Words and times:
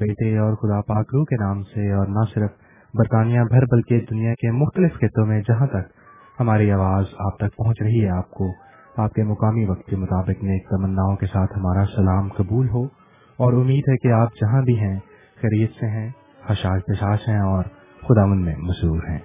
بیٹے 0.00 0.36
اور 0.38 0.54
خدا 0.54 0.80
پاکرو 0.80 1.24
کے 1.24 1.36
نام 1.36 1.62
سے 1.62 1.92
اور 1.92 2.06
نہ 2.06 2.24
صرف 2.34 2.50
برطانیہ 2.94 3.40
بھر 3.50 3.64
بلکہ 3.72 4.00
دنیا 4.10 4.34
کے 4.34 4.50
مختلف 4.50 4.94
خطوں 4.94 5.26
میں 5.26 5.40
جہاں 5.48 5.66
تک 5.66 5.92
ہماری 6.40 6.70
آواز 6.70 7.04
آپ 7.18 7.36
تک 7.38 7.56
پہنچ 7.56 7.82
رہی 7.82 8.04
ہے، 8.04 8.10
آپ 8.10 8.30
کو 8.30 8.50
آپ 8.96 9.12
کے 9.12 9.22
مقامی 9.22 9.64
وقت 9.64 9.86
کے 9.86 9.96
مطابق 9.96 10.42
نیک 10.42 10.68
تمناؤں 10.68 11.16
کے 11.16 11.26
ساتھ 11.26 11.58
ہمارا 11.58 11.84
سلام 11.96 12.28
قبول 12.28 12.68
ہو 12.68 12.84
اور 13.38 13.52
امید 13.52 13.88
ہے 13.88 13.96
کہ 13.96 14.12
آپ 14.12 14.40
جہاں 14.40 14.62
بھی 14.62 14.78
ہیں، 14.78 14.98
خیریت 15.42 15.70
سے 15.80 15.86
ہیں، 15.86 16.08
حشاش 16.48 16.82
پشاش 16.86 17.28
ہیں 17.28 17.40
اور 17.40 17.64
خدا 18.02 18.26
من 18.26 18.44
میں 18.44 18.56
مصور 18.58 19.08
ہیں۔ 19.08 19.18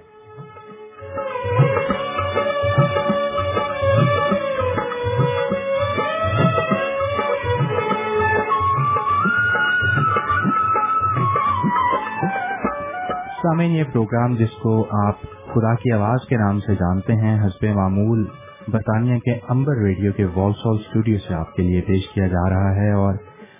سامعین 13.60 13.76
یہ 13.76 13.84
پروگرام 13.92 14.34
جس 14.34 14.50
کو 14.62 14.72
آپ 14.98 15.22
خدا 15.46 15.74
کی 15.74 15.92
آواز 15.92 16.26
کے 16.28 16.36
نام 16.36 16.60
سے 16.60 16.74
جانتے 16.74 17.12
ہیں 17.12 17.34
حسب 17.40 17.64
معمول 17.76 18.24
برطانیہ 18.68 19.18
کے 19.18 19.32
امبر 19.48 19.76
ریڈیو 19.76 20.12
کے 20.16 20.24
والسال 20.34 20.76
اسٹوڈیو 20.80 21.18
سے 21.28 21.34
آپ 21.34 21.52
کے 21.54 21.62
لیے 21.62 21.80
پیش 21.86 22.08
کیا 22.08 22.26
جا 22.26 22.48
رہا 22.50 22.70
ہے 22.76 22.90
اور 22.92 23.14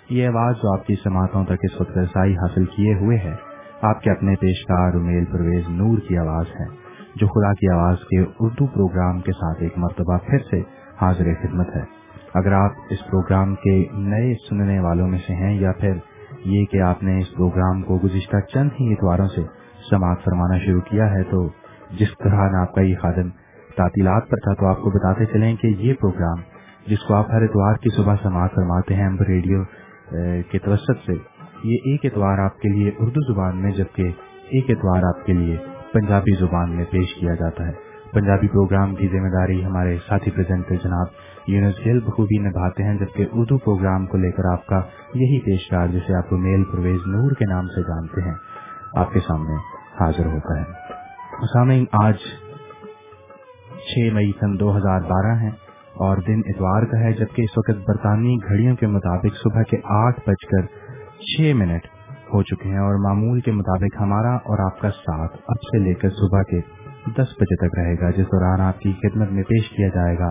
یہ 0.09 0.27
آواز 0.27 0.55
جو 0.55 0.71
آپ 0.73 0.87
کی 0.87 0.95
سماعتوں 1.03 1.43
تک 1.45 1.67
اس 1.69 1.79
وقت 1.81 1.97
رسائی 1.97 2.33
حاصل 2.33 2.65
کیے 2.65 2.93
ہوئے 2.93 3.17
ہے، 3.17 3.35
آپ 3.81 4.01
کے 4.01 4.11
اپنے 4.11 4.35
پیشکار 4.41 4.93
امیل 4.93 5.25
پرویز 5.31 5.69
نور 5.69 5.99
کی 6.07 6.17
آواز 6.17 6.55
ہے، 6.59 6.65
جو 7.15 7.27
خدا 7.27 7.53
کی 7.53 7.71
آواز 7.73 8.05
کے 8.09 8.23
اردو 8.39 8.67
پروگرام 8.73 9.21
کے 9.21 9.31
ساتھ 9.33 9.63
ایک 9.63 9.77
مرتبہ 9.77 10.17
پھر 10.27 10.49
سے 10.49 10.61
حاضر 11.01 11.33
خدمت 11.43 11.75
ہے۔ 11.75 11.85
اگر 12.33 12.59
آپ 12.63 12.83
اس 12.89 13.07
پروگرام 13.11 13.55
کے 13.63 13.77
نئے 14.09 14.33
سننے 14.49 14.79
والوں 14.79 15.07
میں 15.07 15.19
سے 15.27 15.35
ہیں 15.35 15.55
یا 15.55 15.71
پھر 15.79 15.97
یہ 16.49 16.65
کہ 16.65 16.81
آپ 16.81 17.03
نے 17.03 17.19
اس 17.19 17.33
پروگرام 17.37 17.81
کو 17.81 17.99
گزشتہ 18.03 18.45
چند 18.53 18.69
ہی 18.79 18.93
اتواروں 18.93 19.27
سے 19.27 19.41
سماعت 19.89 20.23
فرمانا 20.25 20.57
شروع 20.57 20.81
کیا 20.81 21.11
ہے 21.11 21.23
تو 21.23 21.47
جس 21.99 22.17
طرح 22.17 22.57
آپ 22.61 22.73
کا 22.75 22.81
یہ 22.81 22.95
خادم 23.01 23.29
تعطیلات 23.75 24.29
پر 24.29 24.37
تھا 24.37 24.53
تو 24.53 24.67
آپ 24.67 24.79
کو 24.81 24.89
بتاتے 24.89 25.25
چلیں 25.25 25.55
کہ 25.55 25.67
یہ 25.67 25.93
پروگرام 26.01 26.41
جس 26.87 27.03
کو 27.07 27.13
آپ 27.13 27.31
ہر 27.31 27.41
اتوار 27.41 27.75
کی 27.75 27.89
صبح 27.95 28.15
سماعت 28.23 28.55
فرماتے 28.55 28.95
ہیں 28.95 29.05
امبر 29.07 29.27
ریڈیو 29.27 29.63
کے 30.51 30.59
توسط 30.59 31.05
سے، 31.05 31.13
یہ 31.63 31.77
ایک 31.85 32.05
اتوار 32.05 32.37
آپ 32.37 32.59
کے 32.59 32.69
لیے 32.69 32.91
اردو 32.99 33.33
زبان 33.33 33.61
میں 33.61 33.71
جبکہ 33.71 34.11
ایک 34.49 34.69
اتوار 34.69 35.03
آپ 35.07 35.25
کے 35.25 35.33
لیے 35.33 35.57
پنجابی 35.93 36.35
زبان 36.39 36.71
میں 36.75 36.85
پیش 36.91 37.13
کیا 37.15 37.35
جاتا 37.35 37.67
ہے۔ 37.67 37.71
پنجابی 38.13 38.47
پروگرام 38.47 38.95
کی 38.95 39.07
ذمہ 39.07 39.29
داری 39.29 39.63
ہمارے 39.65 39.97
ساتھی 40.07 40.31
پریزنٹر 40.31 40.75
جناب 40.83 41.07
یونس 41.47 41.85
گیل 41.85 41.99
بخوبی 41.99 42.37
نبھاتے 42.39 42.83
ہیں 42.83 42.97
جبکہ 42.99 43.27
اردو 43.31 43.57
پروگرام 43.57 44.05
کو 44.05 44.17
لے 44.17 44.31
کر 44.31 44.51
آپ 44.51 44.65
کا 44.65 44.81
یہی 45.13 45.39
پیشکار 45.39 45.87
جسے 45.87 46.15
آپ 46.15 46.33
میل 46.39 46.63
پرویز 46.71 47.07
نور 47.07 47.31
کے 47.31 47.45
نام 47.45 47.67
سے 47.67 47.81
جانتے 47.81 48.21
ہیں۔ 48.21 48.35
آپ 48.95 49.11
کے 49.11 49.19
سامنے 49.19 49.55
حاضر 49.99 50.25
ہوتا 50.25 50.59
ہے۔ 50.59 50.65
سامعین 51.53 51.85
آج 52.03 52.17
چھ 53.87 54.13
مئی 54.13 54.31
سن 54.39 54.59
دو 54.59 54.77
ہزار 54.77 55.01
بارہ 55.01 55.35
ہے 55.41 55.47
اور 55.93 56.17
دن 56.17 56.41
اتوار 56.45 56.83
کا 56.83 56.99
ہے، 56.99 57.13
جبکہ 57.13 57.41
اس 57.41 57.57
وقت 57.57 57.77
برطانوی 57.87 58.35
گھڑیوں 58.49 58.75
کے 58.75 58.87
مطابق 58.87 59.35
صبح 59.43 59.61
کے 59.63 59.77
آٹھ 59.83 60.19
بج 60.27 60.45
کر 60.47 60.65
چھ 61.19 61.53
منٹ 61.55 61.87
ہو 62.33 62.43
چکے 62.43 62.69
ہیں 62.69 62.77
اور 62.77 62.95
معمول 62.95 63.39
کے 63.39 63.51
مطابق 63.51 64.01
ہمارا 64.01 64.35
اور 64.35 64.71
آپ 64.71 64.79
کا 64.79 64.89
ساتھ 64.89 65.37
اب 65.47 65.61
سے 65.61 65.77
لے 65.77 65.93
کر 65.93 66.09
صبح 66.09 66.41
کے 66.41 66.61
دس 67.05 67.29
بجے 67.39 67.67
تک 67.67 67.79
رہے 67.79 67.95
گا، 68.01 68.09
جس 68.09 68.25
دوران 68.25 68.61
آپ 68.61 68.79
کی 68.79 68.93
خدمت 69.03 69.31
میں 69.31 69.43
پیش 69.43 69.69
کیا 69.69 69.87
جائے 69.87 70.19
گا۔ 70.19 70.29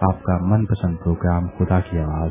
آپ 0.00 0.22
کا 0.22 0.38
من 0.40 0.66
پسند 0.66 0.96
پروگرام 1.04 1.46
خدا 1.58 1.80
کی 1.80 1.98
آواز۔ 1.98 2.30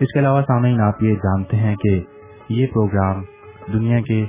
اس 0.00 0.12
کے 0.12 0.18
علاوہ 0.18 0.40
سامعین، 0.40 0.80
آپ 0.80 1.02
یہ 1.02 1.14
جانتے 1.14 1.56
ہیں 1.56 1.76
کہ 1.76 2.02
یہ 2.48 2.66
پروگرام 2.66 3.22
دنیا 3.72 4.00
کے 4.00 4.26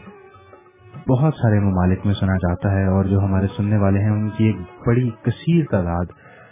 بہت 1.10 1.34
سارے 1.34 1.60
ممالک 1.60 2.06
میں 2.06 2.14
سنا 2.14 2.36
جاتا 2.36 2.72
ہے 2.72 2.86
اور 2.86 3.06
جو 3.06 3.20
ہمارے 3.20 3.48
سننے 3.58 3.78
والے 3.78 4.00
ہیں، 4.00 4.10
ان 4.10 4.30
کی 4.30 4.44
ایک 4.44 4.56
بڑی 4.88 5.10
کثیر 5.22 5.66
تعداد 5.72 6.06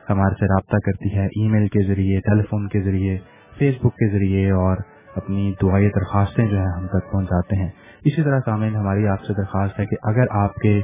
ہمارے 0.09 0.35
سے 0.39 0.45
رابطہ 0.45 0.77
کرتی 0.85 1.17
ہے 1.17 1.25
ای 1.25 1.47
میل 1.47 1.67
کے 1.67 1.87
ذریعے، 1.87 2.19
ٹیلی 2.19 2.41
فون 2.41 2.67
کے 2.67 2.81
ذریعے، 2.81 3.17
فیس 3.57 3.75
بک 3.75 3.95
کے 3.95 4.11
ذریعے 4.11 4.51
اور 4.51 4.77
اپنی 5.15 5.53
دعائیں، 5.61 5.89
درخواستیں 5.89 6.47
جو 6.47 6.57
ہیں 6.57 6.71
ہم 6.77 6.87
تک 6.87 7.11
پہنچاتے 7.11 7.55
ہیں۔ 7.55 7.69
اسی 8.05 8.23
طرح 8.23 8.39
سامعین، 8.45 8.75
ہماری 8.75 9.07
آپ 9.07 9.23
سے 9.23 9.33
درخواست 9.33 9.79
ہے 9.79 9.85
کہ 9.85 9.95
اگر 10.03 10.25
آپ 10.29 10.55
کے 10.55 10.81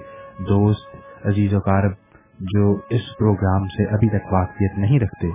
دوست، 0.49 0.95
عزیز 1.25 1.53
و 1.53 1.59
کارب 1.59 1.91
جو 2.39 2.79
اس 2.89 3.01
پروگرام 3.19 3.67
سے 3.67 3.85
ابھی 3.85 4.09
تک 4.09 4.33
واقفیت 4.33 4.77
نہیں 4.77 4.99
رکھتے، 4.99 5.27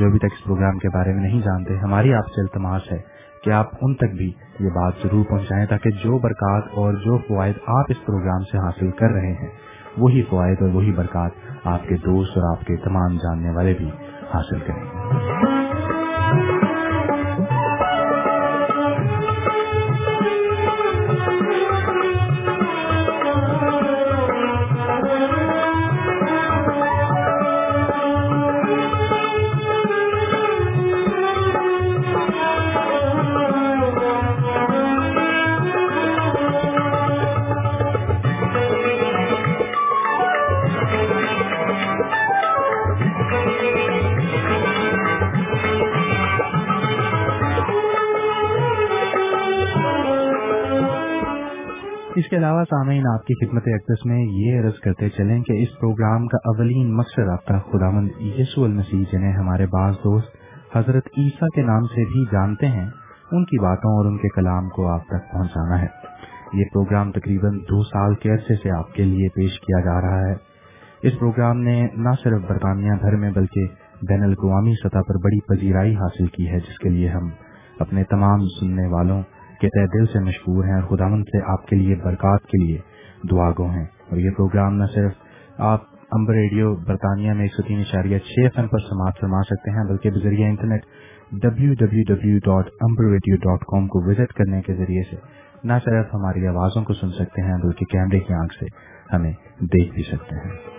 جو 0.00 0.06
ابھی 0.06 0.18
تک 0.18 0.38
اس 0.38 0.44
پروگرام 0.44 0.78
کے 0.78 0.88
بارے 0.88 1.12
میں 1.12 1.22
نہیں 1.22 1.40
جانتے، 1.40 1.76
ہماری 1.76 2.14
آپ 2.14 2.26
سے 2.26 2.40
التماس 2.40 2.92
ہے۔ 2.92 2.98
کہ 3.44 3.50
آپ 3.50 3.70
ان 3.80 3.94
تک 3.94 4.12
بھی 4.12 4.32
یہ 4.60 4.68
بات 4.68 4.92
ضرور 5.02 5.24
پہنچائیں 5.24 5.66
تاکہ 5.66 5.90
جو 5.90 6.18
برکات 6.18 6.62
اور 6.74 6.94
جو 6.94 7.18
فوائد 7.18 7.54
آپ 7.66 7.84
اس 7.88 8.06
پروگرام 8.06 8.42
سے 8.42 8.58
حاصل 8.58 8.90
کر 8.90 9.10
رہے 9.10 9.32
ہیں، 9.32 9.48
وہی 9.98 10.22
فوائد 10.22 10.56
اور 10.60 10.68
وہی 10.68 10.92
برکات 10.92 11.30
آپ 11.64 11.88
کے 11.88 11.96
دوست 11.96 12.38
اور 12.38 12.56
آپ 12.56 12.64
کے 12.64 12.76
تمام 12.76 13.16
جاننے 13.16 13.50
والے 13.50 13.74
بھی 13.78 13.90
حاصل 14.34 14.58
کریں۔ 14.58 15.59
سامعین، 52.70 53.06
آپ 53.06 53.24
کی 53.26 53.34
خدمت 53.34 53.62
اقدس 53.66 54.06
میں 54.06 54.18
یہ 54.18 54.60
عرض 54.60 54.80
کرتے 54.80 55.08
چلیں 55.08 55.42
کہ 55.42 55.52
اس 55.52 55.68
پروگرام 55.80 56.26
کا 56.26 56.36
اولین 56.36 56.96
مقصد 56.96 57.28
آپ 57.28 57.44
کا 57.46 57.58
خدا 57.58 57.90
مند 57.90 58.08
یسو 58.20 58.64
المسیح، 58.64 59.04
جنہیں 59.12 59.32
ہمارے 59.32 59.66
بعض 59.66 59.94
دوست 59.94 60.28
حضرت 60.76 61.08
عیسیٰ 61.18 61.48
کے 61.54 61.62
نام 61.62 61.82
سے 61.82 62.04
بھی 62.04 62.24
جانتے 62.32 62.66
ہیں، 62.66 62.86
ان 63.32 63.44
کی 63.44 63.58
باتوں 63.58 63.96
اور 63.96 64.04
ان 64.04 64.16
کے 64.18 64.28
کلام 64.28 64.68
کو 64.68 64.88
آپ 64.88 65.06
تک 65.06 65.32
پہنچانا 65.32 65.82
ہے۔ 65.82 65.86
یہ 66.52 66.64
پروگرام 66.64 67.12
تقریباً 67.12 67.58
دو 67.58 67.82
سال 67.82 68.14
کے 68.14 68.30
عرصے 68.30 68.54
سے 68.54 68.70
آپ 68.70 68.94
کے 68.94 69.04
لیے 69.04 69.28
پیش 69.28 69.60
کیا 69.60 69.80
جا 69.80 70.00
رہا 70.00 70.28
ہے۔ 70.28 70.34
اس 71.02 71.18
پروگرام 71.18 71.60
نے 71.60 71.88
نہ 71.96 72.10
صرف 72.22 72.42
برطانیہ 72.48 72.92
بھر 73.00 73.16
میں 73.16 73.30
بلکہ 73.30 73.66
بین 74.08 74.22
الاقوامی 74.22 74.74
سطح 74.74 74.98
پر 75.08 75.14
بڑی 75.24 75.40
پذیرائی 75.40 75.94
حاصل 75.94 76.26
کی 76.26 76.48
ہے، 76.48 76.58
جس 76.58 76.78
کے 76.78 76.88
لیے 76.88 77.08
ہم 77.08 77.28
اپنے 77.78 78.04
تمام 78.04 78.38
سننے 78.60 78.86
والوں 78.86 79.22
کہ 79.60 79.68
تہ 79.68 79.86
دل 79.86 80.06
سے 80.06 80.18
مشکور 80.18 80.64
ہیں 80.64 80.74
اور 80.74 80.82
خداون 80.82 81.24
سے 81.24 81.38
آپ 81.46 81.66
کے 81.66 81.76
لیے 81.76 81.94
برکات 81.94 82.42
کے 82.42 82.64
لیے 82.64 82.78
دعا 83.30 83.50
گو 83.58 83.70
ہیں۔ 83.70 83.84
اور 83.84 84.18
یہ 84.18 84.30
پروگرام 84.30 84.76
نہ 84.76 84.84
صرف 84.94 85.12
آپ 85.58 85.82
امبر 86.10 86.34
ریڈیو 86.34 86.76
برطانیہ 86.76 87.32
میں 87.32 87.42
ایک 87.42 87.54
سو 87.54 87.62
تین 87.62 87.80
اشاریہ 87.80 88.18
چھ 88.18 88.54
فن 88.54 88.68
پر 88.68 88.78
سماعت 88.78 89.20
فرما 89.20 89.42
سکتے 89.42 89.70
ہیں، 89.70 89.84
بلکہ 89.84 90.10
بذریعہ 90.10 90.48
internet 90.48 90.82
W 91.32 91.74
W 91.74 92.14
W 92.14 92.38
dot 92.38 92.66
Amber 92.80 93.04
radio 93.04 93.36
dot 93.36 93.60
com 93.60 93.86
کو 93.86 94.10
وزٹ 94.10 94.32
کرنے 94.32 94.62
کے 94.62 94.74
ذریعے 94.74 95.02
سے 95.10 95.16
نہ 95.64 95.72
صرف 95.84 96.06
ہماری 96.14 96.46
آوازوں 96.46 96.84
کو 96.84 96.92
سن 96.92 97.10
سکتے 97.10 97.42
ہیں، 97.42 97.58
بلکہ 97.62 97.84
کیمرے 97.84 98.20
کی 98.20 98.34
آنکھ 98.34 98.54
سے 98.54 98.66
ہمیں 99.12 99.32
دیکھ 99.60 99.94
بھی 99.94 100.02
سکتے 100.02 100.36
ہیں۔ 100.36 100.70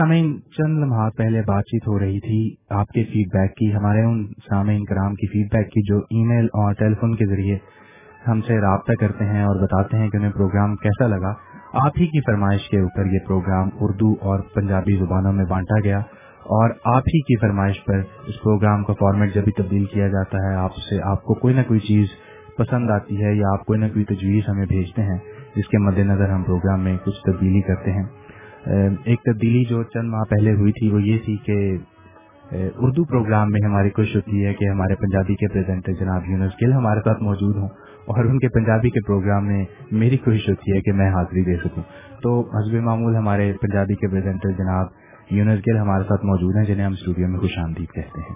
سامعین، 0.00 0.40
چند 0.40 0.78
لمحات 0.78 1.16
پہلے 1.16 1.40
بات 1.46 1.64
چیت 1.64 1.88
ہو 1.88 1.98
رہی 1.98 2.20
تھی، 2.20 2.54
آپ 2.70 2.88
کے 2.88 3.04
فیڈ 3.04 3.26
بیک 3.32 3.54
کی، 3.56 3.74
ہمارے 3.74 4.02
ان 4.02 4.26
سامعین 4.50 4.84
کرام 4.84 5.14
کی 5.14 5.26
فیڈ 5.26 5.52
بیک 5.52 5.66
کی، 5.66 5.82
جو 5.82 5.98
ای 5.98 6.24
میل 6.24 6.44
اور 6.44 6.72
ٹیلی 6.72 6.94
فون 6.94 7.14
کے 7.14 7.26
ذریعے 7.26 7.56
ہم 8.28 8.40
سے 8.40 8.60
رابطہ 8.60 8.92
کرتے 9.00 9.24
ہیں 9.24 9.42
اور 9.42 9.62
بتاتے 9.62 9.96
ہیں 9.96 10.08
کہ 10.08 10.16
انہیں 10.16 10.30
پروگرام 10.30 10.76
کیسا 10.76 11.06
لگا۔ 11.06 11.32
آپ 11.72 11.98
ہی 12.00 12.06
کی 12.06 12.20
فرمائش 12.20 12.68
کے 12.68 12.80
اوپر 12.80 13.06
یہ 13.06 13.18
پروگرام 13.26 13.68
اردو 13.80 14.12
اور 14.20 14.40
پنجابی 14.54 14.96
زبانوں 14.96 15.32
میں 15.32 15.44
بانٹا 15.44 15.80
گیا 15.84 15.98
اور 16.56 16.70
آپ 16.84 17.02
ہی 17.08 17.20
کی 17.20 17.36
فرمائش 17.40 17.84
پر 17.84 17.98
اس 18.26 18.42
پروگرام 18.42 18.84
کا 18.84 18.92
فارمیٹ 18.92 19.34
جب 19.34 19.44
بھی 19.44 19.52
تبدیل 19.52 19.84
کیا 19.84 20.08
جاتا 20.08 20.38
ہے، 20.38 20.54
آپ 20.54 20.74
سے 20.76 21.02
آپ 21.02 21.22
کو 21.22 21.34
کوئی 21.34 21.54
نہ 21.54 21.60
کوئی 21.68 21.80
چیز 21.80 22.06
پسند 22.56 22.90
آتی 22.90 23.24
ہے 23.24 23.34
یا 23.34 23.52
آپ 23.52 23.66
کوئی 23.66 23.80
نہ 23.80 23.86
کوئی 23.86 24.04
تجویز 24.04 24.48
ہمیں 24.48 24.66
بھیجتے 24.66 25.02
ہیں، 25.02 25.18
جس 25.56 25.68
کے 25.68 25.78
مد 25.78 25.98
نظر 25.98 26.30
ہم 26.30 26.42
پروگرام 26.42 26.80
میں 26.80 26.96
کچھ 27.04 27.20
تبدیلی 27.26 27.60
کرتے 27.60 27.92
ہیں۔ 27.92 28.04
ایک 28.66 29.20
تبدیلی 29.22 29.64
جو 29.64 29.82
چند 29.82 30.08
ماہ 30.08 30.24
پہلے 30.30 30.52
ہوئی 30.52 30.72
تھی، 30.72 30.90
وہ 30.90 31.02
یہ 31.02 31.18
تھی 31.24 31.36
کہ 31.36 31.76
اردو 32.52 33.04
پروگرام 33.04 33.48
میں 33.50 33.60
ہماری 33.64 33.90
کوشش 33.90 34.16
ہوتی 34.16 34.44
ہے 34.46 34.54
کہ 34.54 34.68
ہمارے 34.68 34.94
پنجابی 34.94 35.34
کے 35.34 35.48
پریزنٹر 35.48 35.92
جناب 35.92 36.22
یونس 36.26 36.52
گل 36.62 36.72
ہمارے 36.72 37.00
ساتھ 37.04 37.22
موجود 37.22 37.56
ہوں 37.56 37.68
اور 38.06 38.24
ان 38.24 38.38
کے 38.38 38.48
پنجابی 38.48 38.90
کے 38.90 39.00
پروگرام 39.06 39.46
میں 39.46 39.64
میری 39.90 40.16
کوشش 40.16 40.48
ہوتی 40.48 40.76
ہے 40.76 40.80
کہ 40.80 40.92
میں 40.92 41.10
حاضری 41.10 41.44
دے 41.44 41.56
سکوں۔ 41.56 41.82
تو 42.22 42.40
حزب 42.56 42.74
معمول 42.74 43.16
ہمارے 43.16 43.52
پنجابی 43.62 43.94
کے 43.94 44.08
پریزنٹر 44.08 44.50
جناب 44.50 44.86
یونس 45.30 45.60
گل 45.68 45.76
ہمارے 45.76 46.04
ساتھ 46.08 46.24
موجود 46.24 46.56
ہیں، 46.56 46.64
جنہیں 46.64 46.86
ہم 46.86 46.92
اسٹوڈیو 46.92 47.28
میں 47.28 47.40
خوش 47.40 47.58
آمدید 47.58 47.94
کہتے 47.94 48.20
ہیں۔ 48.20 48.34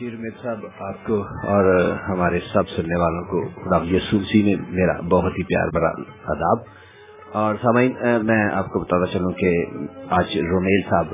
جی 0.00 0.10
رمیت 0.10 0.42
صاحب، 0.42 0.58
آپ 0.80 1.06
کو 1.06 1.22
اور 1.44 1.94
ہمارے 2.08 2.38
سب 2.52 2.68
سننے 2.68 3.00
والوں 3.00 3.24
کو 3.24 3.48
خدا 3.64 3.96
یسوسی 3.96 4.42
نے 4.42 4.54
میرا 4.68 5.00
بہت 5.00 5.32
ہی 5.38 5.42
پیار 5.42 5.68
بڑا 5.74 5.90
آداب۔ 6.26 6.79
اور 7.32 7.54
سامعین 7.54 7.92
میں 8.26 8.50
آپ 8.52 8.68
کو 8.68 8.78
بتاتا 8.78 9.06
چلوں 9.12 9.32
کہ 9.32 9.64
آج 10.08 10.36
رومیل 10.38 10.80
صاحب 10.90 11.12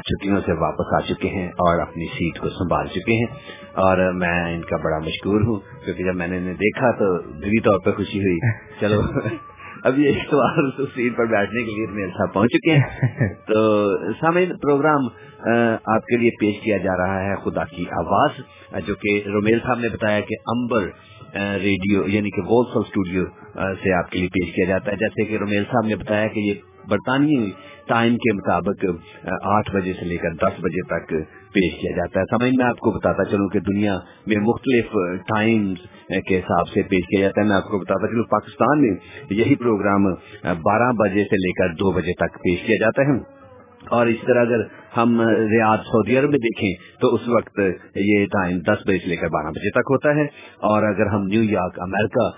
چھٹیوں 0.00 0.40
سے 0.46 0.52
واپس 0.52 0.92
آ 0.94 1.00
چکے 1.00 1.28
ہیں 1.28 1.48
اور 1.48 1.80
اپنی 1.80 2.06
سیٹ 2.06 2.40
کو 2.40 2.48
سنبھال 2.48 2.86
چکے 2.86 3.12
ہیں 3.12 3.26
اور 3.74 4.12
میں 4.12 4.54
ان 4.54 4.62
کا 4.62 4.76
بڑا 4.76 4.98
مشکور 4.98 5.40
ہوں 5.40 5.84
کیونکہ 5.84 6.04
جب 6.04 6.16
میں 6.16 6.28
نے 6.28 6.36
انہیں 6.38 6.54
دیکھا 6.54 6.90
تو 6.90 7.22
دلی 7.40 7.60
طور 7.60 7.78
پہ 7.84 7.90
خوشی 7.90 8.18
ہوئی۔ 8.18 8.38
چلو 8.80 9.00
اب 9.84 9.98
یہ 9.98 10.12
سوال 10.30 10.70
سیٹ 10.94 11.16
پر 11.16 11.26
بیٹھنے 11.26 11.62
کے 11.62 11.70
لیے 11.70 11.86
رومیل 11.86 12.10
صاحب 12.10 12.34
پہنچ 12.34 12.50
چکے 12.50 12.76
ہیں۔ 12.76 13.28
تو 13.46 13.62
سامعین 14.20 14.56
پروگرام 14.56 15.08
آپ 15.84 16.04
کے 16.04 16.16
لیے 16.16 16.30
پیش 16.40 16.60
کیا 16.64 16.76
جا 16.76 16.96
رہا 16.96 17.20
ہے 17.24 17.34
خدا 17.44 17.64
کی 17.64 17.84
آواز 17.98 18.30
جو 18.86 18.94
کہ 18.94 19.22
رومیل 19.28 19.58
صاحب 19.58 19.78
نے 19.78 19.88
بتایا 19.88 20.20
کہ 20.20 20.34
امبر 20.46 20.88
ریڈیو 21.62 22.02
یعنی 22.08 22.30
کہ 22.30 22.42
وولسل 22.42 22.80
اسٹوڈیو 22.80 23.24
سے 23.82 23.92
آپ 23.94 24.10
کے 24.10 24.18
لیے 24.18 24.28
پیش 24.34 24.54
کیا 24.54 24.64
جاتا 24.68 24.90
ہے۔ 24.92 24.96
جیسے 24.96 25.24
کہ 25.24 25.36
رومیل 25.36 25.64
صاحب 25.64 25.86
نے 25.88 25.96
بتایا 25.96 26.26
کہ 26.28 26.40
یہ 26.40 26.54
برطانوی 26.88 27.50
ٹائم 27.88 28.16
کے 28.16 28.32
مطابق 28.32 28.84
آٹھ 29.52 29.70
بجے 29.74 29.92
سے 29.92 30.04
لے 30.06 30.16
کر 30.16 30.34
دس 30.42 30.58
بجے 30.62 30.82
تک 30.86 31.08
پیش 31.54 31.74
کیا 31.80 31.90
جاتا 31.96 32.20
ہے۔ 32.20 32.24
سمجھ 32.30 32.54
میں 32.56 32.66
آپ 32.66 32.78
کو 32.78 32.90
بتاتا 32.90 33.24
چلوں 33.30 33.48
کہ 33.48 33.60
دنیا 33.68 33.98
میں 34.26 34.36
مختلف 34.42 34.96
ٹائمز 35.28 35.78
کے 36.28 36.38
حساب 36.38 36.68
سے 36.68 36.82
پیش 36.90 37.06
کیا 37.08 37.20
جاتا 37.20 37.40
ہے۔ 37.40 37.46
میں 37.48 37.56
آپ 37.56 37.68
کو 37.70 37.78
بتاتا 37.78 38.06
چلوں، 38.06 38.24
پاکستان 38.30 38.82
میں 38.82 38.94
یہی 39.40 39.54
پروگرام 39.56 40.04
بارہ 40.62 40.90
بجے 40.98 41.24
سے 41.30 41.36
لے 41.36 41.52
کر 41.52 41.74
دو 41.74 41.92
بجے 41.92 42.14
تک 42.18 42.38
پیش 42.44 42.66
کیا 42.66 42.76
جاتا 42.80 43.02
ہے۔ 43.02 43.18
اور 43.90 44.06
اس 44.06 44.26
طرح 44.26 44.40
اگر 44.40 44.62
ہم 44.96 45.20
ریاض 45.50 45.78
سعودی 45.78 46.18
عرب 46.18 46.30
میں 46.30 46.38
دیکھیں 46.38 46.68
تو 47.00 47.14
اس 47.14 47.28
وقت 47.28 47.60
یہ 47.96 48.24
ٹائم 48.26 48.58
دس 48.58 48.86
بجے 48.86 48.98
سے 48.98 49.08
لے 49.08 49.16
کر 49.16 49.28
بارہ 49.28 49.50
بجے 49.50 49.70
تک 49.70 49.90
ہوتا 49.90 50.14
ہے 50.14 50.24
اور 50.62 50.82
اگر 50.82 51.06
ہم 51.06 51.26
نیو 51.26 51.42
یارک، 51.42 51.80
امریکہ 51.80 52.28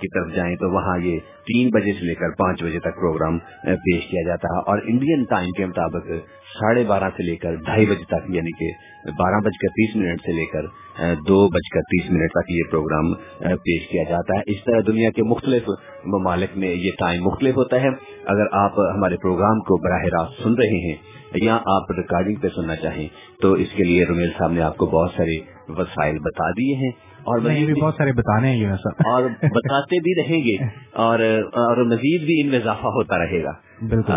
کی 0.00 0.08
طرف 0.08 0.34
جائیں 0.34 0.54
تو 0.56 0.70
وہاں 0.70 0.98
یہ 0.98 1.18
تین 1.44 1.70
بجے 1.74 1.92
سے 1.92 2.06
لے 2.06 2.14
کر 2.14 2.30
پانچ 2.30 2.62
بجے 2.62 2.78
تک 2.78 2.96
پروگرام 2.96 3.38
پیش 3.84 4.06
کیا 4.10 4.22
جاتا 4.26 4.54
ہے 4.54 4.62
اور 4.66 4.78
انڈین 4.84 5.24
ٹائم 5.24 5.50
کے 5.50 5.66
مطابق 5.66 6.10
ساڑھے 6.54 6.84
بارہ 6.84 7.10
سے 7.16 7.22
لے 7.22 7.36
کر 7.36 7.54
ڈھائی 7.64 7.86
بجے 7.86 8.04
تک 8.04 8.30
یعنی 8.30 8.52
کہ 8.58 8.72
بارہ 9.18 9.40
بج 9.40 9.58
کر 9.62 9.68
تیس 9.68 9.96
منٹ 9.96 10.20
سے 10.20 10.32
لے 10.32 10.46
کر 10.46 10.66
دو 10.98 11.48
بج 11.48 11.68
کر 11.72 11.80
تیس 11.80 12.10
منٹ 12.10 12.30
تک 12.30 12.50
یہ 12.50 12.62
پروگرام 12.70 13.14
پیش 13.38 13.88
کیا 13.88 14.02
جاتا 14.08 14.36
ہے۔ 14.36 14.42
اس 14.46 14.64
طرح 14.64 14.80
دنیا 14.86 15.10
کے 15.10 15.22
مختلف 15.22 15.62
ممالک 16.04 16.58
میں 16.58 16.68
یہ 16.68 16.90
ٹائم 16.98 17.24
مختلف 17.24 17.56
ہوتا 17.56 17.80
ہے۔ 17.80 17.88
اگر 18.24 18.44
آپ 18.52 18.72
ہمارے 18.94 19.16
پروگرام 19.16 19.60
کو 19.60 19.76
براہ 19.82 20.04
راست 20.04 20.42
سن 20.42 20.54
رہے 20.54 20.88
ہیں 20.88 20.96
یا 21.34 21.54
آپ 21.56 21.90
ریکارڈنگ 21.90 22.34
پہ 22.34 22.48
سننا 22.48 22.76
چاہیں 22.76 23.08
تو 23.42 23.52
اس 23.52 23.68
کے 23.76 23.84
لیے 23.84 24.04
رومیل 24.04 24.30
صاحب 24.38 24.52
نے 24.52 24.60
آپ 24.62 24.76
کو 24.76 24.86
بہت 24.86 25.10
سارے 25.16 25.38
وسائل 25.68 26.18
بتا 26.18 26.50
دیے 26.50 26.74
ہیں۔ 26.74 26.90
اور 27.22 27.38
مزید 27.38 27.66
بھی 27.66 27.82
بہت 27.82 27.94
سارے 27.98 28.12
بتانے 28.12 28.50
ہیں 28.50 28.72
اور 28.88 29.22
بتاتے 29.28 30.00
بھی 30.00 30.22
رہیں 30.22 30.44
گے۔ 30.44 30.56
اور 30.92 31.18
اور 31.40 31.84
مزید 31.84 32.22
بھی 32.26 32.40
ان 32.40 32.48
میں 32.48 32.58
اضافہ 32.58 32.86
ہوتا 32.86 33.18
رہے 33.18 33.42
گا۔ 33.42 33.52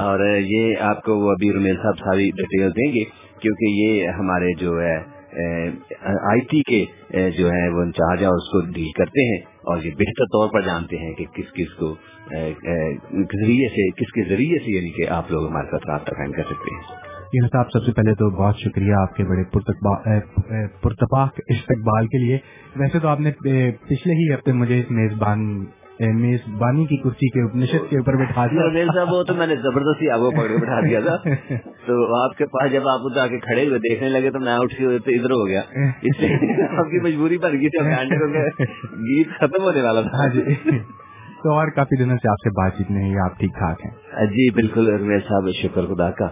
اور 0.02 0.38
یہ 0.38 0.76
آپ 0.80 1.04
کو 1.04 1.30
ابھی 1.30 1.52
رومیل 1.54 1.76
صاحب 1.76 1.98
ساری 1.98 2.30
ڈیٹیل 2.30 2.70
دیں 2.70 2.94
گے 2.94 3.04
کیونکہ 3.40 3.66
یہ 3.66 4.08
ہمارے 4.08 4.54
جو 4.60 4.82
ہے 4.82 5.17
آئی 5.38 6.42
ٹی 6.42 6.62
کے 6.64 7.30
جو 7.32 7.50
ہے 7.52 7.68
وہ 7.70 7.82
انچارج 7.82 8.24
اور 8.24 8.38
اس 8.38 8.50
کو 8.52 8.62
ڈیل 8.72 8.92
کرتے 8.98 9.26
ہیں 9.26 9.40
اور 9.64 9.84
یہ 9.84 9.92
بہتر 9.98 10.26
طور 10.28 10.48
پر 10.54 10.62
جانتے 10.62 10.98
ہیں 10.98 11.14
کہ 11.14 11.26
کس 11.34 11.52
کس 11.54 11.74
کو 11.74 11.94
ذریعے 13.36 13.68
سے، 13.70 13.90
کس 13.98 14.12
کے 14.14 14.24
ذریعے 14.30 14.60
سے 14.60 14.76
یعنی 14.76 14.90
کہ 14.92 15.10
آپ 15.14 15.32
لوگ 15.32 15.48
ہمارے 15.48 15.68
ساتھ 15.72 15.88
رابطہ 15.88 16.16
قائم 16.18 16.32
کر 16.32 16.44
سکتے 16.44 16.76
ہیں۔ 16.76 16.82
جی 17.32 17.38
یہ 17.38 17.48
صاحب 17.48 17.72
سب 17.72 17.86
سے 17.86 17.92
پہلے 17.92 18.14
تو 18.14 18.30
بہت 18.36 18.60
شکریہ 18.60 18.94
آپ 19.00 19.16
کے 19.16 19.24
بڑے 19.24 19.44
پرتپاک 20.84 21.40
استقبال 21.48 22.08
کے 22.08 22.18
لیے۔ 22.18 22.38
ویسے 22.76 23.00
تو 23.00 23.08
آپ 23.08 23.20
نے 23.20 23.32
پچھلے 23.32 24.14
ہی 24.14 24.34
ہفتے 24.34 24.52
مجھے 24.54 24.80
اس 24.80 24.92
میزبان 24.92 25.40
میزبانی 26.00 26.86
کی 26.86 26.98
کرسی 26.98 27.30
کے 27.30 27.58
نشست 27.58 27.90
کے 27.90 27.98
اوپر 27.98 28.16
بٹھا 28.16 28.48
دیا۔ 28.48 29.04
وہ 29.12 29.24
تو 29.24 29.34
میں 29.34 29.48
نے 29.48 29.56
زبردستی 29.56 30.10
آگے 30.10 30.38
پکڑ 30.38 30.48
کے 30.48 30.58
بٹھا 30.58 30.82
دیا 30.82 31.00
تھا۔ 31.00 31.16
تو 31.88 32.24
آپ 32.24 32.38
کے 32.38 32.46
پاس 32.46 32.72
جب 32.72 32.88
آپ 32.88 33.00
ادھر 33.04 33.28
کے 33.28 33.40
کھڑے 33.40 33.68
ہوئے 33.68 33.80
دیکھنے 33.80 34.10
لگے 34.10 34.32
تو 34.32 34.40
میں 34.40 34.58
اٹھ 34.58 34.76
کے 34.76 34.84
تو 34.84 35.12
ادھر 35.12 35.32
ہو 35.32 35.48
گیا۔ 35.48 35.62
اس 36.02 36.20
لیے 36.20 36.36
آپ 36.78 36.86
کی 36.86 37.00
مجبوری 37.04 37.38
بن 37.38 37.52
گئی 37.52 37.62
گیت 37.62 39.28
ختم 39.38 39.64
ہونے 39.64 39.82
والا 39.82 40.02
تھا۔ 40.02 40.18
ہاں 40.18 40.28
جی۔ 40.28 40.42
تو 41.44 41.52
اور 41.54 41.68
کافی 41.68 42.04
دنوں 42.04 42.18
سے 42.18 42.30
آپ 42.30 42.44
سے 42.44 42.50
بات 42.50 42.78
چیت 42.78 42.92
نہیں 42.92 43.20
آپ 43.20 43.40
ٹھیک 43.40 43.52
ٹھاک 43.58 43.86
ہیں؟ 43.86 43.92
جی 44.26 44.50
بالکل۔ 44.54 45.20
صاحب 45.30 45.50
شکر 45.64 45.86
خدا 45.86 46.12
کا۔ 46.12 46.30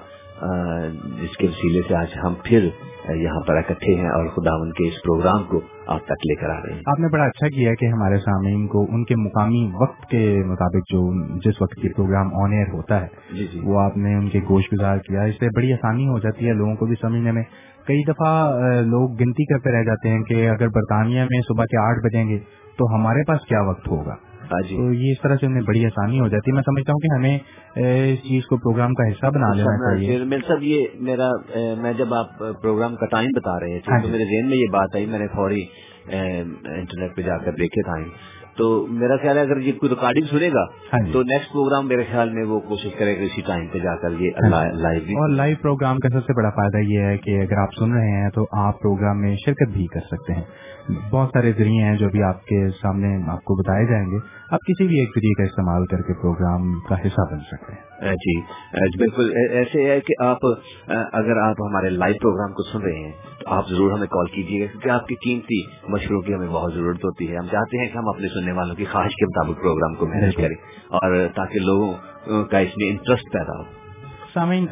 جس 1.22 1.38
کے 1.38 1.48
وسیلے 1.48 1.82
سے 1.88 1.96
آج 1.96 2.08
ہم 2.24 2.34
پھر 2.44 2.70
یہاں 3.14 3.42
پر 3.42 3.58
اکٹھے 3.58 3.96
ہیں 3.96 4.10
اور 4.10 4.28
خدا 4.28 4.56
ان 4.56 4.72
کے 4.72 4.88
اس 4.88 4.94
پروگرام 5.04 5.44
کو 5.44 5.62
آپ 5.88 6.06
تک 6.06 6.12
لے 6.12 6.36
کر 6.36 6.50
آ 6.50 6.60
رہے 6.66 6.74
ہیں۔ 6.74 6.82
آپ 6.86 7.00
نے 7.00 7.08
بڑا 7.08 7.24
اچھا 7.24 7.48
کیا 7.48 7.74
کہ 7.74 7.86
ہمارے 7.86 8.18
سامعین 8.18 8.68
کو 8.68 8.86
ان 8.90 9.04
کے 9.04 9.16
مقامی 9.16 9.72
وقت 9.82 10.06
کے 10.10 10.44
مطابق 10.46 10.92
جو 10.92 11.24
جس 11.40 11.62
وقت 11.62 11.76
کے 11.76 11.90
پروگرام 11.90 12.28
آن 12.34 12.52
ایئر 12.54 12.74
ہوتا 12.74 13.02
ہے 13.02 13.08
جی 13.34 13.48
جی۔ 13.54 13.60
وہ 13.64 13.80
آپ 13.80 13.98
نے 13.98 14.16
ان 14.16 14.30
کے 14.30 14.40
گوشت 14.50 14.74
گزار 14.74 14.98
کیا۔ 14.98 15.22
اس 15.22 15.36
سے 15.40 15.48
بڑی 15.56 15.74
آسانی 15.74 16.08
ہو 16.08 16.20
جاتی 16.20 16.48
ہے 16.48 16.54
لوگوں 16.54 16.76
کو 16.76 16.86
بھی 16.86 16.96
سمجھنے 17.02 17.32
میں۔ 17.32 17.44
کئی 17.88 18.04
دفعہ 18.04 18.54
لوگ 18.82 19.10
گنتی 19.12 19.46
کرتے 19.46 19.72
رہ 19.72 19.84
جاتے 19.84 20.10
ہیں 20.10 20.24
کہ 20.24 20.50
اگر 20.50 20.68
برطانیہ 20.68 21.22
میں 21.22 21.42
صبح 21.48 21.64
کے 21.64 21.78
آٹھ 21.78 22.00
بجیں 22.06 22.30
گے 22.30 22.40
تو 22.78 22.96
ہمارے 22.96 23.24
پاس 23.28 23.46
کیا 23.46 23.62
وقت 23.62 23.88
ہوگا؟ 23.88 24.16
ہاں 24.52 24.62
جی۔ 24.70 24.76
تو 24.78 24.94
یہ 24.94 25.12
اس 25.12 25.22
طرح 25.22 25.36
سے 25.36 25.46
انہیں 25.46 25.62
بڑی 25.62 25.86
آسانی 25.86 26.20
ہو 26.20 26.28
جاتی 26.28 26.52
ہے۔ 26.52 26.56
میں 26.56 26.64
سمجھتا 26.66 26.92
ہوں 26.92 27.00
کہ 27.00 27.14
ہمیں 27.16 27.38
اس 28.14 28.20
چیز 28.20 28.46
کو 28.46 28.58
پروگرام 28.58 28.94
کا 28.94 29.08
حصہ 29.08 29.32
بنا 29.32 29.54
لینا 29.54 29.76
چاہیے۔ 29.78 30.40
صاحب 30.48 30.64
یہ 30.64 30.86
میرا 31.00 31.30
میں 31.82 31.94
جب 31.94 32.14
آپ 32.14 32.38
پروگرام 32.62 32.96
کا 32.96 33.06
ٹائم 33.06 33.30
بتا 33.36 33.60
رہے 33.60 33.80
تھے 33.80 33.86
تو 33.86 33.92
ہاں 33.92 34.00
جی۔ 34.00 34.12
میرے 34.12 34.26
ذہن 34.26 34.50
میں 34.50 34.58
یہ 34.58 34.72
بات 34.72 34.96
آئی 34.96 35.06
میں 35.06 35.20
نے 35.20 35.28
فوری 35.28 35.64
انٹرنیٹ 36.08 37.16
پہ 37.16 37.22
جا 37.22 37.38
کر 37.38 37.52
دیکھے 37.52 37.82
ٹائم 37.82 38.10
تو 38.58 38.86
میرا 38.90 39.16
خیال 39.18 39.38
ہے 39.38 39.42
اگر 39.42 39.58
یہ 39.58 39.72
کوئی 39.72 39.90
ریکارڈنگ 39.90 40.26
سنے 40.26 40.50
گا 40.50 40.64
ہاں 40.94 41.00
جی۔ 41.06 41.12
تو 41.12 41.24
نیکسٹ 41.24 41.52
پروگرام 41.52 41.88
میرے 41.88 42.04
خیال 42.12 42.30
میں 42.30 42.44
وہ 42.44 42.60
کوشش 42.60 42.94
کرے 43.00 43.18
گا 43.18 43.24
اسی 43.24 43.42
ٹائم 43.42 43.68
پہ 43.68 43.80
جا 43.80 43.96
کر 43.96 44.12
یہ 44.20 44.32
ہاں 44.44 44.66
جی۔ 44.66 44.82
لائیو 44.82 45.18
اور 45.22 45.30
لائیو 45.30 45.56
پروگرام 45.62 46.00
کا 46.00 46.10
سب 46.10 46.26
سے 46.28 46.34
بڑا 46.34 46.50
فائدہ 46.50 46.78
یہ 46.78 47.00
ہے 47.00 47.18
کہ 47.18 47.42
اگر 47.42 47.58
آپ 47.58 47.74
سن 47.80 47.94
رہے 47.94 48.22
ہیں 48.22 48.30
تو 48.30 48.48
آپ 48.52 48.80
پروگرام 48.80 49.22
میں 49.22 49.36
شرکت 49.46 49.70
بھی 49.74 49.88
کر 49.88 50.00
سکتے 50.00 50.34
ہیں۔ 50.34 50.44
بہت 51.12 51.30
سارے 51.34 51.52
ذریعے 51.58 51.84
ہیں 51.84 51.98
جو 51.98 52.10
بھی 52.10 52.24
آپ 52.24 52.46
کے 52.46 52.70
سامنے 52.82 53.18
آپ 53.28 53.44
کو 53.44 53.56
بتائے 53.56 53.86
جائیں 53.86 54.06
گے۔ 54.06 54.18
آپ 54.52 54.60
کسی 54.60 54.88
بھی 54.88 55.00
ایک 55.00 55.10
ذریعے 55.10 55.34
کا 55.34 55.44
استعمال 55.44 55.86
کر 55.86 56.02
کے 56.02 56.14
پروگرام 56.14 56.80
کا 56.80 56.96
حصہ 56.96 57.24
بن 57.32 57.40
سکتے 57.40 57.74
ہیں۔ 57.74 58.12
جی،, 58.16 58.34
جی 58.90 58.98
بالکل 58.98 59.32
ایسے 59.52 59.90
ہے 59.90 60.00
کہ 60.00 60.14
آپ 60.20 60.46
اگر 61.14 61.38
آپ 61.38 61.62
ہمارے 61.70 61.90
لائیو 61.90 62.16
پروگرام 62.22 62.54
کو 62.54 62.64
سن 62.64 62.82
رہے 62.82 63.00
ہیں 63.00 63.12
تو 63.40 63.54
آپ 63.54 63.70
ضرور 63.70 63.92
ہمیں 63.92 64.08
کال 64.08 64.28
کیجیے 64.28 64.60
گا 64.62 64.66
کیونکہ 64.72 64.90
آپ 64.90 65.08
کی 65.08 65.16
قیمتی 65.16 65.62
مشوروں 65.88 66.22
کی 66.22 66.34
ہمیں 66.34 66.48
بہت 66.48 66.74
ضرورت 66.74 67.06
ہوتی 67.06 67.32
ہے۔ 67.32 67.38
ہم 67.38 67.48
چاہتے 67.52 67.78
ہیں 67.78 67.88
کہ 67.88 67.98
ہم 67.98 68.10
اپنے 68.10 68.28
سننے 68.28 68.52
والوں 68.52 68.76
کی 68.76 68.86
خواہش 68.86 69.16
کے 69.16 69.26
مطابق 69.26 69.62
پروگرام 69.62 69.96
کو 69.96 70.08
مینج 70.08 70.36
کریں 70.36 70.56
اور 70.90 71.28
تاکہ 71.36 71.60
لوگوں 71.60 71.94
کا 72.46 72.60
اس 72.60 72.78
میں 72.78 72.90
انٹرسٹ 72.90 73.34
پیدا 73.34 73.60
ہو۔ 73.60 73.64
سامعین 74.34 74.66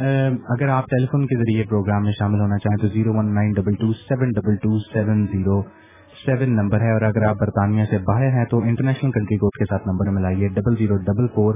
اگر 0.50 0.68
آپ 0.68 0.86
ٹیلی 0.86 1.06
فون 1.06 1.26
کے 1.28 1.36
ذریعے 1.36 1.64
پروگرام 1.64 2.04
میں 2.04 2.12
شامل 2.20 2.40
ہونا 2.40 2.58
چاہیں 2.58 2.82
تو 2.82 2.88
zero 2.88 3.14
one 3.14 3.34
nine 3.36 3.52
double 3.52 3.76
two 3.76 3.94
seven 4.00 4.30
double 4.30 4.56
two 4.56 4.80
seven 4.80 5.26
zero 5.28 5.62
seven 6.16 6.56
number 6.56 6.82
ہے 6.82 6.92
اور 6.92 7.02
اگر 7.02 7.24
آپ 7.24 7.36
برطانیہ 7.36 7.84
سے 7.90 7.98
باہر 8.08 8.34
ہیں 8.34 8.44
تو 8.46 8.58
انٹرنیشنل 8.62 9.12
کنٹری 9.12 9.38
کوڈ 9.38 9.58
کے 9.60 9.66
ساتھ 9.66 9.88
number 9.88 10.10
ملائیے 10.12 10.48
double 10.56 10.76
zero 10.80 10.98
double 11.04 11.28
four 11.36 11.56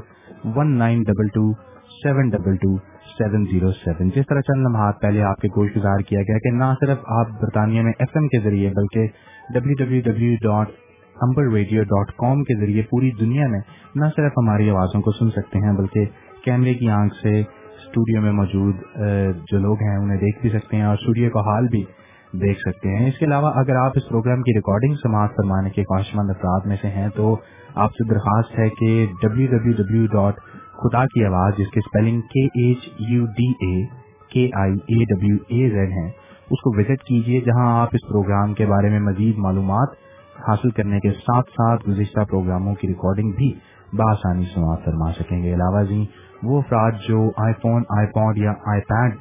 one 0.56 0.78
nine 0.78 1.04
double 1.04 1.28
two 1.28 1.52
seven 1.94 2.30
double 2.30 2.56
two 2.56 2.76
seven 3.10 3.46
zero 3.46 3.72
seven 3.74 4.10
جس 4.16 4.28
طرح 4.30 4.42
چند 4.48 4.68
لمحات 4.68 5.02
پہلے 5.02 5.22
آپ 5.24 5.42
کے 5.42 5.48
گوشت 5.56 5.78
گزار 5.78 6.00
کیا 6.08 6.22
گیا 6.22 6.38
کہ 6.40 6.56
نہ 6.56 6.74
صرف 6.80 7.06
آپ 7.18 7.30
برطانیہ 7.42 7.82
میں 7.82 7.94
ایف 8.00 8.18
ایم 8.18 8.28
کے 8.28 8.40
ذریعے 8.44 8.72
بلکہ 8.76 9.08
W 9.50 9.74
W 9.76 10.02
W 10.02 10.34
dot 10.42 10.72
Amber 11.16 11.52
radio 11.54 11.84
dot 11.86 12.12
com 12.18 12.44
کے 12.44 12.60
ذریعے 12.60 12.82
پوری 12.90 13.12
دنیا 13.20 13.48
میں 13.48 13.60
نہ 13.96 14.10
صرف 14.16 14.38
ہماری 14.38 14.70
آوازوں 14.70 15.02
کو 15.02 15.12
سن 15.12 15.30
سکتے 15.32 15.60
ہیں 15.60 15.74
بلکہ 15.78 16.06
کیمرے 16.44 16.74
کی 16.74 16.90
آنکھ 16.94 17.16
سے 17.16 17.40
اسٹوڈیو 17.40 18.22
میں 18.22 18.32
موجود 18.34 18.82
جو 19.52 19.60
لوگ 19.60 19.82
ہیں 19.82 19.96
انہیں 19.96 20.18
دیکھ 20.18 20.42
بھی 20.42 20.50
سکتے 20.50 20.78
ہیں 20.78 20.84
اور 20.84 20.94
اسٹوڈیو 20.94 21.30
کا 21.30 21.40
حال 21.42 21.68
بھی 21.68 21.84
دیکھ 22.42 22.60
سکتے 22.60 22.90
ہیں۔ 22.90 23.08
اس 23.08 23.18
کے 23.18 23.26
علاوہ 23.26 23.52
اگر 23.56 23.76
آپ 23.76 23.92
اس 23.96 24.08
پروگرام 24.10 24.42
کی 24.42 24.54
ریکارڈنگ 24.56 24.96
سماعت 24.96 25.30
فرمانے 25.36 25.70
کے 25.70 25.84
خواہش 25.84 26.16
مند 26.16 26.30
افراد 26.30 26.66
میں 26.66 26.78
سے 26.82 26.88
ہیں، 26.88 27.08
تو 27.16 27.36
آپ 27.76 27.92
سے 27.92 28.08
درخواست 28.10 28.60
ہے 28.60 28.70
کہ 28.70 29.06
ڈبلو 29.22 29.46
ڈبلو 29.48 29.74
ڈبلو 29.74 30.06
ڈاٹ 30.08 30.40
خدا 30.78 31.06
کی 31.06 31.24
آواز 31.26 31.58
جس 31.58 31.72
کی 31.72 31.80
اسپیلنگ 31.80 32.22
کے 32.34 32.46
ایچ 32.64 32.90
یو 33.10 33.26
ڈی 33.38 33.50
اے 33.62 33.76
کے 34.30 34.50
آئی 34.56 34.74
اے 34.74 35.04
ڈبلو 35.06 35.36
اے 35.48 35.70
زیڈ 35.70 35.92
ہے 35.92 36.08
اس 36.52 36.62
کو 36.62 36.78
وزٹ 36.78 37.04
کیجیے 37.04 37.40
جہاں 37.42 37.68
آپ 37.82 37.90
اس 37.94 38.08
پروگرام 38.10 38.54
کے 38.54 38.66
بارے 38.66 38.90
میں 38.90 39.00
مزید 39.00 39.38
معلومات 39.38 39.96
حاصل 40.48 40.72
کرنے 40.72 41.00
کے 41.00 41.12
ساتھ 41.12 41.50
ساتھ 41.50 41.90
گزشتہ 41.90 42.24
پروگراموں 42.24 42.74
کی 42.76 42.88
ریکارڈنگ 42.88 43.32
بھی 43.32 43.52
بآسانی 43.94 44.46
سماعت 44.54 44.86
فرما 44.86 45.12
سکیں 45.12 45.44
گے۔ 45.44 45.54
علاوہ 45.54 45.84
جی 45.84 46.06
وہ 46.44 46.58
افراد 46.58 46.92
جو 47.08 47.20
آئی 47.38 47.54
فون 47.54 47.84
آئی 47.98 48.08
پوڈ 48.08 48.38
یا 48.38 48.52
آئی 48.66 48.82
پیڈ 48.82 49.18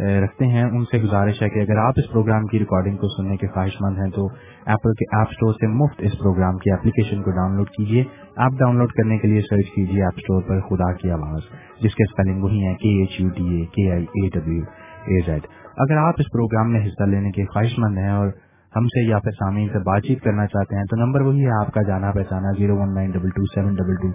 رکھتے 0.00 0.46
ہیں 0.46 0.62
ان 0.62 0.84
سے 0.84 0.98
گزارش 1.02 1.42
ہے 1.42 1.48
کہ 1.48 1.58
اگر 1.58 1.76
آپ 1.76 1.94
اس 1.96 2.10
پروگرام 2.12 2.46
کی 2.46 2.58
ریکارڈنگ 2.58 2.96
کو 2.96 3.08
سننے 3.08 3.36
کے 3.36 3.46
خواہش 3.46 3.80
مند 3.80 3.98
ہیں 3.98 4.10
تو 4.10 4.26
ایپل 4.66 4.92
کے 4.92 5.04
ایپ 5.16 5.32
سٹور 5.32 5.52
سے 5.52 5.66
مفت 5.66 5.96
اس 5.98 6.12
پروگرام 6.18 6.58
کی 6.58 6.70
اپلیکیشن 6.70 7.22
کو 7.22 7.30
ڈاؤن 7.30 7.56
لوڈ 7.56 7.68
کیجیے۔ 7.68 8.02
ایپ 8.36 8.58
ڈاؤن 8.58 8.78
لوڈ 8.78 8.92
کرنے 8.92 9.18
کے 9.18 9.28
لیے 9.28 9.40
سرچ 9.40 9.74
کیجیے 9.74 10.02
ایپ 10.02 10.18
سٹور 10.18 10.42
پر 10.42 10.60
خدا 10.60 10.92
کی 10.92 11.10
آواز، 11.10 11.42
جس 11.82 11.94
کے 11.94 12.02
اسپیلنگ 12.02 12.42
وہی 12.42 12.64
ہیں 12.66 12.74
کے 12.74 12.98
ایچ 13.00 13.20
یو 13.20 13.28
ڈی 13.28 13.48
اے 13.54 13.64
کے 13.66 13.90
آئی 13.92 14.04
اے 14.04 14.28
ڈبلو 14.28 14.62
اے 15.06 15.20
زیڈ 15.26 15.46
اگر 15.76 15.96
آپ 15.96 16.14
اس 16.18 16.32
پروگرام 16.32 16.72
میں 16.72 16.80
حصہ 16.86 17.02
لینے 17.02 17.30
کے 17.30 17.44
خواہش 17.44 17.78
مند 17.78 17.98
ہیں 17.98 18.10
اور 18.10 18.28
ہم 18.76 18.86
سے 18.86 19.04
یا 19.06 19.18
پھر 19.18 19.30
سامعین 19.30 19.68
سے 19.68 19.78
بات 19.78 20.02
چیت 20.02 20.22
کرنا 20.22 20.46
چاہتے 20.46 20.76
ہیں، 20.76 20.84
تو 20.84 20.96
نمبر 20.96 21.20
وہی 21.20 21.44
ہے 21.46 21.50
آپ 21.60 21.72
کا 21.74 21.82
جانا 21.82 22.10
پہچانا، 22.12 22.52
zero 22.58 22.76
one 22.76 22.94
nine 22.94 23.10
double 23.10 23.30
two 23.30 23.44
seven 23.54 23.74
double 23.74 23.96
two 24.02 24.10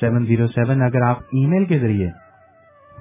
seven 0.00 0.26
zero 0.26 0.46
seven. 0.46 0.82
اگر 0.82 1.02
آپ 1.02 1.18
ای 1.32 1.46
میل 1.46 1.64
کے 1.64 1.78
ذریعے 1.78 2.08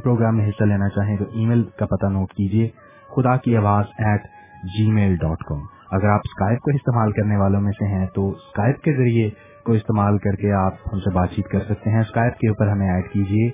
پروگرام 0.03 0.37
میں 0.37 0.47
حصہ 0.49 0.63
لینا 0.63 0.89
چاہیں 0.89 1.17
تو 1.17 1.23
ای 1.23 1.45
میل 1.45 1.63
کا 1.63 1.85
پتہ 1.85 2.05
نوٹ 2.05 2.29
کیجیے 2.29 2.67
خدا 3.15 3.37
کی 3.37 3.57
آواز 3.57 3.85
at 3.97 4.21
G 4.63 4.91
mile 4.91 5.15
dot 5.15 5.43
com 5.43 5.59
اگر 5.91 6.07
آپ 6.07 6.19
اسکائپ 6.23 6.59
کو 6.59 6.71
استعمال 6.71 7.11
کرنے 7.11 7.37
والوں 7.37 7.61
میں 7.61 7.71
سے 7.71 7.87
ہیں 7.87 8.07
تو 8.13 8.29
اسکائپ 8.29 8.81
کے 8.81 8.93
ذریعے 8.93 9.29
کو 9.63 9.71
استعمال 9.71 10.17
کر 10.17 10.35
کے 10.35 10.51
آپ 10.51 10.73
ہم 10.93 10.99
سے 10.99 11.13
بات 11.13 11.29
چیت 11.29 11.47
کر 11.47 11.59
سکتے 11.59 11.89
ہیں۔ 11.89 11.99
اسکائپ 11.99 12.37
کے 12.37 12.49
اوپر 12.49 12.67
ہمیں 12.67 12.91
ایڈ 12.91 13.09
کیجیے 13.11 13.49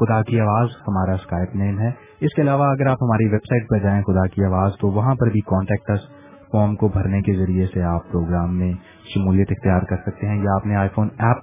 خدا 0.00 0.22
کی 0.22 0.40
آواز 0.40 0.68
ہمارا 0.88 1.12
اسکائپ 1.12 1.56
نیم 1.56 1.78
ہے۔ 1.80 1.90
اس 2.20 2.34
کے 2.34 2.42
علاوہ 2.42 2.64
اگر 2.64 2.86
آپ 2.86 3.02
ہماری 3.02 3.24
ویب 3.24 3.44
سائٹ 3.48 3.68
پر 3.68 3.78
جائیں 3.78 4.02
خدا 4.02 4.26
کی 4.26 4.44
آواز 4.44 4.72
تو 4.80 4.88
وہاں 4.88 5.14
پر 5.14 5.30
بھی 5.30 5.40
کانٹیکٹس 5.40 6.08
فارم 6.52 6.76
کو 6.76 6.88
بھرنے 6.88 7.20
کے 7.22 7.34
ذریعے 7.34 7.66
سے 7.74 7.82
آپ 7.82 8.12
پروگرام 8.12 8.58
میں 8.58 8.72
شمولیت 9.14 9.46
اختیار 9.50 9.80
کر 9.80 9.96
سکتے 9.96 10.28
ہیں۔ 10.28 10.42
یا 10.42 10.54
اپنے 10.56 10.76
آئی 10.76 10.88
فون 10.94 11.08
ایپ 11.18 11.36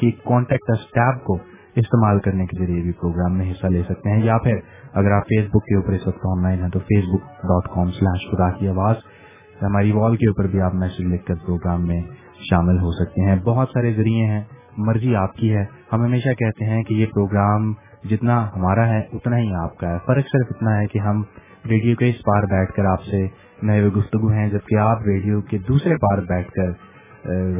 کے 0.00 0.10
کانٹیکٹس 0.10 0.90
ٹیب 0.94 1.24
کو 1.24 1.38
استعمال 1.78 2.20
کرنے 2.20 2.46
کے 2.46 2.64
ذریعے 2.64 2.82
بھی 2.82 2.92
پروگرام 2.92 3.38
میں 3.38 3.50
حصہ 3.50 3.66
لے 3.66 3.82
سکتے 3.82 4.10
ہیں 4.10 4.24
یا 4.24 4.38
پھر 4.38 4.56
اگر 4.92 5.10
آپ 5.10 5.22
فیس 5.22 5.46
بک 5.46 5.64
کے 5.64 5.76
اوپر 5.76 5.92
اس 5.92 6.06
وقت 6.06 6.18
آن 6.24 6.42
لائن 6.42 6.62
ہیں 6.62 6.68
تو 6.68 6.78
فیس 6.78 7.04
بک 7.04 7.26
ڈاٹ 7.28 7.74
کام 7.74 7.90
سلیش 7.90 8.30
خدا 8.30 8.50
کی 8.50 8.68
آواز 8.68 8.96
ہماری 9.62 9.92
وال 9.92 10.16
کے 10.16 10.26
اوپر 10.26 10.46
بھی 10.46 10.60
آپ 10.60 10.74
میسج 10.74 11.00
لکھ 11.00 11.26
کر 11.26 11.34
پروگرام 11.34 11.86
میں 11.86 12.02
شامل 12.50 12.78
ہو 12.78 12.90
سکتے 12.92 13.20
ہیں۔ 13.22 13.36
بہت 13.44 13.68
سارے 13.68 13.92
ذریعے 13.92 14.26
ہیں، 14.26 14.44
مرضی 14.76 15.16
آپ 15.16 15.34
کی 15.34 15.54
ہے۔ 15.56 15.64
ہم 15.92 16.04
ہمیشہ 16.04 16.28
کہتے 16.28 16.64
ہیں 16.64 16.82
کہ 16.82 16.94
یہ 16.94 17.06
پروگرام 17.06 17.72
جتنا 18.04 18.48
ہمارا 18.56 18.88
ہے، 18.88 19.00
اتنا 19.12 19.36
ہی 19.38 19.54
آپ 19.54 19.78
کا 19.78 19.92
ہے۔ 19.92 19.98
فرق 20.06 20.24
صرف 20.24 20.46
اتنا 20.50 20.80
ہے 20.80 20.86
کہ 20.86 20.98
ہم 20.98 21.22
ریڈیو 21.68 21.96
کے 21.96 22.08
اس 22.08 22.16
پار 22.16 22.42
بیٹھ 22.42 22.72
کر 22.72 22.84
آپ 22.84 23.02
سے 23.02 23.26
نئے 23.62 23.88
گفتگو 23.88 24.28
ہیں، 24.28 24.50
جبکہ 24.50 24.78
آپ 24.78 24.98
ریڈیو 25.06 25.40
کے 25.40 25.58
دوسرے 25.58 25.94
پار 25.96 26.18
بیٹھ 26.18 26.50
کر 26.50 26.70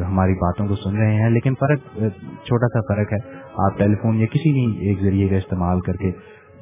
ہماری 0.07 0.33
باتوں 0.33 0.67
کو 0.67 0.75
سن 0.75 0.97
رہے 0.97 1.13
ہیں۔ 1.13 1.29
لیکن 1.29 1.53
فرق 1.59 1.79
چھوٹا 2.43 2.67
سا 2.67 2.93
فرق 2.93 3.13
ہے۔ 3.13 3.38
آپ 3.65 3.77
ٹیلی 3.77 3.95
فون 3.95 4.19
یا 4.19 4.25
کسی 4.25 4.51
بھی 4.53 4.87
ایک 4.87 5.01
ذریعے 5.01 5.27
کا 5.27 5.35
استعمال 5.35 5.79
کر 5.79 5.93
کے 5.93 6.11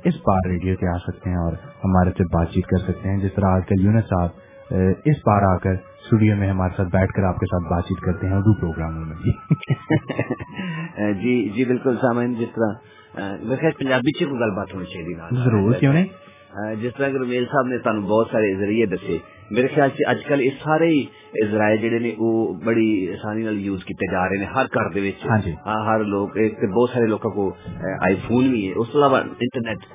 اس 0.04 0.16
بار 0.16 0.50
ریڈیو 0.50 0.76
پہ 0.76 0.86
آ 0.86 0.98
سکتے 0.98 1.30
ہیں 1.30 1.38
اور 1.38 1.54
ہمارے 1.54 2.10
سے 2.10 2.24
بات 2.24 2.48
چیت 2.52 2.66
کر 2.66 2.78
سکتے 2.78 3.10
ہیں۔ 3.10 3.18
جس 3.18 3.34
طرح 3.34 3.46
آج 3.46 3.62
کل 3.68 3.86
یونس 3.86 4.04
صاحب 4.04 4.30
اس 5.06 5.18
بار 5.18 5.42
آ 5.42 5.58
کر 5.58 5.72
اسٹوڈیو 5.72 6.36
میں 6.36 6.50
ہمارے 6.50 6.78
ساتھ 6.78 6.88
بیٹھ 6.88 7.12
کر 7.14 7.24
آپ 7.24 7.40
کے 7.40 7.46
ساتھ 7.46 7.74
بات 7.74 7.84
چیت 7.84 8.00
کرتے 8.00 8.28
ہیں 8.28 8.34
اردو 8.34 8.54
پروگراموں 8.60 9.06
میں۔ 9.06 9.16
جی 11.14 11.50
جی 11.50 11.66
بالکل 11.66 11.98
سامعین 12.02 12.34
جس 12.34 12.48
طرح 12.56 12.74
پنجابی 13.80 14.12
چ 14.12 14.22
گل 14.22 14.56
بات 14.56 14.74
ہونی 14.74 14.86
چاہیے؟ 14.86 15.44
ضرور 15.44 15.74
کیوں 15.74 15.94
نہیں؟ 15.94 16.06
جس 16.82 16.92
طرح 16.98 17.10
کہ 17.10 17.46
صاحب 17.46 17.68
نے 17.68 17.78
سانو 17.78 18.02
بہت 18.02 18.28
سارے 18.32 18.56
ذریعے 18.56 18.86
دسے۔ 18.86 19.18
میرے 19.52 19.68
خیال 19.68 19.90
سے 19.98 20.04
اج 20.10 20.24
کل 20.28 20.42
یہ 20.42 20.50
سارے 20.64 20.92
ذرائع 21.52 21.76
جڑے 21.76 22.00
نے 22.00 22.12
وہ 22.18 22.32
بڑی 22.64 22.88
آسانی 23.14 23.44
نال 23.44 23.60
یوز 23.66 23.84
کیتے 23.84 24.12
جا 24.12 24.28
رہے 24.30 24.40
نے 24.40 24.46
ہر 24.46 24.66
گھر 24.74 24.90
دے 24.94 25.02
وچ. 25.02 25.26
ہاں 25.26 25.38
جی۔ 25.46 25.52
ہاں، 25.66 25.80
ہر 25.86 26.04
لوگ 26.06 26.38
ایک 26.38 26.64
بہت 26.64 26.90
سارے 26.90 27.06
لوگوں 27.06 27.32
کو 27.32 27.54
آئی 28.02 28.16
فون 28.28 28.50
بھی 28.50 28.68
ہے 28.68 28.74
اس 28.76 28.96
علاوہ 28.96 29.18
انٹرنیٹ 29.40 29.86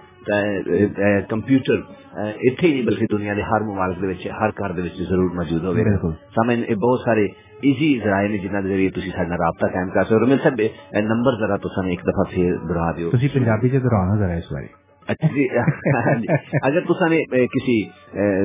کمپیوٹر 1.29 1.81
اتنے 2.15 2.69
ہی 2.69 2.83
بلکہ 2.83 3.07
دنیا 3.13 3.35
دے 3.37 3.43
ہر 3.43 3.61
ممالک 3.61 4.03
دے 4.03 4.07
وچ 4.07 4.27
ہر 4.41 4.51
گھر 4.59 4.73
دے 4.73 4.83
وچ 4.83 5.01
ضرور 5.09 5.31
موجود 5.35 5.65
ہوے 5.65 5.85
بالکل۔ 5.85 6.13
سامنے 6.35 6.75
بہت 6.75 7.01
سارے 7.01 7.25
ایزی 7.63 7.89
ذرائع 8.05 8.29
نے 8.29 8.39
جنہاں 8.39 8.63
دے 8.63 8.69
ذریعے 8.69 8.91
تسی 8.91 9.11
ساڈا 9.11 9.37
رابطہ 9.37 9.67
قائم 9.67 9.91
کر 9.91 10.05
سکتے 10.05 10.15
اور 10.15 10.27
میرے 10.27 10.43
سب 10.45 10.61
نمبر 11.07 11.39
ذرا 11.41 11.57
تساں 11.57 11.89
ایک 11.89 12.01
دفعہ 12.01 12.25
پھر 12.31 12.57
دہرا 12.69 12.91
دیو۔ 12.97 13.11
تسی 13.11 13.29
پنجابی 13.29 13.69
دے 13.69 13.79
دوران 13.79 14.19
ذرا 14.19 14.35
اس 14.35 14.53
بارے۔ 14.53 14.67
اگر 15.09 16.81
تصا 16.89 17.07
نے 17.09 17.47
کسی 17.55 17.77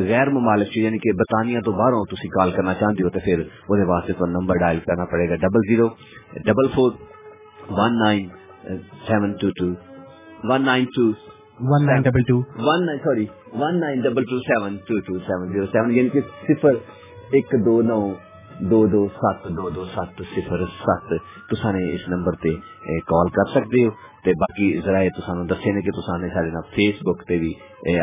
غیر 0.07 0.29
ممالک 0.29 0.77
یعنی 0.77 0.97
کہ 0.97 1.11
برطانیہ 1.17 1.59
تو 1.65 1.71
باہر 1.71 2.25
کال 2.35 2.51
کرنا 2.51 2.73
چاہتے 2.73 3.03
ہو 3.03 3.09
تو 3.09 3.19
پھر 3.25 3.43
وہ 3.69 3.77
واسطے 3.87 4.13
تو 4.19 4.25
نمبر 4.25 4.59
ڈائل 4.61 4.79
کرنا 4.85 5.05
پڑے 5.11 5.29
گا۔ 5.29 5.35
Double 5.41 5.67
zero 5.69 5.87
double 6.45 6.67
four 6.75 6.91
one 7.79 7.99
nine 7.99 8.27
seven 9.07 9.31
two 9.41 9.49
two 9.59 9.67
one 10.49 10.65
nine 10.65 10.85
two 10.95 11.07
one 11.71 11.85
nine 11.85 12.01
double 12.01 12.23
two. 12.27 12.37
One 12.67 12.85
nine 12.85 12.99
sorry 13.03 13.25
one 13.61 13.79
nine 13.79 14.01
double 14.01 14.23
two 14.29 14.39
seven 14.47 14.77
two 14.87 14.99
two 15.07 15.17
seven 15.27 15.53
zero 15.53 15.65
seven 15.71 15.95
یعنی 15.95 16.09
کہ 16.09 16.21
صفر 16.47 16.73
ایک 17.37 17.55
دو 17.65 17.81
نو 17.81 18.01
دو 18.69 18.85
دو 18.91 19.07
سات 19.15 19.43
دو 19.57 19.69
دو 19.69 19.83
سات 19.95 20.21
صفر 20.35 20.65
سات۔ 20.83 21.09
تسا 21.49 21.71
نے 21.71 21.89
اس 21.95 22.07
نمبر 22.09 22.35
تے 22.43 22.51
کال 23.11 23.29
کر 23.37 23.51
سکتے 23.53 23.83
ہو۔ 23.83 23.89
تے 24.27 24.33
باقی 24.39 24.65
ذرائع 24.85 25.09
تو 25.15 25.21
سانو 25.25 25.43
دسے 25.47 25.71
نے 25.71 25.81
کہ 25.81 25.91
تسا 25.97 26.15
نے 26.21 26.29
سارے 26.29 26.61
فیس 26.75 26.95
بک 27.07 27.21
تے 27.27 27.37
بھی 27.39 27.51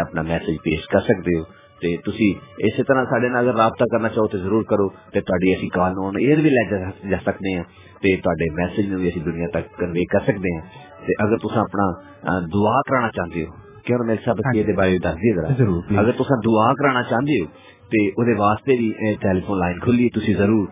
اپنا 0.03 0.23
میسج 0.29 0.57
پیش 0.65 0.87
کر 0.93 1.01
سکتے 1.09 1.35
ہو۔ 1.39 1.43
تے 1.81 1.91
تسی 2.05 2.29
اسی 2.69 2.83
طرح 2.89 3.05
سارے 3.11 3.29
نال 3.29 3.49
اگر 3.49 3.57
رابطہ 3.61 3.85
کرنا 3.93 4.09
چاہو 4.15 4.27
تے 4.35 4.39
ضرور 4.45 4.63
کرو۔ 4.71 4.87
تے 5.13 5.21
تہاڈی 5.21 5.53
اسی 5.55 5.69
کال 5.75 5.93
نو 5.97 6.07
ایئر 6.23 6.41
بھی 6.47 6.51
لے 6.51 6.63
جا 7.11 7.19
سکتے 7.27 7.53
ہیں 7.57 7.65
تے 8.03 8.15
تہاڈے 8.25 8.49
میسج 8.61 8.89
نو 8.93 9.01
دنیا 9.27 9.49
تک 9.57 9.69
کنوے 9.81 10.05
کر 10.13 10.25
سکتے 10.29 10.55
ہیں 10.55 10.63
تے 11.07 11.19
اگر 11.25 11.43
تسا 11.45 11.61
اپنا 11.61 12.39
دعا 12.55 12.81
کرانا 12.89 13.11
چاہتے 13.19 13.45
ہو 13.45 13.53
کہ 13.87 14.01
میرے 14.05 14.25
سب 14.25 14.41
بارے 14.77 14.99
دس 15.09 15.21
ذرا۔ 15.37 16.11
تسا 16.23 16.41
دعا 16.47 16.73
کرانا 16.81 17.03
چاہتے 17.11 17.39
ہو 17.41 17.47
تے 17.93 18.03
او 18.17 18.25
واسطے 18.39 18.77
بھی 18.79 18.89
ٹیلیفون 19.23 19.59
لائن 19.59 19.79
کھلی 19.85 20.09
تسی 20.15 20.35
ضرور 20.41 20.67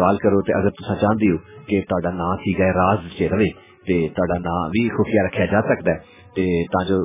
کال 0.00 0.24
کرو۔ 0.24 0.40
تے 0.46 0.58
اگر 0.60 0.76
تسا 0.80 0.96
چاہتے 1.04 1.30
ہو 1.30 1.36
کہ 1.68 1.80
تہاڈا 1.90 2.10
نام 2.22 2.36
کی 2.44 2.58
گئے 2.58 2.72
راز 2.80 3.06
چ 3.18 3.32
رہے 3.34 3.52
تے 3.86 3.96
تہاڈا 4.16 4.38
نام 4.40 4.70
بھی 4.74 4.88
خفیہ 4.96 5.22
رکھیا 5.26 5.46
جا 5.52 5.60
سکتا 5.70 5.90
ہے۔ 5.90 6.12
تے 6.36 6.44
تا 6.72 6.82
جو 6.88 6.98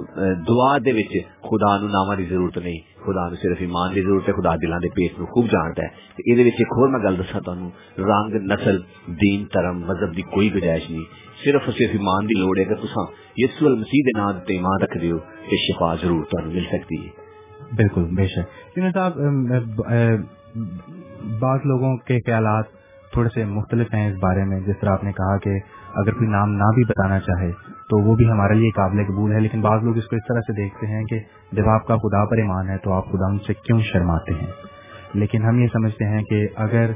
دعا 0.48 0.71
دے 0.86 0.91
وچ 0.98 1.12
خدا 1.48 1.71
نو 1.81 1.88
ناماں 1.88 2.15
دی 2.15 2.25
ضرورت 2.29 2.57
نہیں، 2.57 2.79
خدا 3.05 3.24
نو 3.29 3.36
صرف 3.41 3.57
ایمان 3.65 3.95
دی 3.95 4.01
ضرورت 4.01 4.29
ہے، 4.29 4.33
خدا 4.33 4.55
دلاں 4.62 4.79
دے 4.79 4.89
پیٹ 4.95 5.19
نو 5.19 5.25
خوب 5.33 5.45
جانتا 5.51 5.83
ہے۔ 5.83 5.89
تے 6.15 6.21
اے 6.25 6.48
وچ 6.48 6.59
ایک 6.62 6.71
ہور 6.77 6.89
میں 6.93 7.00
گل 7.03 7.19
دساں 7.19 7.41
تانوں، 7.45 7.69
رنگ، 8.12 8.36
نسل، 8.51 8.77
دین، 9.21 9.45
دھرم، 9.53 9.77
مذہب 9.89 10.15
دی 10.17 10.21
کوئی 10.36 10.53
گنجائش 10.53 10.89
نہیں۔ 10.89 11.07
صرف 11.43 11.69
صرف 11.77 11.91
ایمان 11.98 12.21
دی 12.29 12.39
لوڑ 12.39 12.57
ہے 12.59 12.65
کہ 12.65 12.75
تساں 12.75 13.05
یسوع 13.38 13.67
المسیح 13.69 14.01
دے 14.05 14.17
نام 14.17 14.39
تے 14.48 14.53
ایمان 14.53 14.81
رکھ 14.83 14.98
دیو 15.01 15.17
تے 15.50 15.57
شفا 15.65 15.93
ضرور 16.01 16.24
تانوں 16.31 16.51
مل 16.53 16.65
سکتی 16.71 17.03
ہے۔ 17.03 17.09
بالکل، 17.77 18.03
بے 18.17 18.25
شک۔ 18.27 18.77
یونس 18.77 18.93
صاحب 18.93 19.17
بعض 21.39 21.65
لوگوں 21.65 21.95
کے 22.07 22.19
خیالات 22.25 22.65
تھوڑے 23.13 23.29
سے 23.33 23.43
مختلف 23.45 23.93
ہیں 23.93 24.07
اس 24.07 24.17
بارے 24.21 24.43
میں۔ 24.50 24.59
جس 24.67 24.79
طرح 24.81 24.91
آپ 24.91 25.03
نے 25.03 25.12
کہا 25.12 25.38
کہ 25.43 25.57
اگر 25.96 26.12
کوئی 26.12 26.29
نام 26.29 26.51
نہ 26.51 26.63
بھی 26.75 26.84
بتانا 26.84 27.19
چاہے 27.19 27.51
تو 27.89 28.00
وہ 28.00 28.15
بھی 28.15 28.31
ہمارے 28.31 28.53
لیے 28.53 28.69
قابل 28.69 29.03
قبول 29.03 29.31
ہے، 29.31 29.39
لیکن 29.39 29.62
بعض 29.62 29.84
لوگ 29.84 29.98
اس 29.98 30.05
کو 30.05 30.15
اس 30.15 30.22
طرح 30.27 30.39
سے 30.39 30.53
دیکھتے 30.53 30.88
ہیں 30.88 31.03
کہ 31.03 31.19
جب 31.51 31.69
آپ 31.69 31.88
کا 31.88 31.96
خدا 31.96 32.25
پر 32.25 32.38
ایمان 32.38 32.69
ہے 32.69 32.77
تو 32.77 32.93
آپ 32.93 33.05
خدا 33.05 33.25
ان 33.25 33.39
سے 33.39 33.53
کیوں 33.53 33.79
شرماتے 33.79 34.34
ہیں؟ 34.34 34.51
لیکن 35.13 35.43
ہم 35.43 35.60
یہ 35.60 35.67
سمجھتے 35.74 36.05
ہیں 36.05 36.24
کہ 36.24 36.48
اگر 36.55 36.91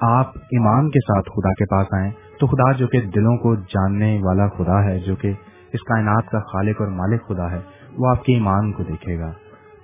آپ 0.00 0.32
ایمان 0.36 0.90
کے 0.90 1.00
ساتھ 1.00 1.28
خدا 1.28 1.52
کے 1.52 1.64
پاس 1.64 1.86
آئیں 1.92 2.10
تو 2.40 2.46
خدا 2.46 2.72
جو 2.72 2.86
کہ 2.86 3.00
دلوں 3.00 3.36
کو 3.36 3.54
جاننے 3.54 4.18
والا 4.22 4.48
خدا 4.48 4.84
ہے، 4.84 4.98
جو 4.98 5.16
کہ 5.16 5.32
اس 5.72 5.80
کائنات 5.82 6.30
کا 6.30 6.38
خالق 6.38 6.80
اور 6.80 6.88
مالک 6.88 7.28
خدا 7.28 7.50
ہے، 7.50 7.58
وہ 7.98 8.10
آپ 8.10 8.24
کے 8.24 8.34
ایمان 8.34 8.72
کو 8.72 8.82
دیکھے 8.82 9.18
گا 9.18 9.32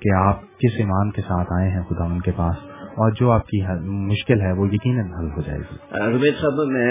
کہ 0.00 0.14
آپ 0.14 0.40
کس 0.40 0.70
ایمان 0.78 1.10
کے 1.10 1.22
ساتھ 1.22 1.52
آئے 1.52 1.70
ہیں 1.70 1.82
خدا 1.82 2.04
ان 2.04 2.20
کے 2.20 2.30
پاس۔ 2.36 2.69
اور 2.96 3.10
جو 3.10 3.30
آپ 3.30 3.46
کی 3.46 3.60
مشکل 4.06 4.40
ہے 4.40 4.52
وہ 4.52 4.66
یقیناً 4.72 5.12
حل 5.18 5.28
ہو 5.36 5.42
جائے 5.46 5.58
گی۔ 5.58 5.76
رمیش 6.14 6.40
صاحب 6.40 6.66
میں 6.66 6.90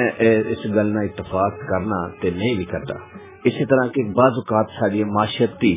اس 0.51 0.65
گل 0.75 0.93
نہ 0.93 0.99
اتفاق 0.99 1.59
کرنا 1.69 1.99
تے 2.21 2.29
نہیں 2.29 2.55
بھی 2.55 2.65
کرتا۔ 2.65 2.95
اسی 3.43 3.65
طرح 3.65 3.87
کے 3.87 4.03
بعض 4.13 4.39
اوقات 4.41 4.69
ساری 4.79 5.03
معاشرتی 5.03 5.75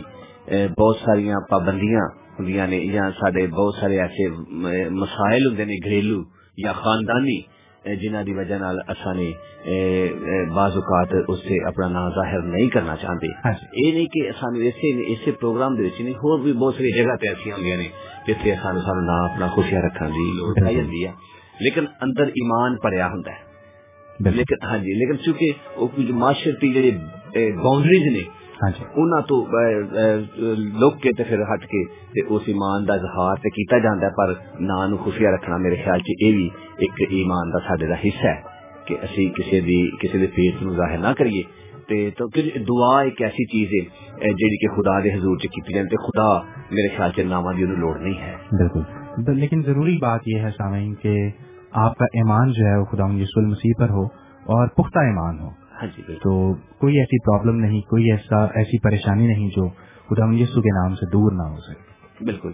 بہت 0.79 0.97
ساری 0.97 1.29
پابندیاں 1.51 2.07
ہوں 2.39 3.11
سارے 3.21 3.47
بہت 3.47 3.75
سارے 3.75 4.01
ایسے 4.01 4.29
مسائل 4.91 5.47
ہوں 5.47 5.65
نے 5.67 5.77
گھریلو 5.85 6.23
یا 6.59 6.73
خاندانی 6.73 7.41
جنہ 7.85 8.23
دی 8.27 8.35
وجہ 8.35 8.55
نال 8.55 8.79
اسانے 8.89 9.31
بعض 10.55 10.77
اوقات 10.77 11.15
اس 11.29 11.39
سے 11.39 11.57
اپنا 11.69 11.89
نام 11.89 12.11
ظاہر 12.11 12.43
نہیں 12.47 12.69
کرنا 12.69 12.97
چاہتے 12.97 13.27
یہ 13.27 13.93
نہیں 13.93 14.07
کہ 14.07 14.31
سانو 14.41 14.61
ایسے 14.61 14.93
ایسے 15.05 15.33
پروگرام 15.33 15.77
دے 15.77 15.89
نہیں 16.01 16.15
ہور 16.15 16.41
بھی 16.41 16.53
بہت 16.53 16.75
ساری 16.75 16.93
جگہ 16.93 17.17
تے 17.17 17.29
ایسی 17.29 17.53
ہوندیاں 17.53 17.77
اپنا 18.31 19.47
دی 20.91 21.07
ہے۔ 21.07 21.13
لیکن 21.61 21.85
اندر 22.01 22.27
ایمان 22.27 22.77
پڑیا 22.77 23.07
ہوندا 23.07 23.31
ہے۔ 23.31 24.31
لیکن 24.31 24.55
ہاں 24.63 24.79
جی 24.79 24.95
لیکن 24.95 25.19
چونکہ 25.19 25.53
وہ 25.77 25.89
کچھ 25.97 26.11
معاشرتی 26.13 26.73
جڑی 26.73 26.91
باؤنڈریز 27.63 28.07
نے 28.13 28.23
انہاں 28.97 29.21
تو 29.21 29.47
لوک 30.81 31.01
کے 31.03 31.13
تے 31.13 31.25
پھر 31.25 31.41
ہٹ 31.43 31.67
کے 31.67 31.85
تے 32.15 32.35
اس 32.35 32.43
ایمان 32.47 32.89
دا 32.89 32.95
اظہار 32.95 33.37
تے 33.37 33.51
کیتا 33.51 33.79
جاندا 33.79 34.07
ہے۔ 34.07 34.13
پر 34.17 34.33
نا 34.61 34.87
نو 34.87 34.97
خفیہ 34.97 35.29
رکھنا 35.29 35.57
میرے 35.57 35.77
خیال 35.85 35.99
چ 35.99 36.11
اے 36.19 36.31
وی 36.37 36.49
ایک 36.77 37.01
ایمان 37.11 37.53
دا 37.53 37.59
ساڈے 37.59 37.87
دا 37.87 37.95
حصہ 37.95 38.27
ہے 38.27 38.41
کہ 38.85 38.97
اسی 39.03 39.29
کسی 39.29 39.61
دی 39.61 39.81
کسی 39.97 40.27
دے 40.27 40.51
نو 40.63 40.75
ظاہر 40.75 40.99
نہ 40.99 41.13
کریے۔ 41.19 41.43
تے 41.89 42.11
تو 42.11 42.29
پھر 42.29 42.43
دعا 42.69 43.01
ایک 43.01 43.23
ایسی 43.23 43.47
چیز 43.47 43.69
ہے 43.69 44.03
جیڑی 44.33 44.57
کہ 44.57 44.75
خدا 44.75 45.01
دے 45.01 45.19
حضور 45.19 45.37
چ 45.39 45.43
کیتی 45.43 45.75
جاندی 45.75 45.97
خدا 45.97 46.39
میرے 46.71 46.97
خیال 46.97 47.13
چ 47.13 47.19
نامہ 47.19 47.51
دی 47.53 47.63
لوڑ 47.63 47.99
نہیں 47.99 48.15
ہے۔ 48.15 48.35
بالکل۔ 48.53 48.81
لیکن 49.39 49.63
ضروری 49.63 49.97
بات 49.97 50.21
یہ 50.27 50.39
ہے 50.41 50.51
سامعین 50.51 50.95
کہ 50.95 51.31
آپ 51.73 51.99
کا 51.99 52.05
ایمان 52.05 52.53
جو 52.53 52.67
ہے 52.67 52.77
وہ 52.77 52.85
خدا 52.85 53.05
یسوع 53.05 53.43
المسیح 53.43 53.73
پر 53.79 53.91
ہو 53.91 54.05
اور 54.45 54.69
پختہ 54.69 54.99
ایمان 54.99 55.41
ہو۔ 55.41 55.49
ہاں 55.49 55.87
جی 55.97 56.03
تو 56.03 56.55
کوئی 56.55 56.99
ایسی 56.99 57.19
پرابلم 57.19 57.61
نہیں 57.61 57.81
کوئی 57.81 58.11
ایسا 58.11 58.45
ایسی 58.45 58.79
پریشانی 58.79 59.27
نہیں 59.27 59.49
جو 59.49 59.69
خدا 60.09 60.25
یسوع 60.35 60.63
کے 60.63 60.83
نام 60.83 60.95
سے 60.95 61.11
دور 61.13 61.33
نہ 61.33 61.43
ہو 61.43 61.61
سکے۔ 61.61 62.25
بالکل۔ 62.25 62.53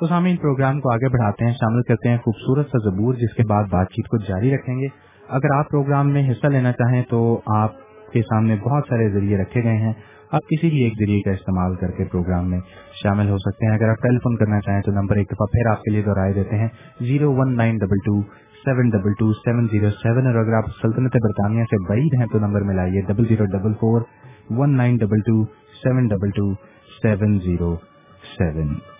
تو 0.00 0.06
سامعین 0.06 0.36
پروگرام 0.36 0.80
کو 0.80 0.92
آگے 0.92 1.08
بڑھاتے 1.08 1.44
ہیں 1.44 1.52
شامل 1.52 1.82
کرتے 1.82 2.08
ہیں 2.08 2.16
خوبصورت 2.16 2.66
سا 2.66 2.90
زبور 2.90 3.14
جس 3.14 3.34
کے 3.34 3.42
بعد 3.48 3.64
بات 3.64 3.88
چیت 3.88 4.08
کو 4.08 4.16
جاری 4.16 4.54
رکھیں 4.54 4.74
گے۔ 4.74 4.86
اگر 5.28 5.54
آپ 5.54 5.70
پروگرام 5.70 6.10
میں 6.10 6.30
حصہ 6.30 6.46
لینا 6.46 6.72
چاہیں 6.72 7.02
تو 7.08 7.40
آپ 7.46 7.70
کے 8.14 8.22
سامنے 8.22 8.56
بہت 8.56 8.84
سارے 8.88 9.08
ذریعے 9.10 9.38
رکھے 9.38 9.62
گئے 9.64 9.76
ہیں۔ 9.76 9.92
آپ 10.32 10.42
کسی 10.42 10.70
بھی 10.70 10.84
ایک 10.84 10.92
ذریعے 10.92 11.20
کا 11.20 11.30
استعمال 11.30 11.74
کر 11.76 11.90
کے 11.90 12.04
پروگرام 12.04 12.50
میں 12.50 12.60
شامل 13.02 13.28
ہو 13.30 13.36
سکتے 13.38 13.66
ہیں۔ 13.66 13.74
اگر 13.74 13.88
آپ 13.88 14.02
ٹیلی 14.02 14.18
فون 14.18 14.36
کرنا 14.36 14.60
چاہیں 14.60 14.82
تو 14.82 14.92
نمبر 14.92 15.16
ایک 15.16 15.26
دفعہ 15.26 15.46
پھر 15.46 15.70
آپ 15.70 15.82
کے 15.82 15.90
لیے 15.90 16.02
دہرائے 16.02 16.32
دیتے 16.32 16.56
ہیں۔ 16.56 16.68
Zero 17.00 17.32
one 17.34 17.56
nine 17.56 17.78
double 17.78 18.02
two 18.04 18.22
seven 18.64 18.90
double 18.90 19.12
two 19.12 19.32
seven 19.32 19.66
zero 19.72 19.90
seven 19.90 20.26
اور 20.26 20.34
اگر 20.34 20.54
آپ 20.54 20.64
سلطنت 20.82 21.16
برطانیہ 21.22 21.64
سے 21.64 21.88
بعید 21.88 22.14
ہیں 22.18 22.26
تو 22.32 22.38
number 22.38 22.60
ملائیے 22.60 23.00
double 23.00 23.24
zero 23.28 23.44
double 23.44 23.72
four 23.72 24.00
one 24.50 24.76
nine 24.76 24.96
double 24.96 25.20
two 25.20 25.44
seven 25.82 26.08
double 26.08 26.30
two 26.30 26.54
seven 27.02 27.38
zero 27.38 27.76
seven. 28.38 28.93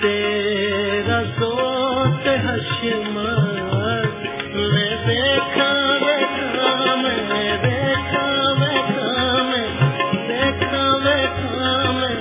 تیرا 0.00 1.20
سوت 1.38 2.26
میں 4.54 4.96
دیکھا 5.06 5.68
بیٹھا 6.00 6.94
میں 6.96 7.16
دیکھا 7.62 8.24
بیٹھا 8.58 9.42
میں 9.42 9.66
دیکھا 10.28 10.82
بیٹھا 11.04 11.74
میں 11.92 12.14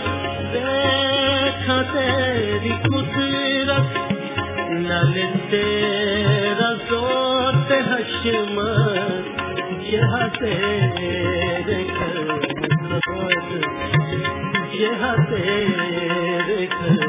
دیکھا 0.54 1.82
تیری 1.94 2.72
قدرت 2.84 3.98
نل 4.72 5.20
تیرا 5.50 6.74
یہ 9.82 10.28
تیرے 10.40 11.84
گھر 11.90 12.18
یہ 14.74 15.06
تیرے 15.30 16.66
گھر 16.72 17.09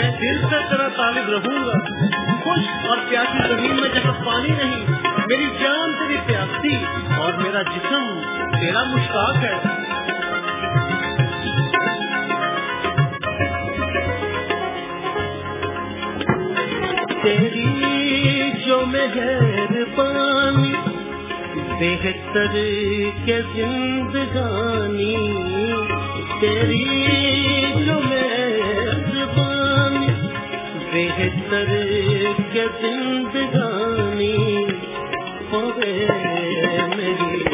میں 0.00 0.10
دل 0.10 0.40
سے 0.40 0.56
تیرا 0.70 0.88
طالب 0.96 1.30
رہوں 1.30 1.64
گا۔ 1.66 1.78
خوش 2.44 2.88
اور 2.88 2.98
پیاسی 3.08 3.48
زمین 3.48 3.80
میں 3.80 3.88
جگہ 3.94 4.10
پانی 4.24 4.48
نہیں، 4.48 4.84
میری 5.26 5.46
جان 5.60 5.92
تیری 5.92 6.16
پیاسی 6.26 6.74
اور 7.20 7.32
میرا 7.32 7.62
جسم 7.62 8.20
تیرا 8.60 8.84
مشتاق 8.84 9.36
ہے۔ 9.36 9.58
تیری 17.22 18.50
جو 18.66 18.82
مہربانی 18.86 20.72
بہتر 21.80 22.52
کے 23.26 23.40
زندگانی، 23.54 25.16
تیری 26.40 27.19
در 31.50 31.66
کے 32.52 32.64
دن 32.82 33.00
زندگانی 33.32 34.36
ہوئے 35.52 36.06
میری 36.96 37.49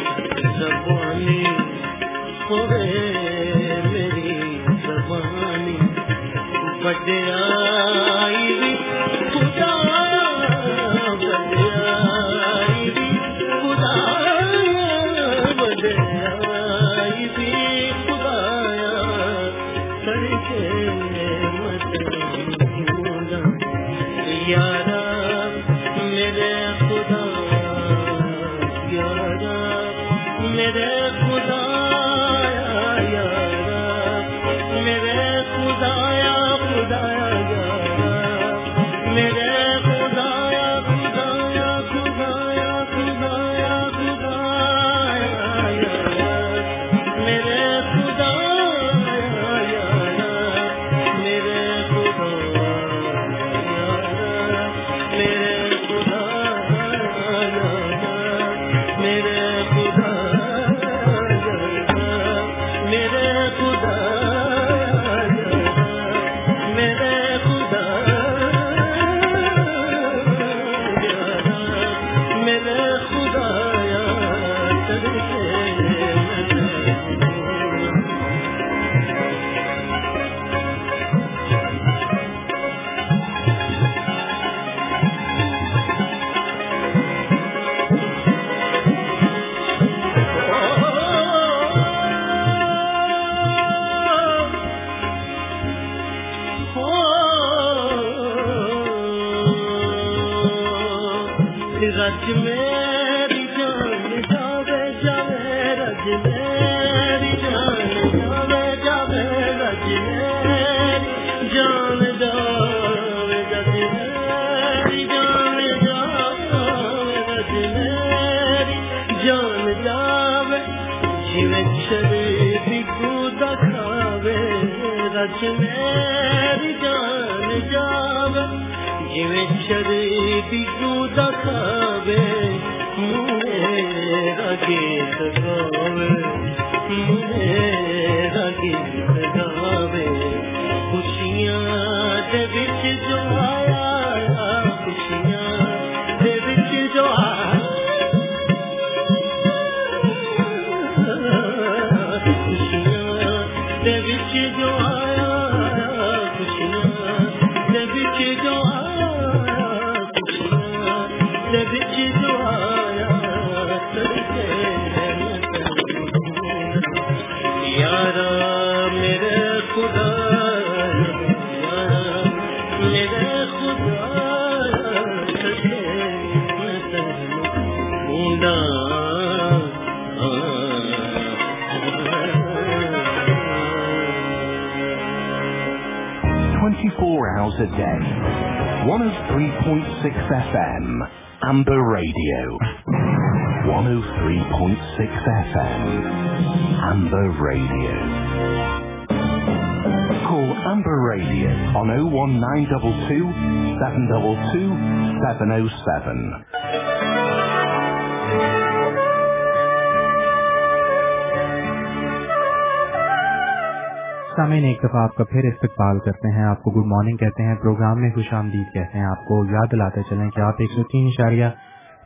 سامعین، 214.37 214.65
ایک 214.65 214.79
دفعہ 214.79 215.03
آپ 215.03 215.15
کا 215.15 215.25
پھر 215.25 215.45
استقبال 215.45 215.99
کرتے 215.99 216.33
ہیں۔ 216.37 216.45
آپ 216.45 216.63
کو 216.63 216.71
گڈ 216.71 216.87
مارننگ 216.87 217.17
کہتے 217.17 217.43
ہیں، 217.43 217.55
پروگرام 217.55 218.01
میں 218.01 218.11
خوش 218.11 218.33
آمدید 218.33 218.75
کہتے 218.75 218.99
ہیں۔ 218.99 219.05
آپ 219.05 219.25
کو 219.25 219.45
یاد 219.53 219.73
دلاتے 219.73 220.03
چلیں 220.03 220.31
کہ 220.31 220.41
آپ 220.41 220.55
ایک 220.59 220.71
سو 220.71 220.83
تین 220.83 221.07
اشاریہ 221.07 221.47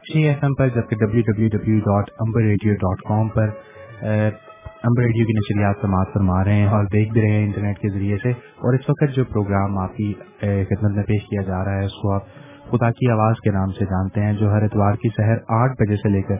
چھ 0.04 0.16
ایف 0.16 0.44
ایم 0.44 0.54
پر، 0.54 0.68
جبکہ 0.68 0.96
W 0.96 1.20
W 1.20 1.48
W 1.48 1.78
dot 1.78 2.10
Amber 2.18 2.40
radio 2.40 2.74
dot 2.74 3.08
com 3.08 3.28
پر 3.28 3.48
امبر 4.82 5.02
ریڈیو 5.02 5.26
کی 5.26 5.32
نشریات 5.32 5.76
سماعت 5.82 6.06
فرما 6.14 6.44
رہے 6.44 6.54
ہیں 6.54 6.66
اور 6.66 6.84
دیکھ 6.84 7.12
بھی 7.12 7.20
رہے 7.20 7.28
ہیں 7.28 7.44
انٹرنیٹ 7.44 7.78
کے 7.78 7.88
ذریعے 7.88 8.16
سے۔ 8.22 8.30
اور 8.30 8.74
اس 8.74 8.88
وقت 8.88 9.16
جو 9.16 9.24
پروگرام 9.24 9.78
آپ 9.78 9.96
کی 9.96 10.12
خدمت 10.40 10.96
میں 10.96 11.04
پیش 11.04 11.22
کیا 11.22 11.42
جا 11.42 11.64
رہا 11.64 11.78
ہے، 11.80 11.84
اس 11.84 11.92
کو 12.02 12.14
آپ 12.14 12.22
خدا 12.70 12.90
کی 12.90 13.10
آواز 13.10 13.40
کے 13.44 13.50
نام 13.50 13.70
سے 13.78 13.84
جانتے 13.84 14.20
ہیں 14.20 14.32
جو 14.32 14.52
ہر 14.52 14.62
اتوار 14.62 14.94
کی 14.94 15.08
سحر 15.16 15.36
آٹھ 15.60 15.72
بجے 15.82 15.96
سے 15.96 16.08
لے 16.08 16.22
کر 16.22 16.36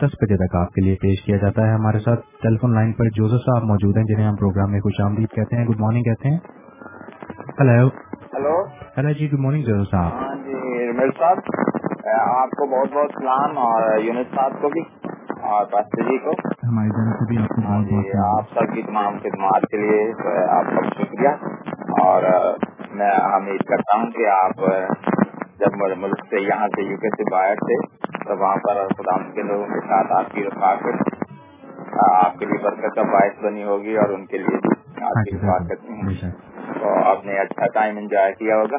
دس 0.00 0.14
بجے 0.22 0.36
تک 0.36 0.54
آپ 0.56 0.72
کے 0.72 0.84
لیے 0.84 0.94
پیش 1.02 1.22
کیا 1.24 1.36
جاتا 1.36 1.66
ہے۔ 1.66 1.74
ہمارے 1.74 1.98
ساتھ 1.98 2.20
ٹیلی 2.42 2.56
فون 2.56 2.74
لائن 2.74 2.92
پر 2.92 3.08
جوزو 3.16 3.38
صاحب 3.38 3.64
موجود 3.64 3.96
ہیں 3.96 4.04
جنہیں 4.04 4.26
ہم 4.26 4.36
پروگرام 4.36 4.72
میں 4.72 4.80
خوش 4.80 5.00
آمدید 5.00 5.30
کہتے 5.30 5.56
ہیں۔ 5.56 5.64
گڈ 5.66 5.80
مارننگ 5.80 6.02
کہتے 6.02 6.28
ہیں۔ 6.28 6.38
ہلو 7.60 7.86
ہلو 8.34 8.56
ہلو 8.98 9.12
جی 9.12 9.30
گڈ 9.32 9.38
مارننگ 9.38 9.62
جوزو 9.62 9.84
صاحب۔ 9.84 10.20
ہاں 10.20 10.34
جی، 10.44 11.10
صاحب 11.18 11.38
آپ 12.18 12.50
کو 12.50 12.66
بہت 12.66 12.92
بہت 12.92 13.10
سلام 13.18 13.58
اور 13.58 13.98
یونس 13.98 14.34
صاحب 14.34 14.60
کو 14.60 14.68
بھی 14.68 14.82
اور 15.50 15.64
جی 16.00 16.18
کو۔ 16.18 16.32
ہماری 16.68 16.90
طرف 16.90 17.18
سے 17.18 17.24
بھی 17.24 17.38
آپ 17.38 17.48
کو 17.48 17.60
بہت 17.60 17.70
ہاں 17.70 17.82
جی، 17.82 17.96
بہت 17.96 18.38
آپ 18.38 18.54
سب 18.54 18.74
کی 18.74 18.82
تمام 18.82 19.18
خدمات 19.18 19.68
کے 19.70 19.76
لیے 19.76 20.00
آپ 20.48 20.64
کا 20.76 20.88
شکریہ۔ 20.94 21.28
اور 22.00 22.22
میں 22.92 23.10
امید 23.32 23.62
کرتا 23.68 23.96
ہوں 23.96 24.10
کہ 24.10 24.26
آپ 24.28 24.62
جب 25.60 25.76
ملک 25.98 26.20
سے 26.30 26.40
یہاں 26.40 26.66
سے 26.68 26.82
یو 26.82 26.96
کے 26.96 27.08
سے 27.08 27.24
باہر 27.30 27.54
تھے 27.54 27.76
تو 28.24 28.36
وہاں 28.38 28.56
پر 28.56 28.86
خدا 28.88 29.16
کے 29.34 29.42
لوگوں 29.42 29.66
کے 29.66 29.80
ساتھ 29.80 30.12
آپ 30.12 30.30
کی 30.34 30.44
رفاقت 30.44 31.16
آپ 32.02 32.38
کے 32.38 32.46
لیے 32.46 32.58
برکت 32.62 32.94
کا 32.94 33.02
باعث 33.02 33.42
بنی 33.42 33.64
ہوگی 33.64 33.96
اور 33.96 34.08
ان 34.08 34.26
کے 34.26 34.38
لیے 34.38 34.56
آپ 34.56 34.68
کی 34.94 35.02
ہاں 35.02 35.24
جی، 35.24 35.36
رفاقت 35.36 35.90
ہاں 35.90 36.10
جی، 36.10 36.20
ہاں 36.22 36.30
جی، 36.74 37.00
آپ 37.04 37.26
نے 37.26 37.38
اچھا 37.38 37.66
ٹائم 37.66 37.96
انجوائے 37.96 38.32
کیا 38.32 38.56
ہوگا۔ 38.56 38.76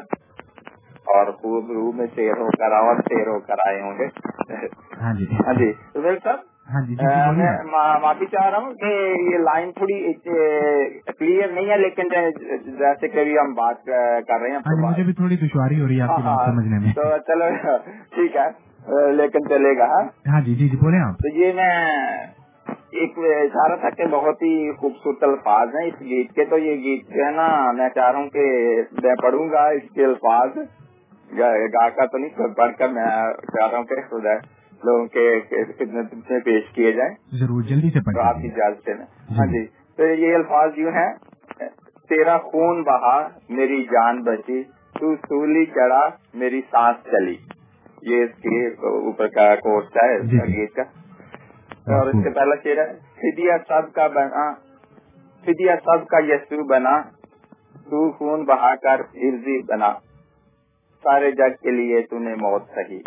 اور 1.14 1.30
خوب 1.32 1.70
روح 1.70 1.90
میں 1.94 2.06
سیر 2.14 2.40
ہو 2.40 2.48
کر 2.58 2.72
اور 2.72 3.00
سیر 3.08 3.28
ہو 3.28 3.38
کر 3.40 3.66
آئے 3.66 3.80
ہوں 3.80 3.98
گے۔ 3.98 4.06
ہاں 5.00 5.12
جی۔ 5.14 5.26
ہاں 5.46 5.54
جی۔ 5.54 5.72
صاحب؟ 5.94 6.38
ہاں 6.72 6.80
جی، 6.80 6.94
جی، 6.94 7.06
جی، 7.06 7.42
میں 7.70 8.00
معافی 8.00 8.26
چاہ 8.26 8.48
رہا 8.50 8.58
ہوں 8.58 8.74
کہ 8.74 8.90
یہ 9.32 9.38
لائن 9.38 9.70
تھوڑی 9.72 10.12
کلیئر 10.14 11.52
نہیں 11.52 11.70
ہے 11.70 11.76
لیکن 11.76 12.08
جیسے 12.78 13.08
کبھی 13.08 13.38
ہم 13.38 13.54
بات 13.54 13.84
کر 13.84 14.40
رہے 14.40 14.50
ہیں 14.50 14.58
ہاں 14.66 14.76
مجھے 14.80 15.02
بھی 15.02 15.12
تھوڑی 15.12 15.36
دشواری 15.36 15.80
ہو 15.80 15.88
رہی 15.88 16.00
ہے 16.00 16.06
ہاں، 16.06 16.36
سمجھنے 16.46 16.78
میں۔ 16.78 16.92
تو 16.92 17.08
چلو 17.26 17.48
ٹھیک 18.14 18.36
ہے 18.36 18.48
لیکن 19.12 19.48
چلے 19.48 19.76
گا 19.78 19.86
ہاں۔ 20.28 20.40
جی 20.40 20.54
جی 20.54 20.68
جی 20.68 20.76
بولے 20.76 20.98
تو 21.22 21.36
یہ 21.36 21.52
میں 21.52 21.72
ایک 23.00 23.18
اشارہ 23.18 23.76
تھا 23.76 23.90
کہ 23.90 24.06
بہت 24.10 24.42
ہی 24.42 24.72
خوبصورت 24.72 25.22
الفاظ 25.22 25.74
ہیں 25.74 25.86
اس 25.86 26.00
گیت 26.00 26.32
کے۔ 26.34 26.44
تو 26.44 26.58
یہ 26.58 26.74
گیت 26.76 27.08
جو 27.08 27.24
ہے 27.24 27.30
نا 27.30 27.48
میں 27.72 27.88
چاہ 27.88 28.10
رہا 28.10 28.18
ہوں 28.18 28.28
کہ 28.28 28.46
میں 29.02 29.14
پڑھوں 29.22 29.50
گا 29.50 29.66
اس 29.76 29.90
کے 29.94 30.04
الفاظ۔ 30.04 30.58
گا 31.38 31.88
کا 31.88 32.06
تو 32.06 32.18
نہیں 32.18 32.54
پڑھ 32.56 32.76
کر 32.78 32.88
میں 32.88 33.04
چاہ 33.04 33.70
رہا 33.70 33.78
ہوں 33.78 33.84
کہ 33.84 34.00
خدا 34.10 34.34
لوگوں 34.84 35.06
کے 35.06 35.40
خدمت 35.78 36.30
میں 36.30 36.40
پیش 36.40 36.70
کیے 36.74 36.92
جائیں۔ 36.92 37.14
ضرور 37.32 37.62
جلدی 37.62 37.90
سے 37.90 38.00
پڑھ 38.00 38.18
آپ 38.18 38.36
کی 38.42 38.48
اجازت 38.48 38.86
جی۔ 38.86 38.92
ہاں 39.38 39.46
جی 39.46 39.66
تو 39.96 40.06
یہ 40.06 40.34
الفاظ 40.34 40.70
یوں 40.76 40.92
ہیں 40.92 41.12
تیرا 42.08 42.38
خون 42.38 42.82
بہا 42.82 43.28
میری 43.48 43.82
جان 43.82 44.22
بچی 44.22 44.62
تو 44.98 45.14
سولی 45.16 45.64
چڑھا 45.66 46.08
میری 46.34 46.60
سانس 46.70 47.04
چلی۔ 47.04 47.36
یہ 48.02 48.22
اس 48.22 48.30
کے 48.42 48.66
اوپر 48.66 49.28
کا 49.28 49.54
کورس 49.54 49.96
ہے 49.96 50.20
جی، 50.20 50.38
جی۔ 50.38 50.56
گیت 50.56 50.74
کا۔ 50.74 50.82
اور 51.96 52.06
اس 52.06 52.24
سے 52.24 52.30
پہلا 52.30 52.56
چہرہ 52.56 52.80
ہے 52.80 52.94
فدیا 53.14 53.56
سب 53.68 53.92
کا 53.92 54.06
بنا 54.06 54.52
فدیا 55.44 55.76
سب 55.76 56.06
کا 56.06 56.18
یسو 56.18 56.64
بنا 56.64 57.00
تو 57.90 58.10
خون 58.12 58.44
بہا 58.44 58.74
کر 58.76 59.00
ارضی 59.14 59.62
بنا۔ 59.62 59.92
سارے 61.02 61.32
جگ 61.32 61.56
کے 61.62 61.70
لیے 61.70 62.02
تو 62.02 62.18
نے 62.18 62.34
موت 62.34 62.62
سہی 62.74 62.98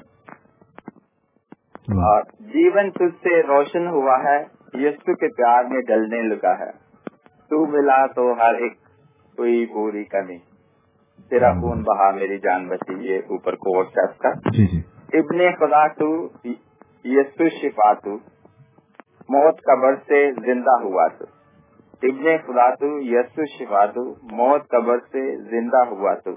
اور 2.04 2.22
جیون 2.40 2.92
تجھ 2.92 3.16
سے 3.24 3.42
روشن 3.44 3.88
ہوا 3.88 4.24
ہے 4.24 4.44
یسو 4.74 5.16
کے 5.16 5.28
پیار 5.28 5.64
میں 5.64 5.82
ڈلنے 5.82 6.22
لگا 6.22 6.60
ہے۔ 6.60 6.72
تو 7.50 7.66
ملا 7.66 8.08
تو 8.08 8.34
ہر 8.34 8.54
ایک 8.54 8.74
کوئی 9.38 9.66
بوری 9.66 10.04
کمی۔ 10.04 10.38
تیرا 11.30 11.54
خون 11.54 11.84
بہا 11.84 12.12
میری 12.12 12.38
جان 12.38 12.68
بچی 12.68 12.94
یہ 13.00 13.18
اوپر 13.18 13.56
کوٹ 13.56 13.88
شخص 13.88 14.18
کا۔ 14.18 14.30
جی، 14.32 14.68
جی۔ 14.68 14.82
ابن 15.20 15.56
خدا 15.60 15.88
تو 15.88 16.28
یسو 17.04 17.50
شفا 17.50 17.94
تو۔ 17.94 18.16
موت 19.30 19.62
قبر 19.62 19.96
سے 19.96 20.32
زندہ 20.32 20.82
ہوا 20.82 21.08
تو۔ 21.08 21.26
ابن 22.04 22.38
خدا 22.46 22.76
تو 22.76 23.00
یسو 23.00 23.46
شفا 23.46 23.86
تو۔ 23.86 24.10
موت 24.22 24.68
قبر 24.68 24.98
سے 24.98 25.38
زندہ 25.38 25.86
ہوا 25.86 26.14
تو۔ 26.14 26.32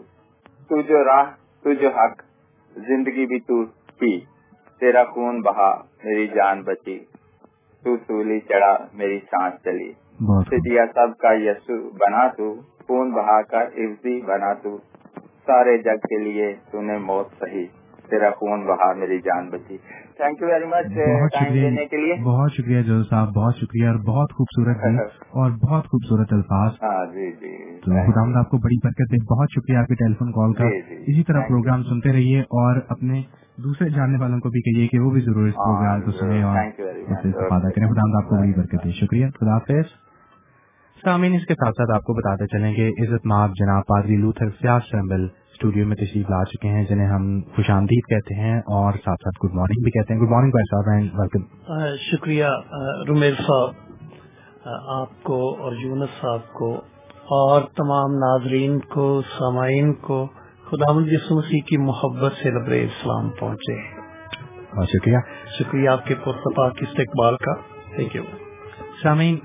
تو 0.68 0.82
جو 0.82 1.04
راہ 1.04 1.24
تجھ 1.66 1.84
حق 1.84 2.22
زندگی 2.76 3.26
بھی 3.26 3.38
تو 3.40 3.64
پی 3.98 4.18
تیرا 4.80 5.04
خون 5.04 5.40
بہا 5.42 5.70
میری 6.04 6.26
جان 6.28 6.62
بچی 6.62 6.98
تو 7.84 7.96
سولی 7.96 8.38
چڑھا 8.40 8.76
میری 8.92 9.18
سانس 9.20 9.62
چلی۔ 9.64 9.92
سیا 10.50 10.84
سب 10.94 11.16
کا 11.18 11.32
یسو 11.32 11.78
بنا 11.94 12.26
تو 12.28 12.54
خون 12.86 13.10
بہا 13.10 13.40
کا 13.42 13.62
عزی 13.76 14.20
بنا 14.20 14.52
تو 14.54 14.76
سارے 15.46 15.76
جگ 15.78 16.06
کے 16.06 16.18
لیے 16.18 16.52
تو 16.70 16.82
نے 16.82 16.98
موت 16.98 17.38
صحیح 17.38 17.66
تیرا 18.10 18.30
خون 18.30 18.66
بہا 18.66 18.92
میری 18.92 19.18
جان 19.18 19.50
بچی۔ 19.50 19.76
Thank 20.16 20.42
you 20.42 20.48
very 20.48 20.64
much 20.64 20.92
time 21.32 21.52
دینے 21.52 21.86
کے 21.86 21.96
لیے۔ 21.96 22.14
بہت 22.24 22.52
شکریہ 22.52 22.82
جو 22.82 23.02
صاحب 23.02 23.28
بہت 23.28 23.56
شکریہ 23.56 23.88
اور 23.88 23.96
بہت 23.96 24.32
خوبصورت 24.32 24.76
اور 25.28 25.50
بہت 25.50 25.84
خوبصورت 25.84 26.32
الفاظ۔ 26.32 26.72
ہاں، 26.82 27.06
جی، 27.06 27.32
جی، 27.32 27.80
خدا 27.80 28.32
جی 28.32 28.38
آپ 28.38 28.50
کو 28.50 28.58
بڑی 28.58 28.78
برکت 28.84 29.12
دے۔ 29.12 29.34
بہت 29.34 29.48
شکریہ 29.50 29.78
آپ 29.78 29.86
کے 29.86 29.94
ٹیلی 29.94 30.14
فون 30.14 30.32
کال 30.32 30.52
کا۔ 30.52 30.64
جی، 30.64 31.12
اسی 31.12 31.22
طرح 31.22 31.40
پروگرام 31.40 31.82
سنتے 31.82 32.12
رہیے 32.12 32.40
اور 32.40 32.80
اپنے 32.88 33.22
دوسرے 33.64 33.88
جاننے 33.88 34.18
والوں 34.18 34.38
کو 34.38 34.48
بھی 34.48 34.60
کہیے 34.60 34.88
کہ 34.88 34.98
وہ 34.98 35.10
بھی 35.10 35.20
ضرور 35.20 35.48
اس 35.48 35.54
پروگرام 35.54 36.00
کو 36.00 36.10
سنیں 36.10 36.42
اور 36.42 36.56
سے 37.22 37.28
استفادہ 37.28 37.70
کریں۔ 37.70 37.88
خدا 37.88 38.22
آپ 38.22 38.28
کو 38.28 38.36
بڑی 38.36 38.52
برکت 38.56 38.84
دے۔ 38.84 38.90
شکریہ۔ 38.90 39.26
خدا 39.40 39.54
حافظ۔ 39.54 40.06
سامعین 41.04 41.34
اس 41.34 41.46
کے 41.46 41.54
ساتھ 41.54 41.74
ساتھ 41.78 41.90
آپ 41.90 42.02
کو 42.02 42.14
بتاتے 42.14 42.46
چلیں 42.46 42.72
گے 42.76 42.88
عزت 42.88 43.26
مآب 43.26 43.50
جناب 43.50 43.82
پادری 43.86 44.16
لوتھر 44.16 44.50
سیاح 44.50 44.78
سیمبل 44.78 45.26
اسٹوڈیو 45.56 45.86
میں 45.86 45.96
تشریف 45.96 46.30
لا 46.30 46.44
چکے 46.44 46.68
ہیں 46.68 46.84
جنہیں 46.84 47.06
ہم 47.08 47.28
خوش 47.54 47.70
آمدید 47.70 48.04
کہتے 48.08 48.34
ہیں 48.34 48.58
اور 48.74 48.92
ساتھ 48.92 49.22
ساتھ 49.24 49.38
گڈ 49.44 49.54
مارننگ 49.54 49.84
بھی 49.84 49.90
کہتے 49.90 50.14
ہیں۔ 50.14 50.20
گڈ 50.20 50.30
مارننگ 50.30 50.50
بھائی 50.50 50.68
صاحب 50.70 50.88
اینڈ 50.94 51.10
ویلکم 51.14 51.94
شکریہ 52.10 52.46
رومیل 53.08 53.34
صاحب 53.34 53.84
آپ 54.94 55.22
کو 55.22 55.38
اور 55.62 55.72
یونس 55.78 56.20
صاحب 56.20 56.52
کو 56.52 56.72
اور 57.36 57.60
تمام 57.76 58.16
ناظرین 58.16 58.78
کو 58.94 59.06
سامعین 59.38 59.92
کو 60.00 60.26
خدا 60.70 60.92
مسیح 60.92 61.60
کی 61.66 61.76
محبت 61.76 62.32
سے 62.42 62.50
لبر 62.50 62.72
اسلام 62.72 63.28
پہنچے 63.30 63.76
بہت 64.76 64.88
شکریہ۔ 64.88 65.18
شکریہ 65.58 65.88
آپ 65.88 66.06
کے 66.06 66.14
پرتپاک 66.24 66.82
استقبال 66.82 67.36
کا۔ 67.36 67.54
تھینک 67.96 68.16
یو 68.16 68.22
سامعین 69.02 69.38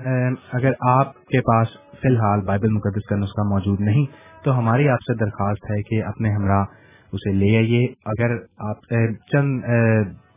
اگر 0.52 0.72
آپ 0.88 1.14
کے 1.26 1.40
پاس 1.40 1.68
فی 2.00 2.08
الحال 2.08 2.40
بائبل 2.40 2.70
مقدس 2.70 3.08
کا 3.08 3.16
نسخہ 3.16 3.42
موجود 3.48 3.80
نہیں 3.80 4.06
تو 4.44 4.58
ہماری 4.58 4.88
آپ 4.88 5.02
سے 5.02 5.14
درخواست 5.18 5.70
ہے 5.70 5.82
کہ 5.82 6.02
اپنے 6.04 6.32
ہمراہ 6.34 6.64
اسے 7.12 7.32
لے 7.32 7.56
آئیے۔ 7.56 7.84
اگر 8.12 8.36
آپ 8.68 8.94
چند 9.32 9.60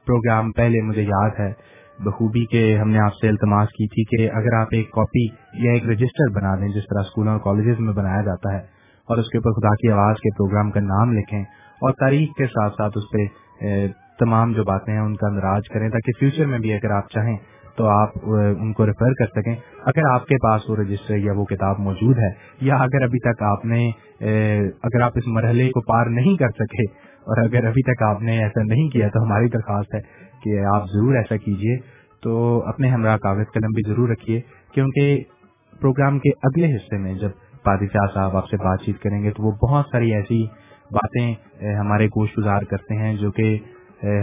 پروگرام 0.06 0.52
پہلے 0.52 0.82
مجھے 0.82 1.04
یاد 1.04 1.40
ہے، 1.40 1.52
بخوبی 2.00 2.46
کے 2.46 2.64
ہم 2.78 2.90
نے 2.90 3.00
آپ 3.00 3.14
سے 3.14 3.28
التماس 3.30 3.70
کی 3.70 3.88
تھی 3.88 4.04
کہ 4.08 4.30
اگر 4.38 4.54
آپ 4.54 4.74
ایک 4.78 4.90
کاپی 4.92 5.26
یا 5.64 5.72
ایک 5.72 5.86
رجسٹر 5.90 6.34
بنا 6.36 6.56
دیں، 6.56 6.68
جس 6.70 6.88
طرح 6.90 7.02
اسکولوں 7.02 7.34
اور 7.34 7.40
کالجز 7.42 7.80
میں 7.80 7.94
بنایا 7.94 8.22
جاتا 8.22 8.54
ہے، 8.54 8.60
اور 9.08 9.18
اس 9.18 9.30
کے 9.30 9.38
اوپر 9.38 9.52
خدا 9.52 9.74
کی 9.76 9.92
آواز 9.92 10.16
کے 10.16 10.34
پروگرام 10.38 10.72
کا 10.72 10.80
نام 10.84 11.14
لکھیں، 11.14 11.42
اور 11.82 11.92
تاریخ 12.00 12.36
کے 12.38 12.48
ساتھ 12.48 12.74
ساتھ 12.74 12.98
اس 12.98 13.12
پہ 13.12 13.26
تمام 14.20 14.52
جو 14.54 14.64
باتیں 14.64 14.94
ہیں، 14.94 15.02
ان 15.02 15.16
کا 15.16 15.28
اندراج 15.28 15.70
کریں، 15.70 15.90
تاکہ 15.90 16.20
فیوچر 16.20 16.46
میں 16.46 16.60
بھی 16.60 16.74
اگر 16.74 16.92
آپ 16.92 17.10
چاہیں 17.12 17.36
تو 17.78 17.88
آپ 17.88 18.18
ان 18.26 18.72
کو 18.74 18.86
ریفر 18.86 19.14
کر 19.14 19.28
سکیں۔ 19.32 19.56
اگر 19.86 20.10
آپ 20.10 20.26
کے 20.28 20.38
پاس 20.44 20.70
وہ 20.70 20.76
رجسٹر 20.76 21.16
یا 21.18 21.34
وہ 21.36 21.46
کتاب 21.46 21.80
موجود 21.80 22.20
ہے، 22.20 22.30
یا 22.62 22.76
اگر 22.84 23.04
ابھی 23.04 23.20
تک 23.22 23.42
آپ 23.44 23.66
نے 23.66 23.82
اگر 24.84 25.02
آپ 25.02 25.18
اس 25.18 25.28
مرحلے 25.30 25.68
کو 25.70 25.82
پار 25.88 26.10
نہیں 26.12 26.38
کر 26.38 26.56
سکے، 26.60 26.86
اور 27.28 27.44
اگر 27.44 27.66
ابھی 27.68 27.84
تک 27.84 28.04
آپ 28.04 28.22
نے 28.22 28.38
ایسا 28.44 28.64
نہیں 28.66 28.90
کیا، 28.90 29.08
تو 29.10 29.24
ہماری 29.24 29.50
درخواست 29.50 29.96
ہے 29.96 30.02
کہ 30.44 30.60
آپ 30.74 30.84
ضرور 30.94 31.16
ایسا 31.16 31.38
کیجیے۔ 31.38 31.78
تو 32.24 32.62
اپنے 32.68 32.90
ہمراہ 32.90 33.18
کاغذ 33.24 33.52
قلم 33.54 33.72
بھی 33.74 33.84
ضرور 33.88 34.10
رکھیے، 34.10 34.40
کیونکہ 34.74 35.24
پروگرام 35.82 36.20
کے 36.20 36.30
اگلے 36.44 36.76
حصے 36.76 36.98
میں 36.98 37.14
جب 37.14 37.32
پادی 37.66 37.88
شاہ 37.94 38.14
صاحب 38.14 38.36
آپ 38.38 38.48
سے 38.48 38.58
بات 38.58 38.84
چیت 38.86 39.02
کریں 39.04 39.22
گے، 39.24 39.32
تو 39.32 39.44
وہ 39.44 39.52
بہت 39.62 39.86
ساری 39.92 40.14
ایسی 40.16 40.44
باتیں 40.92 41.28
ہمارے 41.76 42.08
گوشت 42.08 42.38
گزار 42.38 42.62
کرتے 42.70 42.96
ہیں 42.96 43.16
جو 43.18 43.32
کہ 43.32 43.58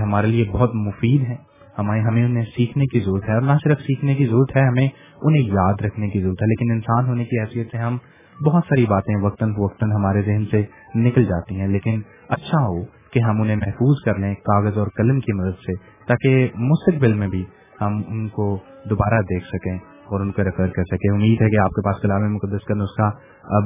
ہمارے 0.02 0.26
لیے 0.26 0.44
بہت 0.52 0.74
مفید 0.76 1.28
ہیں۔ 1.28 1.36
ہمیں 1.78 2.00
ہمیں 2.00 2.24
انہیں 2.24 2.44
سیکھنے 2.56 2.84
کی 2.86 3.00
ضرورت 3.00 3.28
ہے 3.28 3.34
اور 3.34 3.42
نہ 3.42 3.52
صرف 3.64 3.80
سیکھنے 3.80 4.14
کی 4.14 4.26
ضرورت 4.26 4.56
ہے، 4.56 4.66
ہمیں 4.68 4.88
انہیں 5.22 5.42
یاد 5.42 5.74
رکھنے 5.82 6.08
کی 6.08 6.20
ضرورت 6.20 6.42
ہے۔ 6.42 6.46
لیکن 6.46 6.72
انسان 6.72 7.06
ہونے 7.08 7.24
کی 7.24 7.40
حیثیت 7.40 7.68
سے 7.70 7.78
ہم 7.78 7.98
بہت 8.46 8.62
ساری 8.68 8.86
باتیں 8.86 9.16
وقتاً 9.22 9.50
فوقتاً 9.50 9.92
ہمارے 9.92 10.22
ذہن 10.22 10.44
سے 10.50 10.62
نکل 10.94 11.24
جاتی 11.24 11.60
ہیں۔ 11.60 11.68
لیکن 11.68 12.00
اچھا 12.28 12.58
ہو 12.58 12.84
کہ 12.84 13.18
ہم 13.18 13.42
انہیں 13.42 13.56
محفوظ 13.56 13.96
کر 14.04 14.18
لیں 14.18 14.34
کاغذ 14.34 14.78
اور 14.78 14.86
قلم 14.96 15.20
کی 15.20 15.32
مدد 15.32 15.58
سے، 15.58 15.72
تاکہ 16.06 16.48
مستقبل 16.54 17.12
میں 17.12 17.28
بھی 17.28 17.44
ہم 17.80 18.02
ان 18.08 18.28
کو 18.28 18.58
دوبارہ 18.90 19.22
دیکھ 19.22 19.46
سکیں 19.46 19.78
اور 20.04 20.20
ان 20.20 20.32
کو 20.32 20.44
ریفر 20.44 20.66
کر 20.66 20.84
سکیں۔ 20.84 21.14
امید 21.14 21.42
ہے 21.42 21.50
کہ 21.50 21.60
آپ 21.62 21.70
کے 21.70 21.82
پاس 21.82 22.02
کلام 22.02 22.34
مقدس 22.34 22.64
کا 22.64 22.74
نسخہ 22.74 23.10
اب 23.42 23.64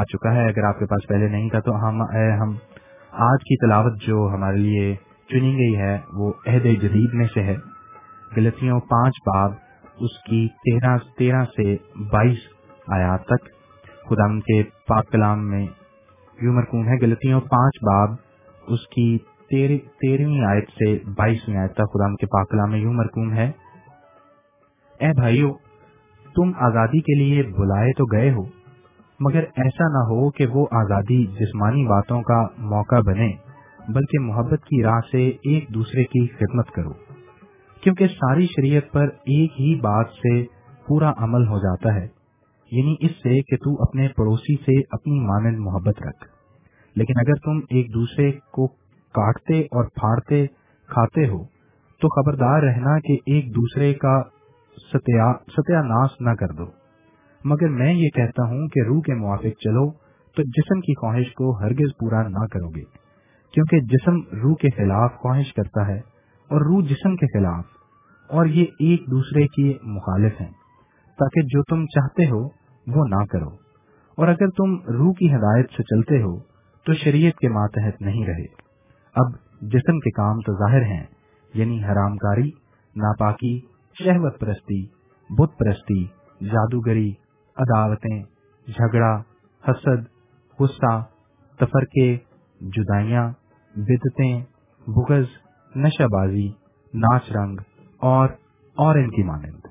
آ 0.00 0.04
چکا 0.04 0.34
ہے۔ 0.34 0.44
اگر 0.48 0.62
آپ 0.64 0.78
کے 0.78 0.86
پاس 0.86 1.08
پہلے 1.08 1.28
نہیں 1.28 1.48
تھا 1.48 1.60
تو 1.60 1.88
ہم 1.88 2.02
ہم 2.42 2.54
آج 3.12 3.38
کی 3.40 3.66
تلاوت 3.66 3.92
جو 4.06 4.30
ہمارے 4.34 4.56
لیے 4.56 4.94
چنی 5.28 5.52
گئی 5.52 5.76
ہے، 5.76 5.98
وہ 6.12 6.32
عہد 6.46 6.64
جدید 6.64 7.10
میں 7.12 7.26
سے 7.34 7.42
ہے۔ 7.42 7.56
غلطیوں 8.36 8.80
پانچ 8.80 9.14
باب، 9.26 9.52
اس 10.00 10.18
کی 10.26 10.48
تیرہ 10.48 10.96
تیرہ 11.18 11.44
سے 11.44 11.76
بائیس 12.12 12.38
آیات 12.88 13.24
تک۔ 13.24 13.44
خدا 14.08 14.38
کے 14.40 14.62
پاک 14.62 15.10
کلام 15.10 15.50
میں 15.50 15.66
یوں 16.42 16.54
مرکوم 16.54 16.88
ہے 16.88 16.96
غلطیوں 17.02 17.40
پانچ 17.40 17.84
باب، 17.84 18.10
اس 18.68 18.86
کی 18.86 19.18
تیرہویں 19.50 20.44
آیت 20.44 20.68
سے 20.68 20.98
بائیسویں 21.16 21.56
آیت 21.56 21.72
تک 21.72 21.92
خدا 21.92 22.14
کے 22.14 22.26
پاک 22.26 22.50
کلام 22.50 22.70
میں 22.70 22.78
یوں 22.78 22.92
مرکوم 22.92 23.32
ہے۔ 23.32 23.50
اے 25.00 25.12
بھائیو، 25.12 25.52
تم 26.34 26.52
آزادی 26.56 27.00
کے 27.00 27.14
لیے 27.14 27.42
بلائے 27.42 27.92
تو 27.92 28.04
گئے 28.04 28.30
ہو، 28.30 28.42
مگر 29.20 29.40
ایسا 29.40 29.88
نہ 29.88 30.04
ہو 30.10 30.30
کہ 30.30 30.46
وہ 30.46 30.66
آزادی 30.70 31.26
جسمانی 31.26 31.86
باتوں 31.86 32.22
کا 32.22 32.46
موقع 32.58 33.00
بنے۔ 33.00 33.47
بلکہ 33.88 34.18
محبت 34.20 34.64
کی 34.64 34.82
راہ 34.82 35.00
سے 35.10 35.28
ایک 35.28 35.74
دوسرے 35.74 36.04
کی 36.04 36.26
خدمت 36.26 36.70
کرو۔ 36.70 36.92
کیونکہ 37.80 38.06
ساری 38.06 38.46
شریعت 38.46 38.92
پر 38.92 39.04
ایک 39.04 39.50
ہی 39.60 39.74
بات 39.74 40.06
سے 40.08 40.44
پورا 40.86 41.12
عمل 41.16 41.46
ہو 41.46 41.58
جاتا 41.58 41.94
ہے 41.94 42.08
یعنی 42.70 42.94
اس 43.00 43.10
سے 43.10 43.42
کہ 43.42 43.56
تو 43.56 43.82
اپنے 43.82 44.08
پڑوسی 44.08 44.56
سے 44.56 44.80
اپنی 44.90 45.20
مانند 45.20 45.58
محبت 45.58 46.02
رکھ۔ 46.02 46.24
لیکن 46.96 47.12
اگر 47.16 47.34
تم 47.34 47.58
ایک 47.70 47.94
دوسرے 47.94 48.32
کو 48.32 48.66
کاٹتے 49.14 49.60
اور 49.60 49.84
پھاڑتے 49.84 50.46
کھاتے 50.88 51.28
ہو 51.28 51.44
تو 52.00 52.08
خبردار 52.08 52.62
رہنا 52.62 52.98
کہ 52.98 53.12
ایک 53.12 53.50
دوسرے 53.50 53.94
کا 53.94 54.22
ستیا, 54.92 55.32
ناس 55.82 56.10
نہ 56.20 56.30
کر 56.30 56.48
دو۔ 56.48 56.64
مگر 57.44 57.68
میں 57.68 57.94
یہ 57.94 58.08
کہتا 58.08 58.44
ہوں 58.44 58.68
کہ 58.68 58.86
روح 58.86 59.00
کے 59.00 59.14
موافق 59.14 59.60
چلو 59.64 59.90
تو 60.36 60.42
جسم 60.42 60.80
کی 60.80 60.94
خواہش 60.94 61.34
کو 61.34 61.60
ہرگز 61.60 61.90
پورا 62.00 62.28
نہ 62.28 62.46
کرو 62.46 62.68
گے۔ 62.68 63.07
کیونکہ 63.52 63.80
جسم 63.80 64.36
روح 64.36 64.54
کے 64.54 64.70
خلاف 64.70 65.12
خواہش 65.14 65.54
کرتا 65.54 65.88
ہے 65.88 65.98
اور 66.50 66.60
روح 66.60 66.84
جسم 66.84 67.16
کے 67.16 67.26
خلاف، 67.26 67.64
اور 68.28 68.46
یہ 68.46 68.62
ایک 68.62 69.00
دوسرے 69.10 69.46
کے 69.46 69.78
مخالف 69.82 70.40
ہیں۔ 70.40 70.50
تاکہ 71.18 71.40
جو 71.40 71.62
تم 71.62 71.86
چاہتے 71.86 72.24
ہو، 72.24 72.44
وہ 72.86 73.04
نہ 73.08 73.24
کرو۔ 73.24 73.48
اور 74.16 74.28
اگر 74.28 74.48
تم 74.48 74.92
روح 74.92 75.12
کی 75.12 75.34
ہدایت 75.34 75.70
سے 75.76 75.82
چلتے 75.82 76.22
ہو، 76.22 76.38
تو 76.86 76.94
شریعت 76.94 77.38
کے 77.38 77.48
ماتحت 77.48 78.02
نہیں 78.02 78.26
رہے۔ 78.26 78.44
اب 79.14 79.32
جسم 79.60 79.98
کے 79.98 80.10
کام 80.10 80.40
تو 80.40 80.52
ظاہر 80.52 80.82
ہیں 80.82 81.06
یعنی 81.54 81.84
حرام 81.84 82.16
کاری 82.16 82.48
ناپاکی، 82.96 83.60
شہوت 84.04 84.40
پرستی، 84.40 84.86
بت 85.30 85.58
پرستی، 85.58 86.04
جادوگری، 86.40 87.10
عداوتیں، 87.56 88.22
جھگڑا، 88.66 89.20
حسد، 89.64 90.02
غصہ، 90.60 91.04
تفرقے، 91.56 92.16
جدائیاں 92.60 93.32
بدتیں، 93.76 94.42
بغض 94.86 95.24
نشہ 95.76 96.02
بازی 96.02 96.48
ناچ 96.94 97.32
رنگ 97.32 97.56
اور 97.98 98.28
اور 98.74 98.96
ان 98.96 99.10
کی 99.10 99.22
مانند۔ 99.22 99.66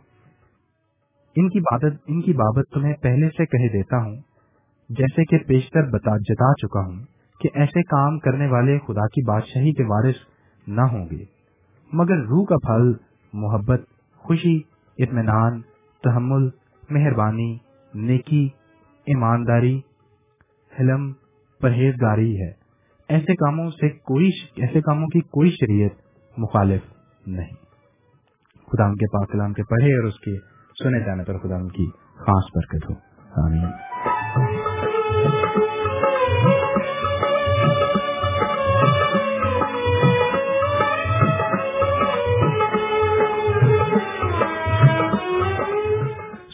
ان 1.35 1.49
کی 1.49 1.59
بابت 1.59 1.93
ان 2.07 2.21
کی 2.21 2.33
بابت 2.33 2.65
تمہیں 2.73 2.93
پہلے 2.93 3.29
سے 3.29 3.45
کہہ 3.45 3.73
دیتا 3.73 3.97
ہوں، 3.97 4.15
جیسے 4.89 5.25
کہ 5.25 5.37
پیشتر 5.47 5.83
بتا، 5.89 6.17
جتا 6.17 6.53
چکا 6.53 6.79
ہوں 6.79 7.05
کہ 7.39 7.49
ایسے 7.53 7.81
کام 7.83 8.19
کرنے 8.19 8.47
والے 8.47 8.77
خدا 8.79 9.07
کی 9.07 9.25
بادشاہی 9.25 9.73
کے 9.73 9.83
وارث 9.83 10.15
نہ 10.67 10.81
ہوں 10.81 11.05
گے۔ 11.11 11.25
مگر 11.93 12.17
روح 12.17 12.45
کا 12.45 12.55
پھل، 12.57 12.93
محبت، 13.33 13.81
خوشی، 14.15 14.61
اطمینان، 14.97 15.61
تحمل، 16.03 16.49
مہربانی، 16.89 17.57
نیکی، 17.93 18.49
ایمانداری، 19.05 19.81
حلم، 20.79 21.13
پرہیزگاری 21.61 22.41
ہے۔ 22.41 22.51
ایسے 23.09 23.35
کاموں 23.35 23.69
سے 23.69 23.89
کوئی 23.89 24.29
ایسے 24.55 24.81
کاموں 24.81 25.07
کی 25.07 25.19
کوئی 25.19 25.51
شریعت 25.51 25.91
مخالف 26.37 26.81
نہیں۔ 27.27 27.55
خدا 28.55 28.85
ان 28.85 28.95
کے 28.95 29.05
پاک 29.05 29.31
کلام 29.31 29.53
کے 29.53 29.63
پڑھے 29.63 29.97
اور 29.97 30.03
اس 30.03 30.19
کے 30.19 30.37
سنے 30.83 31.05
جانے 31.05 31.23
پر 31.23 31.37
خدا 31.37 31.55
ان 31.55 31.67
کی 31.67 31.91
خاص 31.91 32.45
برکت 32.55 32.89
ہو۔ 32.89 32.95
آمین۔ 33.45 33.71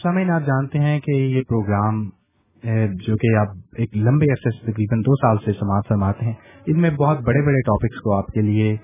سمعین 0.02 0.30
آپ 0.30 0.40
جانتے 0.40 0.78
ہیں 0.78 1.00
کہ 1.00 1.10
یہ 1.10 1.42
پروگرام 1.42 2.23
جو 2.64 3.16
کہ 3.16 3.34
آپ 3.38 3.48
ایک 3.78 3.96
لمبے 3.96 4.30
عرصے 4.32 4.50
سے 4.50 4.60
تقریباً 4.62 5.00
دو 5.00 5.14
سال 5.16 5.36
سے 5.44 5.52
سماعت 5.52 5.88
فرماتے 5.88 6.26
ہیں، 6.26 6.32
ان 6.66 6.80
میں 6.80 6.90
بہت 6.98 7.20
بڑے 7.24 7.42
بڑے 7.46 7.60
ٹاپکس 7.62 8.00
کو 8.00 8.14
آپ 8.16 8.26
کے 8.26 8.40
لیے 8.42 8.76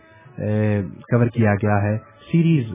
کور 1.10 1.26
کیا 1.34 1.54
گیا 1.62 1.82
ہے۔ 1.82 1.96
سیریز 2.32 2.66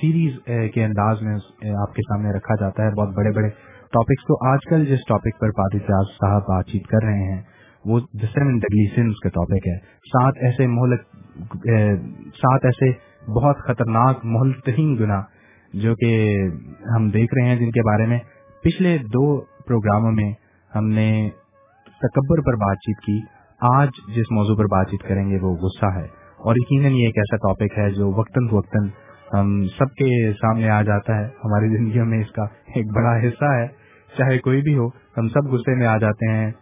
سیریز 0.00 0.32
کے 0.74 0.84
انداز 0.84 1.22
میں 1.22 1.34
آپ 1.76 1.94
کے 1.94 2.02
سامنے 2.02 2.32
رکھا 2.36 2.54
جاتا 2.60 2.84
ہے 2.84 2.90
بہت 2.90 3.14
بڑے 3.16 3.30
بڑے 3.36 3.48
ٹاپکس 3.92 4.26
تو 4.26 4.34
آج 4.48 4.66
کل 4.70 4.84
جس 4.86 5.06
ٹاپک 5.08 5.40
پر 5.40 5.50
پادی 5.52 5.78
جاز 5.78 6.10
صاحب 6.14 6.42
بات 6.48 6.66
چیت 6.66 6.86
کر 6.86 7.04
رہے 7.04 7.22
ہیں، 7.22 7.40
وہ 7.84 8.00
کا 9.20 9.28
ٹاپک 9.28 9.66
ہے۔ 9.66 9.76
سات 10.08 10.34
ایسے 10.40 10.66
مہلک 10.66 11.00
سات 12.36 12.64
ایسے 12.64 12.90
بہت 13.32 13.56
خطرناک 13.58 14.24
مہلتہین 14.26 14.96
گنا 14.98 15.20
جو 15.74 15.94
کہ 15.94 16.12
ہم 16.94 17.08
دیکھ 17.10 17.34
رہے 17.34 17.48
ہیں 17.48 17.56
جن 17.56 17.70
کے 17.70 17.82
بارے 17.82 18.06
میں 18.06 18.18
پچھلے 18.62 18.98
دو 18.98 19.40
پروگراموں 19.40 20.12
میں 20.12 20.32
ہم 20.74 20.88
نے 20.88 21.28
تکبر 22.02 22.40
پر 22.40 22.54
بات 22.54 22.76
چیت 22.76 22.98
کی۔ 22.98 23.20
آج 23.74 23.88
جس 23.88 24.24
موضوع 24.30 24.56
پر 24.56 24.64
بات 24.64 24.86
چیت 24.90 25.08
کریں 25.08 25.30
گے 25.30 25.38
وہ 25.42 25.56
غصہ 25.56 25.86
ہے۔ 25.86 26.04
اور 26.38 26.54
یقیناً 26.56 26.92
یہ 26.92 27.06
ایک 27.06 27.18
ایسا 27.18 27.36
ٹاپک 27.36 27.78
ہے 27.78 27.90
جو 27.90 28.12
وقتاً 28.12 28.48
فوقتاً 28.48 28.88
ہم 29.34 29.64
سب 29.78 29.88
کے 29.94 30.32
سامنے 30.32 30.70
آ 30.70 30.82
جاتا 30.82 31.18
ہے۔ 31.18 31.24
ہماری 31.24 31.76
زندگیوں 31.76 32.06
میں 32.06 32.18
اس 32.18 32.32
کا 32.32 32.42
ایک 32.42 32.86
بڑا 32.94 33.18
حصہ 33.18 33.44
ہے۔ 33.44 33.66
چاہے 34.18 34.38
کوئی 34.38 34.62
بھی 34.62 34.76
ہو، 34.76 34.88
ہم 34.88 35.28
سب 35.28 35.44
غصے 35.44 35.74
میں 35.74 35.86
آ 35.86 35.96
جاتے 35.96 36.30
ہیں۔ 36.30 36.52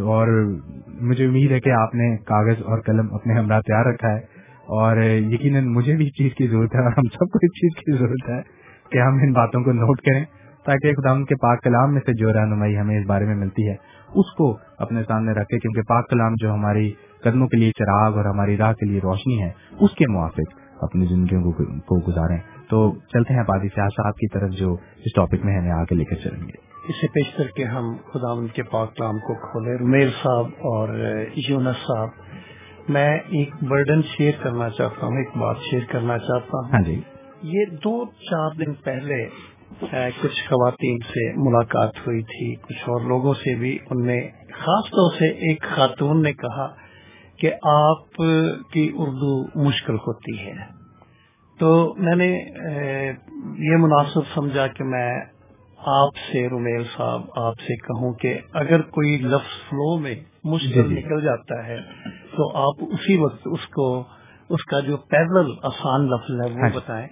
اور 0.00 0.56
مجھے 1.00 1.26
امید 1.26 1.50
ہے 1.50 1.60
کہ 1.60 1.70
آپ 1.70 1.94
نے 1.94 2.16
کاغذ 2.16 2.62
اور 2.64 2.80
قلم 2.80 3.14
اپنے 3.14 3.34
ہمراہ 3.34 3.60
تیار 3.60 3.86
رکھا 3.86 4.10
ہے۔ 4.10 4.18
اور 4.62 4.96
یقیناً 5.02 5.64
مجھے 5.64 5.96
بھی 5.96 6.06
اس 6.06 6.12
چیز 6.18 6.34
کی 6.34 6.46
ضرورت 6.46 6.74
ہے 6.74 6.80
اور 6.80 6.92
ہم 6.92 7.02
سب 7.02 7.30
کو 7.30 7.38
اس 7.42 7.50
چیز 7.54 7.76
کی 7.76 7.98
ضرورت 7.98 8.28
ہے 8.28 8.42
کہ 8.90 8.98
ہم 8.98 9.14
ان 9.22 9.32
باتوں 9.32 9.64
کو 9.64 9.72
نوٹ 9.72 10.00
کریں۔ 10.00 10.24
تاکہ 10.64 10.94
خدا 10.94 11.10
ان 11.10 11.24
کے 11.24 11.34
پاک 11.34 11.62
کلام 11.62 11.92
میں 11.92 12.00
سے 12.06 12.12
جو 12.12 12.32
رہنمائی 12.32 12.78
ہمیں 12.78 13.00
اس 13.00 13.06
بارے 13.06 13.24
میں 13.24 13.34
ملتی 13.34 13.68
ہے 13.68 13.74
اس 14.14 14.34
کو 14.36 14.58
اپنے 14.78 15.02
سامنے 15.02 15.32
رکھے 15.32 15.58
کیونکہ 15.58 15.82
پاک 15.82 16.10
کلام 16.10 16.32
جو 16.36 16.52
ہماری 16.54 16.92
قدموں 17.22 17.48
کے 17.48 17.56
لیے 17.56 17.70
چراغ 17.70 18.16
اور 18.16 18.24
ہماری 18.24 18.56
راہ 18.56 18.72
کے 18.72 18.86
لیے 18.86 19.00
روشنی 19.02 19.42
ہے 19.42 19.50
اس 19.80 19.90
کے 19.94 20.06
موافق 20.06 20.54
اپنی 20.82 21.06
زندگیوں 21.06 21.52
کو 21.80 22.00
گزاریں۔ 22.00 22.38
تو 22.68 22.94
چلتے 23.08 23.34
ہیں 23.34 23.42
بادشاہ 23.42 23.88
صاحب 23.88 24.14
کی 24.14 24.28
طرف 24.28 24.50
جو 24.50 24.72
اس 24.72 25.12
ٹاپک 25.14 25.44
میں 25.44 25.58
ہمیں 25.58 25.70
آگے 25.70 25.94
لے 25.94 26.04
کر 26.04 26.16
چلیں 26.16 26.40
گے۔ 26.40 26.72
اسے 26.88 27.06
پیش 27.06 27.34
کر 27.36 27.46
کے 27.56 27.64
ہم 27.64 27.96
خدا 28.12 28.30
ان 28.32 28.46
کے 28.46 28.62
پاک 28.62 28.96
کلام 28.96 29.18
کو 29.18 29.34
کھولے 29.34 29.84
میر 29.84 30.08
صاحب 30.22 30.46
اور 30.46 30.88
یونس 31.48 31.76
صاحب 31.76 32.08
میں 32.88 33.18
ایک 33.18 33.50
برڈن 33.62 34.02
شیئر 34.02 34.32
کرنا 34.42 34.70
چاہتا 34.70 35.06
ہوں 35.06 35.16
ایک 35.16 35.36
بات 35.36 35.56
شیئر 35.70 35.82
کرنا 35.88 36.18
چاہتا 36.18 36.58
ہوں۔ 36.58 36.72
ہاں 36.72 36.80
جی۔ 36.80 37.00
یہ 37.42 37.64
دو 37.64 38.04
چار 38.04 38.50
دن 38.58 38.74
پہلے 38.74 39.26
کچھ 40.22 40.48
خواتین 40.48 40.98
سے 40.98 41.32
ملاقات 41.36 42.06
ہوئی 42.06 42.22
تھی 42.22 42.54
کچھ 42.54 42.88
اور 42.88 43.00
لوگوں 43.00 43.34
سے 43.34 43.54
بھی۔ 43.54 43.78
ان 43.90 44.06
نے 44.06 44.28
خاص 44.52 44.84
طور 44.84 45.18
سے 45.18 45.26
ایک 45.26 45.62
خاتون 45.62 46.22
نے 46.22 46.32
کہا 46.32 46.74
کہ 47.38 47.52
آپ 47.62 48.12
کی 48.72 48.90
اردو 48.94 49.64
مشکل 49.68 49.94
ہوتی 49.94 50.38
ہے۔ 50.38 50.82
تو 51.58 51.94
میں 51.98 52.16
نے 52.16 52.28
یہ 53.58 53.76
مناسب 53.76 54.20
سمجھا 54.34 54.66
کہ 54.66 54.84
میں 54.84 55.20
آپ 55.76 56.16
سے 56.16 56.48
رومیل 56.48 56.84
صاحب 56.96 57.22
آپ 57.36 57.54
سے 57.60 57.76
کہوں 57.76 58.12
کہ 58.12 58.38
اگر 58.52 58.82
کوئی 58.82 59.18
لفظ 59.18 59.68
فلو 59.68 59.98
میں 59.98 60.14
مشکل 60.44 60.68
جی، 60.68 60.82
جی۔ 60.82 60.94
نکل 60.94 61.24
جاتا 61.24 61.66
ہے 61.66 61.80
تو 62.36 62.56
آپ 62.56 62.84
اسی 62.94 63.16
وقت 63.16 63.40
اس 63.44 63.68
کو 63.68 64.04
اس 64.48 64.64
کا 64.64 64.80
جو 64.80 64.96
پیدل 64.96 65.52
آسان 65.62 66.06
لفظ 66.06 66.30
ہے 66.30 66.54
وہ 66.54 66.60
ہاں 66.60 66.70
جی۔ 66.70 66.76
بتائیں۔ 66.76 67.06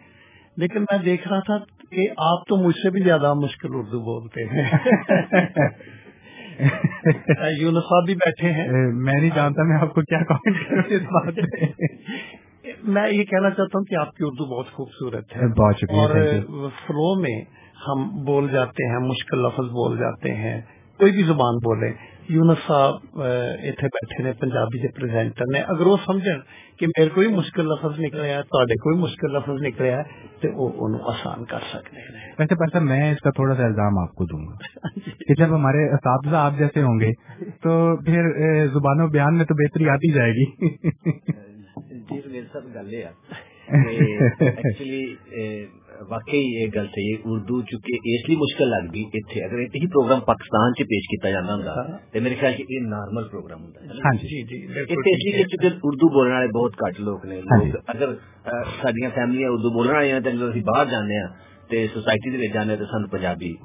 لیکن 0.57 0.83
میں 0.83 0.99
دیکھ 0.99 1.29
رہا 1.29 1.41
تھا 1.41 1.59
کہ 1.91 2.09
آپ 2.17 2.49
تو 2.49 2.57
مجھ 2.57 2.77
سے 2.77 2.91
بھی 2.91 3.03
زیادہ 3.03 3.35
مشکل 3.35 3.69
اردو 3.73 4.01
بولتے 4.01 4.45
ہیں۔ 4.45 4.71
یونس 7.61 7.75
صاحب 7.75 8.07
بھی 8.07 8.15
بیٹھے 8.15 8.53
ہیں۔ 8.53 8.69
میں 8.93 9.21
نہیں 9.21 9.31
جانتا 9.35 9.63
میں 9.63 9.81
آپ 9.81 9.95
کو 9.95 10.01
کیا 10.01 10.25
کامنٹ 10.25 10.69
کروں 10.69 10.83
اس 10.87 11.03
بات 11.03 11.39
میں 11.39 11.69
میں 12.83 13.11
یہ 13.11 13.25
کہنا 13.25 13.51
چاہتا 13.51 13.63
ہوں 13.63 13.85
کہ 13.85 13.95
آپ 13.95 14.15
کی 14.15 14.25
اردو 14.27 14.57
بہت 14.57 14.73
خوبصورت 14.73 15.37
ہے۔ 15.37 15.41
اور 15.93 16.11
فلو 16.87 17.21
میں 17.21 17.45
ہم 17.89 18.25
بول 18.25 18.53
جاتے 18.53 18.91
ہیں 18.91 18.99
مشکل 18.99 19.39
لفظ 19.39 19.59
بول 19.59 19.99
جاتے 19.99 20.35
ہیں 20.35 20.61
کوئی 20.99 21.13
بھی 21.13 21.23
زبان 21.23 21.49
بولے۔ 21.57 21.93
یونس 22.31 22.59
صاحب 22.67 23.21
اتنے 23.21 23.89
بیٹھے 23.89 24.23
نے 24.23 24.33
پنجابی 24.41 24.81
دے 24.83 24.89
پریزنٹر 24.97 25.49
نے 25.53 25.61
اگر 25.73 25.87
وہ 25.87 25.97
سمجھن 26.05 26.41
کہ 26.79 26.87
میرے 26.87 27.09
کوئی 27.15 27.29
مشکل 27.29 27.69
لفظ 27.69 27.99
نکلے 28.01 28.29
ہے 28.29 28.43
تڈے 28.51 28.77
کوئی 28.79 28.99
مشکل 28.99 29.33
لفظ 29.33 29.63
نکلے 29.63 29.91
ہے 29.91 30.03
تو 30.43 30.53
وہ 30.55 30.69
ان 30.79 30.95
آسان 31.09 31.45
کر 31.45 31.67
سکتے 31.73 31.97
ہیں 31.99 32.31
ویسے 32.39 32.55
پیسہ 32.55 32.83
میں 32.85 33.01
اس 33.13 33.21
کا 33.21 33.31
تھوڑا 33.31 33.55
سا 33.55 33.65
الزام 33.65 33.99
آپ 33.99 34.15
کو 34.15 34.25
دوں 34.27 34.41
گا 34.47 34.89
کہ 35.21 35.35
جب 35.35 35.55
ہمارے 35.55 35.85
اساتذہ 35.93 36.37
آپ 36.39 36.59
جیسے 36.59 36.83
ہوں 36.83 37.01
گے 37.01 37.13
تو 37.63 37.77
پھر 38.05 38.33
زبان 38.73 39.01
و 39.01 39.09
بیان 39.11 39.37
میں 39.37 39.45
تو 39.45 39.55
بہتری 39.57 39.89
آتی 39.91 40.13
جائے 40.13 40.33
گی 40.33 40.51
جی 41.91 42.21
میرے 42.27 42.45
ساتھ 42.53 42.67
گل 42.77 42.93
یہ 42.95 43.49
ایکچولی 43.71 45.05
eh, 45.35 45.67
واقعی 46.09 46.39
یہ 46.39 46.69
گل 46.75 46.87
سی 46.87 47.03
اردو 47.25 47.61
چونکہ 47.63 48.09
اس 48.11 48.29
لیے 48.29 48.37
مشکل 48.37 48.71
لگدی 48.71 49.03
ایتھے 49.13 49.43
اگر 49.45 49.59
ایتھے 49.59 49.81
ہی 49.81 49.87
پروگرام 49.87 50.21
پاکستان 50.21 50.73
چ 50.73 50.87
پیش 50.89 51.09
کیا 51.09 51.31
جانا 51.31 51.55
ہوں 51.55 51.63
ہاں۔ 51.63 51.99
تو 52.13 52.21
میرے 52.21 52.35
خیال 52.41 52.55
چ 52.55 52.71
یہ 52.71 52.87
نارمل 52.87 53.29
پروگرام 53.29 53.63
ہوں 53.63 54.01
ہاں 54.05 54.13
جی۔ 54.23 54.41
اس 54.41 55.25
لیے 55.25 55.45
چونکہ 55.45 55.77
اردو 55.83 56.09
بولنے 56.09 56.35
والے 56.35 56.49
بہت 56.55 56.77
کٹ 56.77 57.01
لوگ 57.01 57.27
نے 57.27 57.41
ہاں 57.53 57.61
جی۔ 57.65 57.71
اگر 57.87 58.15
سڈیا 58.83 59.09
فیملیاں 59.15 59.51
اردو 59.51 59.71
بولن 59.71 59.95
والیاں 59.95 60.21
تے 60.21 60.31
اسی 60.41 60.61
باہر 60.63 60.91
جانے 60.91 61.21
ہاں 61.21 61.87
سوسائٹی 61.95 62.31
دے 62.31 62.53
جانے 62.55 62.77
تے 62.77 62.85
سانو 62.85 63.07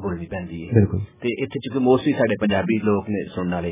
بولنی 0.02 0.26
پہ 0.26 0.38
اتنے 0.38 1.60
چونکہ 1.60 1.80
موسٹلی 1.80 2.14
سارے 2.14 2.38
پنجابی 2.38 2.78
لوگ 2.84 3.10
نے 3.10 3.24
سننے 3.36 3.56
والے۔ 3.56 3.72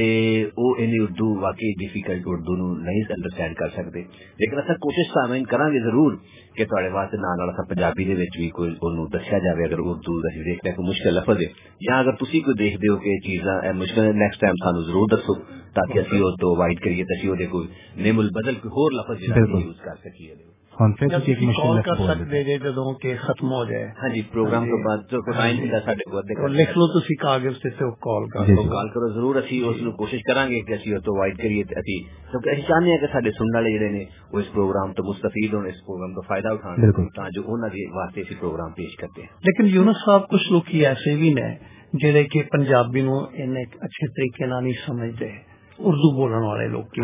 اردو 0.00 1.40
واقعی 1.40 1.72
ڈیفیکلٹ 1.78 2.22
اردو 2.26 2.56
نو 2.56 2.66
نہیں 2.84 3.00
انڈرسٹینڈ 3.10 3.56
کر 3.56 3.68
سکتے۔ 3.68 4.00
لیکن 4.42 4.58
اصا 4.58 4.74
کوشش 4.74 5.10
سامعین 5.14 5.44
کریں 5.44 5.66
گے 5.66 5.80
ضرور 5.84 6.16
کہ 6.56 6.64
تھوڑے 6.64 6.88
واسطے 6.88 7.16
نال 7.16 7.40
والا 7.40 7.62
پنجابی 7.68 8.04
دے 8.04 8.14
وچ 8.14 8.36
بھی 8.36 8.48
کوئی 8.48 8.70
اونوں 8.70 9.06
دسیا 9.12 9.38
جاوے 9.38 9.64
اگر 9.64 9.78
اردو 9.78 10.20
دا 10.22 10.34
دیکھتے 10.44 10.72
کوئی 10.72 10.88
مشکل 10.88 11.14
لفظ 11.14 11.42
ہے۔ 11.42 11.48
یا 11.80 11.98
اگر 11.98 12.12
تسی 12.12 12.40
کوئی 12.40 12.54
دیکھ 12.58 12.76
دیو 12.76 12.96
کہ 12.96 13.18
چیزاں 13.18 13.72
مشکل 13.72 14.16
نیکسٹ 14.18 14.40
ٹائم 14.40 14.54
سانو 14.64 14.80
ضرور 14.82 15.08
دسو 15.16 15.34
تاکہ 15.74 15.98
اسی 15.98 16.18
او 16.18 16.36
تو 16.36 16.58
وائٹ 16.58 16.80
کریے 16.84 17.04
تے 17.04 17.18
اسی 17.18 17.28
او 17.28 17.34
دے 17.34 17.46
کوئی 17.46 17.68
نیم 18.02 18.18
البدل 18.18 18.54
کوئی 18.54 18.72
ہور 18.78 18.92
لفظ 18.92 19.80
کر 19.80 19.94
سکیے۔ 19.94 20.57
پھر 20.78 21.08
تسی 21.08 21.32
ایک 21.32 21.42
مشکل 21.42 22.58
جدوں 22.58 22.94
کہ 22.94 23.14
ختم 23.20 23.52
ہو 23.52 23.64
جائے۔ 23.64 23.86
ہاں 24.02 24.08
جی 24.14 24.22
پروگرام 24.32 24.64
تو 24.64 24.76
بعد 24.88 24.98
جو 25.10 25.22
کوئی 25.22 25.36
ٹائم 25.38 25.58
ہوندا 25.58 25.80
ساڈے 25.84 26.10
کو 26.10 26.18
ادے 26.18 26.48
لکھ 26.48 26.78
لو 26.78 27.00
تسی 27.00 27.14
کاغذ 27.14 27.56
تے 27.62 27.70
تے 27.70 27.90
کال 28.00 28.28
کر 28.28 28.48
لو 28.48 28.62
کال 28.62 28.88
کرو 28.88 29.08
ضرور 29.14 29.36
اسی 29.36 29.62
اس 29.68 29.82
نو 29.82 29.90
کوشش 29.92 30.22
کریں 30.26 30.50
گے 30.50 30.60
کہ 30.60 30.72
اسی 30.72 31.00
تو 31.00 31.18
وائٹ 31.18 31.36
کریے 31.38 31.64
تے 31.64 31.78
اسی۔ 31.78 31.98
کیونکہ 32.30 32.50
اسی 32.50 32.62
چاہنے 32.62 32.90
ہیں 32.90 32.98
کہ 32.98 33.06
ساڈے 33.12 33.30
سنن 33.30 33.54
والے 33.54 33.78
جڑے 33.78 33.88
نے 33.88 34.04
وہ 34.32 34.38
اس 34.38 34.52
پروگرام 34.52 34.92
تو 34.92 35.02
مستفید 35.02 35.54
ہون 35.54 35.66
اس 35.66 35.80
پروگرام 35.86 36.14
کا 36.14 36.20
فائدہ 36.28 36.48
اٹھان۔ 36.48 37.08
تاں 37.16 37.28
جو 37.34 37.42
انہاں 37.46 37.68
دے 37.68 37.86
واسطے 37.96 38.20
اسی 38.20 38.34
پروگرام 38.34 38.72
پیش 38.72 38.96
کرتے 38.96 39.22
ہیں۔ 39.22 39.28
لیکن 39.42 39.66
یونس 39.66 39.96
صاحب 40.06 40.28
کچھ 40.28 40.52
لوگ 40.52 40.74
ایسے 40.74 41.16
بھی 41.16 41.32
نے 41.34 41.54
جڑے 41.92 42.24
کہ 42.24 42.42
پنجابی 42.42 43.00
نو 43.00 43.18
اچھے 43.18 44.06
طریقے 44.06 44.46
نال 44.46 44.62
نہیں 44.62 44.86
سمجھتے۔ 44.86 45.47
اردو 45.78 46.10
بولن 46.14 46.42
والے 46.42 46.66
لوگ 46.68 46.98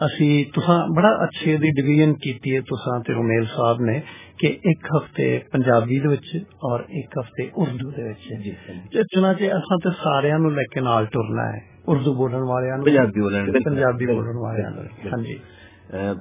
اسی 0.00 0.28
تساں 0.54 0.78
بڑا 0.96 1.08
اچھے 1.24 1.56
دی 1.56 1.70
ڈویژن 1.72 2.14
کیتی 2.24 2.54
ہے 2.54 2.60
تساں 2.70 2.98
تے 3.06 3.14
رومیل 3.14 3.44
صاحب 3.56 3.80
نے 3.80 3.98
کہ 4.38 4.46
ایک 4.62 4.86
ہفتے 4.94 5.26
پنجابی 5.52 5.98
دے 6.00 6.08
وچ 6.08 6.34
اور 6.68 6.80
ایک 6.90 7.16
ہفتے 7.18 7.48
اردو 7.54 7.90
دے 7.90 8.08
وچ۔ 8.08 8.26
جی 8.44 9.02
چنانچہ 9.14 9.52
اساں 9.58 9.78
تے 9.84 9.90
سارے 10.02 10.32
نو 10.38 10.50
لے 10.50 10.64
کے 10.72 10.80
نال 10.80 11.06
ٹرنا 11.12 11.46
ہے 11.52 11.60
اردو 11.86 12.14
بولن 12.14 12.48
والے 12.48 12.70
پنجابی 12.84 13.20
بولن 13.20 13.52
پنجابی 13.64 14.06
بولن 14.06 14.36
والے 14.36 14.62
ہاں 14.62 15.22
جی۔ 15.22 15.36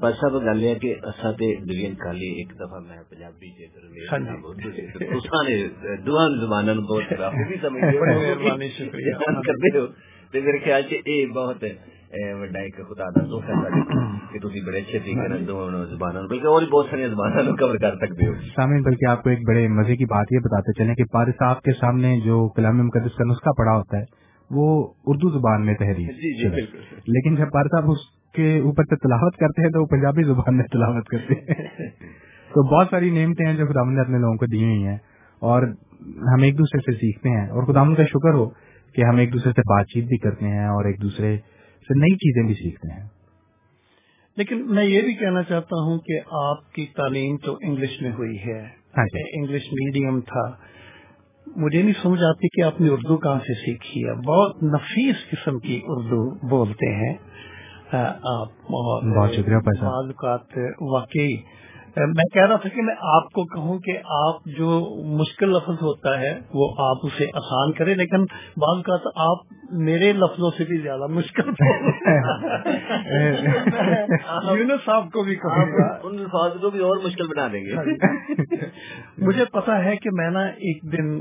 پر 0.01 0.11
صاحب 0.11 0.35
گل 0.43 0.63
ہے 0.63 0.73
کہ 0.81 0.93
اساں 1.03 1.31
تے 1.39 1.53
ڈویژن 1.61 1.95
کر 2.03 2.13
لی 2.13 2.27
ایک 2.41 2.51
دفعہ 2.59 2.79
میں 2.81 2.97
پنجابی 3.09 3.49
تے 3.51 3.65
ہاں 4.11 4.19
جی۔ 4.19 4.85
تساں 4.99 5.41
نے 5.49 5.57
دواں 6.05 6.27
زباناں 6.41 6.75
نو 6.75 6.85
بہت 6.91 7.13
بخوبی 7.13 7.57
سمجھدے 7.61 7.97
ہو 7.97 8.05
مہربانی 8.21 8.69
شکریہ۔ 8.77 9.15
بلکہ 18.81 19.09
آپ 19.09 19.23
کو 19.23 19.29
ایک 19.29 19.39
بڑے 19.47 19.67
مزے 19.67 19.95
کی 19.95 20.05
بات 20.05 20.25
یہ 20.31 20.39
بتاتے 20.39 20.83
چلیں 20.83 20.95
کہ 20.95 21.03
پارس 21.11 21.33
صاحب 21.39 21.61
کے 21.61 21.71
سامنے 21.71 22.19
جو 22.19 22.49
کلام 22.49 22.87
مقدس 22.87 23.15
کا 23.15 23.23
نسخہ 23.23 23.49
پڑا 23.57 23.77
ہوتا 23.77 23.97
ہے 23.97 24.03
وہ 24.51 24.93
اردو 25.05 25.29
زبان 25.29 25.65
میں 25.65 25.73
جی 25.73 26.37
جی 26.37 26.49
تلاوت 28.95 29.35
کرتے 29.35 29.61
ہیں 29.61 29.69
تو 29.69 29.81
وہ 29.81 29.85
پنجابی 29.85 30.23
زبان 30.23 30.57
میں 30.57 30.65
تلاوت 30.65 31.05
کرتے 31.05 31.33
ہیں۔ 31.33 31.65
تو 32.53 32.63
بہت 32.63 32.87
ساری 32.89 33.09
نعمتیں 33.09 33.45
ہیں 33.45 33.53
جو 33.53 33.65
خدا 33.65 33.83
نے 33.89 34.01
اپنے 34.01 34.17
لوگوں 34.17 34.35
کو 34.35 34.45
دی 34.45 34.63
ہوئی 34.63 34.87
ہیں 34.87 34.97
اور 35.41 35.63
ہم 36.07 36.41
ایک 36.43 36.57
دوسرے 36.57 36.79
سے 36.79 36.91
سیکھتے 36.91 37.29
ہیں۔ 37.29 37.49
اور 37.49 37.63
خدا 37.63 37.93
کا 37.95 38.03
شکر 38.03 38.33
ہو 38.33 38.66
کہ 38.93 39.03
ہم 39.09 39.17
ایک 39.17 39.33
دوسرے 39.33 39.51
سے 39.51 39.61
بات 39.61 39.85
چیت 39.85 40.07
بھی 40.07 40.17
کرتے 40.17 40.45
ہیں 40.45 40.67
اور 40.67 40.85
ایک 40.85 41.01
دوسرے 41.01 41.37
سے 41.87 41.99
نئی 41.99 42.15
چیزیں 42.15 42.43
بھی 42.43 42.53
سیکھتے 42.53 43.01
ہیں۔ 43.01 43.07
لیکن 44.37 44.75
میں 44.75 44.85
یہ 44.85 45.01
بھی 45.01 45.13
کہنا 45.13 45.43
چاہتا 45.43 45.83
ہوں 45.85 45.99
کہ 45.99 46.19
آپ 46.31 46.73
کی 46.73 46.85
تعلیم 46.85 47.37
تو 47.37 47.57
انگلش 47.61 48.01
میں 48.01 48.11
ہوئی 48.11 48.37
ہے۔ 48.37 48.67
انگلش 49.37 49.61
میڈیم 49.71 50.21
تھا۔ 50.21 50.51
مجھے 51.55 51.81
نہیں 51.81 52.03
سمجھ 52.03 52.23
آتی 52.23 52.47
کہ 52.47 52.65
آپ 52.65 52.81
نے 52.81 52.89
اردو 52.89 53.17
کہاں 53.17 53.39
سے 53.39 53.53
سیکھی 53.53 54.05
ہے۔ 54.05 54.13
بہت 54.13 54.63
نفیس 54.63 55.15
قسم 55.31 55.59
کی 55.59 55.79
اردو 55.83 56.47
بولتے 56.49 56.95
ہیں 56.95 57.13
آپ 58.23 58.47
بہت 58.71 59.33
شکریہ 59.33 59.55
اوقات 59.55 60.57
واقعی 60.81 61.35
میں 62.05 62.23
کہہ 62.33 62.45
رہا 62.45 62.55
تھا 62.55 62.69
کہ 62.69 62.81
میں 62.81 62.95
آپ 62.99 63.23
کو 63.23 63.43
کہوں 63.43 63.79
کہ 63.79 63.97
آپ 64.05 64.35
جو 64.57 64.95
مشکل 65.19 65.49
لفظ 65.49 65.75
ہوتا 65.81 66.19
ہے 66.19 66.39
وہ 66.53 66.69
آپ 66.77 66.97
اسے 67.03 67.23
آسان 67.23 67.71
کریں 67.71 67.95
لیکن 67.95 68.21
بعض 68.57 68.83
کا 68.83 68.97
تو 68.97 69.09
آپ 69.15 69.37
میرے 69.71 70.13
لفظوں 70.13 70.51
سے 70.57 70.63
بھی 70.63 70.77
زیادہ 70.77 71.07
مشکل 71.07 71.49
یونس 74.57 74.85
صاحب 74.85 75.11
کو 75.13 75.23
بھی 75.23 75.35
کہوں۔ 75.35 75.65
گا 75.65 75.99
ان 76.03 76.19
الفاظ 76.19 76.51
کو 76.61 76.69
بھی 76.69 76.79
اور 76.79 76.97
مشکل 77.03 77.27
بنا 77.27 77.47
دیں 77.53 77.61
گے۔ 77.61 77.75
مجھے 79.17 79.45
پتا 79.45 79.83
ہے 79.83 79.95
کہ 79.95 80.09
میں 80.13 80.29
نا 80.29 80.39
ایک 80.39 80.91
دن 80.91 81.19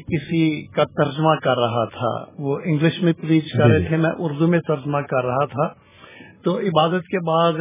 کسی 0.00 0.66
کا 0.66 0.84
ترجمہ 0.84 1.34
کر 1.42 1.58
رہا 1.58 1.84
تھا۔ 1.84 2.24
وہ 2.38 2.58
انگلش 2.64 3.02
میں 3.02 3.12
پلیچ 3.20 3.44
کر 3.58 3.66
رہے 3.66 3.88
تھے 3.88 3.96
میں 3.96 4.10
اردو 4.18 4.46
میں 4.46 4.58
ترجمہ 4.68 4.98
کر 4.98 5.24
رہا 5.24 5.44
تھا۔ 5.44 5.88
تو 6.44 6.58
عبادت 6.58 7.02
کے 7.02 7.18
بعد 7.26 7.52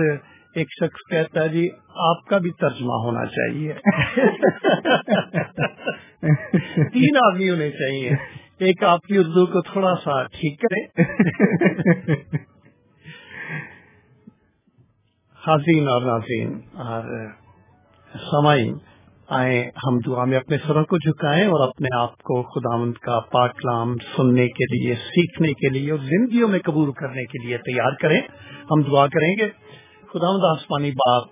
ایک 0.56 0.68
شخص 0.70 1.12
کہتا 1.12 1.43
ہے 1.43 1.50
جی 1.50 1.70
آپ 1.95 2.26
کا 2.26 2.38
بھی 2.38 2.52
ترجمہ 2.52 2.95
ہونا 3.04 3.26
چاہیے۔ 3.26 3.74
تین 6.89 7.32
آدمی 7.32 7.50
ہونے 7.50 7.72
چاہیے۔ 7.72 8.12
ایک 8.58 8.84
آپ 8.84 9.02
کی 9.02 9.18
اردو 9.18 9.45
کو 9.45 9.62
تھوڑا 9.62 9.93
سا 10.04 10.24
ٹھیک 10.24 10.62
کرے۔ 10.62 11.08
حاضرین 15.48 15.88
اور 15.88 16.02
ناظرین 16.02 16.60
اور 16.74 17.32
سمائی 18.14 18.72
آئے 19.28 19.72
ہم 19.88 20.00
دعا 20.00 20.26
میں 20.26 20.38
اپنے 20.38 20.58
سروں 20.68 20.84
کو 20.84 20.98
جھکائیں 20.98 21.48
اور 21.48 21.68
اپنے 21.68 21.98
آپ 21.98 22.14
کو 22.14 22.43
خداوند 22.43 22.93
کا 22.93 23.20
پاک 23.20 23.56
کلام 23.56 23.95
سننے 24.18 24.48
کے 24.48 24.64
لیے 24.64 24.95
سیکھنے 24.95 25.48
کے 25.48 25.70
لیے 25.70 25.91
اور 25.91 26.00
زندگیوں 26.00 26.48
میں 26.48 26.60
قبول 26.60 26.91
کرنے 26.91 27.26
کے 27.26 27.48
لیے 27.48 27.58
تیار 27.58 27.91
کریں۔ 28.02 28.22
ہم 28.72 28.82
دعا 28.82 29.08
کریں 29.08 29.36
گے۔ 29.39 29.66
خدا 30.18 30.51
آسمانی 30.51 30.91
باپ، 30.91 31.24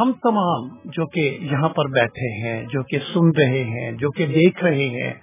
ہم 0.00 0.12
تمام 0.12 0.68
جو 0.84 1.06
کہ 1.06 1.38
یہاں 1.40 1.68
پر 1.68 1.84
بیٹھے 1.88 2.42
ہیں، 2.42 2.62
جو 2.62 2.82
کہ 2.82 2.98
سن 2.98 3.30
رہے 3.30 3.64
ہیں، 3.64 3.92
جو 3.92 4.10
کہ 4.10 4.26
دیکھ 4.26 4.64
رہے 4.64 4.88
ہیں 4.88 5.14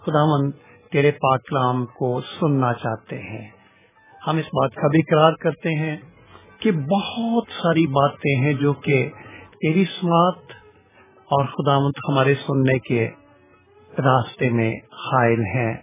خدا 0.00 0.24
مند 0.24 0.52
تیرے 0.92 1.10
پاک 1.10 1.40
کلام 1.46 1.86
کو 1.86 2.20
سننا 2.20 2.72
چاہتے 2.72 3.18
ہیں۔ 3.18 3.50
ہم 4.26 4.36
اس 4.36 4.44
بات 4.44 4.74
کا 4.74 4.88
بھی 4.88 5.02
قرار 5.02 5.32
کرتے 5.32 5.68
ہیں 5.78 5.96
کہ 6.58 6.72
بہت 6.72 7.44
ساری 7.62 7.86
باتیں 7.86 8.42
ہیں 8.42 8.52
جو 8.52 8.72
کہ 8.72 9.08
تیری 9.62 9.84
سماعت 9.84 10.52
اور 11.24 11.44
خدا 11.44 11.76
ہمارے 12.12 12.34
سننے 12.34 12.78
کے 12.78 13.08
راستے 13.98 14.50
میں 14.50 14.76
حائل 14.92 15.40
ہیں۔ 15.40 15.74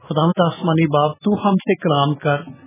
خدا 0.00 0.26
آسمانی 0.46 0.86
باپ، 0.86 1.16
تو 1.16 1.48
ہم 1.48 1.54
سے 1.54 1.74
کلام 1.74 2.14
کر۔ 2.14 2.63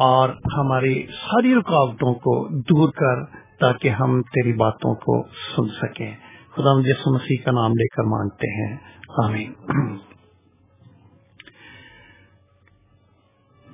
اور 0.00 0.28
ہماری 0.28 1.06
ساری 1.06 1.54
رکاوٹوں 1.54 2.14
کو 2.14 2.48
دور 2.48 2.88
کر 2.88 3.36
تاکہ 3.60 3.88
ہم 3.88 4.22
تیری 4.22 4.52
باتوں 4.52 4.94
کو 4.94 5.22
سن 5.28 5.68
سکیں۔ 5.68 6.16
خدا 6.52 6.82
جس 6.82 7.06
مسیح 7.06 7.36
کا 7.44 7.50
نام 7.50 7.70
لے 7.70 7.88
کر 7.88 8.02
مانگتے 8.02 8.48
ہیں۔ 8.48 8.76
آمین۔ 9.24 9.52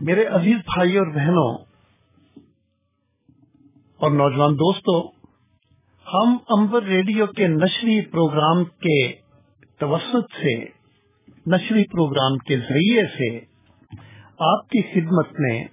میرے 0.01 0.25
عزیز 0.25 0.57
بھائی 0.57 0.97
اور 0.97 1.07
بہنوں 1.07 1.59
اور 3.99 4.11
نوجوان 4.11 4.55
دوستوں، 4.55 5.09
ہم 6.15 6.37
امبر 6.49 6.83
ریڈیو 6.83 7.27
کے 7.27 7.49
نشری 7.49 8.01
پروگرام 8.01 8.65
کے 8.65 9.13
توسط 9.79 10.35
سے، 10.35 10.65
نشری 11.47 11.85
پروگرام 11.85 12.39
کے 12.39 12.57
ذریعے 12.57 13.03
سے 13.07 13.39
آپ 14.39 14.69
کی 14.69 14.83
خدمت 14.83 15.27
میں 15.39 15.65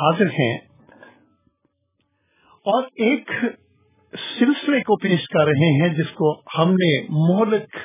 حاضر 0.00 0.26
ہیں۔ 0.26 0.58
اور 2.64 2.82
ایک 2.82 3.30
سلسلے 4.38 4.80
کو 4.80 4.96
پیش 4.96 5.28
کر 5.28 5.44
رہے 5.44 5.82
ہیں 5.82 5.94
جس 5.94 6.10
کو 6.10 6.40
ہم 6.40 6.70
نے 6.70 7.06
مہلک 7.10 7.76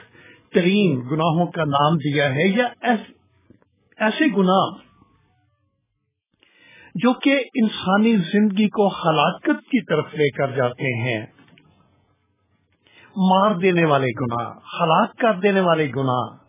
ترین 0.53 0.99
گناہوں 1.11 1.47
کا 1.47 1.63
نام 1.63 1.97
دیا 1.97 2.35
ہے 2.35 2.47
یا 2.47 2.67
ایسے 3.97 4.25
گناہ 4.37 4.85
جو 6.95 7.13
کہ 7.13 7.43
انسانی 7.55 8.15
زندگی 8.17 8.69
کو 8.69 8.87
ہلاکت 8.87 9.61
کی 9.63 9.85
طرف 9.85 10.13
لے 10.13 10.29
کر 10.29 10.55
جاتے 10.55 11.01
ہیں۔ 11.01 11.25
مار 13.17 13.55
دینے 13.55 13.85
والے 13.85 14.07
گناہ، 14.07 14.47
ہلاک 14.49 15.15
کر 15.15 15.39
دینے 15.39 15.59
والے 15.59 15.87
گناہ۔ 15.89 16.44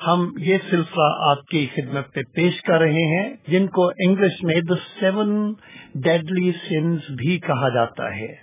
ہم 0.00 0.30
یہ 0.38 0.58
سلسلہ 0.70 1.04
آپ 1.30 1.46
کی 1.46 1.66
خدمت 1.74 2.14
پہ 2.14 2.22
پیش 2.22 2.62
کر 2.62 2.78
رہے 2.78 3.04
ہیں، 3.12 3.34
جن 3.48 3.66
کو 3.66 3.88
انگلش 3.88 4.42
میں 4.42 4.60
دا 4.60 4.74
سیون 5.00 5.54
ڈیڈلی 5.94 6.52
سنس 6.68 7.10
بھی 7.10 7.38
کہا 7.38 7.68
جاتا 7.68 8.14
ہے۔ 8.16 8.34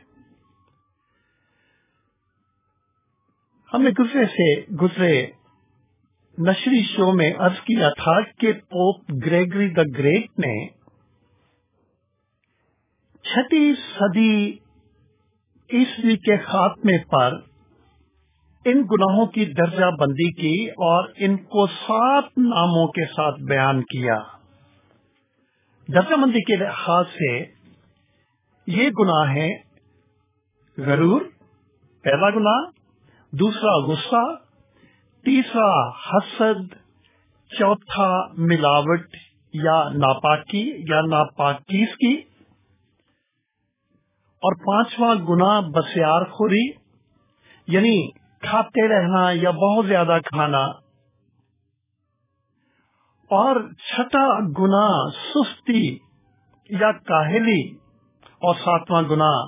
ہم 3.74 3.82
نے 3.82 3.89
گزرے 3.99 4.26
سے 4.26 4.76
گزرے 4.76 5.28
نشری 6.38 6.82
شو 6.84 7.12
میں 7.12 7.32
عرض 7.38 7.60
کیا 7.62 7.89
تھا 7.89 8.22
کہ 8.39 8.54
پوپ 8.54 9.12
گریگری 9.26 9.70
دا 9.70 9.82
گریٹ 9.97 10.39
نے 10.39 10.68
چھٹی 13.26 13.74
صدی 13.76 14.51
عیسوی 15.70 16.18
کے 16.18 16.38
خاتمے 16.38 16.97
پر 16.97 17.39
ان 18.66 18.82
گناہوں 18.91 19.26
کی 19.26 19.45
درجہ 19.53 19.86
بندی 19.99 20.32
کی 20.32 20.70
اور 20.84 21.07
ان 21.18 21.36
کو 21.45 21.66
سات 21.68 22.38
ناموں 22.38 22.88
کے 22.88 23.05
ساتھ 23.05 23.41
بیان 23.41 23.82
کیا۔ 23.84 24.16
درجہ 25.89 26.16
بندی 26.16 26.43
کے 26.43 26.55
لحاظ 26.55 27.05
سے 27.07 27.32
یہ 28.68 28.89
گناہ 28.99 29.34
ہیں 29.36 29.49
غرور، 30.78 31.22
پہلا 32.05 32.30
گناہ، 32.30 32.70
دوسرا 33.34 33.76
غصہ، 33.86 34.24
تیسرا 35.26 35.72
حسد، 35.99 36.74
چوتھا 37.51 38.09
ملاوٹ 38.38 39.16
یا 39.53 39.78
ناپاکی 39.95 40.64
یا 40.89 41.01
ناپاکیز 41.01 41.95
کی، 41.97 42.14
اور 44.43 44.55
پانچواں 44.66 45.16
گنا 45.28 45.59
بسیار 45.59 46.24
خوری 46.32 46.66
یعنی 47.68 48.23
کھاتے 48.44 48.88
رہنا 48.88 49.32
یا 49.32 49.52
بہت 49.52 49.88
زیادہ 49.88 50.18
کھانا۔ 50.26 50.66
اور 53.24 53.74
چھٹا 53.74 54.39
گنا 54.39 55.10
سستی 55.10 55.98
یا 56.70 56.91
کاہلی۔ 56.91 57.76
اور 58.24 58.56
ساتواں 58.56 59.02
گنا 59.02 59.46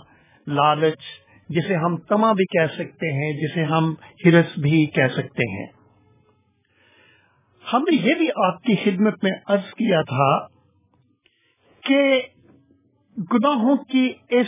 لالچ، 0.48 1.02
جسے 1.50 1.76
ہم 1.76 1.98
تما 1.98 2.34
بھی 2.34 2.46
کہہ 2.46 2.76
سکتے 2.76 3.12
ہیں، 3.12 3.34
جسے 3.34 3.64
ہم 3.64 3.94
ہرس 4.26 4.58
بھی 4.58 4.86
کہہ 4.86 5.08
سکتے 5.08 5.52
ہیں۔ 5.52 5.68
ہم 7.74 7.82
نے 7.82 7.96
یہ 7.96 8.16
بھی 8.16 8.30
آپ 8.46 8.64
کی 8.64 8.76
خدمت 8.76 9.24
میں 9.24 9.32
عرض 9.48 9.74
کیا 9.74 10.02
تھا 10.02 10.48
کہ 11.82 12.22
گناہوں 13.34 13.76
کی 13.78 14.14
اس 14.30 14.48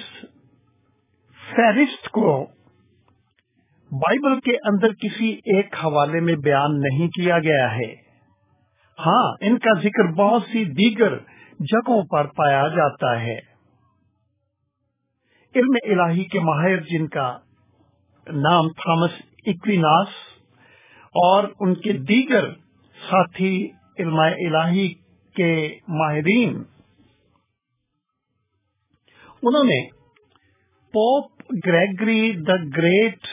فہرست 1.56 2.10
کو 2.10 2.48
بائبل 3.92 4.40
کے 4.40 4.56
اندر 4.70 4.94
کسی 4.94 5.30
ایک 5.54 5.76
حوالے 5.76 6.20
میں 6.20 6.36
بیان 6.36 6.80
نہیں 6.80 7.08
کیا 7.08 7.40
گیا 7.40 7.68
ہے۔ 7.76 7.92
ہاں 9.00 9.26
ان 9.42 9.58
کا 9.58 9.74
ذکر 9.80 10.12
بہت 10.14 10.44
سی 10.44 10.64
دیگر 10.74 11.18
جگہوں 11.60 12.02
پر 12.08 12.28
پایا 12.28 12.68
جاتا 12.68 13.12
ہے۔ 13.22 13.38
علم 15.56 15.78
الہی 15.84 16.24
کے 16.26 16.40
ماہر 16.40 16.82
جن 16.84 17.08
کا 17.08 17.28
نام 18.28 18.70
تھامس 18.78 19.14
اکویناس 19.46 20.08
اور 21.16 21.44
ان 21.60 21.74
کے 21.76 21.94
دیگر 22.08 22.52
ساتھی 22.98 23.54
علم 24.00 24.20
الہی 24.20 24.88
کے 25.36 25.54
ماہرین، 25.88 26.64
انہوں 29.44 29.64
نے 29.64 29.82
پوپ 30.94 31.52
گریگری 31.66 32.32
دا 32.44 32.56
گریٹ 32.78 33.28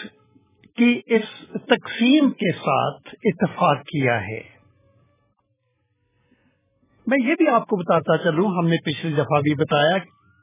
کی 0.77 1.01
اس 1.07 1.45
تقسیم 1.51 2.31
کے 2.31 2.53
ساتھ 2.53 3.15
اتفاق 3.25 3.85
کیا 3.85 4.21
ہے۔ 4.21 4.55
میں 7.07 7.19
یہ 7.29 7.35
بھی 7.39 7.49
آپ 7.49 7.67
کو 7.67 7.77
بتاتا 7.77 8.17
چلوں، 8.19 8.47
ہم 8.47 8.67
نے 8.67 8.77
پچھلی 8.85 9.13
دفعہ 9.13 9.41
بھی 9.41 9.55
بتایا 9.55 9.97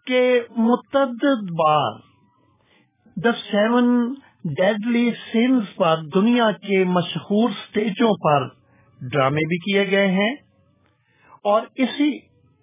کہ 0.07 0.41
متعدد 0.57 1.51
بار 1.51 1.99
دا 3.15 3.31
سیون 3.51 4.13
ڈیڈلی 4.57 5.11
سینز 5.31 5.75
پر 5.75 5.95
دنیا 6.15 6.51
کے 6.51 6.83
مشہور 6.83 7.49
سٹیجوں 7.49 8.13
پر 8.23 8.47
ڈرامے 9.01 9.47
بھی 9.47 9.57
کیے 9.57 9.91
گئے 9.91 10.07
ہیں۔ 10.07 10.35
اور 11.43 11.61
اسی 11.75 12.17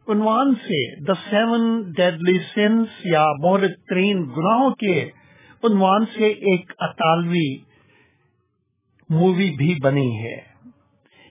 عنوان 0.08 0.54
سے 0.54 1.04
دا 1.04 1.14
سیون 1.30 1.92
ڈیڈلی 1.92 2.38
سینس 2.54 2.88
یا 3.04 3.24
بہت 3.44 3.60
ترین 3.60 4.22
گناہوں 4.22 4.70
کے 4.70 5.10
عنوان 5.64 6.04
سے 6.06 6.26
ایک 6.26 6.72
اطالوی 6.78 7.56
مووی 9.10 9.50
بھی 9.50 9.74
بنی 9.82 10.24
ہے۔ 10.24 10.36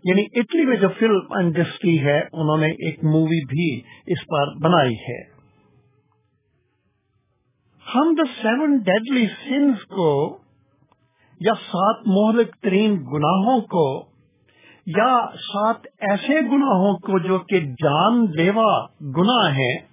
یعنی 0.04 0.22
اٹلی 0.22 0.66
میں 0.66 0.78
جو 0.78 0.88
فلم 1.00 1.20
انڈسٹری 1.30 2.00
ہے، 2.00 2.20
انہوں 2.20 2.58
نے 2.58 2.68
ایک 2.68 3.04
مووی 3.04 3.46
بھی 3.46 3.82
اس 4.06 4.20
پر 4.20 4.60
بنائی 4.60 4.96
ہے۔ 4.96 5.38
ہم 7.96 8.16
دا 8.18 8.24
سیون 8.42 8.78
ڈیڈلی 8.78 9.28
سینس 9.28 9.86
کو 9.86 10.38
یا 11.40 11.54
سات 11.54 12.08
مہلک 12.08 12.56
ترین 12.62 12.94
گناہوں 12.94 13.62
کو 13.62 14.10
یا 14.86 15.26
سات 15.36 15.76
ایسے 15.86 16.40
گناہوں 16.42 16.98
کو 16.98 17.20
جو 17.20 17.40
کہ 17.40 17.60
جان 17.60 18.32
لیوا 18.32 18.86
گناہ 19.02 19.52
ہیں 19.52 19.87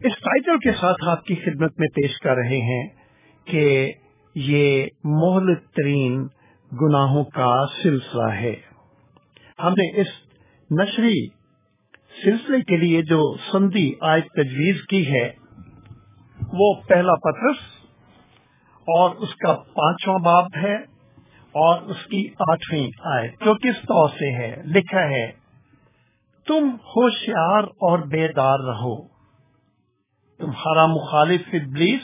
اس 0.00 0.12
ٹائٹل 0.12 0.58
کے 0.58 0.72
ساتھ 0.72 1.08
آپ 1.08 1.24
کی 1.24 1.34
خدمت 1.34 1.78
میں 1.78 1.88
پیش 1.88 2.18
کر 2.18 2.34
رہے 2.34 2.60
ہیں 2.60 2.88
کہ 3.44 3.92
یہ 4.34 4.86
محل 5.04 5.54
ترین 5.54 6.26
گناہوں 6.72 7.24
کا 7.24 7.66
سلسلہ 7.82 8.32
ہے۔ 8.32 8.54
ہم 9.62 9.70
نے 9.70 10.00
اس 10.00 10.06
نشری 10.70 11.28
سلسلے 12.24 12.60
کے 12.60 12.76
لیے 12.76 13.02
جو 13.02 13.36
سندھی 13.52 13.94
آج 14.00 14.22
تجویز 14.36 14.76
کی 14.90 15.12
ہے، 15.12 15.32
وہ 16.52 16.74
پہلا 16.88 17.14
پترس 17.14 17.56
اور 18.76 19.16
اس 19.16 19.34
کا 19.34 19.52
پانچواں 19.52 20.18
باب 20.18 20.44
ہے 20.62 20.74
اور 21.54 21.82
اس 21.82 22.06
کی 22.06 22.28
آٹھویں 22.52 22.88
آئے 23.04 23.28
جو 23.28 23.54
کس 23.54 23.82
طور 23.82 24.08
سے 24.08 24.36
ہے؟ 24.36 24.62
لکھا 24.64 25.08
ہے، 25.08 25.32
تم 26.46 26.70
ہوشیار 26.74 27.62
اور 27.62 27.98
بیدار 27.98 28.58
رہو۔ 28.58 29.15
تمہارا 30.40 30.86
مخالف 30.86 31.40
ابلیس 31.52 32.00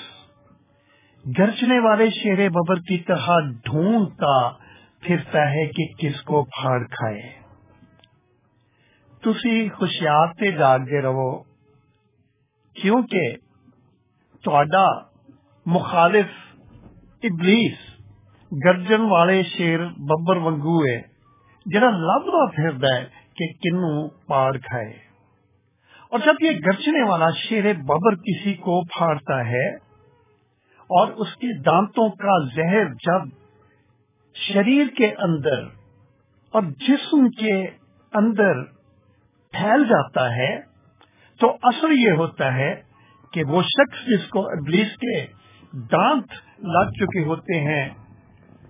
گرجنے 1.38 1.78
والے 1.78 2.08
شیر 2.10 2.48
ببر 2.48 2.80
کی 2.80 2.98
طرح 2.98 3.28
ڈھونڈتا 3.64 4.50
پھرتا 5.00 5.50
ہے 5.50 5.66
کہ 5.66 5.86
کس 5.98 6.22
کو 6.22 6.44
پھاڑ 6.44 6.78
کھائے۔ 6.84 7.22
تسی 9.22 9.68
سے 10.38 10.50
جاگ 10.52 10.78
دے 10.78 11.02
رہو، 11.02 11.42
کیونکہ 12.76 13.36
تہاڈا 14.44 14.86
مخالف 15.66 16.40
ابلیس 17.22 17.78
گرجن 18.52 19.00
والے 19.00 19.42
شیر 19.42 19.86
ببر 19.86 20.36
وگو 20.36 20.84
ہے، 20.84 21.00
جڑا 21.66 21.90
لبدا 21.90 22.50
پھردا 22.50 22.96
ہے 22.96 23.04
کہ 23.36 23.52
کنوں 23.62 24.08
پاڑ 24.26 24.52
کھائے۔ 24.58 25.11
اور 26.12 26.20
جب 26.20 26.42
یہ 26.42 26.58
گرجنے 26.66 27.02
والا 27.08 27.30
شیر 27.30 27.72
ببر 27.72 28.14
کسی 28.14 28.54
کو 28.54 28.82
پھاڑتا 28.84 29.38
ہے 29.46 29.68
اور 30.90 31.12
اس 31.16 31.36
کے 31.36 31.52
دانتوں 31.60 32.08
کا 32.08 32.34
زہر 32.54 32.92
جب 33.04 33.28
شریر 34.36 34.86
کے 34.96 35.06
اندر 35.18 35.62
اور 36.54 36.62
جسم 36.62 37.28
کے 37.28 37.54
اندر 38.12 38.62
پھیل 39.54 39.84
جاتا 39.84 40.24
ہے، 40.36 40.50
تو 41.40 41.50
اثر 41.62 41.90
یہ 41.90 42.10
ہوتا 42.10 42.54
ہے 42.54 42.74
کہ 43.32 43.44
وہ 43.44 43.62
شخص 43.62 44.06
جس 44.06 44.28
کو 44.28 44.46
ابلیس 44.48 44.96
کے 44.96 45.26
دانت 45.72 46.32
لگ 46.58 46.90
چکے 46.90 47.24
ہوتے 47.24 47.60
ہیں، 47.60 47.88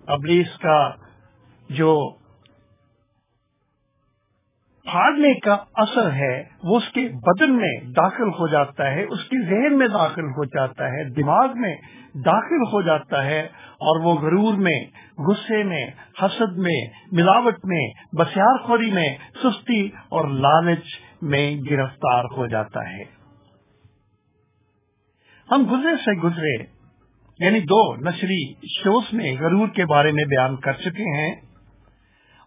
ابلیس 0.07 0.59
کا 0.59 0.79
جو 1.71 1.93
پھاڑنے 4.85 5.35
کا 5.35 5.57
اثر 5.75 6.13
ہے، 6.13 6.45
وہ 6.65 6.77
اس 6.77 6.89
کے 6.89 7.09
بدن 7.09 7.57
میں 7.57 7.73
داخل 7.85 8.29
ہو 8.29 8.47
جاتا 8.49 8.91
ہے، 8.91 9.03
اس 9.03 9.25
کے 9.25 9.45
ذہن 9.47 9.79
میں 9.79 9.89
داخل 9.89 10.25
ہو 10.25 10.45
جاتا 10.45 10.85
ہے، 10.85 11.05
دماغ 11.11 11.49
میں 11.55 11.75
داخل 12.15 12.63
ہو 12.73 12.83
جاتا 12.83 13.25
ہے 13.25 13.41
اور 13.83 14.05
وہ 14.05 14.15
غرور 14.15 14.55
میں، 14.55 14.81
غصے 15.19 15.63
میں، 15.63 15.87
حسد 16.23 16.59
میں، 16.59 16.81
ملاوٹ 17.13 17.65
میں، 17.65 17.87
بسیار 18.19 18.59
خوری 18.59 18.91
میں، 18.91 19.09
سستی 19.43 19.87
اور 19.87 20.29
لالچ 20.29 20.85
میں 21.23 21.57
گرفتار 21.71 22.25
ہو 22.25 22.47
جاتا 22.47 22.91
ہے۔ 22.91 23.05
ہم 25.51 25.67
گزرے 25.71 25.97
سے 25.97 26.19
گزرے 26.21 26.83
یعنی 27.39 27.61
دو 27.61 27.97
نشری 27.97 28.55
شوز 28.55 29.05
میں 29.13 29.35
غرور 29.41 29.69
کے 29.69 29.87
بارے 29.87 30.13
میں 30.13 30.25
بیان 30.25 30.57
کر 30.57 30.73
چکے 30.73 31.19
ہیں۔ 31.19 31.52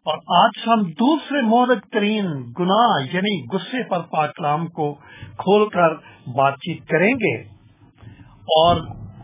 اور 0.05 0.45
آج 0.45 0.51
ہم 0.67 0.91
دوسرے 0.91 1.41
مہرک 1.41 1.85
ترین 1.91 2.25
گناہ 2.59 3.05
یعنی 3.13 3.55
غصے 3.55 3.83
پر 3.83 3.99
پاکلام 3.99 4.67
کو 4.67 4.93
کھول 5.37 5.69
کر 5.69 5.93
بات 6.27 6.53
چیت 6.53 6.87
کریں 6.87 7.13
گے 7.13 7.41
اور 8.57 8.81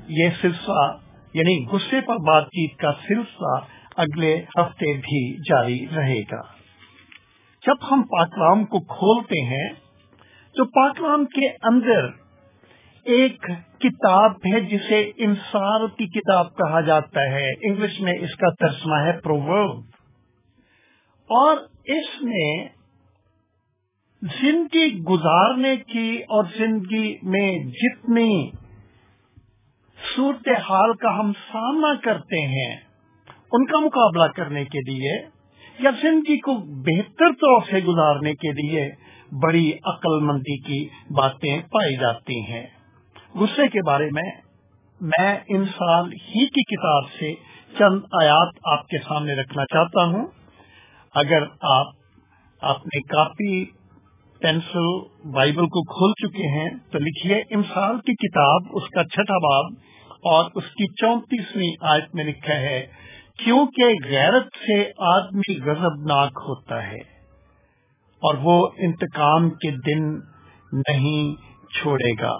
یہ 0.08 0.30
سلسلہ 0.42 0.98
یعنی 1.34 1.66
غصے 1.66 2.02
پر 2.02 2.16
بات 2.16 2.44
چیت 2.44 2.80
کا 2.80 2.94
سلسلہ 2.94 3.60
اگلے 3.98 4.36
ہفتے 4.36 4.98
بھی 4.98 5.38
جاری 5.38 5.86
رہے 5.96 6.22
گا۔ 6.22 6.42
جب 7.68 7.76
ہم 7.92 8.02
پاکلام 8.02 8.66
کو 8.66 8.80
کھولتے 8.80 9.46
ہیں 9.46 9.70
تو 10.56 10.66
پاکلام 10.66 11.26
کے 11.26 11.48
اندر 11.64 12.10
ایک 13.06 13.46
کتاب 13.80 14.32
ہے 14.32 14.60
جسے 14.60 15.12
انسار 15.18 15.88
کی 15.88 16.20
کتاب 16.20 16.56
کہا 16.56 16.82
جاتا 16.82 17.24
ہے۔ 17.32 17.48
انگلش 17.48 18.02
میں 18.02 18.14
اس 18.14 18.36
کا 18.36 18.50
ترسمہ 18.60 18.96
ہے 18.96 19.20
پروورب۔ 19.20 19.91
اور 21.32 21.58
اس 21.86 22.22
میں 22.22 22.68
زندگی 24.22 25.00
گزارنے 25.00 25.76
کی 25.78 26.18
اور 26.18 26.44
زندگی 26.58 27.16
میں 27.24 27.60
جتنی 27.60 28.52
صورتحال 30.16 30.94
کا 30.94 31.20
ہم 31.20 31.32
سامنا 31.34 31.94
کرتے 31.96 32.46
ہیں، 32.46 32.76
ان 33.52 33.66
کا 33.66 33.80
مقابلہ 33.80 34.32
کرنے 34.32 34.66
کے 34.66 34.80
لیے 34.80 35.18
یا 35.80 35.92
زندگی 36.02 36.38
کو 36.40 36.54
بہتر 36.84 37.32
طور 37.32 37.62
سے 37.70 37.80
گزارنے 37.80 38.34
کے 38.34 38.52
لیے 38.52 38.90
بڑی 39.44 39.72
عقل 39.86 40.20
مندی 40.20 40.58
کی 40.62 40.88
باتیں 41.14 41.62
پائی 41.62 41.96
جاتی 41.96 42.40
ہیں۔ 42.42 42.68
غصے 43.36 43.68
کے 43.68 43.80
بارے 43.86 44.10
میں 44.12 44.32
میں 45.02 45.40
انسان 45.48 46.12
ہی 46.12 46.46
کی 46.46 46.64
کتاب 46.64 47.12
سے 47.20 47.34
چند 47.80 48.00
آیات 48.22 48.50
آپ 48.66 48.88
کے 48.88 48.98
سامنے 48.98 49.34
رکھنا 49.34 49.66
چاہتا 49.66 50.04
ہوں۔ 50.04 50.41
اگر 51.16 51.44
آپ 51.62 51.88
اپنی 52.62 53.02
کاپی 53.02 53.66
پینسل 54.42 54.88
بائبل 55.34 55.66
کو 55.66 55.84
کھول 55.84 56.12
چکے 56.12 56.48
ہیں 56.48 56.70
تو 56.92 57.00
لکھیے 57.00 57.36
امسال 57.56 57.98
کی 57.98 58.14
کتاب، 58.14 58.70
اس 58.72 58.88
کا 58.90 59.04
چھٹا 59.04 59.38
باب 59.38 59.66
اور 60.24 60.50
اس 60.56 60.64
کی 60.64 60.88
چونتیسویں 60.94 61.72
آیت 61.82 62.16
میں 62.16 62.24
لکھا 62.24 62.56
ہے، 62.56 62.86
کیونکہ 63.38 63.84
غیرت 64.06 64.48
سے 64.68 64.92
آدمی 64.98 65.60
غضبناک 65.62 66.40
ہوتا 66.48 66.88
ہے 66.88 67.00
اور 68.22 68.36
وہ 68.42 68.68
انتقام 68.78 69.50
کے 69.50 69.72
دن 69.72 70.10
نہیں 70.82 71.36
چھوڑے 71.74 72.12
گا۔ 72.22 72.36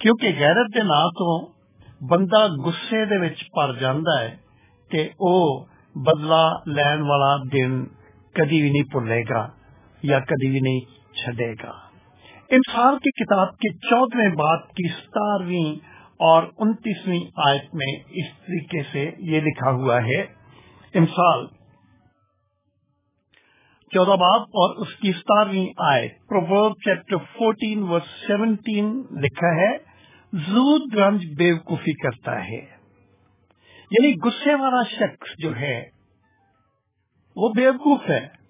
کیونکہ 0.00 0.28
غیرت 0.38 0.74
دے 0.74 0.82
نا 0.82 1.00
تو 1.10 1.46
بندہ 2.06 2.46
گسے 2.66 3.04
دے 3.04 3.18
وچ 3.18 3.42
پر 3.50 3.74
جاندا 3.74 4.20
ہے 4.20 4.36
تے 4.90 5.04
او 5.04 5.69
بدلہ 5.94 6.54
لین 6.66 7.00
والا 7.00 7.36
دن 7.52 7.84
کدی 8.32 8.60
بھی 8.60 8.70
نہیں 8.70 8.82
بھولے 8.82 9.22
گا 9.30 9.48
یا 10.02 10.20
کدی 10.20 10.50
بھی 10.50 10.60
نہیں 10.60 10.80
چھڈے 11.16 11.52
گا۔ 11.52 11.90
انسان 12.48 12.98
کی 12.98 13.24
کتاب 13.24 13.48
کے 13.52 13.72
چودہ 13.72 14.34
بات 14.34 14.68
کی 14.68 14.88
ستارویں 14.88 15.74
اور 16.18 16.42
انتیسویں 16.58 17.20
آیت 17.36 17.74
میں 17.74 18.02
اس 18.08 18.26
طریقے 18.38 18.82
سے 18.92 19.10
یہ 19.18 19.40
لکھا 19.40 19.70
ہوا 19.70 20.04
ہے۔ 20.04 20.20
امسال 20.94 21.46
چودہ 23.94 24.10
باب 24.10 24.40
اور 24.40 24.76
اس 24.76 24.94
کی 24.94 25.12
ستارویں 25.12 25.66
آیت۔ 25.78 26.12
پروورب 26.28 26.72
چیپٹر 26.72 27.16
فورٹین 27.16 27.82
و 27.82 27.98
سیونٹین 27.98 29.02
لکھا 29.10 29.54
ہے۔ 29.54 29.78
زود 30.32 30.94
گنج 30.96 31.26
بیوقوفی 31.38 31.92
کرتا 31.92 32.44
ہے۔ 32.44 32.79
یعنی 33.90 34.28
غصے 34.28 34.54
والا 34.54 34.82
شخص 34.82 35.38
جو 35.38 35.56
ہے، 35.56 35.84
وہ 37.36 37.52
بیوقوف 37.56 38.10
ہے۔ 38.10 38.40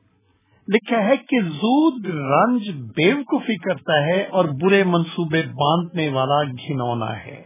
لکھا 0.68 1.05
ہے 1.05 1.16
کہ 1.16 1.43
زود 1.43 2.07
رنج 2.07 2.70
بیوقوفی 2.70 3.57
کرتا 3.57 4.07
ہے 4.07 4.26
اور 4.26 4.45
برے 4.45 4.84
منصوبے 4.84 5.43
باندھنے 5.43 6.09
والا 6.09 6.43
گھنونا 6.43 7.18
ہے۔ 7.18 7.43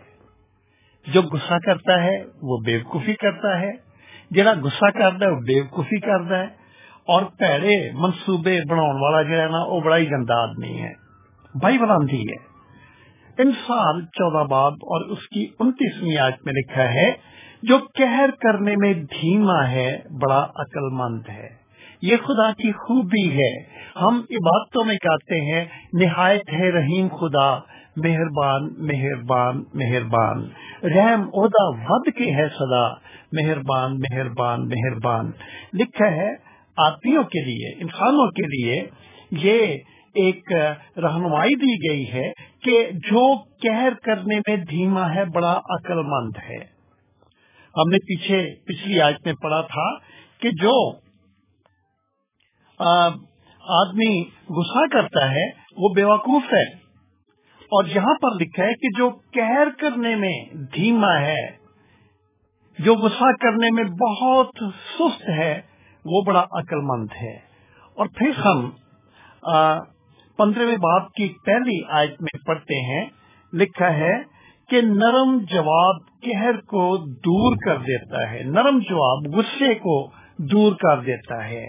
جو 1.06 1.22
غصہ 1.22 1.54
کرتا 1.66 2.02
ہے، 2.02 2.24
وہ 2.42 2.58
بیوقوفی 2.64 3.14
کرتا 3.14 3.60
ہے۔ 3.60 3.72
جہاں 4.34 4.54
گسا 4.54 4.90
کرتا 4.90 5.26
ہے، 5.26 5.30
وہ 5.30 5.40
بیوقوفی 5.40 6.00
کرتا 6.00 6.38
ہے۔ 6.38 6.46
اور 7.06 7.22
پیڑے 7.22 7.92
منصوبے 7.92 8.60
بنا 8.68 8.82
والا 8.82 9.22
جہا 9.22 9.48
نا، 9.48 9.62
وہ 9.64 9.80
بڑا 9.80 9.96
ہی 9.96 10.10
گندا 10.10 10.42
آدمی 10.42 10.82
ہے۔ 10.82 10.92
بھائی 11.54 11.78
بلندی 11.78 12.22
ہے۔ 12.22 12.54
انسان 13.38 14.06
چودہ 14.06 14.48
باب 14.48 14.72
اور 14.72 15.10
اس 15.10 15.28
کی 15.28 15.46
انتیسویں 15.58 16.16
آج 16.16 16.32
میں 16.44 16.52
لکھا 16.52 16.82
ہے 16.82 17.33
جو 17.68 17.78
کہر 17.78 18.30
کرنے 18.40 18.76
میں 18.76 18.94
دھیما 18.94 19.70
ہے، 19.70 19.98
بڑا 20.10 20.46
عقل 20.54 20.90
مند 20.92 21.22
ہے۔ 21.28 21.48
یہ 22.02 22.16
خدا 22.16 22.52
کی 22.52 22.72
خوبی 22.72 23.38
ہے۔ 23.38 23.62
ہم 24.00 24.14
عبادتوں 24.30 24.84
میں 24.84 24.94
کہتے 24.94 25.40
ہیں، 25.40 25.64
نہایت 25.92 26.52
ہے 26.52 26.70
رحیم 26.70 27.08
خدا، 27.08 27.56
مہربان 27.96 28.68
مہربان 28.78 29.64
مہربان۔ 29.74 30.48
رحم 30.82 31.20
عہدہ 31.20 31.90
ود 31.90 32.08
کے 32.16 32.34
ہے 32.34 32.48
سدا 32.48 32.92
مہربان 33.32 33.98
مہربان 33.98 34.68
مہربان۔ 34.68 35.30
لکھا 35.74 36.06
ہے 36.06 36.30
آدمیوں 36.76 37.22
کے 37.22 37.40
لیے، 37.44 37.82
انسانوں 37.82 38.30
کے 38.30 38.42
لیے، 38.42 38.86
یہ 39.30 39.56
ایک 40.14 40.52
رہنمائی 40.96 41.54
دی 41.54 41.90
گئی 41.90 42.12
ہے 42.12 42.32
کہ 42.62 42.88
جو 42.92 43.38
کہر 43.42 43.92
کرنے 44.02 44.38
میں 44.38 44.56
دھیما 44.56 45.14
ہے، 45.14 45.24
بڑا 45.24 45.60
عقل 45.70 46.02
مند 46.02 46.32
ہے۔ 46.50 46.73
ہم 47.76 47.90
نے 47.90 47.98
پیچھے 47.98 48.38
پچھلی 48.64 49.00
آج 49.00 49.14
میں 49.24 49.32
پڑھا 49.42 49.60
تھا 49.60 49.86
کہ 50.40 50.50
جو 50.62 50.74
آدمی 53.60 54.12
غصہ 54.50 54.86
کرتا 54.92 55.30
ہے، 55.30 55.44
وہ 55.76 55.88
بیوقوف 55.94 56.52
ہے۔ 56.52 56.64
اور 57.76 57.84
یہاں 57.86 58.14
پر 58.22 58.40
لکھا 58.40 58.64
ہے 58.64 58.74
کہ 58.74 58.88
جو 58.98 59.10
کہر 59.30 59.68
کرنے 59.78 60.14
میں 60.16 60.34
دھیما 60.74 61.12
ہے، 61.20 61.46
جو 62.78 62.94
غصہ 62.94 63.30
کرنے 63.40 63.70
میں 63.70 63.84
بہت 63.84 64.48
سست 64.90 65.28
ہے، 65.28 65.60
وہ 66.04 66.22
بڑا 66.22 66.44
عقل 66.52 66.80
مند 66.82 67.08
ہے۔ 67.22 67.36
اور 67.94 68.06
پھر 68.06 68.30
ہم 68.44 68.70
پندرہویں 70.36 70.76
باپ 70.76 71.12
کی 71.12 71.28
پہلی 71.46 71.80
آیت 71.90 72.22
میں 72.22 72.38
پڑھتے 72.46 72.78
ہیں، 72.84 73.04
لکھا 73.52 73.92
ہے 73.94 74.33
کہ 74.70 74.80
نرم 74.80 75.38
جواب 75.50 75.96
کہر 76.22 76.60
کو 76.60 76.96
دور 76.96 77.56
کر 77.66 77.76
دیتا 77.78 78.30
ہے، 78.30 78.42
نرم 78.42 78.78
جواب 78.78 79.34
غصے 79.34 79.74
کو 79.74 80.06
دور 80.38 80.72
کر 80.72 81.00
دیتا 81.00 81.48
ہے۔ 81.48 81.64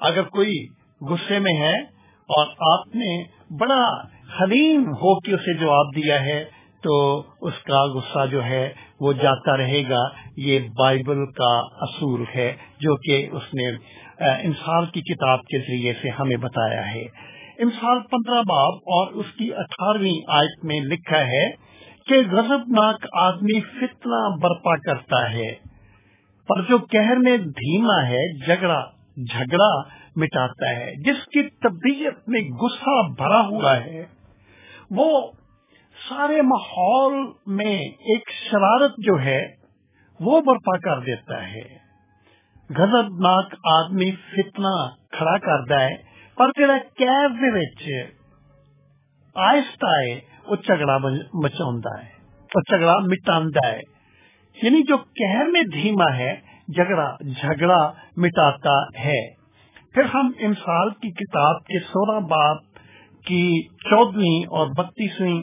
اگر 0.00 0.22
کوئی 0.22 0.66
غصے 1.00 1.38
میں 1.38 1.54
ہے 1.56 1.74
اور 2.28 2.46
آپ 2.72 2.94
نے 2.94 3.22
بڑا 3.58 3.82
حلیم 4.40 4.88
ہو 4.88 5.18
کے 5.20 5.34
اسے 5.34 5.54
جواب 5.54 5.96
دیا 5.96 6.20
ہے، 6.24 6.44
تو 6.82 7.22
اس 7.40 7.54
کا 7.64 7.84
غصہ 7.84 8.26
جو 8.26 8.44
ہے 8.44 8.72
وہ 9.00 9.12
جاتا 9.12 9.56
رہے 9.56 9.82
گا۔ 9.90 10.02
یہ 10.36 10.58
بائبل 10.78 11.24
کا 11.32 11.54
اصول 11.80 12.24
ہے 12.34 12.52
جو 12.80 12.96
کہ 12.96 13.28
اس 13.32 13.54
نے 13.54 13.68
انسان 14.42 14.86
کی 14.86 15.00
کتاب 15.00 15.40
کے 15.40 15.58
ذریعے 15.58 15.92
سے 16.02 16.10
ہمیں 16.10 16.36
بتایا 16.36 16.94
ہے۔ 16.94 17.04
انسان 17.58 18.00
پندرہ 18.00 18.42
باب 18.42 18.74
اور 18.96 19.12
اس 19.12 19.26
کی 19.38 19.54
اٹھارہویں 19.54 20.20
آیت 20.28 20.64
میں 20.64 20.80
لکھا 20.80 21.20
ہے 21.26 21.67
کہ 22.08 22.20
غضبناک 22.30 23.06
آدمی 23.12 23.60
فتنہ 23.60 24.20
برپا 24.36 24.76
کرتا 24.76 25.22
ہے، 25.32 25.52
پر 26.48 26.62
جو 26.62 26.78
کہر 26.78 27.16
میں 27.16 27.36
دھیما 27.36 27.96
ہے، 28.08 28.22
جھگڑا 28.46 28.80
جھگڑا 29.16 29.70
مٹاتا 30.16 30.70
ہے، 30.70 30.94
جس 31.04 31.26
کی 31.26 31.42
طبیعت 31.62 32.28
میں 32.28 32.40
غصہ 32.60 32.96
بھرا 33.12 33.40
ہوا 33.40 33.76
ہے، 33.76 34.04
وہ 34.90 35.08
سارے 36.08 36.42
ماحول 36.42 37.16
میں 37.46 37.76
ایک 38.12 38.30
شرارت 38.50 38.94
جو 38.98 39.20
ہے، 39.20 39.40
وہ 40.20 40.40
برپا 40.40 40.76
کر 40.78 41.00
دیتا 41.00 41.42
ہے۔ 41.48 41.66
غضبناک 42.70 43.54
آدمی 43.72 44.10
فتنہ 44.30 44.74
کھڑا 45.12 45.36
کرتا 45.38 45.80
ہے، 45.84 45.96
پر 46.38 46.50
جڑا 46.58 46.78
کیب 46.96 47.44
آہستہ 49.36 49.90
ہے 50.00 50.14
وہ 50.50 50.56
جھگڑا 50.56 50.98
مچا 51.34 52.02
ہے، 52.02 52.08
وہ 52.54 52.60
جھگڑا 52.60 52.98
مٹا 52.98 53.68
ہے۔ 53.68 53.80
یعنی 54.62 54.82
جو 54.82 54.96
کہر 54.96 55.44
میں 55.46 55.62
دھیما 55.62 56.16
ہے، 56.16 56.40
جھگڑا 56.68 57.16
جھگڑا 57.20 57.92
مٹاتا 58.16 59.04
ہے۔ 59.04 59.34
پھر 59.94 60.02
ہم 60.14 60.30
امسال 60.40 60.90
کی 60.90 61.10
کتاب 61.10 61.60
کے 61.60 61.78
سولہ 61.78 62.20
باپ 62.20 62.56
کی 63.24 63.62
چودہویں 63.62 64.46
اور 64.46 64.66
بتیسویں 64.76 65.42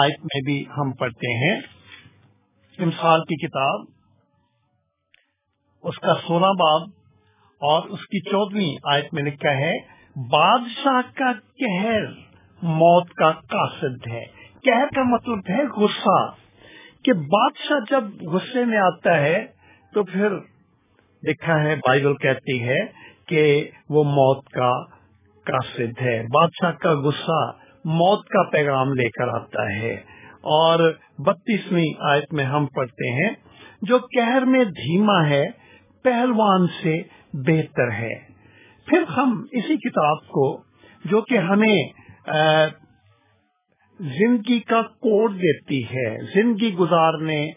آیت 0.00 0.20
میں 0.20 0.40
بھی 0.44 0.64
ہم 0.78 0.92
پڑھتے 0.92 1.36
ہیں۔ 1.36 1.60
امسال 2.78 3.20
کی 3.20 3.46
کتاب، 3.46 3.80
اس 5.82 5.98
کا 5.98 6.14
سولہ 6.14 6.46
باب 6.46 6.80
اور 7.60 7.88
اس 7.88 8.00
کی 8.00 8.30
چودہویں 8.30 8.76
آیت 8.92 9.14
میں 9.14 9.22
لکھا 9.22 9.50
ہے، 9.50 9.72
بادشاہ 10.16 11.00
کا 11.14 11.32
کہر 11.32 12.04
موت 12.62 13.10
کا 13.10 13.32
قاصد 13.32 14.06
ہے۔ 14.06 14.41
کہر 14.64 14.86
کا 14.94 15.02
مطلب 15.02 15.38
ہے 15.48 15.66
غصہ 15.66 16.34
کہ 17.04 17.12
بادشاہ 17.12 17.76
جب 17.90 18.22
غصے 18.22 18.64
میں 18.64 18.78
آتا 18.78 19.20
ہے 19.20 19.46
تو 19.94 20.04
پھر 20.04 20.28
لکھا 21.28 21.62
ہے، 21.62 21.76
بائبل 21.76 22.14
کہتی 22.14 22.68
ہے 22.68 22.78
کہ 23.26 23.70
وہ 23.88 24.04
موت 24.04 24.48
کا 24.48 24.72
قاصد 25.44 26.02
ہے۔ 26.02 26.22
بادشاہ 26.22 26.72
کا 26.72 26.92
غصہ 26.92 27.52
موت 27.84 28.26
کا 28.26 28.42
پیغام 28.42 28.92
لے 28.92 29.08
کر 29.08 29.28
آتا 29.28 29.76
ہے۔ 29.76 29.92
اور 30.32 30.92
بتیسویں 31.18 31.94
آیت 32.00 32.32
میں 32.32 32.44
ہم 32.44 32.66
پڑھتے 32.66 33.24
ہیں، 33.24 33.30
جو 33.82 33.98
کہر 33.98 34.42
میں 34.42 34.64
دھیما 34.64 35.28
ہے، 35.28 35.46
پہلوان 36.02 36.66
سے 36.66 37.02
بہتر 37.32 37.90
ہے۔ 37.90 38.18
پھر 38.86 39.02
ہم 39.16 39.44
اسی 39.52 39.76
کتاب 39.76 40.18
کو، 40.18 40.62
جو 41.04 41.20
کہ 41.20 41.38
ہمیں 41.38 41.76
زندگی 44.02 44.60
کا 44.60 44.82
کوڈ 44.82 45.34
دیتی 45.34 45.82
ہے۔ 45.84 46.18
زندگی 46.34 46.74
گزارنے 46.74 47.50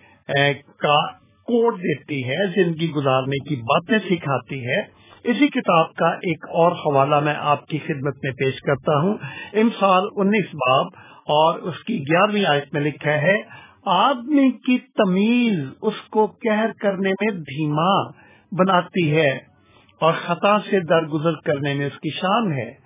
کا 0.78 1.12
کوڈ 1.22 1.80
دیتی 1.80 2.30
ہے۔ 2.30 2.64
زندگی 2.64 2.92
گزارنے 2.92 3.50
کی 3.50 3.56
باتیں 3.56 3.98
سکھاتی 4.10 4.68
ہے۔ 4.68 4.82
اسی 5.24 5.48
کتاب 5.48 5.94
کا 5.94 6.08
ایک 6.08 6.46
اور 6.50 6.72
حوالہ 6.72 7.20
میں 7.20 7.34
آپ 7.38 7.68
کی 7.68 7.78
خدمت 7.78 8.14
میں 8.24 8.32
پیش 8.32 8.62
کرتا 8.62 8.98
ہوں۔ 8.98 9.14
ان 9.54 9.70
سال 9.80 10.04
انیس 10.16 10.46
باب 10.46 10.86
اور 11.26 11.60
اس 11.60 11.84
کی 11.84 12.00
گیارہویں 12.00 12.46
آیت 12.46 12.74
میں 12.74 12.82
لکھا 12.82 13.22
ہے، 13.22 13.42
آدمی 13.86 14.52
کی 14.52 14.78
تمیز 14.78 15.60
اس 15.82 16.02
کو 16.10 16.28
کہر 16.28 16.70
کرنے 16.82 17.10
میں 17.10 17.32
دھیما 17.32 18.08
بناتی 18.52 19.16
ہے 19.16 19.38
اور 20.02 20.14
خطا 20.26 20.60
سے 20.60 20.80
درگزر 20.80 21.34
کرنے 21.34 21.74
میں 21.74 21.86
اس 21.86 22.00
کی 22.00 22.10
شان 22.10 22.52
ہے۔ 22.52 22.85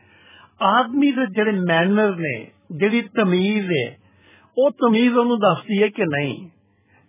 آدمی 0.60 1.12
دے 1.12 1.26
جڑے 1.26 1.52
مینر 1.52 2.16
نے، 2.16 2.46
جڑی 2.70 3.02
تمیز 3.02 3.66
ہے 3.66 4.10
وہ 4.58 4.70
تمیز 4.70 5.12
انہوں 5.18 5.38
دستی 5.38 5.84
ہے 5.84 5.90
کہ 5.90 6.04
نہیں۔ 6.06 6.48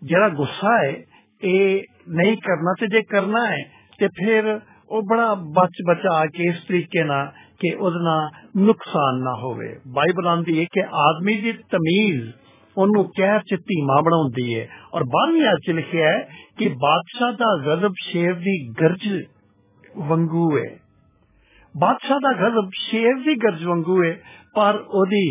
جڑا 0.03 0.29
گسا 0.29 0.83
ہے، 0.83 0.91
اے 1.43 1.81
نہیں 2.07 2.37
کرنا 2.37 2.73
تے 2.73 2.87
جے 2.87 3.03
کرنا 3.03 3.53
ہے، 3.53 3.63
تے 3.99 4.09
پھر 4.09 4.57
وہ 4.91 5.01
بڑا 5.01 5.35
بچ 5.35 5.83
بچا 5.89 6.27
کے 6.27 6.51
اس 6.51 6.67
طریقے 6.67 7.05
نہ 7.05 7.31
کہ 7.61 7.77
ادنا 7.81 8.29
نقصان 8.55 9.25
نہ 9.25 9.31
ہوئے۔ 9.31 9.79
بائبل 9.93 10.27
آندی 10.27 10.61
ہے 10.61 10.65
کہ 10.65 10.83
آدمی 10.91 11.41
دی 11.41 11.53
تمیز 11.53 12.29
انہوں 12.77 13.05
کہر 13.05 13.39
چ 13.39 13.53
دھیما 13.53 14.01
بنا 14.01 14.51
ہے۔ 14.57 14.63
اور 14.63 15.01
بارہویں 15.01 15.47
آج 15.47 15.71
لکھا 15.71 15.99
ہے 15.99 16.23
کہ 16.59 16.69
بادشاہ 16.69 17.31
دا 17.31 17.65
غضب 17.65 17.93
شیر 18.13 18.33
دی 18.33 18.69
گرج 18.81 19.09
ونگو 19.95 20.57
ہے۔ 20.57 20.90
بادشاہ 21.75 22.19
دا 22.19 22.31
غضب 22.39 22.73
شیر 22.81 23.15
دی 23.25 23.35
گرج 23.43 23.65
ونگو 23.67 24.03
ہے 24.03 24.13
پر 24.55 24.79
او 24.89 25.05
دی 25.05 25.29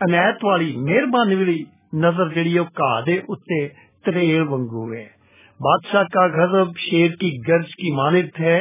عنایت 0.00 0.44
والی 0.44 0.76
مہربانی 0.78 1.34
والی 1.34 1.62
نظر 2.00 2.28
جڑی 2.34 2.54
ہے 2.54 2.64
کا 2.74 2.88
دے 3.06 3.16
اتے 3.28 3.66
تریل 4.04 4.42
ونگو 4.48 4.84
ہے 4.92 5.04
بادشاہ 5.60 6.02
کا 6.12 6.26
غضب 6.34 6.76
شیر 6.80 7.14
کی 7.20 7.30
گرج 7.48 7.74
کی 7.74 7.92
مانت 7.92 8.40
ہے 8.40 8.58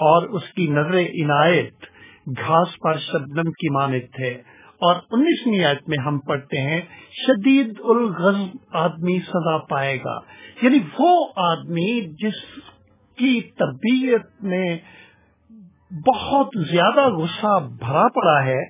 اور 0.00 0.28
اس 0.30 0.50
کی 0.56 0.66
نظر 0.70 0.98
عنایت 0.98 1.90
گھاس 2.36 2.78
پر 2.82 2.98
شبنم 3.00 3.50
کی 3.54 3.72
مانت 3.74 4.20
ہے 4.20 4.34
اور 4.80 4.96
انیسویں 5.10 5.64
آیت 5.64 5.88
میں 5.88 5.98
ہم 6.06 6.18
پڑھتے 6.26 6.60
ہیں 6.60 6.80
شدید 7.18 7.78
الغض 7.86 8.40
آدمی 8.78 9.18
سزا 9.26 9.56
پائے 9.68 9.96
گا 10.04 10.18
یعنی 10.62 10.78
وہ 10.98 11.14
آدمی 11.44 11.90
جس 12.18 12.42
کی 13.18 13.40
طبیعت 13.58 14.42
میں 14.44 14.68
بہت 15.90 16.48
زیادہ 16.70 17.08
غصہ 17.08 17.68
بھرا 17.78 18.08
پڑا 18.08 18.44
ہے۔ 18.44 18.64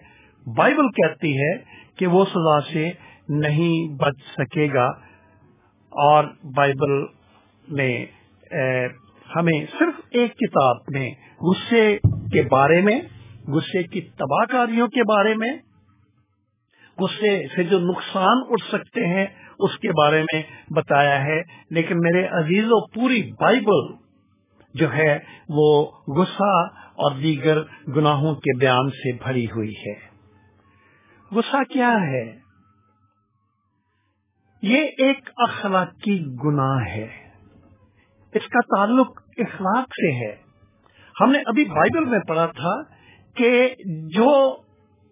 بائبل 0.56 0.88
کہتی 0.88 1.38
ہے 1.38 1.58
کہ 1.96 2.06
وہ 2.06 2.24
سزا 2.24 2.60
سے 2.60 2.90
نہیں 3.28 3.94
بچ 3.94 4.14
سکے 4.38 4.68
گا۔ 4.74 4.86
اور 5.90 6.24
بائبل 6.56 7.04
نے 7.76 8.06
ہمیں 9.36 9.66
صرف 9.78 10.00
ایک 10.10 10.34
کتاب 10.34 10.76
میں 10.88 11.10
غصے 11.40 11.98
کے 12.04 12.42
بارے 12.42 12.80
میں، 12.80 13.00
غصے 13.48 13.82
کی 13.82 14.00
تباہ 14.00 14.44
کاریوں 14.44 14.88
کے 14.88 15.02
بارے 15.02 15.34
میں، 15.34 15.56
غصے 16.98 17.42
سے 17.56 17.62
جو 17.62 17.78
نقصان 17.78 18.36
اٹھ 18.50 18.68
سکتے 18.68 19.06
ہیں، 19.06 19.26
اس 19.58 19.78
کے 19.78 19.88
بارے 19.88 20.22
میں 20.22 20.42
بتایا 20.70 21.24
ہے۔ 21.24 21.42
لیکن 21.70 21.98
میرے 21.98 22.26
عزیز 22.26 22.64
و 22.66 22.86
پوری 22.86 23.32
بائبل 23.40 23.94
جو 24.74 24.94
ہے، 24.94 25.18
وہ 25.48 25.86
غصہ 26.08 26.66
اور 26.96 27.16
دیگر 27.16 27.62
گناہوں 27.96 28.34
کے 28.34 28.58
بیان 28.58 28.90
سے 28.90 29.12
بھری 29.12 29.44
ہوئی 29.44 29.72
ہے۔ 29.86 30.16
غصہ 31.30 31.72
کیا 31.72 31.92
ہے؟ 31.92 32.38
یہ 34.62 34.82
ایک 34.98 35.30
اخلاقی 35.36 36.24
گناہ 36.44 36.86
ہے۔ 36.86 37.30
اس 38.34 38.48
کا 38.48 38.60
تعلق 38.60 39.22
اخلاق 39.36 39.88
سے 39.88 40.26
ہے۔ 40.26 40.36
ہم 41.20 41.30
نے 41.30 41.38
ابھی 41.38 41.64
بائبل 41.64 42.04
میں 42.04 42.18
پڑھا 42.18 42.46
تھا 42.46 42.82
کہ 43.34 43.74
جو 43.86 44.56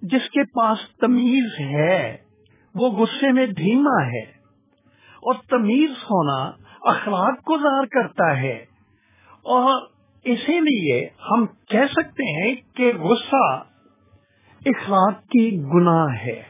جس 0.03 0.31
کے 0.31 0.45
پاس 0.45 0.79
تمیز 0.97 1.61
ہے، 1.61 2.17
وہ 2.75 2.91
غصے 2.91 3.33
میں 3.33 3.47
دھیما 3.47 4.07
ہے۔ 4.07 4.31
اور 4.99 5.35
تمیز 5.35 5.91
ہونا 5.91 6.51
اخلاق 6.81 7.43
کو 7.43 7.59
ظاہر 7.59 7.87
کرتا 7.87 8.37
ہے۔ 8.37 8.65
اور 9.29 9.94
اسی 10.25 10.61
لیے 10.61 11.09
ہم 11.31 11.47
کہہ 11.47 11.93
سکتے 11.93 12.25
ہیں 12.33 12.55
کہ 12.77 12.93
غصہ 12.99 13.65
اخلاق 14.67 15.23
کی 15.23 15.63
گناہ 15.63 16.15
ہے۔ 16.17 16.43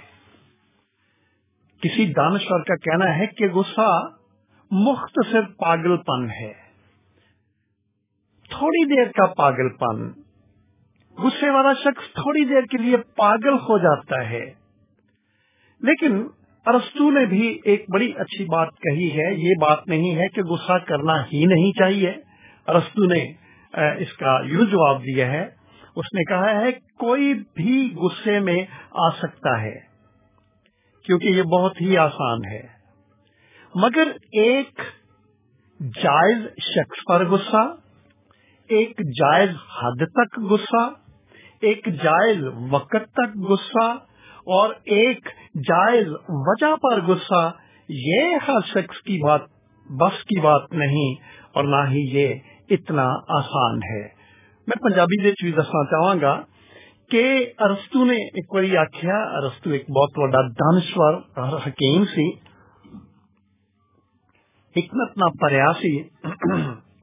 کسی 1.82 2.12
دانشور 2.12 2.60
کا 2.60 2.76
کہنا 2.76 3.18
ہے 3.18 3.26
کہ 3.26 3.48
غصہ 3.48 4.00
مختصر 4.70 5.40
پاگل 5.42 5.96
پن 5.96 6.30
ہے۔ 6.30 6.52
تھوڑی 8.50 8.84
دیر 8.84 9.04
کا 9.04 9.26
پاگل 9.26 9.68
پن 9.68 10.08
غصے 11.18 11.50
والا 11.50 11.72
شخص 11.72 12.14
تھوڑی 12.14 12.44
دیر 12.44 12.62
کے 12.62 12.78
لیے 12.78 12.96
پاگل 12.96 13.54
ہو 13.54 13.78
جاتا 13.78 14.30
ہے۔ 14.30 14.54
لیکن 15.80 16.26
ارستو 16.66 17.10
نے 17.10 17.26
بھی 17.26 17.58
ایک 17.64 17.84
بڑی 17.88 18.12
اچھی 18.16 18.44
بات 18.44 18.68
کہی 18.68 19.10
ہے، 19.10 19.34
یہ 19.34 19.52
بات 19.60 19.88
نہیں 19.88 20.16
ہے 20.16 20.28
کہ 20.28 20.42
غصہ 20.42 20.78
کرنا 20.78 21.24
ہی 21.24 21.44
نہیں 21.44 21.72
چاہیے۔ 21.72 22.12
ارستو 22.66 23.04
نے 23.04 23.43
اس 23.74 24.12
کا 24.16 24.36
یوں 24.44 24.66
جواب 24.66 25.02
دیا 25.04 25.30
ہے، 25.30 25.44
اس 25.96 26.12
نے 26.14 26.24
کہا 26.24 26.50
ہے، 26.50 26.72
کوئی 26.98 27.32
بھی 27.54 27.78
غصے 27.96 28.38
میں 28.40 28.56
آ 28.98 29.08
سکتا 29.18 29.60
ہے، 29.62 29.74
کیونکہ 31.04 31.28
یہ 31.28 31.42
بہت 31.52 31.80
ہی 31.80 31.96
آسان 31.98 32.44
ہے۔ 32.44 32.62
مگر 33.74 34.10
ایک 34.42 34.82
جائز 35.98 36.44
شخص 36.64 37.04
پر 37.08 37.26
غصہ، 37.28 37.64
ایک 38.70 39.00
جائز 39.18 39.50
حد 39.72 40.04
تک 40.12 40.38
غصہ، 40.50 40.84
ایک 41.62 41.88
جائز 42.02 42.44
وقت 42.70 43.06
تک 43.12 43.36
غصہ، 43.48 43.88
اور 44.52 44.74
ایک 44.94 45.28
جائز 45.68 46.08
وجہ 46.28 46.74
پر 46.82 47.00
غصہ، 47.02 47.42
یہ 47.88 48.36
ہر 48.48 48.66
شخص 48.66 49.00
کی 49.02 49.18
بات، 49.22 49.48
بس 49.86 50.22
کی 50.24 50.40
بات 50.40 50.72
نہیں، 50.74 51.14
اور 51.52 51.64
نہ 51.64 51.86
ہی 51.90 52.02
یہ 52.10 52.34
اتنا 52.70 53.08
آسان 53.38 53.76
ہے۔ 53.76 54.08
میں 54.66 54.76
پنجابی 54.82 55.22
دے 55.22 55.30
بھی 55.42 55.52
دسنا 55.52 55.84
چاہوں 55.84 56.20
گا 56.20 56.42
کہ 57.10 57.52
ارستو 57.58 58.04
نے 58.04 58.16
ایک 58.16 58.52
بار 58.54 58.76
آخیا 58.76 59.16
ارستو 59.22 59.70
ایک 59.70 59.90
بہت 59.90 60.18
بڑا 60.18 60.40
دانشور 60.42 61.14
اور 61.14 61.60
حکیم 61.66 62.04
سی۔ 62.04 62.30
حکمت 64.76 65.16
نہ 65.16 65.24
پریا 65.40 65.72
سی۔ 65.72 66.00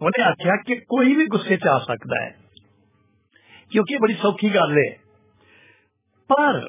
انہیں 0.02 0.24
آخیا 0.24 0.56
کہ 0.64 0.76
کوئی 0.76 1.16
بھی 1.16 1.26
گسے 1.26 1.58
چ 1.58 1.68
آ 1.68 1.80
سکتا 1.80 2.26
ہے، 2.26 2.30
کیونکہ 3.72 3.98
بڑی 3.98 4.14
سوکھی 4.14 4.54
گل 4.54 4.78
ہے۔ 4.78 4.90
پر 6.30 6.60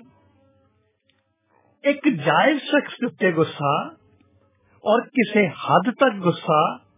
ایک 1.83 2.07
جائز 2.27 2.57
شخص 2.57 3.19
کے 3.19 3.31
گسا 3.31 3.89
اور 4.85 5.01
کسی 5.01 5.47
حد 5.47 5.93
تک 5.97 6.27
گسا 6.27 6.92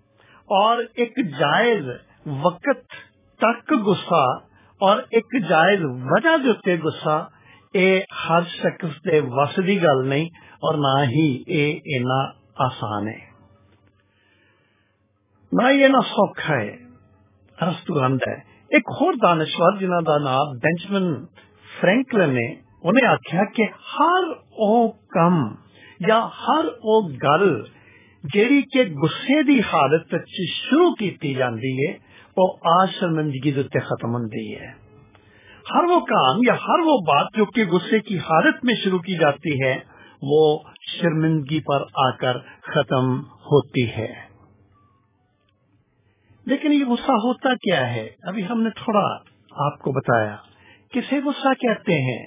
اور 0.46 0.78
ایک 0.78 1.12
جائز 1.38 1.84
وقت 2.26 2.90
تک 3.36 3.72
گسا 3.88 4.24
اور 4.80 4.98
ایک 4.98 5.48
جائز 5.48 5.80
وجہ 5.84 6.52
کے 6.52 6.74
گسا 6.74 7.24
اے 7.72 8.00
ہر 8.28 8.40
شخص 8.42 9.00
کے 9.00 9.20
وس 9.24 9.56
کی 9.56 9.82
گل 9.82 10.08
نہیں 10.08 10.24
اور 10.54 10.74
نہ 10.74 11.10
ہی 11.10 11.42
اے 11.46 11.72
اینا 11.72 12.30
آسان 12.56 13.08
ہے۔ 13.08 13.18
نہ 15.52 15.72
یہ 15.72 15.88
نہ 15.88 15.98
سوکھا 15.98 16.54
ہے 16.54 16.76
رستورند 17.62 18.18
ہے۔ 18.26 18.34
ایک 18.68 18.82
اور 18.86 19.14
دانشور 19.22 19.76
جنہ 19.76 20.00
کا 20.06 20.18
نام 20.18 20.58
بینچمن 20.58 21.26
فرینکلن 21.80 22.30
نے، 22.30 22.54
انہیں 22.82 23.08
آخیا 23.08 23.44
کہ 23.44 23.62
ہر 23.62 24.30
او 24.50 24.92
کم 24.92 25.54
یا 26.00 26.18
ہر 26.18 26.64
او 26.64 27.08
گل 27.08 27.62
جیڑی 28.32 28.62
کہ 28.62 28.82
گسے 28.84 29.42
دی 29.42 29.60
حالت 29.60 30.14
شروع 30.48 30.94
کی 30.94 31.34
جاندی 31.34 31.86
ہے 31.86 31.92
وہ 32.36 32.56
آج 32.80 32.88
شرمندگی 33.00 33.50
دے 33.50 33.80
ختم 33.80 34.14
ہوتی 34.14 34.54
ہے۔ 34.54 34.84
ہر 35.74 35.84
وہ 35.84 36.00
کام 36.00 36.40
یا 36.46 36.54
ہر 36.54 36.78
وہ 36.78 36.96
بات 37.06 37.26
جو 37.36 37.44
کہ 37.44 37.64
غصے 37.66 38.00
کی 38.00 38.18
حالت 38.18 38.64
میں 38.64 38.74
شروع 38.84 38.98
کی 38.98 39.14
جاتی 39.14 39.64
ہے، 39.64 39.78
وہ 40.22 40.58
شرمندگی 40.86 41.60
پر 41.60 41.84
آ 41.96 42.10
کر 42.10 42.38
ختم 42.62 43.20
ہوتی 43.20 43.90
ہے۔ 43.90 44.14
لیکن 46.46 46.72
یہ 46.72 46.84
غصہ 46.84 47.12
ہوتا 47.12 47.54
کیا 47.54 47.94
ہے؟ 47.94 48.08
ابھی 48.22 48.46
ہم 48.48 48.62
نے 48.62 48.70
تھوڑا 48.70 49.16
آپ 49.66 49.78
کو 49.78 49.92
بتایا، 49.92 50.36
کسے 50.92 51.20
غصہ 51.20 51.48
کہتے 51.48 51.92
ہیں؟ 51.92 52.26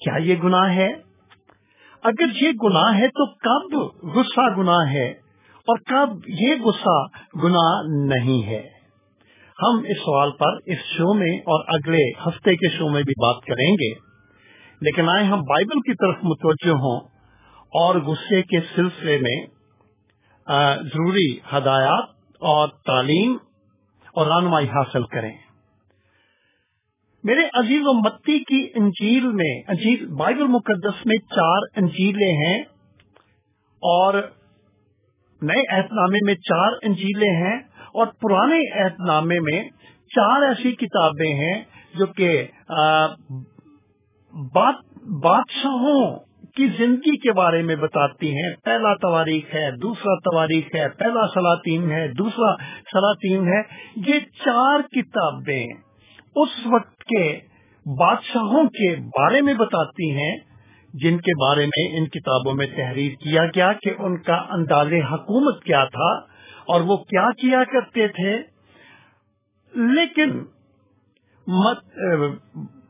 کیا 0.00 0.16
یہ 0.16 0.34
گناہ 0.44 0.74
ہے؟ 0.74 1.11
اگر 2.02 2.42
یہ 2.42 2.50
گناہ 2.50 2.98
ہے 2.98 3.08
تو 3.08 3.26
کب 3.26 3.78
غصہ 4.14 4.58
گناہ 4.58 4.92
ہے 4.92 5.08
اور 5.68 5.78
کب 5.78 6.16
یہ 6.28 6.54
غصہ 6.64 7.04
گناہ 7.44 7.82
نہیں 8.14 8.46
ہے؟ 8.46 8.68
ہم 9.62 9.78
اس 9.78 9.96
سوال 9.96 10.30
پر 10.30 10.56
اس 10.66 10.78
شو 10.78 11.14
میں 11.14 11.38
اور 11.38 11.64
اگلے 11.68 12.10
ہفتے 12.26 12.56
کے 12.56 12.68
شو 12.68 12.88
میں 12.88 13.02
بھی 13.02 13.12
بات 13.22 13.44
کریں 13.44 13.72
گے۔ 13.72 13.94
لیکن 14.80 15.08
آئے 15.08 15.24
ہم 15.24 15.40
بائبل 15.42 15.80
کی 15.80 15.94
طرف 15.94 16.24
متوجہ 16.24 16.72
ہوں 16.72 17.00
اور 17.80 17.94
غصے 17.94 18.42
کے 18.42 18.60
سلسلے 18.76 19.18
میں 19.18 19.46
ضروری 20.82 21.38
ہدایات 21.52 22.04
اور 22.40 22.68
تعلیم 22.86 23.36
اور 24.14 24.26
رہنمائی 24.26 24.66
حاصل 24.66 25.04
کریں۔ 25.04 25.36
میرے 27.24 27.42
عزیز 27.54 27.86
و 27.86 27.92
متی 27.94 28.38
کی 28.44 28.60
انجیل 28.74 29.26
میں، 29.32 29.54
انجیل، 29.68 30.06
بائبل 30.14 30.46
مقدس 30.46 31.04
میں 31.06 31.18
چار 31.34 31.66
انجیلیں 31.76 32.32
ہیں 32.36 32.58
اور 33.82 34.14
نئے 35.42 35.62
احتنامے 35.76 36.18
میں 36.26 36.34
چار 36.48 36.72
انجیلیں 36.82 37.34
ہیں 37.36 37.56
اور 37.94 38.06
پرانے 38.20 38.58
عہد 38.80 39.00
نامے 39.06 39.38
میں 39.40 39.62
چار 40.10 40.42
ایسی 40.42 40.72
کتابیں 40.76 41.32
ہیں 41.34 41.62
جو 41.98 42.06
کہ 42.06 42.30
بادشاہوں 45.22 46.02
کی 46.56 46.66
زندگی 46.78 47.16
کے 47.16 47.32
بارے 47.32 47.62
میں 47.62 47.76
بتاتی 47.76 48.30
ہیں۔ 48.36 48.50
پہلا 48.64 48.94
تواریخ 48.94 49.54
ہے، 49.54 49.70
دوسرا 49.76 50.14
تواریخ 50.20 50.74
ہے، 50.76 50.88
پہلا 50.98 51.26
سلاطین 51.34 51.90
ہے، 51.90 52.06
دوسرا 52.18 52.50
سلاطین 52.92 53.48
ہے۔ 53.48 53.62
یہ 54.08 54.20
چار 54.44 54.82
کتابیں 54.92 55.66
اس 56.36 56.52
وقت 56.66 56.91
کے 57.02 57.24
بادشاہوں 57.86 58.64
کے 58.70 58.94
بارے 59.18 59.40
میں 59.42 59.54
بتاتی 59.54 60.10
ہیں، 60.10 60.34
جن 60.94 61.16
کے 61.18 61.34
بارے 61.40 61.66
میں 61.66 61.86
ان 61.98 62.06
کتابوں 62.06 62.54
میں 62.54 62.66
تحریر 62.66 63.12
کیا 63.22 63.44
گیا 63.46 63.72
کہ 63.72 63.90
ان 63.98 64.16
کا 64.22 64.36
انداز 64.50 64.92
حکومت 65.10 65.62
کیا 65.64 65.84
تھا 65.84 66.10
اور 66.66 66.80
وہ 66.80 66.96
کیا 67.04 67.28
کیا 67.40 67.62
کرتے 67.72 68.06
تھے۔ 68.08 68.36
لیکن 69.74 70.38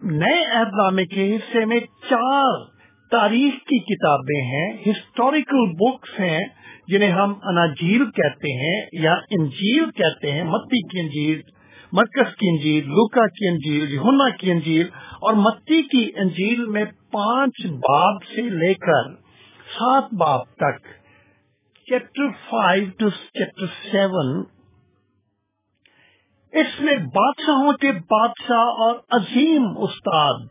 نئے 0.02 0.42
عہد 0.54 0.72
نامے 0.72 1.04
کے 1.06 1.36
حصے 1.36 1.64
میں 1.64 1.80
چار 2.10 2.64
تاریخ 3.10 3.54
کی 3.68 3.78
کتابیں 3.84 4.40
ہیں 4.46 4.68
ہسٹوریکل 4.86 5.70
بکس 5.80 6.20
ہیں، 6.20 6.40
جنہیں 6.88 7.10
ہم 7.10 7.34
اناجیل 7.42 8.04
کہتے 8.10 8.52
ہیں 8.58 9.02
یا 9.02 9.14
انجیل 9.30 9.90
کہتے 9.90 10.32
ہیں 10.32 10.44
متی 10.44 10.80
کی 10.88 11.00
انجیل۔ 11.00 11.40
مرکز 11.92 12.36
کی 12.36 12.48
انجیل، 12.48 12.84
لوکا 12.84 13.26
کی 13.26 13.48
انجیل 13.48 13.92
یونا 13.92 14.28
کی 14.28 14.50
انجیل 14.50 14.86
اور 15.20 15.32
متی 15.34 15.82
کی 15.82 16.10
انجیل 16.16 16.66
میں 16.66 16.84
پانچ 17.12 17.66
باب 17.66 18.24
سے 18.24 18.42
لے 18.42 18.74
کر 18.74 19.14
سات 19.78 20.14
باب 20.14 20.44
تک۔ 20.56 20.86
Chapter 21.86 22.28
five 22.50 22.84
two 22.98 23.10
chapter 23.10 23.66
seven 23.66 24.42
اس 26.52 26.80
میں 26.80 26.96
بادشاہوں 26.96 27.72
کے 27.72 27.92
بادشاہ 27.92 28.80
اور 28.84 28.94
عظیم 29.10 29.66
استاد 29.78 30.46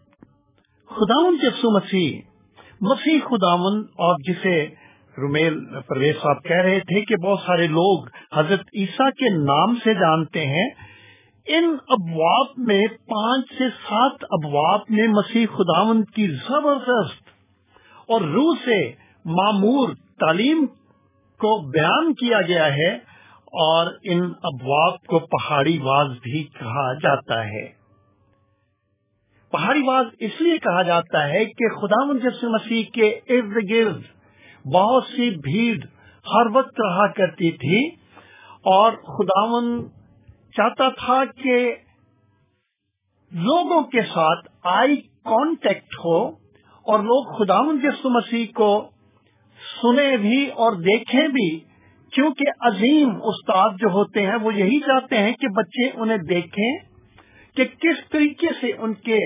خداون 0.90 1.38
یسو 1.44 1.76
مسیح 1.76 2.22
مسیح 2.82 3.20
خداون 3.20 3.82
اور 3.98 4.16
جسے 4.24 4.68
رومیل 5.18 5.60
پرویز 5.88 6.16
صاحب 6.22 6.44
کہہ 6.44 6.62
رہے 6.62 6.80
تھے 6.80 7.02
کہ 7.02 7.16
بہت 7.16 7.40
سارے 7.40 7.68
لوگ 7.68 8.08
حضرت 8.36 8.62
عیسیٰ 8.76 9.10
کے 9.12 9.30
نام 9.30 9.76
سے 9.76 9.94
جانتے 9.94 10.46
ہیں۔ 10.46 10.70
ان 11.46 11.78
ابواب 11.90 12.46
میں 12.58 12.88
پانچ 12.88 13.46
سے 13.58 13.70
سات 13.70 14.24
ابواب 14.24 14.80
میں 14.90 15.08
مسیح 15.08 15.46
خداون 15.46 16.04
کی 16.04 16.28
زبردست 16.28 17.30
اور 18.08 18.22
روح 18.22 18.56
سے 18.66 18.92
معمور 19.26 19.90
تعلیم 20.20 20.66
کو 21.40 21.72
بیان 21.72 22.14
کیا 22.14 22.42
گیا 22.42 22.74
ہے 22.76 22.96
اور 23.62 23.88
ان 24.04 24.22
ابواب 24.44 25.06
کو 25.06 25.20
پہاڑی 25.20 25.78
واز 25.78 26.08
بھی 26.08 26.44
کہا 26.44 26.94
جاتا 26.94 27.46
ہے۔ 27.46 27.68
پہاڑی 29.52 29.82
واز 29.88 30.06
اس 30.20 30.42
لیے 30.42 30.58
کہا 30.58 30.82
جاتا 30.82 31.28
ہے 31.28 31.46
کہ 31.46 31.70
خدا 31.70 32.06
مجس 32.06 32.44
مسیح 32.44 32.84
کے 32.94 33.10
ارد 33.10 33.70
گرد 33.70 34.02
بہت 34.68 35.04
سی 35.04 35.30
بھیڑ 35.30 35.78
ہر 36.34 36.56
وقت 36.56 36.82
رہا 36.82 37.08
کرتی 37.08 37.52
تھی 37.52 37.88
اور 38.64 38.92
خداون 38.92 39.90
چاہتا 40.58 40.90
تھا 40.90 41.26
کہ 41.26 41.76
لوگوں 43.32 43.84
کے 43.84 44.02
ساتھ 44.02 44.48
آئی 44.64 44.96
کانٹیکٹ 45.24 45.94
ہو 46.06 46.28
اور 46.86 47.00
لوگ 47.00 47.34
خدا 47.34 47.60
جس 47.84 48.06
مسیح 48.06 48.46
کو 48.56 48.90
سنے 49.82 50.18
بھی 50.18 50.48
اور 50.48 50.72
دیکھیں 50.72 51.28
بھی، 51.28 51.60
کیونکہ 52.12 52.44
عظیم 52.60 53.10
استاد 53.24 53.70
جو 53.80 53.88
ہوتے 53.88 54.28
ہیں، 54.28 54.36
وہ 54.42 54.54
یہی 54.54 54.80
چاہتے 54.80 55.18
ہیں 55.18 55.34
کہ 55.34 55.48
بچے 55.48 55.90
انہیں 55.94 56.18
دیکھیں 56.18 56.78
کہ 57.56 57.66
کس 57.66 58.10
طریقے 58.10 58.48
سے 58.62 58.72
ان 58.78 58.94
کے 58.94 59.20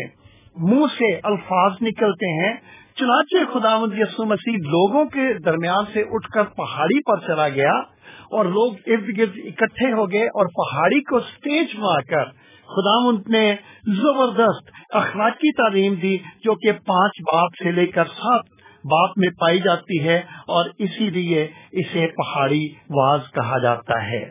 منہ 0.56 0.86
سے 0.98 1.16
الفاظ 1.24 1.72
نکلتے 1.82 2.44
ہیں۔ 2.44 2.54
چنانچہ 2.96 3.36
خدا 3.54 3.76
یسو 3.98 4.26
مسیح 4.26 4.58
لوگوں 4.58 5.06
کے 5.06 5.34
درمیان 5.40 5.84
سے 5.94 6.02
اٹھ 6.12 6.30
کر 6.32 6.44
پہاڑی 6.44 7.02
پر 7.02 7.28
چلا 7.28 7.50
گیا۔ 7.50 7.95
اور 8.36 8.46
لوگ 8.46 8.74
ارد 8.88 9.18
گرد 9.18 9.38
اکٹھے 9.46 9.92
ہو 9.94 10.12
گئے 10.12 10.26
اور 10.26 10.46
پہاڑی 10.46 11.02
کو 11.02 11.18
اسٹیج 11.18 11.76
میں 11.78 11.88
آ 11.88 12.02
کر 12.02 12.26
خدا 12.70 13.12
نے 13.30 13.56
زبردست 13.88 14.70
اخلاقی 14.90 15.52
تعلیم 15.52 15.94
دی 15.94 16.18
جو 16.18 16.56
کہ 16.56 16.72
پانچ 16.72 17.22
باپ 17.34 17.50
سے 17.64 17.72
لے 17.72 17.86
کر 17.88 18.06
سات 18.06 18.46
باپ 18.84 19.18
میں 19.18 19.30
پائی 19.40 19.60
جاتی 19.60 20.04
ہے 20.04 20.18
اور 20.48 20.70
اسی 20.78 21.10
لیے 21.10 21.48
اسے 21.72 22.08
پہاڑی 22.08 22.68
واز 22.90 23.22
کہا 23.34 23.58
جاتا 23.60 24.06
ہے۔ 24.06 24.24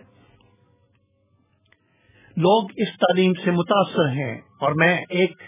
لوگ 2.36 2.68
اس 2.76 2.88
تعلیم 2.88 3.32
سے 3.44 3.50
متاثر 3.50 4.08
ہیں 4.08 4.40
اور 4.60 4.72
میں 4.72 4.96
ایک 5.08 5.42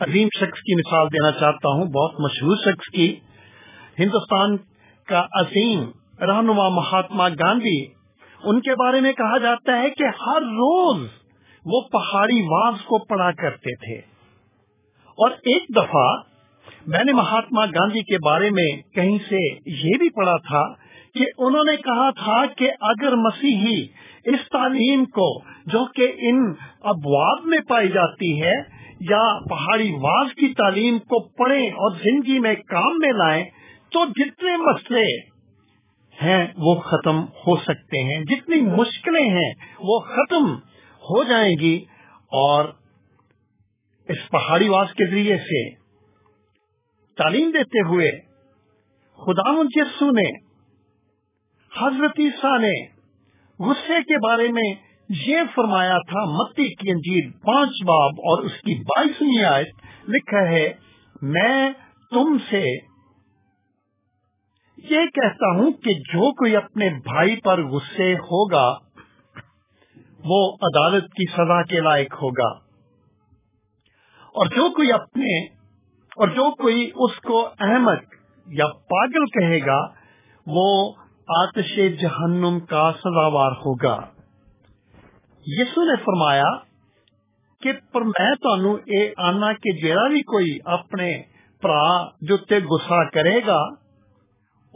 عظیم 0.00 0.28
شخص 0.40 0.60
کی 0.60 0.74
مثال 0.74 1.06
دینا 1.06 1.30
چاہتا 1.32 1.68
ہوں، 1.68 1.84
بہت 1.84 2.20
مشہور 2.20 2.56
شخص 2.56 2.88
کی۔ 2.94 3.16
ہندوستان 3.98 4.56
کا 5.08 5.26
عظیم 5.32 5.84
رہنما 6.20 6.68
مہاتما 6.68 7.28
گاندھی 7.28 7.95
ان 8.46 8.60
کے 8.60 8.74
بارے 8.74 9.00
میں 9.00 9.12
کہا 9.12 9.38
جاتا 9.38 9.82
ہے 9.82 9.90
کہ 9.90 10.04
ہر 10.04 10.42
روز 10.42 11.06
وہ 11.64 11.80
پہاڑی 11.92 12.40
واز 12.42 12.74
کو 12.84 12.98
پڑھا 13.04 13.30
کرتے 13.32 13.74
تھے۔ 13.74 13.98
اور 15.18 15.30
ایک 15.30 15.62
دفعہ 15.76 16.06
میں 16.86 17.04
نے 17.04 17.12
مہاتما 17.12 17.66
گاندھی 17.66 18.00
کے 18.00 18.18
بارے 18.24 18.50
میں 18.50 18.82
کہیں 18.94 19.18
سے 19.28 19.38
یہ 19.66 19.98
بھی 19.98 20.08
پڑھا 20.10 20.36
تھا 20.36 20.64
کہ 21.14 21.24
انہوں 21.38 21.64
نے 21.64 21.76
کہا 21.76 22.10
تھا 22.10 22.46
کہ 22.46 22.70
اگر 22.80 23.16
مسیحی 23.16 23.82
اس 24.24 24.48
تعلیم 24.52 25.04
کو 25.04 25.28
جو 25.66 25.84
کہ 25.84 26.12
ان 26.18 26.52
ابواب 26.84 27.44
میں 27.44 27.58
پائی 27.68 27.88
جاتی 27.88 28.42
ہے 28.42 28.54
یا 29.00 29.38
پہاڑی 29.50 29.90
واز 29.92 30.34
کی 30.34 30.48
تعلیم 30.54 30.98
کو 30.98 31.28
پڑھیں 31.28 31.68
اور 31.68 31.90
زندگی 31.96 32.38
میں 32.38 32.54
کام 32.54 32.98
میں 32.98 33.12
لائیں 33.12 33.44
تو 33.92 34.04
جتنے 34.04 34.56
مسئلے 34.56 35.35
ہیں 36.22 36.46
وہ 36.56 36.74
ختم 36.80 37.22
ہو 37.24 37.56
سکتے 37.56 38.02
ہیں۔ 38.02 38.20
جتنی 38.24 38.60
مشکلیں 38.60 39.28
ہیں 39.28 39.50
وہ 39.78 39.98
ختم 39.98 40.52
ہو 41.02 41.22
جائیں 41.24 41.54
گی 41.60 41.76
اور 42.32 42.64
اس 44.08 44.28
پہاڑی 44.30 44.68
واز 44.68 44.92
کے 44.92 45.10
ذریعے 45.10 45.36
سے 45.36 45.68
تعلیم 47.18 47.50
دیتے 47.50 47.80
ہوئے 47.88 48.10
خدا 49.18 49.50
یسو 49.74 50.10
نے، 50.10 50.28
حضرت 51.72 52.18
عیسیٰ 52.18 52.58
نے 52.60 52.74
غصے 53.58 54.02
کے 54.02 54.18
بارے 54.18 54.48
میں 54.48 54.74
یہ 55.08 55.40
فرمایا 55.54 55.96
تھا، 55.98 56.24
متی 56.30 56.68
کی 56.74 56.90
انجیل 56.90 57.30
پانچ 57.32 57.82
باب 57.84 58.20
اور 58.24 58.44
اس 58.44 58.60
کی 58.60 58.74
بائیسویں 58.82 59.44
آیت 59.44 60.08
لکھا 60.08 60.48
ہے، 60.48 60.72
میں 61.22 61.70
تم 62.12 62.36
سے 62.50 62.64
یہ 64.76 65.06
کہتا 65.14 65.46
ہوں 65.56 65.70
کہ 65.72 65.94
جو 65.94 66.32
کوئی 66.32 66.56
اپنے 66.56 66.88
بھائی 66.88 67.36
پر 67.36 67.64
غصے 67.64 68.14
ہوگا، 68.14 68.78
وہ 70.24 70.56
عدالت 70.62 71.04
کی 71.04 71.26
سزا 71.32 71.62
کے 71.62 71.80
لائق 71.80 72.14
ہوگا۔ 72.14 72.48
اور 74.34 74.46
جو 74.46 74.70
کوئی 74.70 74.92
اپنے، 74.92 75.46
اور 76.16 76.28
جو 76.28 76.54
کوئی 76.54 76.90
اس 76.94 77.20
کو 77.20 77.48
احمد 77.60 78.14
یا 78.46 78.66
پاگل 78.66 79.26
کہے 79.26 79.66
گا، 79.66 79.86
وہ 80.46 80.92
آتش 81.28 81.76
جہنم 82.00 82.60
کا 82.60 82.92
سزاوار 82.98 83.52
ہوگا۔ 83.52 83.98
یسو 85.46 85.84
نے 85.84 85.96
فرمایا 85.96 86.54
کہ 87.62 87.72
پر 87.92 88.00
میں 88.02 88.30
اے 88.76 89.12
آنا 89.16 89.52
کہ 89.52 89.82
جڑا 89.82 90.08
بھی 90.08 90.22
کوئی 90.22 90.58
اپنے 90.64 91.22
پرا 91.62 92.04
جو 92.20 92.36
تے 92.36 92.58
گسا 92.58 93.10
کرے 93.10 93.40
گا 93.46 93.85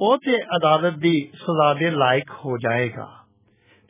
وہ 0.01 0.17
تے 0.17 0.37
عدالت 0.43 1.03
دی 1.03 1.27
سزا 1.31 1.73
دے 1.73 1.91
لائق 1.91 2.31
ہو 2.31 2.57
جائے 2.57 2.89
گا۔ 2.97 3.07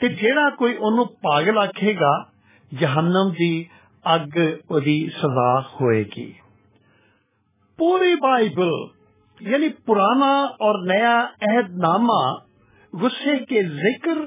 تے 0.01 0.09
جیڑا 0.09 0.51
کوئی 0.51 0.77
انہوں 0.81 1.05
پاگل 1.05 1.59
آکھے 1.59 1.95
گا، 1.95 2.23
جہنم 2.81 3.31
دی 3.39 3.65
اگ 4.05 4.39
دی 4.81 5.11
سزا 5.11 5.59
ہوئے 5.59 6.05
گی۔ 6.17 6.33
پوری 7.79 8.15
بائبل 8.15 8.71
یعنی 9.41 9.69
پرانا 9.69 10.45
اور 10.45 10.87
نیا 10.87 11.27
عہد 11.41 11.71
نامہ 11.71 12.35
غصے 12.93 13.45
کے 13.45 13.63
ذکر 13.63 14.19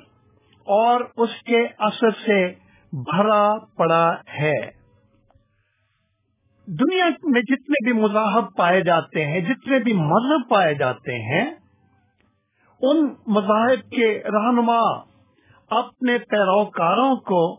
اور 0.68 1.02
اس 1.18 1.30
کے 1.46 1.66
اثر 1.78 2.10
سے 2.10 2.50
بھرا 2.94 3.60
پڑا 3.78 4.16
ہے۔ 4.40 4.62
دنیا 6.68 7.10
میں 7.24 7.42
جتنے 7.42 7.92
بھی 7.92 8.02
مذاہب 8.02 8.46
پائے 8.58 8.82
جاتے 8.82 9.26
ہیں، 9.26 9.42
جتنے 9.42 9.80
بھی 9.80 9.94
مذہب 9.94 10.50
پائے 10.50 10.74
جاتے 10.74 11.12
ہیں 11.12 11.63
ان 12.84 13.14
مذاہب 13.28 13.90
کے 13.90 14.24
رہنما 14.24 14.80
اپنے 15.70 16.18
پیروکاروں 16.18 17.16
کو 17.16 17.56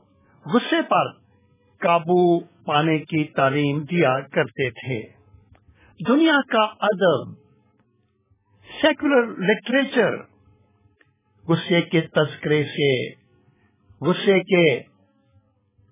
غصے 0.46 0.82
پر 0.82 1.12
قابو 1.78 2.40
پانے 2.40 2.98
کی 2.98 3.24
تعلیم 3.24 3.82
دیا 3.82 4.20
کرتے 4.20 4.70
تھے۔ 4.70 5.02
دنیا 6.08 6.36
کا 6.48 6.62
ادب 6.62 7.32
سیکولر 8.82 9.26
لٹریچر 9.26 10.10
غصے 11.48 11.82
کے 11.82 12.00
تذکرے 12.00 12.64
سے، 12.64 13.10
غصے 14.00 14.40
کے 14.40 14.80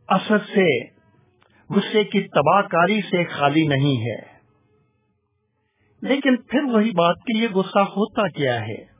اثر 0.08 0.38
سے، 0.38 0.84
غصے 1.70 2.04
کی 2.04 2.22
تباہ 2.22 2.60
کاری 2.60 3.00
سے 3.00 3.24
خالی 3.24 3.66
نہیں 3.66 4.00
ہے۔ 4.00 4.32
لیکن 6.02 6.36
پھر 6.36 6.62
وہی 6.62 6.90
بات 6.90 7.16
کہ 7.16 7.36
یہ 7.36 7.48
غصہ 7.48 7.78
ہوتا 7.78 8.28
کیا 8.28 8.60
ہے؟ 8.60 8.91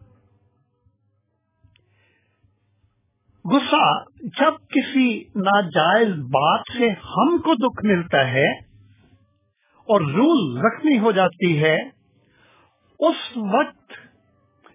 غصہ 3.45 4.05
جب 4.41 4.53
کسی 4.69 5.25
ناجائز 5.37 6.09
بات 6.09 6.61
سے 6.79 6.91
ہم 6.91 7.39
کو 7.39 7.55
دکھ 7.55 7.85
ملتا 7.85 8.29
ہے 8.29 8.49
اور 9.67 10.01
رول 10.01 10.61
رکھنی 10.61 10.99
ہو 10.99 11.13
جاتی 11.13 11.63
ہے، 11.63 11.77
اس 12.99 13.37
وقت 13.37 13.93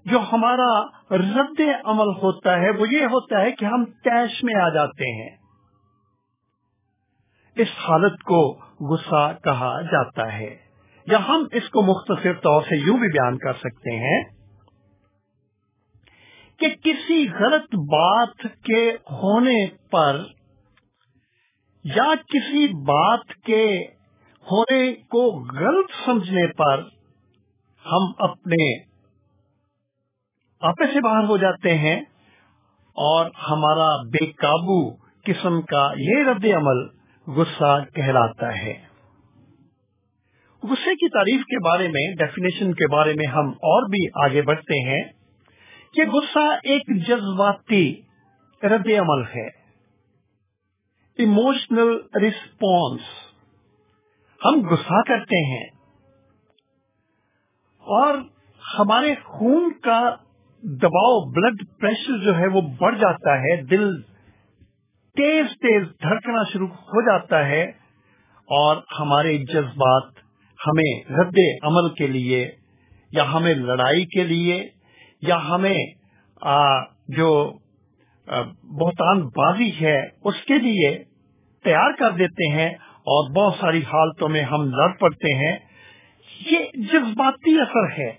جو 0.05 0.19
ہمارا 0.31 0.85
رد 1.11 1.61
عمل 1.85 2.07
ہوتا 2.07 2.59
ہے، 2.59 2.69
وہ 2.69 2.89
یہ 2.91 3.05
ہوتا 3.05 3.41
ہے 3.41 3.51
کہ 3.51 3.65
ہم 3.65 3.85
کیش 3.85 4.43
میں 4.43 4.55
آ 4.55 4.69
جاتے 4.69 5.23
ہیں۔ 5.23 5.37
اس 7.55 7.67
حالت 7.77 8.23
کو 8.23 8.59
غصہ 8.79 9.33
کہا 9.43 9.81
جاتا 9.81 10.33
ہے۔ 10.33 10.55
یا 11.07 11.17
ہم 11.27 11.43
اس 11.51 11.69
کو 11.69 11.81
مختصر 11.81 12.33
طور 12.33 12.61
سے 12.61 12.75
یوں 12.75 12.97
بھی 12.97 13.07
بیان 13.07 13.37
کر 13.37 13.53
سکتے 13.53 13.95
ہیں 13.95 14.36
کہ 16.59 16.67
کسی 16.83 17.27
غلط 17.39 17.75
بات 17.75 18.37
کے 18.43 18.91
ہونے 18.91 19.67
پر 19.91 20.23
یا 21.83 22.13
کسی 22.15 22.67
بات 22.67 23.33
کے 23.45 23.83
ہونے 24.51 24.93
کو 24.93 25.43
غلط 25.59 25.91
سمجھنے 26.05 26.47
پر 26.47 26.83
ہم 27.85 28.11
اپنے 28.17 28.83
آپے 30.61 30.93
سے 30.93 31.01
باہر 31.01 31.23
ہو 31.23 31.37
جاتے 31.37 31.77
ہیں 31.77 32.01
اور 32.97 33.25
ہمارا 33.25 33.95
بے 33.95 34.25
قابو 34.25 34.95
قسم 35.23 35.61
کا 35.61 35.91
یہ 35.97 36.23
رد 36.23 36.45
عمل 36.45 36.87
غصہ 37.27 37.85
کہلاتا 37.95 38.57
ہے۔ 38.57 38.73
غصے 40.63 40.95
کی 40.95 41.09
تعریف 41.09 41.41
کے 41.41 41.59
بارے 41.59 41.87
میں 41.87 42.15
ڈیفینیشن 42.15 42.73
کے 42.73 42.87
بارے 42.87 43.13
میں 43.13 43.27
ہم 43.27 43.49
اور 43.49 43.89
بھی 43.89 44.07
آگے 44.25 44.41
بڑھتے 44.41 44.79
ہیں۔ 44.89 45.16
کہ 45.93 46.09
غصہ 46.09 46.59
ایک 46.63 47.07
جذباتی 47.07 48.01
رد 48.63 48.87
عمل 48.99 49.23
ہے۔ 49.35 49.47
ایموشنل 51.17 51.97
رسپانس 52.23 53.01
ہم 54.45 54.69
غصہ 54.69 55.01
کرتے 55.07 55.45
ہیں۔ 55.45 55.69
اور 57.77 58.17
ہمارے 58.79 59.15
خون 59.15 59.73
کا 59.73 60.15
دباؤ 60.63 61.31
بلڈ 61.31 61.63
پریشر 61.79 62.17
جو 62.17 62.37
ہے 62.37 62.47
وہ 62.47 62.61
بڑھ 62.61 62.99
جاتا 62.99 63.39
ہے۔ 63.39 63.61
دل 63.61 64.01
تیز 65.15 65.45
تیز 65.45 65.87
دھڑکنا 66.03 66.43
شروع 66.53 66.67
ہو 66.67 67.01
جاتا 67.01 67.45
ہے۔ 67.45 67.63
اور 68.33 68.77
ہمارے 68.99 69.37
جذبات 69.37 70.11
ہمیں 70.67 71.03
رد 71.09 71.37
عمل 71.63 71.93
کے 71.93 72.07
لیے 72.07 72.51
یا 73.11 73.33
ہمیں 73.33 73.53
لڑائی 73.53 74.05
کے 74.05 74.23
لیے 74.23 74.69
یا 75.21 75.37
ہمیں 75.43 75.77
جو 77.17 77.29
بہتان 78.79 79.21
بازی 79.37 79.69
ہے، 79.81 79.97
اس 80.23 80.41
کے 80.47 80.57
لیے 80.59 80.91
تیار 81.65 81.91
کر 81.99 82.11
دیتے 82.17 82.51
ہیں 82.51 82.69
اور 83.07 83.29
بہت 83.31 83.59
ساری 83.59 83.81
حالتوں 83.83 84.29
میں 84.29 84.41
ہم 84.43 84.69
لڑ 84.71 84.87
پڑتے 84.99 85.33
ہیں۔ 85.35 85.55
یہ 86.45 86.65
جذباتی 86.83 87.59
اثر 87.61 87.91
ہے 87.91 88.09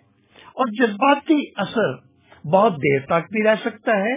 اور 0.55 0.73
جذباتی 0.73 1.41
اثر 1.57 1.95
بہت 2.53 2.77
دیر 2.77 3.01
تک 3.07 3.31
بھی 3.33 3.43
رہ 3.45 3.55
سکتا 3.65 3.97
ہے 3.99 4.15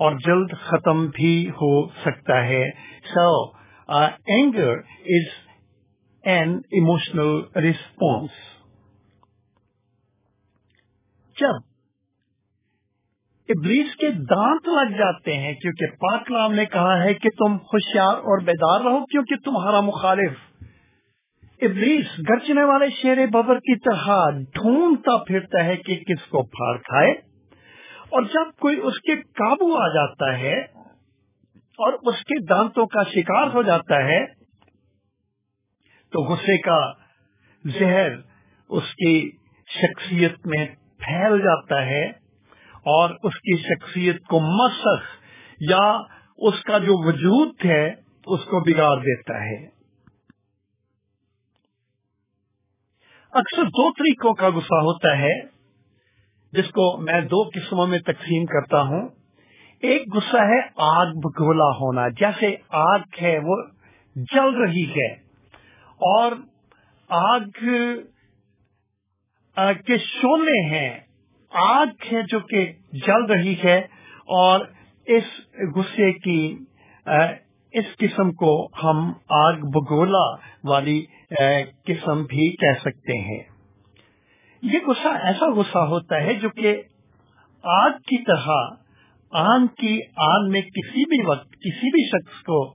اور 0.00 0.16
جلد 0.26 0.54
ختم 0.60 1.06
بھی 1.06 1.34
ہو 1.50 1.72
سکتا 2.02 2.42
ہے۔ 2.44 2.64
So 3.14 3.28
anger 4.26 4.76
is 5.08 5.28
an 6.24 6.56
emotional 6.70 7.40
response 7.56 8.42
جب 11.36 11.73
ابلیس 13.48 13.96
کے 13.96 14.10
دانت 14.10 14.68
لگ 14.68 14.96
جاتے 14.98 15.36
ہیں 15.36 15.54
کیونکہ 15.54 15.86
پاک 15.86 16.30
نام 16.30 16.52
نے 16.52 16.66
کہا 16.66 17.02
ہے 17.02 17.14
کہ 17.14 17.28
تم 17.30 17.56
ہوشیار 17.56 18.14
اور 18.14 18.42
بیدار 18.42 18.80
رہو 18.80 19.04
کیونکہ 19.04 19.34
تمہارا 19.44 19.80
مخالف 19.80 20.32
ابلیس 21.62 22.06
گرچنے 22.28 22.64
والے 22.64 22.86
شیر 23.02 23.26
ببر 23.26 23.58
کی 23.58 23.78
طرح 23.78 24.30
ڈھونڈتا 24.30 25.16
پھرتا 25.16 25.64
ہے 25.64 25.76
کہ 25.76 25.96
کس 25.96 26.22
کو 26.22 26.42
پھاڑ 26.42 26.78
کھائے۔ 26.78 27.10
اور 28.04 28.22
جب 28.22 28.58
کوئی 28.60 28.80
اس 28.82 29.00
کے 29.00 29.16
قابو 29.16 29.76
آ 29.76 29.88
جاتا 29.88 30.38
ہے 30.38 30.60
اور 31.78 31.92
اس 31.92 32.20
کے 32.20 32.46
دانتوں 32.46 32.86
کا 32.86 33.02
شکار 33.02 33.46
ہو 33.54 33.62
جاتا 33.62 34.04
ہے، 34.04 34.26
تو 36.12 36.24
غصے 36.24 36.58
کا 36.58 36.92
زہر 37.64 38.08
اس 38.68 38.94
کی 38.94 39.30
شخصیت 39.68 40.46
میں 40.46 40.66
پھیل 40.98 41.38
جاتا 41.38 41.86
ہے۔ 41.86 42.23
اور 42.86 43.10
اس 43.22 43.36
کی 43.40 43.56
شخصیت 43.58 44.24
کو 44.24 44.40
مسخ 44.40 45.04
یا 45.60 45.86
اس 46.38 46.62
کا 46.62 46.78
جو 46.78 46.94
وجود 47.06 47.64
ہے، 47.64 47.84
اس 48.26 48.44
کو 48.44 48.60
بگاڑ 48.60 48.96
دیتا 49.00 49.36
ہے۔ 49.44 49.58
اکثر 53.32 53.64
دو 53.64 53.90
طریقوں 53.92 54.32
کا 54.34 54.48
غصہ 54.48 54.80
ہوتا 54.80 55.12
ہے، 55.18 55.34
جس 56.52 56.68
کو 56.70 56.84
میں 57.00 57.20
دو 57.20 57.42
قسموں 57.54 57.86
میں 57.86 57.98
تقسیم 57.98 58.44
کرتا 58.46 58.80
ہوں۔ 58.82 59.08
ایک 59.82 60.02
غصہ 60.14 60.42
ہے 60.42 60.60
آگ 60.88 61.08
بگولا 61.20 61.70
ہونا، 61.78 62.08
جیسے 62.20 62.54
آگ 62.82 63.22
ہے 63.22 63.38
وہ 63.44 63.56
جل 64.16 64.48
رہی 64.56 64.86
ہے، 64.90 65.08
اور 66.00 66.32
آگ 67.10 67.40
کے 69.86 69.96
شولے 69.98 70.60
ہیں۔ 70.68 70.92
آگ 71.54 71.86
ہے 72.12 72.22
جو 72.22 72.38
کہ 72.40 72.72
جل 72.92 73.24
رہی 73.24 73.54
ہے 73.64 73.78
اور 74.36 74.60
اس 75.06 75.24
غصے 75.76 76.12
کی 76.12 76.58
اس 77.72 77.84
قسم 77.98 78.32
کو 78.32 78.52
ہم 78.82 79.12
آگ 79.28 79.60
بگولا 79.70 80.24
والی 80.64 81.04
قسم 81.86 82.22
بھی 82.22 82.50
کہہ 82.56 82.80
سکتے 82.80 83.18
ہیں۔ 83.18 83.42
یہ 84.62 84.78
غصہ 84.86 85.08
ایسا 85.22 85.50
غصہ 85.52 85.78
ہوتا 85.78 86.20
ہے 86.22 86.34
جو 86.34 86.50
کہ 86.50 86.76
آگ 87.64 87.90
کی 87.90 88.22
طرح 88.24 88.48
آن 89.32 89.66
کی 89.66 89.98
آن 90.16 90.50
میں 90.50 90.60
کسی 90.60 91.04
بھی 91.04 91.24
وقت، 91.26 91.50
کسی 91.52 91.90
بھی 91.90 92.08
شخص 92.08 92.42
کو 92.42 92.74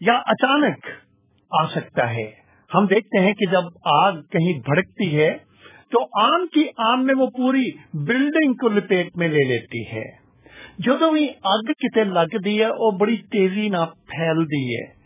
یا 0.00 0.16
اچانک 0.26 0.86
آ 1.50 1.66
سکتا 1.66 2.10
ہے۔ 2.10 2.30
ہم 2.70 2.86
دیکھتے 2.86 3.20
ہیں 3.20 3.32
کہ 3.34 3.50
جب 3.50 3.64
آگ 3.94 4.20
کہیں 4.30 4.52
بھڑکتی 4.60 5.16
ہے 5.16 5.36
تو 5.92 6.24
آم 6.24 6.46
کی 6.46 6.68
آم 6.76 7.06
میں 7.06 7.14
وہ 7.14 7.26
پوری 7.26 7.70
بلڈنگ 7.94 8.52
کو 8.52 8.68
لپیٹ 8.68 9.16
میں 9.16 9.28
لے 9.28 9.44
لیتی 9.44 9.86
ہے۔ 9.86 10.22
جدو 10.78 11.10
بھی 11.10 11.28
اگ 11.44 11.72
کتنے 11.72 12.04
لگ 12.04 12.38
دی 12.44 12.62
ہے، 12.62 12.68
وہ 12.78 12.90
بڑی 12.90 13.16
تیزی 13.16 13.68
نہ 13.68 13.84
پھیل 14.06 14.44
دی 14.44 14.76
ہے۔ 14.76 15.02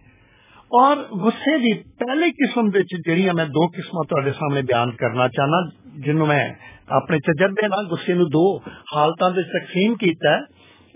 اور 0.67 0.97
غصے 0.97 1.59
دی 1.59 1.75
پہلے 1.75 2.47
قسم 2.47 2.69
جہیا 3.07 3.33
میں 3.33 3.45
دو 3.45 3.67
قسم 3.67 4.03
تے 4.03 4.33
سامنے 4.33 4.63
بیان 4.63 4.91
کرنا 4.91 5.29
چاہنا، 5.29 5.69
جنوں 5.85 6.27
میں 6.27 6.53
اپنے 6.87 7.19
تجربے 7.19 7.69
نال 7.69 7.87
غصے 7.87 8.15
نو 8.15 8.25
دو 8.25 8.59
حالت 8.97 9.19
تقسیم 9.35 9.95
کیتا 9.95 10.35
ہے۔ 10.35 10.41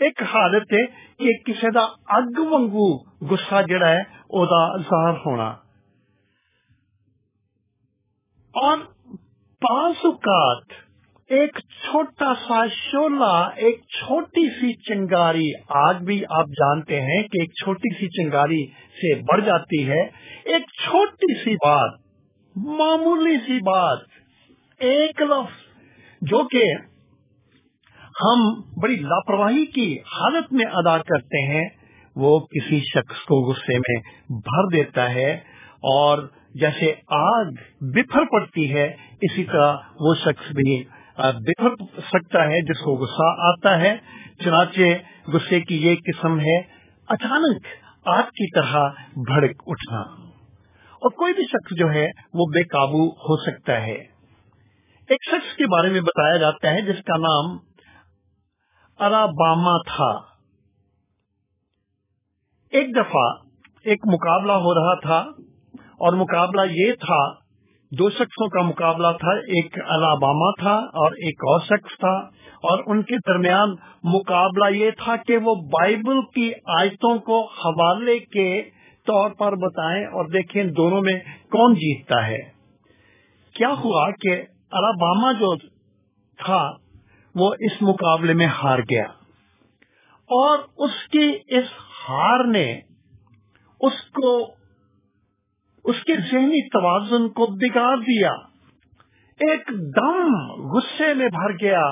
ایک 0.05 0.23
حالت 0.23 0.73
ہے 0.73 0.87
کہ 1.19 1.33
کسی 1.47 1.71
دا 1.71 1.83
اگ 2.07 2.41
وگو 2.41 2.99
گسا 3.27 3.63
جڑا 3.63 3.89
ہے، 3.89 4.01
او 4.01 4.47
دا 4.47 4.83
ظاہر 4.83 5.17
ہونا۔ 5.27 5.49
اور 8.53 8.79
بعض 9.63 9.93
اوقات 10.05 10.73
ایک 11.31 11.59
چھوٹا 11.59 12.33
سا 12.35 12.67
شولہ، 12.67 13.49
ایک 13.57 13.81
چھوٹی 13.81 14.49
سی 14.51 14.73
چنگاری، 14.75 15.51
آج 15.69 15.97
بھی 15.97 16.23
آپ 16.29 16.47
جانتے 16.49 17.01
ہیں 17.01 17.23
کہ 17.23 17.41
ایک 17.41 17.51
چھوٹی 17.51 17.95
سی 17.95 18.09
چنگاری 18.09 18.67
سے 18.71 19.15
بڑھ 19.23 19.45
جاتی 19.45 19.89
ہے۔ 19.89 20.01
ایک 20.45 20.63
چھوٹی 20.85 21.35
سی 21.35 21.55
بات، 21.55 21.99
معمولی 22.57 23.37
سی 23.37 23.59
بات، 23.59 23.99
ایک 24.81 25.23
لفظ 25.23 25.61
جو 26.23 26.43
کہ 26.49 26.65
ہم 28.23 28.61
بڑی 28.83 28.97
لاپرواہی 28.97 29.67
کی 29.67 29.99
حالت 29.99 30.53
میں 30.53 30.67
ادا 30.73 30.99
کرتے 30.99 31.47
ہیں، 31.47 31.69
وہ 32.17 32.39
کسی 32.41 32.81
شخص 32.81 33.23
کو 33.23 33.51
غصے 33.51 33.79
میں 33.79 34.01
بھر 34.29 34.69
دیتا 34.69 35.11
ہے 35.15 35.33
اور 35.93 36.19
جیسے 36.55 36.95
آگ 37.09 37.45
بکھر 37.81 38.25
پڑتی 38.25 38.75
ہے، 38.75 38.97
اسی 39.23 39.45
طرح 39.45 39.77
وہ 40.01 40.15
شخص 40.15 40.53
بھی 40.53 40.85
بکھر 41.17 41.69
سکتا 41.99 42.45
ہے، 42.45 42.61
جس 42.61 42.81
کو 42.81 42.97
غصہ 42.97 43.41
آتا 43.41 43.81
ہے۔ 43.81 43.97
چنانچہ 44.45 44.81
غصے 45.31 45.61
کی 45.61 45.87
یہ 45.87 45.97
قسم 45.97 46.41
ہے، 46.41 46.59
اچانک 47.09 47.67
آگ 48.05 48.23
کی 48.23 48.55
طرح 48.55 48.89
بھڑک 49.17 49.63
اٹھنا۔ 49.67 50.01
اور 50.95 51.11
کوئی 51.11 51.33
بھی 51.33 51.43
شخص 51.43 51.77
جو 51.77 51.91
ہے، 51.91 52.07
وہ 52.35 52.45
بے 52.55 52.63
قابو 52.63 53.09
ہو 53.09 53.37
سکتا 53.37 53.81
ہے۔ 53.81 54.21
ایک 55.09 55.25
شخص 55.31 55.57
کے 55.57 55.67
بارے 55.67 55.89
میں 55.89 56.01
بتایا 56.01 56.37
جاتا 56.37 56.71
ہے، 56.71 56.81
جس 56.81 57.03
کا 57.05 57.17
نام 57.17 57.59
اراباما 58.99 59.83
تھا۔ 59.83 60.21
ایک 62.71 62.97
دفعہ 62.97 63.33
ایک 63.85 64.01
مقابلہ 64.13 64.53
ہو 64.53 64.75
رہا 64.75 65.01
تھا۔ 65.01 65.27
اور 66.01 66.13
مقابلہ 66.17 66.67
یہ 66.73 66.93
تھا، 67.01 67.21
دو 67.93 68.09
شخصوں 68.11 68.49
کا 68.49 68.63
مقابلہ 68.63 69.09
تھا، 69.21 69.33
ایک 69.55 69.79
الاباما 69.87 70.51
تھا 70.61 70.75
اور 71.01 71.17
ایک 71.21 71.45
اور 71.45 71.61
شخص 71.61 71.97
تھا، 71.99 72.13
اور 72.65 72.83
ان 72.87 73.03
کے 73.03 73.17
درمیان 73.27 73.75
مقابلہ 74.09 74.69
یہ 74.75 74.91
تھا 74.99 75.17
کہ 75.27 75.37
وہ 75.45 75.55
بائبل 75.71 76.21
کی 76.35 76.51
آیتوں 76.79 77.15
کو 77.27 77.41
حوالے 77.57 78.19
کے 78.35 78.51
طور 79.07 79.31
پر 79.39 79.57
بتائیں 79.59 80.05
اور 80.07 80.29
دیکھیں 80.33 80.63
دونوں 80.77 81.01
میں 81.03 81.19
کون 81.51 81.75
جیتتا 81.75 82.27
ہے۔ 82.27 82.41
کیا 83.55 83.73
ہوا 83.85 84.11
کہ 84.21 84.37
الاباما 84.73 85.33
جو 85.39 85.55
تھا، 86.39 86.63
وہ 87.35 87.51
اس 87.61 87.81
مقابلے 87.83 88.35
میں 88.35 88.47
ہار 88.59 88.79
گیا 88.91 89.05
اور 90.31 90.59
اس 90.79 91.03
کی 91.13 91.27
اس 91.59 91.73
ہار 92.01 92.45
نے 92.49 92.65
اس 93.81 94.01
کو 94.15 94.31
اس 95.85 96.05
کے 96.05 96.15
ذہنی 96.17 96.69
توازن 96.69 97.29
کو 97.29 97.47
بگاڑ 97.47 97.97
دیا۔ 97.97 98.31
ایک 99.41 99.71
دم 99.97 100.35
غصے 100.73 101.15
میں 101.15 101.29
بھر 101.29 101.53
گیا 101.53 101.83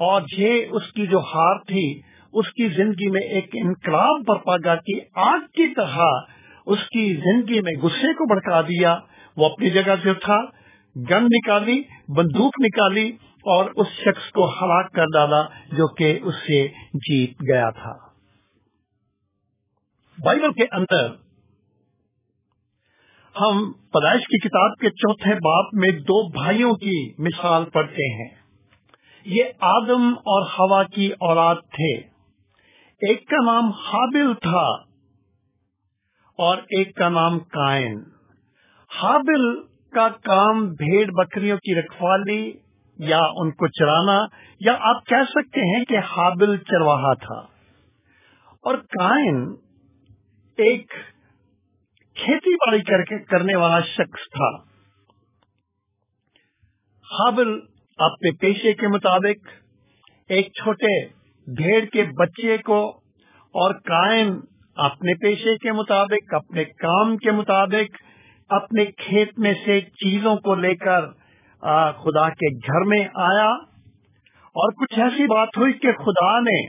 اور 0.00 0.22
یہ 0.38 0.66
اس 0.70 0.92
کی 0.92 1.06
جو 1.06 1.18
ہار 1.18 1.58
تھی، 1.58 2.00
اس 2.32 2.48
کی 2.48 2.68
زندگی 2.68 3.10
میں 3.10 3.20
ایک 3.20 3.48
انقلاب 3.54 4.20
برپا 4.28 4.56
گا 4.64 4.74
کہ 4.74 5.00
آگ 5.14 5.38
کی 5.38 5.74
طرح 5.74 6.04
اس 6.66 6.78
کی 6.78 7.14
زندگی 7.14 7.60
میں 7.60 7.72
غصے 7.82 8.12
کو 8.12 8.34
بڑھکا 8.34 8.60
دیا۔ 8.60 8.98
وہ 9.36 9.46
اپنی 9.46 9.70
جگہ 9.70 9.94
سے 10.02 10.14
تھا 10.14 10.40
گن 10.96 11.24
نکالی، 11.24 11.82
بندوق 12.08 12.52
نکالی 12.64 13.10
اور 13.44 13.70
اس 13.76 13.86
شخص 13.86 14.32
کو 14.32 14.48
ہلاک 14.48 14.92
کر 14.92 15.04
ڈالا 15.12 15.42
جو 15.72 15.94
کہ 15.94 16.18
اس 16.22 16.34
سے 16.34 16.68
جیت 16.94 17.30
گیا 17.30 17.70
تھا۔ 17.70 17.92
بائبل 20.24 20.52
کے 20.52 20.64
اندر 20.72 21.25
ہم 23.40 23.72
پیدائش 23.72 24.20
کی 24.20 24.38
کتاب 24.38 24.78
کے 24.78 24.90
چوتھے 24.90 25.34
باپ 25.34 25.74
میں 25.74 25.90
دو 25.90 26.28
بھائیوں 26.28 26.72
کی 26.74 27.22
مثال 27.22 27.64
پڑھتے 27.64 28.12
ہیں۔ 28.14 28.34
یہ 29.24 29.44
آدم 29.60 30.08
اور 30.08 30.46
ہوا 30.46 30.82
کی 30.82 31.10
اولاد 31.20 31.54
تھے۔ 31.54 31.96
ایک 33.08 33.28
کا 33.28 33.44
نام 33.44 33.70
حابل 33.70 34.34
تھا 34.34 34.66
اور 36.38 36.58
ایک 36.58 36.96
کا 36.96 37.08
نام 37.08 37.38
کائن۔ 37.38 38.02
حابل 39.02 39.62
کا 39.90 40.08
کام 40.08 40.68
بھیڑ 40.68 41.10
بکریوں 41.10 41.56
کی 41.56 41.80
رکھوالی 41.80 42.52
یا 42.98 43.18
ان 43.18 43.50
کو 43.50 43.66
چرانا 43.66 44.26
یا 44.60 44.76
آپ 44.80 45.06
کہہ 45.06 45.24
سکتے 45.28 45.76
ہیں 45.76 45.84
کہ 45.84 45.98
حابل 45.98 46.56
چرواہا 46.56 47.14
تھا۔ 47.14 47.38
اور 48.62 48.74
کائن 48.74 49.54
ایک 50.56 50.92
کھیتی 52.16 52.54
باڑی 52.54 52.82
کر 52.82 53.02
کے 53.02 53.24
کرنے 53.24 53.56
والا 53.56 53.80
شخص 53.80 54.28
تھا۔ 54.30 54.50
حابل 57.10 57.58
اپنے 57.98 58.30
پیشے 58.32 58.72
کے 58.72 58.88
مطابق 58.88 59.48
ایک 60.28 60.46
چھوٹے 60.46 61.06
بھیڑ 61.46 61.84
کے 61.84 62.04
بچے 62.18 62.56
کو 62.58 62.96
اور 63.54 63.74
کائن 63.74 64.40
اپنے 64.76 65.14
پیشے 65.14 65.56
کے 65.56 65.72
مطابق، 65.72 66.34
اپنے 66.34 66.64
کام 66.64 67.16
کے 67.16 67.30
مطابق، 67.30 67.96
اپنے 68.48 68.84
کھیت 68.84 69.38
میں 69.38 69.54
سے 69.64 69.80
چیزوں 69.80 70.36
کو 70.36 70.54
لے 70.54 70.74
کر 70.74 71.06
خدا 71.92 72.28
کے 72.28 72.54
گھر 72.56 72.84
میں 72.84 73.04
آیا۔ 73.14 73.48
اور 74.56 74.72
کچھ 74.72 74.98
ایسی 74.98 75.26
بات 75.26 75.48
ہوئی 75.56 75.72
کہ 75.72 75.92
خدا 75.92 76.40
نے 76.40 76.66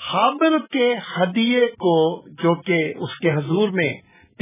حابل 0.00 0.58
کے 0.72 0.94
ہدیے 1.16 1.66
کو، 1.66 1.94
جو 2.42 2.54
کہ 2.54 2.94
اس 2.96 3.18
کے 3.18 3.32
حضور 3.32 3.68
میں 3.68 3.92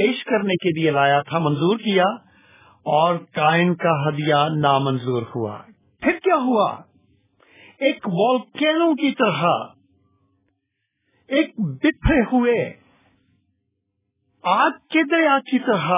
پیش 0.01 0.25
کرنے 0.25 0.55
کے 0.55 0.81
لیے 0.81 0.91
لایا 0.91 1.23
تھا، 1.23 1.39
منظور 1.39 1.79
کیا 1.79 2.05
اور 2.87 3.17
کائن 3.33 3.75
کا 3.75 3.97
ہدیہ 4.05 4.45
نامنظور 4.61 5.23
ہوا۔ 5.35 5.59
پھر 6.03 6.19
کیا 6.23 6.37
ہوا؟ 6.37 6.69
ایک 7.81 8.07
والکینو 8.09 8.95
کی 8.95 9.11
طرح، 9.15 9.45
ایک 11.29 11.55
بکھرے 11.59 12.21
ہوئے 12.33 12.59
آگ 14.45 14.71
کے 14.71 15.03
دریا 15.11 15.39
کی 15.39 15.59
طرح 15.59 15.91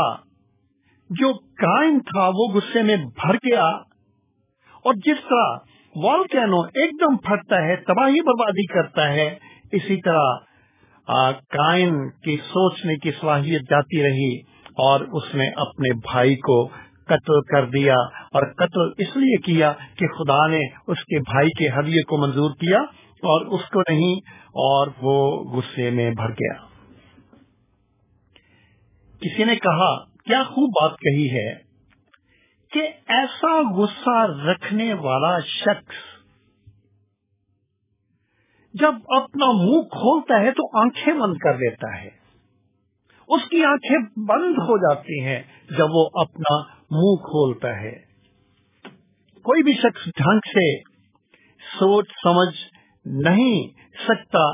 جو 1.10 1.32
کائن 1.58 1.98
تھا، 2.00 2.26
وہ 2.28 2.46
غصے 2.54 2.82
میں 2.82 2.96
بھر 2.96 3.34
گیا 3.34 3.64
اور 4.84 4.94
جس 4.94 5.20
طرح 5.30 5.56
والکینو 5.96 6.60
ایک 6.60 6.90
دم 7.00 7.16
پھٹتا 7.16 7.62
ہے، 7.62 7.76
تباہی 7.76 8.20
بربادی 8.20 8.66
کرتا 8.66 9.08
ہے، 9.08 9.28
اسی 9.72 10.00
طرح 10.02 10.51
کائن 11.48 12.10
کی 12.10 12.36
سوچنے 12.36 12.96
کی 12.96 13.10
صلاحیت 13.20 13.62
جاتی 13.70 14.02
رہی 14.02 14.40
اور 14.62 15.00
اس 15.00 15.34
نے 15.34 15.48
اپنے 15.56 15.94
بھائی 15.94 16.36
کو 16.36 16.68
قتل 17.04 17.40
کر 17.40 17.66
دیا 17.66 17.94
اور 18.32 18.52
قتل 18.52 18.90
اس 18.98 19.16
لیے 19.16 19.36
کیا 19.36 19.72
کہ 19.96 20.06
خدا 20.06 20.46
نے 20.46 20.60
اس 20.86 20.98
کے 20.98 21.18
بھائی 21.18 21.48
کے 21.48 21.68
حویے 21.68 22.02
کو 22.02 22.16
منظور 22.16 22.50
کیا 22.50 22.78
اور 23.02 23.46
اس 23.46 23.60
کو 23.68 23.80
نہیں 23.80 24.14
اور 24.46 24.88
وہ 25.02 25.44
غصے 25.52 25.90
میں 25.90 26.10
بھر 26.10 26.28
گیا۔ 26.28 26.54
کسی 29.20 29.44
نے 29.44 29.56
کہا، 29.56 30.04
کیا 30.04 30.42
خوب 30.42 30.70
بات 30.82 30.98
کہی 30.98 31.30
ہے 31.30 31.54
کہ 32.72 32.88
ایسا 33.08 33.76
غصہ 33.76 34.42
رکھنے 34.46 34.94
والا 34.94 35.40
شخص 35.40 36.21
جب 38.74 38.94
اپنا 39.16 39.50
منہ 39.52 39.82
کھولتا 39.88 40.40
ہے 40.40 40.50
تو 40.50 40.66
آنکھیں 40.78 41.12
بند 41.14 41.34
کر 41.36 41.56
دیتا 41.56 42.02
ہے۔ 42.02 42.08
اس 43.28 43.48
کی 43.50 43.64
آنکھیں 43.64 43.98
بند 44.16 44.58
ہو 44.58 44.76
جاتی 44.78 45.20
ہیں 45.20 45.42
جب 45.78 45.86
وہ 45.90 46.08
اپنا 46.14 46.56
منہ 46.90 47.16
کھولتا 47.22 47.80
ہے۔ 47.80 47.92
کوئی 49.44 49.62
بھی 49.62 49.72
شخص 49.72 50.06
ڈھنگ 50.16 50.38
سے 50.46 50.66
سوچ 51.78 52.08
سمجھ 52.22 52.54
نہیں 53.06 53.66
سکتا 54.08 54.44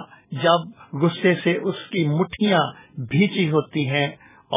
جب 0.42 0.96
غصے 1.02 1.34
سے 1.44 1.56
اس 1.62 1.88
کی 1.90 2.06
مٹھیاں 2.08 2.60
بھیچی 3.10 3.50
ہوتی 3.50 3.88
ہیں 3.90 4.06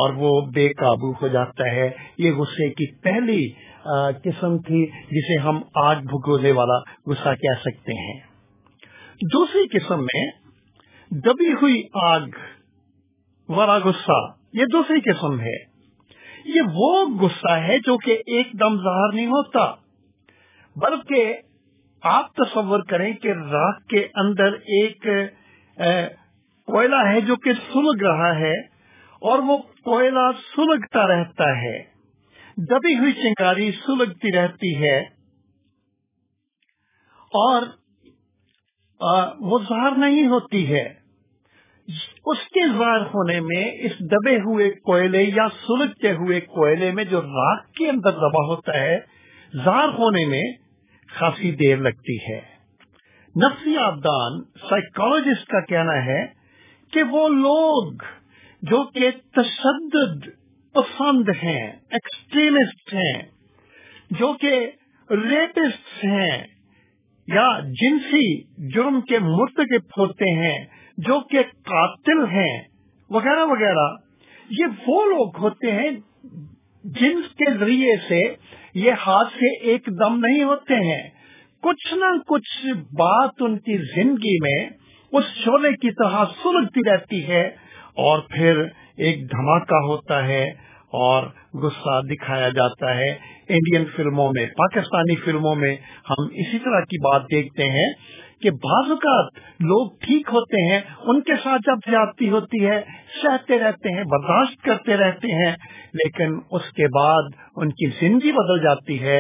اور 0.02 0.14
وہ 0.14 0.30
بے 0.56 0.68
قابو 0.74 1.12
ہو 1.12 1.28
جاتا 1.28 1.72
ہے۔ 1.72 1.90
یہ 2.18 2.32
غصے 2.32 2.70
کی 2.70 2.92
پہلی 3.02 3.44
قسم 4.24 4.58
تھی 4.58 4.86
جسے 5.12 5.40
ہم 5.40 5.62
آگ 5.76 5.96
بھگونے 5.96 6.52
والا 6.52 6.80
غصہ 7.06 7.34
کہہ 7.36 7.62
سکتے 7.62 7.94
ہیں۔ 7.94 8.31
دوسری 9.22 9.80
قسم 9.80 10.04
میں 10.04 10.32
دبی 11.12 11.54
ہوئی 11.54 11.84
آگ 11.94 12.28
والا 13.50 13.78
غصہ، 13.78 14.34
یہ 14.54 14.66
دوسری 14.74 15.02
قسم 15.02 15.40
ہے۔ 15.40 15.72
یہ 16.46 16.62
وہ 16.74 17.06
غصہ 17.06 17.52
ہے 17.52 17.78
جو 17.78 17.98
کہ 17.98 18.12
ایک 18.12 18.48
دم 18.60 18.84
ظاہر 18.84 19.14
نہیں 19.14 19.26
ہوتا، 19.26 19.76
بلکہ 20.76 21.38
آپ 22.04 22.34
تصور 22.34 22.80
کریں 22.80 23.14
کہ 23.14 23.28
راک 23.28 23.88
کے 23.88 24.08
اندر 24.16 24.54
ایک 24.54 25.06
کوئلہ 26.66 26.96
ہے 26.96 27.22
جو 27.22 27.36
کہ 27.36 27.52
سلگ 27.74 28.02
رہا 28.02 28.36
ہے 28.36 28.60
اور 29.22 29.40
وہ 29.40 29.58
کوئلہ 29.58 30.32
سلگتا 30.56 31.08
رہتا 31.08 31.62
ہے۔ 31.62 31.84
دبی 32.58 32.98
ہوئی 32.98 33.14
چنگاری 33.14 33.72
سلگتی 33.72 34.38
رہتی 34.38 34.84
ہے۔ 34.84 35.00
اور 37.34 37.81
وہ 39.40 39.60
ظاہر 39.60 39.98
نہیں 39.98 40.28
ہوتی 40.28 40.74
ہے۔ 40.74 41.02
اس 42.26 42.38
کے 42.38 42.68
ظاہر 42.78 43.02
ہونے 43.02 43.40
میں، 43.40 43.72
اس 43.74 43.92
دبے 44.00 44.36
ہوئے 44.36 44.72
کوئلے 44.72 45.24
یا 45.24 45.48
سلگتے 45.68 46.12
ہوئے 46.12 46.40
کوئلے 46.40 46.92
میں 46.92 47.04
جو 47.04 47.22
راک 47.22 47.72
کے 47.74 47.90
اندر 47.90 48.12
دبا 48.12 48.46
ہوتا 48.48 48.80
ہے، 48.80 49.00
ظاہر 49.66 49.90
ہونے 49.90 50.26
میں 50.26 50.44
کافی 51.20 51.52
دیر 51.52 51.78
لگتی 51.78 52.18
ہے۔ 52.18 52.42
نفسی 53.36 53.78
آبدان 53.78 54.42
سائیکولوجسٹ 54.70 55.48
کا 55.48 55.60
کہنا 55.60 56.06
ہے 56.06 56.26
کہ 56.94 57.04
وہ 57.04 57.30
لوگ 57.30 57.94
جو 58.62 58.84
کہ 58.84 59.12
تشدد 59.12 60.30
پسند 60.74 61.30
ہیں 61.44 61.72
ایکسٹریمسٹ 61.90 62.94
ہیں، 62.94 63.22
جو 64.12 64.34
کہ 64.34 64.72
ریپسٹ 65.10 66.06
ہیں 66.06 66.61
یا 67.32 67.60
جنسی 67.60 68.42
جرم 68.74 69.02
کے 69.02 69.20
مرتکب 69.20 70.00
ہوتے 70.00 70.36
ہیں، 70.36 70.66
جو 70.98 71.20
کہ 71.20 71.40
قاتل 71.42 72.26
ہیں، 72.26 72.62
وغیرہ 73.10 73.46
وغیرہ۔ 73.46 73.96
یہ 74.50 74.66
وہ 74.88 75.06
لوگ 75.06 75.38
ہوتے 75.38 75.72
ہیں 75.72 75.92
جن 76.84 77.22
کے 77.22 77.58
ذریعے 77.58 77.94
سے 78.08 78.36
یہ 78.74 78.92
حادثے 78.92 79.60
ایک 79.60 79.90
دم 80.00 80.26
نہیں 80.26 80.44
ہوتے 80.44 80.76
ہیں۔ 80.76 81.10
کچھ 81.62 81.94
نہ 81.94 82.18
کچھ 82.28 82.68
بات 82.94 83.30
ان 83.40 83.58
کی 83.58 83.78
زندگی 83.78 84.38
میں 84.42 84.70
اس 85.12 85.26
شعلے 85.26 85.72
کی 85.72 85.92
طرح 85.92 86.26
سلگتی 86.44 86.90
رہتی 86.90 87.28
ہے 87.28 87.48
اور 87.94 88.20
پھر 88.20 88.64
ایک 88.98 89.32
دھماکہ 89.32 89.86
ہوتا 89.86 90.28
ہے۔ 90.28 90.71
اور 90.94 91.24
غصہ 91.54 92.02
دکھایا 92.02 92.50
جاتا 92.50 92.96
ہے 92.98 93.12
انڈین 93.50 93.86
فلموں 93.96 94.32
میں، 94.34 94.46
پاکستانی 94.46 95.16
فلموں 95.16 95.56
میں۔ 95.56 95.76
ہم 96.10 96.24
اسی 96.32 96.60
طرح 96.60 96.80
کی 96.80 97.00
بات 97.00 97.22
دیکھتے 97.24 97.64
ہیں 97.64 97.88
کہ 98.42 98.52
بعض 98.52 98.90
اوقات 98.90 99.40
لوگ 99.60 99.92
ٹھیک 100.02 100.30
ہوتے 100.34 100.72
ہیں، 100.72 100.80
ان 101.04 101.22
کے 101.22 101.34
ساتھ 101.44 101.62
جب 101.66 101.90
زیادتی 101.90 102.30
ہوتی 102.30 102.66
ہے، 102.66 102.82
سہتے 103.24 103.60
رہتے 103.60 103.98
ہیں، 103.98 104.04
برداشت 104.04 104.64
کرتے 104.64 104.98
رہتے 104.98 105.46
ہیں، 105.46 105.56
لیکن 105.94 106.40
اس 106.52 106.72
کے 106.72 106.88
بعد 106.88 107.30
ان 107.56 107.70
کی 107.70 107.90
زندگی 108.02 108.32
بدل 108.32 108.64
جاتی 108.64 109.00
ہے 109.00 109.20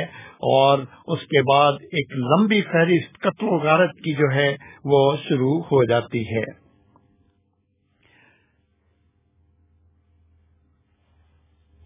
اور 0.50 0.80
اس 1.08 1.20
کے 1.20 1.42
بعد 1.42 1.74
ایک 1.74 2.18
لمبی 2.18 2.62
فہرست، 2.62 3.20
قتل 3.20 3.46
و 3.46 3.58
غارت 3.58 3.92
کی 3.92 4.14
جو 4.14 4.36
ہے، 4.36 4.56
وہ 4.86 5.16
شروع 5.30 5.60
ہو 5.60 5.84
جاتی 5.84 6.24
ہے۔ 6.36 6.61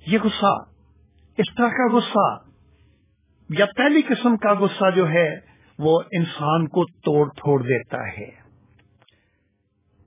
یہ 0.05 0.17
غصہ، 0.23 0.53
اس 1.37 1.53
طرح 1.57 1.69
کا 1.69 1.87
غصہ 1.93 2.27
یا 3.49 3.65
پہلی 3.77 4.01
قسم 4.01 4.37
کا 4.37 4.53
غصہ 4.53 4.89
جو 4.95 5.07
ہے، 5.09 5.29
وہ 5.79 5.99
انسان 6.11 6.67
کو 6.67 6.85
توڑ 7.01 7.27
پھوڑ 7.35 7.61
دیتا 7.63 8.01
ہے، 8.07 8.29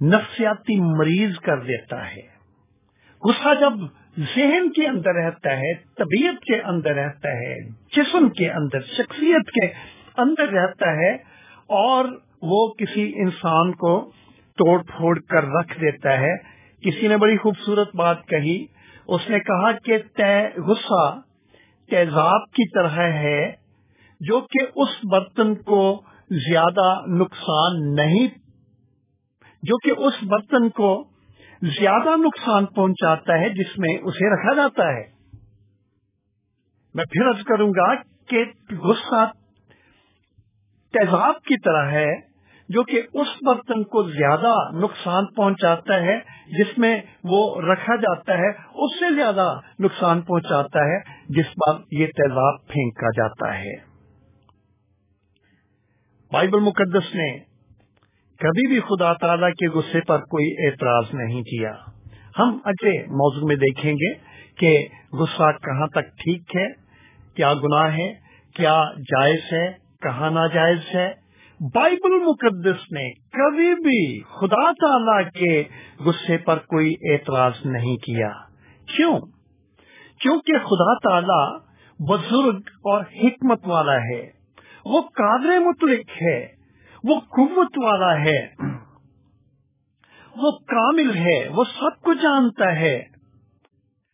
نفسیاتی 0.00 0.80
مریض 0.90 1.38
کر 1.38 1.62
دیتا 1.62 2.04
ہے۔ 2.10 2.26
غصہ 3.22 3.54
جب 3.60 3.84
ذہن 4.36 4.70
کے 4.70 4.86
اندر 4.86 5.14
رہتا 5.14 5.56
ہے، 5.56 5.72
طبیعت 5.94 6.42
کے 6.44 6.60
اندر 6.62 6.94
رہتا 6.94 7.32
ہے، 7.38 7.54
جسم 7.96 8.28
کے 8.30 8.50
اندر، 8.50 8.80
شخصیت 8.96 9.50
کے 9.50 9.66
اندر 10.18 10.52
رہتا 10.52 10.92
ہے، 10.96 11.12
اور 11.78 12.04
وہ 12.42 12.66
کسی 12.74 13.04
انسان 13.22 13.72
کو 13.74 13.92
توڑ 14.58 14.78
پھوڑ 14.86 15.18
کر 15.30 15.44
رکھ 15.50 15.78
دیتا 15.80 16.18
ہے۔ 16.20 16.36
کسی 16.82 17.08
نے 17.08 17.16
بڑی 17.16 17.36
خوبصورت 17.36 17.94
بات 17.96 18.26
کہی 18.26 18.56
اس 19.09 19.20
نے 19.28 19.40
کہا 19.40 19.72
کہ 19.72 19.98
غصہ 20.56 21.20
تیزاب 21.90 22.51
کی 22.51 22.68
طرح 22.68 23.02
ہے 23.12 23.52
جو 24.20 24.40
کہ 24.40 24.64
اس 24.74 24.97
برتن 25.12 25.55
کو 25.55 26.02
زیادہ 26.30 27.06
نقصان 27.06 27.94
نہیں، 27.94 28.26
جو 29.62 29.78
کہ 29.78 29.90
اس 29.97 30.14
برتن 30.22 30.68
کو 30.68 31.05
زیادہ 31.62 32.16
نقصان 32.16 32.66
پہنچاتا 32.66 33.39
ہے 33.39 33.48
جس 33.48 33.78
میں 33.78 33.98
اسے 34.02 34.32
رکھا 34.35 34.55
جاتا 34.55 34.89
ہے۔ 34.93 35.02
میں 36.94 37.05
پھر 37.05 37.26
ارض 37.26 37.43
کروں 37.43 37.70
گا 37.70 37.94
کہ 38.28 38.44
غصہ 38.78 39.24
تیزاب 40.94 41.43
کی 41.43 41.56
طرح 41.59 41.90
ہے 41.90 42.27
جو 42.68 42.82
کہ 42.82 43.02
اس 43.14 43.26
برتن 43.46 43.84
کو 43.84 44.02
زیادہ 44.02 44.78
نقصان 44.78 45.24
پہنچاتا 45.26 46.00
ہے، 46.00 46.18
جس 46.58 46.78
میں 46.78 47.00
وہ 47.24 47.60
رکھا 47.60 47.96
جاتا 47.96 48.38
ہے، 48.38 48.48
اس 48.74 48.98
سے 48.98 49.14
زیادہ 49.14 49.60
نقصان 49.80 50.20
پہنچاتا 50.22 50.80
ہے، 50.80 50.98
جس 51.28 51.46
پر 51.46 51.82
یہ 51.90 52.06
تیزاب 52.06 52.66
پھینکا 52.68 53.10
جاتا 53.10 53.58
ہے۔ 53.58 53.76
بائبل 56.32 56.60
مقدس 56.60 57.14
نے 57.14 57.38
کبھی 58.38 58.66
بھی 58.66 58.80
خدا 58.80 59.12
تعالی 59.12 59.50
کے 59.50 59.68
غصے 59.68 60.00
پر 60.00 60.18
کوئی 60.18 60.66
اعتراض 60.66 61.04
نہیں 61.14 61.42
کیا۔ 61.42 61.72
ہم 62.38 62.58
اگلے 62.64 63.02
موضوع 63.06 63.46
میں 63.46 63.56
دیکھیں 63.56 63.92
گے 63.92 64.14
کہ 64.58 64.88
غصہ 65.12 65.50
کہاں 65.62 65.86
تک 65.86 66.08
ٹھیک 66.18 66.56
ہے، 66.56 66.72
کیا 67.34 67.54
گناہ 67.54 67.92
ہے 67.92 68.14
کیا 68.54 68.84
جائز 68.98 69.52
ہے، 69.52 69.72
کہاں 70.02 70.30
ناجائز 70.30 70.78
ہے۔ 70.94 71.27
بائبل 71.60 72.24
مقدس 72.24 72.93
نے 72.93 73.12
کبھی 73.12 73.74
بھی 73.74 74.22
خدا 74.22 74.70
تعالی 74.72 75.24
کے 75.24 75.64
غصے 76.05 76.39
پر 76.39 76.56
کوئی 76.56 76.94
اعتراض 77.01 77.52
نہیں 77.64 77.97
کیا۔ 77.97 78.30
کیوں؟ 78.97 79.20
کیونکہ 80.20 80.59
خدا 80.59 80.98
تعالی 80.98 81.56
بزرگ 82.10 82.60
اور 82.66 83.01
حکمت 83.01 83.60
والا 83.66 83.97
ہے۔ 83.97 84.30
وہ 84.85 85.01
قادر 85.01 85.59
مطلق 85.60 86.22
ہے۔ 86.22 86.47
وہ 87.05 87.20
قوت 87.20 87.78
والا 87.85 88.24
ہے۔ 88.24 88.48
وہ 90.36 90.51
کامل 90.51 91.16
ہے۔ 91.16 91.48
وہ 91.48 91.64
سب 91.64 92.02
کو 92.02 92.14
جانتا 92.14 92.80
ہے۔ 92.80 92.97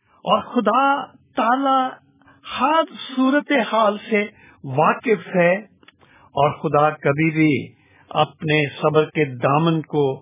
اور 0.01 0.41
خدا 0.41 1.05
تعالی 1.11 1.89
ہر 2.59 2.81
صورت 3.15 3.51
حال 3.73 3.97
سے 4.09 4.25
واقف 4.63 5.35
ہے۔ 5.35 5.74
اور 6.35 6.51
خدا 6.51 6.89
کبھی 6.89 7.31
بھی 7.31 7.73
اپنے 8.09 8.61
صبر 8.81 9.05
کے 9.05 9.25
دامن 9.25 9.81
کو 9.81 10.21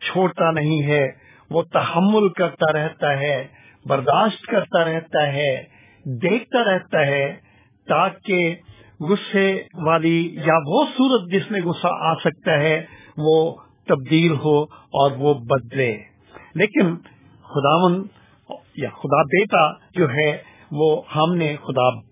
چھوڑتا 0.00 0.50
نہیں 0.50 0.82
ہے، 0.82 1.06
وہ 1.50 1.62
تحمل 1.62 2.28
کرتا 2.28 2.72
رہتا 2.72 3.18
ہے، 3.18 3.46
برداشت 3.86 4.46
کرتا 4.46 4.84
رہتا 4.84 5.32
ہے، 5.32 5.64
دیکھتا 6.06 6.64
رہتا 6.64 7.06
ہے، 7.06 7.36
تاکہ 7.88 8.54
غصے 9.00 9.62
والی 9.82 10.34
یا 10.34 10.58
وہ 10.66 10.84
صورت 10.98 11.32
جس 11.32 11.50
میں 11.50 11.60
غصہ 11.60 11.88
آ 11.90 12.14
سکتا 12.14 12.52
ہے، 12.52 12.84
وہ 13.16 13.54
تبدیل 13.88 14.32
ہو 14.32 14.62
اور 14.98 15.10
وہ 15.16 15.34
بدلے۔ 15.34 15.92
لیکن 16.54 16.96
خداون 17.42 18.06
یا 18.76 18.88
خدا 18.88 19.22
بیٹا 19.22 19.72
جو 19.72 20.10
ہے، 20.10 20.38
وہ 20.72 21.02
ہم 21.16 21.34
نے 21.34 21.56
خدا 21.56 22.07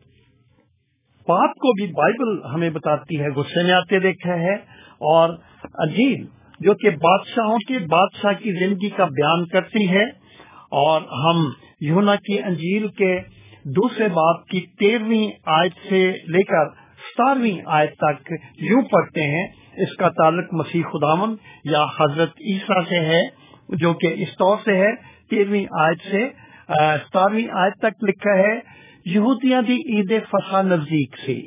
بات 1.28 1.51
کو 1.51 1.73
بھی 1.73 1.86
بائبل 1.86 2.55
ہمیں 2.55 2.70
بتاتی 2.70 3.20
ہے 3.20 3.28
غصے 3.28 3.62
میں 3.62 3.73
آتے 3.73 4.01
دیکھا 4.01 4.35
ہے۔ 4.35 4.55
اور 4.98 5.31
عجیب 5.65 6.27
جو 6.61 6.74
کہ 6.74 6.90
بادشاہوں 6.90 7.59
کے 7.69 7.78
بادشاہ 7.78 8.32
کی 8.32 8.53
زندگی 8.53 8.90
کا 8.90 9.05
بیان 9.05 9.47
کرتی 9.47 9.90
ہے۔ 9.90 10.27
اور 10.70 11.01
ہم 11.01 11.44
یونا 11.81 12.16
کی 12.16 12.43
انجیل 12.43 12.89
کے 12.89 13.20
دوسرے 13.65 14.09
باپ 14.09 14.47
کی 14.47 14.61
تیرہویں 14.61 15.28
آیت 15.47 15.73
سے 15.89 16.12
لے 16.28 16.43
کر 16.43 16.69
ستارویں 17.12 17.62
آیت 17.66 17.90
تک 17.90 18.32
یوں 18.59 18.82
پڑھتے 18.82 19.23
ہیں۔ 19.23 19.47
اس 19.77 19.97
کا 19.97 20.09
تعلق 20.09 20.55
مسیح 20.55 20.82
خدامن 20.93 21.35
یا 21.65 21.85
حضرت 21.85 22.31
عیسیٰ 22.40 22.82
سے 22.89 23.01
ہے، 23.01 23.23
جو 23.69 23.94
کہ 23.94 24.07
اس 24.07 24.28
طور 24.28 24.57
سے 24.65 24.77
ہے۔ 24.77 24.97
تیرہویں 25.31 25.66
آیت 25.81 25.98
سے 26.11 26.28
ستارویں 26.77 27.48
آیت 27.53 27.74
تک 27.78 28.05
لکھا 28.09 28.39
ہے۔ 28.39 28.85
یہودیاں 29.06 29.60
دی 29.62 29.76
عید 29.88 30.12
فسا 30.30 30.60
نزدیک 30.62 31.16
سی 31.26 31.40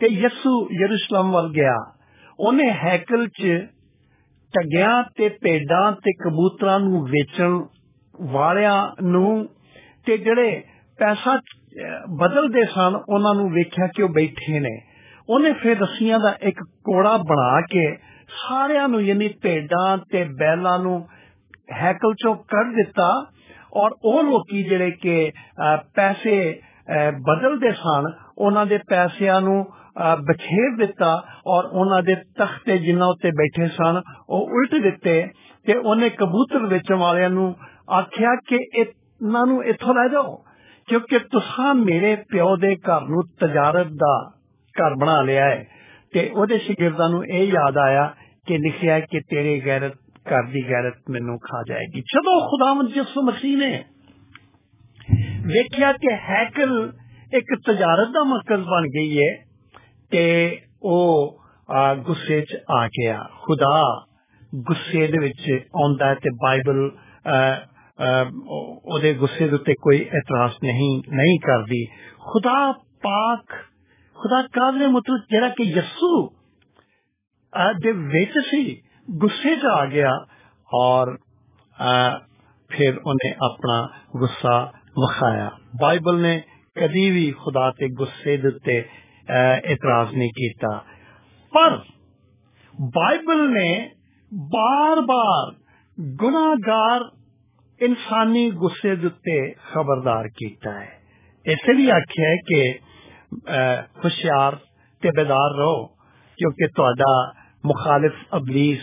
تے 0.00 0.06
یسو 0.12 0.52
یروشلم 0.74 1.34
ول 1.34 1.50
گیا 1.54 1.76
انہیں 2.38 2.70
ہیکل 2.82 3.26
چ 3.30 3.58
ٹگیا 4.54 4.92
تے 5.16 5.28
پیڈاں 5.42 5.90
تے 6.04 6.12
کبوتراں 6.18 6.78
نو 6.78 7.00
ویچن 7.06 7.56
والیاں 8.32 8.80
نو 9.06 9.24
تے 10.06 10.16
جڑے 10.24 10.50
پیسہ 10.98 11.36
بدل 12.20 12.52
دے 12.54 12.64
سن 12.74 12.94
انہاں 13.06 13.34
نو 13.34 13.48
ویکھیا 13.54 13.86
کہ 13.96 14.02
وہ 14.02 14.08
بیٹھے 14.14 14.58
نے 14.58 14.76
انہیں 15.28 15.52
پھر 15.62 15.76
رسیاں 15.80 16.18
دا 16.18 16.30
ایک 16.40 16.60
کوڑا 16.88 17.16
بنا 17.24 17.60
کے 17.72 17.86
سارے 18.38 18.86
نو 18.86 19.00
یعنی 19.00 19.28
پیڈاں 19.42 19.96
تے 20.12 20.24
بیلاں 20.38 20.78
نو 20.84 20.96
ہیکل 21.80 22.14
چو 22.22 22.34
کر 22.54 22.72
دیتا 22.76 23.08
اور 23.78 23.90
او 24.02 24.20
لوکی 24.22 24.62
جڑے 24.68 24.90
کہ 25.02 25.18
پیسے 25.94 26.38
بدل 26.88 27.60
دے 27.60 27.72
سن 27.74 28.06
انہوں 28.38 28.64
دے 28.64 28.78
پیسیا 28.88 29.38
نو 29.40 29.62
بچھیر 30.26 30.76
دیتا 30.76 31.12
اور 31.52 31.64
انہوں 31.72 32.02
دے 32.02 32.14
تختے 32.38 32.78
جنہ 32.78 33.04
اتنے 33.06 33.30
بیٹھے 33.36 33.66
سن 33.76 33.96
وہ 34.28 34.44
الٹ 34.50 34.72
دیتے 34.84 35.20
تے 35.66 35.78
انہیں 35.84 36.08
کبوتر 36.18 36.64
ویچن 36.70 37.00
والے 37.00 37.28
نو 37.28 37.50
آخیا 37.96 38.34
کہ 38.48 38.58
انہوں 38.80 39.62
اتو 39.64 39.92
لے 39.92 40.08
جاؤ 40.08 40.34
کیونکہ 40.88 41.18
تسا 41.32 41.72
میرے 41.74 42.14
پیو 42.30 42.54
دے 42.56 42.72
گھر 42.76 43.08
نو 43.08 43.22
تجارت 43.40 43.90
دا 44.00 44.14
گھر 44.74 44.94
بنا 45.00 45.20
لیا 45.22 45.46
ہے 45.46 45.62
تے 46.12 46.26
او 46.30 46.46
دے 46.46 46.58
شگرداں 46.66 47.08
نو 47.08 47.20
اے 47.28 47.44
یاد 47.46 47.76
آیا 47.84 48.06
کہ 48.46 48.58
لکھیا 48.58 48.94
ہے 48.94 49.00
کہ 49.10 49.20
تیرے 49.30 49.58
غیرت 49.64 49.96
گھر 50.26 50.50
دی 50.52 50.62
غیرت 50.68 51.10
مینو 51.10 51.36
کھا 51.40 51.62
جائے 51.68 51.86
گی 51.94 52.02
چلو 52.12 52.38
خدا 52.46 52.72
مجھ 52.74 53.22
مسیح 53.24 53.56
نے 53.56 53.72
ویکیا 55.48 55.90
کہ 56.00 56.14
ہیکل 56.28 56.72
ایک 57.32 57.52
تجارت 57.66 58.14
کا 58.14 58.22
مرکز 58.28 58.66
بن 58.68 58.88
گئی 58.94 59.18
ہے 59.18 59.30
تے 60.12 60.26
او 60.84 60.98
گسے 62.02 62.40
چ 62.42 62.70
آ 62.74 62.84
گیا 62.88 63.22
خدا 63.40 63.78
گسے 64.52 65.06
آندا 65.84 66.08
ہے 66.10 66.14
تے 66.24 66.30
بائبل 66.42 66.80
او 67.98 68.98
دے 68.98 69.12
گسے 69.18 69.48
دے 69.50 69.74
کوئی 69.78 70.02
اعتراض 70.10 70.58
نہیں 70.62 71.00
نہیں 71.12 71.38
کردی 71.46 71.84
خدا 72.26 72.58
پاک 73.02 73.56
خدا 74.16 74.40
قادر 74.54 74.86
مطلب 74.90 75.30
جڑا 75.30 75.48
کہ 75.56 75.68
یسو 75.70 76.12
دے 77.82 77.92
وچ 78.08 78.38
سی 78.46 78.64
گسے 79.08 79.54
چ 79.56 79.70
آ 79.72 79.84
گیا 79.92 80.10
اور 80.70 81.14
پھر 82.70 82.98
انہیں 83.04 83.32
اپنا 83.40 83.80
غصہ 84.14 84.56
وخایا 85.02 85.48
بائبل 85.80 86.20
نے 86.22 86.38
کدی 86.76 87.10
بھی 87.12 87.30
خدا 87.42 87.70
تے 87.70 87.86
غصے 87.98 88.36
دتے 88.36 88.78
اعتراض 89.28 90.12
نہیں 90.12 90.28
کیتا۔ 90.38 90.78
پر 91.52 91.76
بائبل 92.94 93.40
نے 93.54 93.70
بار 94.52 95.00
بار 95.06 95.52
گناہگار، 96.22 97.00
انسانی 97.80 98.50
غصے 98.60 98.94
دتے 98.96 99.38
خبردار 99.64 100.24
کیتا 100.38 100.74
ہے۔ 100.80 101.52
اس 101.52 101.68
لیے 101.68 101.90
آخیا 101.92 102.28
ہے 102.28 102.36
کہ 102.48 102.60
ہوشیار 104.04 104.52
تے 105.02 105.10
بیدار 105.16 105.58
رہو، 105.58 105.86
کیونکہ 106.38 106.66
تہاڈا 106.76 107.12
مخالف 107.64 108.24
ابلیس، 108.30 108.80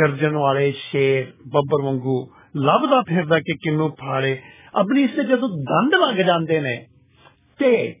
گرجن 0.00 0.34
والے 0.36 0.70
شیر، 0.82 1.24
ببر 1.52 1.84
وانگو 1.84 2.18
لبدا 2.60 3.00
پھردا 3.08 3.38
کہ 3.38 3.54
کنو 3.64 3.88
پھاڑے 3.96 4.34
اپنی 4.76 5.04
اس 5.04 5.10
سے 5.14 5.22
جدو 5.22 5.46
دند 5.62 5.94
لگ 5.94 6.22
جاندے 6.26 6.60
نے 6.60 6.76
تے 7.58 7.92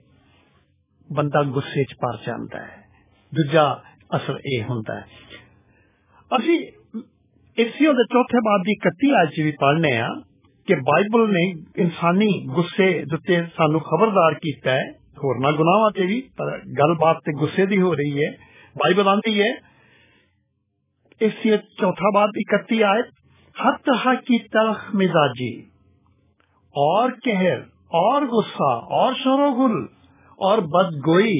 بندہ 1.10 1.42
غصے 1.42 1.84
چ 1.84 1.94
پر 2.02 2.16
جاتا 2.26 2.66
ہے۔ 2.68 2.80
دوجا 3.32 3.62
اثر 4.10 4.34
اے 4.34 4.62
ہوندا 4.62 4.96
ہے۔ 4.96 5.36
اسی 6.30 6.56
اسی 7.56 7.86
دے 7.86 8.04
چوتھے 8.04 8.38
باب 8.38 8.60
دی 8.60 8.74
31 8.78 9.16
آیت 9.18 9.28
بھی 9.28 9.52
پڑھنے 9.52 10.00
ہاں 10.00 10.14
کہ 10.68 10.74
بائبل 10.74 11.34
نے 11.34 11.44
انسانی 11.82 12.46
غصے 12.48 13.04
دتے 13.04 13.42
سانو 13.42 13.78
خبردار 13.78 14.32
کیتا 14.32 14.72
ہے۔ 14.72 14.90
ہورنا 14.90 15.50
گناہاں 15.50 15.90
تے 15.90 16.06
وی 16.06 16.20
پر 16.36 16.58
گل 16.78 16.94
بات 16.94 17.16
تے 17.16 17.36
غصے 17.40 17.66
دی 17.66 17.80
ہو 17.80 17.96
رہی 17.96 18.24
ہے۔ 18.24 18.30
بائبل 18.74 19.08
آندی 19.08 19.42
ہے۔ 19.42 19.52
اسی 21.20 21.56
چوتھا 21.56 22.10
باب 22.14 22.28
آئے 22.84 23.02
ہر 23.64 23.76
طرح 23.84 24.14
کی 24.14 24.38
تلخ 24.48 24.94
مزاجی۔ 24.94 25.75
اور 26.76 27.10
کہر، 27.24 27.60
اور 27.98 28.22
غصہ، 28.26 28.72
اور 28.94 29.14
شور 29.14 29.38
و 29.38 29.50
گل 29.58 29.76
اور 30.38 30.58
بد 30.72 30.96
گوئی 31.06 31.38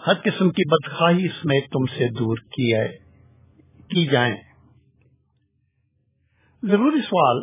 ہر 0.00 0.20
قسم 0.24 0.50
کی 0.50 0.68
بدخواہی 0.68 1.24
اس 1.24 1.44
میں 1.44 1.60
تم 1.72 1.86
سے 1.86 2.08
دور 2.08 2.36
کی 2.50 2.72
ہے، 2.74 2.86
کی 3.90 4.06
جائیں۔ 4.06 4.36
ضروری 6.62 7.00
سوال 7.00 7.42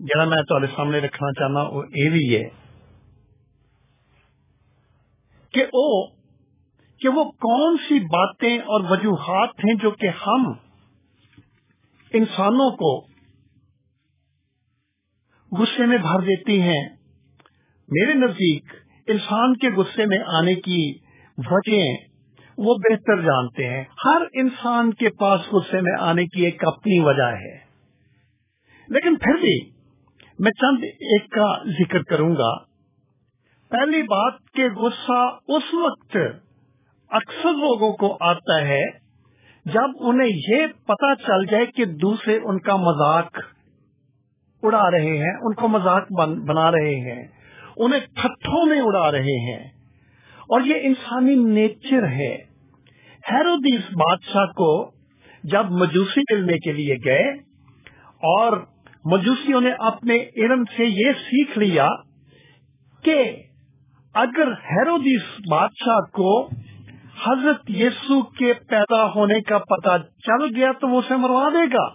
جڑا 0.00 0.24
میں 0.24 0.42
تھوڑے 0.42 0.66
سامنے 0.76 0.98
رکھنا 0.98 1.32
چاہنا 1.32 1.62
وہ 1.68 1.82
یہ 1.94 2.10
بھی 2.10 2.24
ہے 2.34 2.44
کہ 5.54 5.64
وہ 5.72 5.86
کہ 7.00 7.08
وہ 7.08 7.24
کون 7.40 7.76
سی 7.88 7.98
باتیں 8.08 8.56
اور 8.66 8.90
وجوہات 8.90 9.64
ہیں 9.64 9.74
جو 9.82 9.90
کہ 9.90 10.08
ہم 10.26 10.52
انسانوں 12.12 12.70
کو 12.76 12.90
غصے 15.52 15.86
میں 15.86 15.98
بھر 15.98 16.20
دیتی 16.20 16.60
ہیں۔ 16.60 16.88
میرے 17.88 18.14
نزدیک 18.14 18.64
انسان 19.06 19.56
کے 19.56 19.70
غصے 19.70 20.06
میں 20.06 20.18
آنے 20.18 20.54
کی 20.54 20.98
وجہ 21.38 21.82
وہ 22.58 22.74
بہتر 22.74 23.22
جانتے 23.22 23.68
ہیں۔ 23.68 23.84
ہر 24.04 24.22
انسان 24.32 24.94
کے 24.94 25.10
پاس 25.10 25.40
غصے 25.52 25.80
میں 25.80 25.92
آنے 26.00 26.26
کی 26.26 26.44
ایک 26.44 26.64
اپنی 26.66 26.98
وجہ 26.98 27.36
ہے۔ 27.36 27.58
لیکن 28.88 29.16
پھر 29.16 29.34
بھی 29.40 29.70
میں 30.38 30.50
چند 30.50 30.84
ایک 30.84 31.30
کا 31.30 31.62
ذکر 31.64 32.02
کروں 32.02 32.36
گا۔ 32.36 32.58
پہلی 33.68 34.02
بات 34.02 34.34
کہ 34.54 34.68
غصہ 34.68 35.38
اس 35.48 35.74
وقت 35.74 36.16
اکثر 37.10 37.48
لوگوں 37.48 37.92
کو 37.92 38.16
آتا 38.20 38.60
ہے 38.60 38.84
جب 39.64 39.90
انہیں 40.00 40.30
یہ 40.48 40.66
پتا 40.66 41.14
چل 41.14 41.46
جائے 41.46 41.66
کہ 41.66 41.84
دوسرے 41.84 42.36
ان 42.36 42.58
کا 42.58 42.76
مذاق 42.76 43.38
اڑا 44.66 44.90
رہے 44.90 45.16
ہیں، 45.18 45.34
ان 45.42 45.54
کو 45.54 45.68
مذاق 45.68 46.12
بنا 46.48 46.70
رہے 46.70 47.00
ہیں، 47.00 47.28
انہیں 47.76 48.00
پتھروں 48.00 48.66
میں 48.66 48.80
اڑا 48.80 49.12
رہے 49.12 49.52
ہیں۔ 49.52 49.68
اور 50.48 50.60
یہ 50.60 50.74
انسانی 50.82 51.34
نیچر 51.34 52.06
ہے۔ 52.06 52.56
ہیرودیس 53.30 53.80
بادشاہ 53.80 54.46
کو 54.46 54.90
جب 55.44 55.70
مجوسی 55.70 56.20
ملنے 56.34 56.58
کے 56.58 56.72
لیے 56.72 56.96
گئے 57.04 57.30
اور 58.10 58.66
مجوسیوں 59.04 59.60
نے 59.60 59.70
اپنے 59.78 60.14
علم 60.36 60.64
سے 60.76 60.84
یہ 60.84 61.12
سیکھ 61.12 61.58
لیا 61.58 61.88
کہ 63.02 63.36
اگر 64.14 64.52
ہیرودیس 64.52 65.22
بادشاہ 65.50 66.00
کو 66.00 66.46
حضرت 67.26 67.70
یسو 67.70 68.22
کے 68.22 68.52
پیدا 68.52 69.12
ہونے 69.14 69.40
کا 69.40 69.58
پتہ 69.58 69.98
چل 69.98 70.56
گیا 70.56 70.72
تو 70.80 70.88
وہ 70.88 70.98
اسے 70.98 71.16
مروا 71.16 71.48
دے 71.48 71.64
گا۔ 71.64 71.88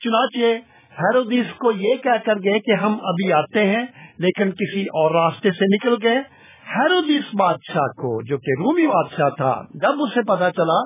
چنانچہ 0.00 0.73
ہیرودیس 0.98 1.52
کو 1.58 1.70
یہ 1.78 1.96
کہہ 2.02 2.24
کر 2.26 2.38
گئے 2.44 2.58
کہ 2.60 2.74
ہم 2.82 2.92
ابھی 3.04 3.32
آتے 3.32 3.66
ہیں، 3.66 3.84
لیکن 4.18 4.50
کسی 4.52 4.82
اور 5.00 5.10
راستے 5.10 5.50
سے 5.50 5.66
نکل 5.74 5.96
گئے۔ 6.02 6.18
ہیرودیس 6.66 7.34
بادشاہ 7.38 7.88
کو، 7.96 8.10
جو 8.28 8.38
کہ 8.38 8.60
رومی 8.60 8.86
بادشاہ 8.86 9.28
تھا، 9.36 9.54
جب 9.82 10.02
اسے 10.02 10.22
پتا 10.28 10.50
چلا 10.50 10.80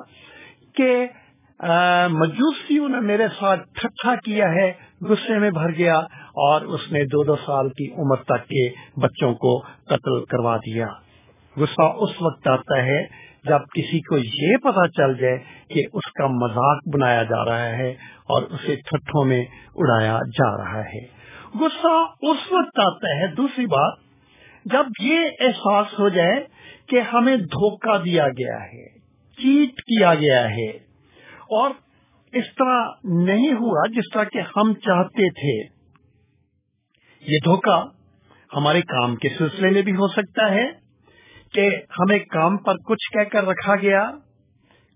کہ 0.75 0.91
مجوسیوں 2.11 2.89
نے 2.89 2.99
میرے 3.01 3.27
ساتھ 3.39 3.61
ٹھٹھا 3.75 4.15
کیا 4.15 4.45
ہے، 4.51 4.71
غصے 5.01 5.37
میں 5.39 5.49
بھر 5.51 5.71
گیا 5.77 5.95
اور 6.43 6.61
اس 6.75 6.91
نے 6.91 7.03
دو 7.05 7.23
دو 7.23 7.35
سال 7.45 7.69
کی 7.69 7.89
عمر 7.93 8.23
تک 8.25 8.47
کے 8.49 8.67
بچوں 9.01 9.33
کو 9.35 9.57
قتل 9.87 10.23
کروا 10.25 10.55
دیا۔ 10.67 10.87
غصہ 11.55 11.87
اس 11.97 12.21
وقت 12.21 12.47
آتا 12.47 12.83
ہے 12.85 13.01
جب 13.45 13.67
کسی 13.75 13.99
کو 14.01 14.17
یہ 14.17 14.57
پتا 14.63 14.87
چل 14.91 15.13
جائے 15.17 15.37
کہ 15.69 15.83
اس 15.93 16.11
کا 16.13 16.27
مذاق 16.35 16.87
بنایا 16.95 17.23
جا 17.23 17.43
رہا 17.45 17.67
ہے 17.77 17.93
اور 18.29 18.43
اسے 18.49 18.75
ٹھٹھوں 18.87 19.23
میں 19.25 19.43
اڑایا 19.75 20.17
جا 20.33 20.49
رہا 20.57 20.83
ہے۔ 20.85 21.05
غصہ 21.55 21.95
اس 22.23 22.51
وقت 22.51 22.79
آتا 22.79 23.15
ہے، 23.15 23.27
دوسری 23.35 23.65
بات، 23.67 23.97
جب 24.65 24.85
یہ 25.01 25.45
احساس 25.45 25.99
ہو 25.99 26.09
جائے 26.09 26.39
کہ 26.89 27.01
ہمیں 27.13 27.35
دھوکہ 27.53 27.97
دیا 28.03 28.27
گیا 28.39 28.57
ہے 28.63 28.87
چیٹ 29.37 29.81
کیا 29.83 30.13
گیا 30.15 30.43
ہے، 30.49 30.69
اور 31.57 31.71
اس 32.33 32.53
طرح 32.57 32.79
نہیں 33.23 33.53
ہوا 33.53 33.85
جس 33.91 34.11
طرح 34.13 34.23
کہ 34.33 34.41
ہم 34.55 34.73
چاہتے 34.81 35.29
تھے۔ 35.35 35.55
یہ 37.23 37.39
دھوکہ 37.45 37.77
ہمارے 38.51 38.81
کام 38.89 39.15
کے 39.15 39.29
سلسلے 39.37 39.69
میں 39.69 39.81
بھی 39.81 39.93
ہو 39.93 40.07
سکتا 40.07 40.49
ہے 40.51 40.65
کہ 41.53 41.69
ہمیں 41.99 42.17
کام 42.31 42.57
پر 42.63 42.75
کچھ 42.87 43.09
کہہ 43.13 43.29
کر 43.31 43.43
رکھا 43.45 43.75
گیا، 43.77 44.03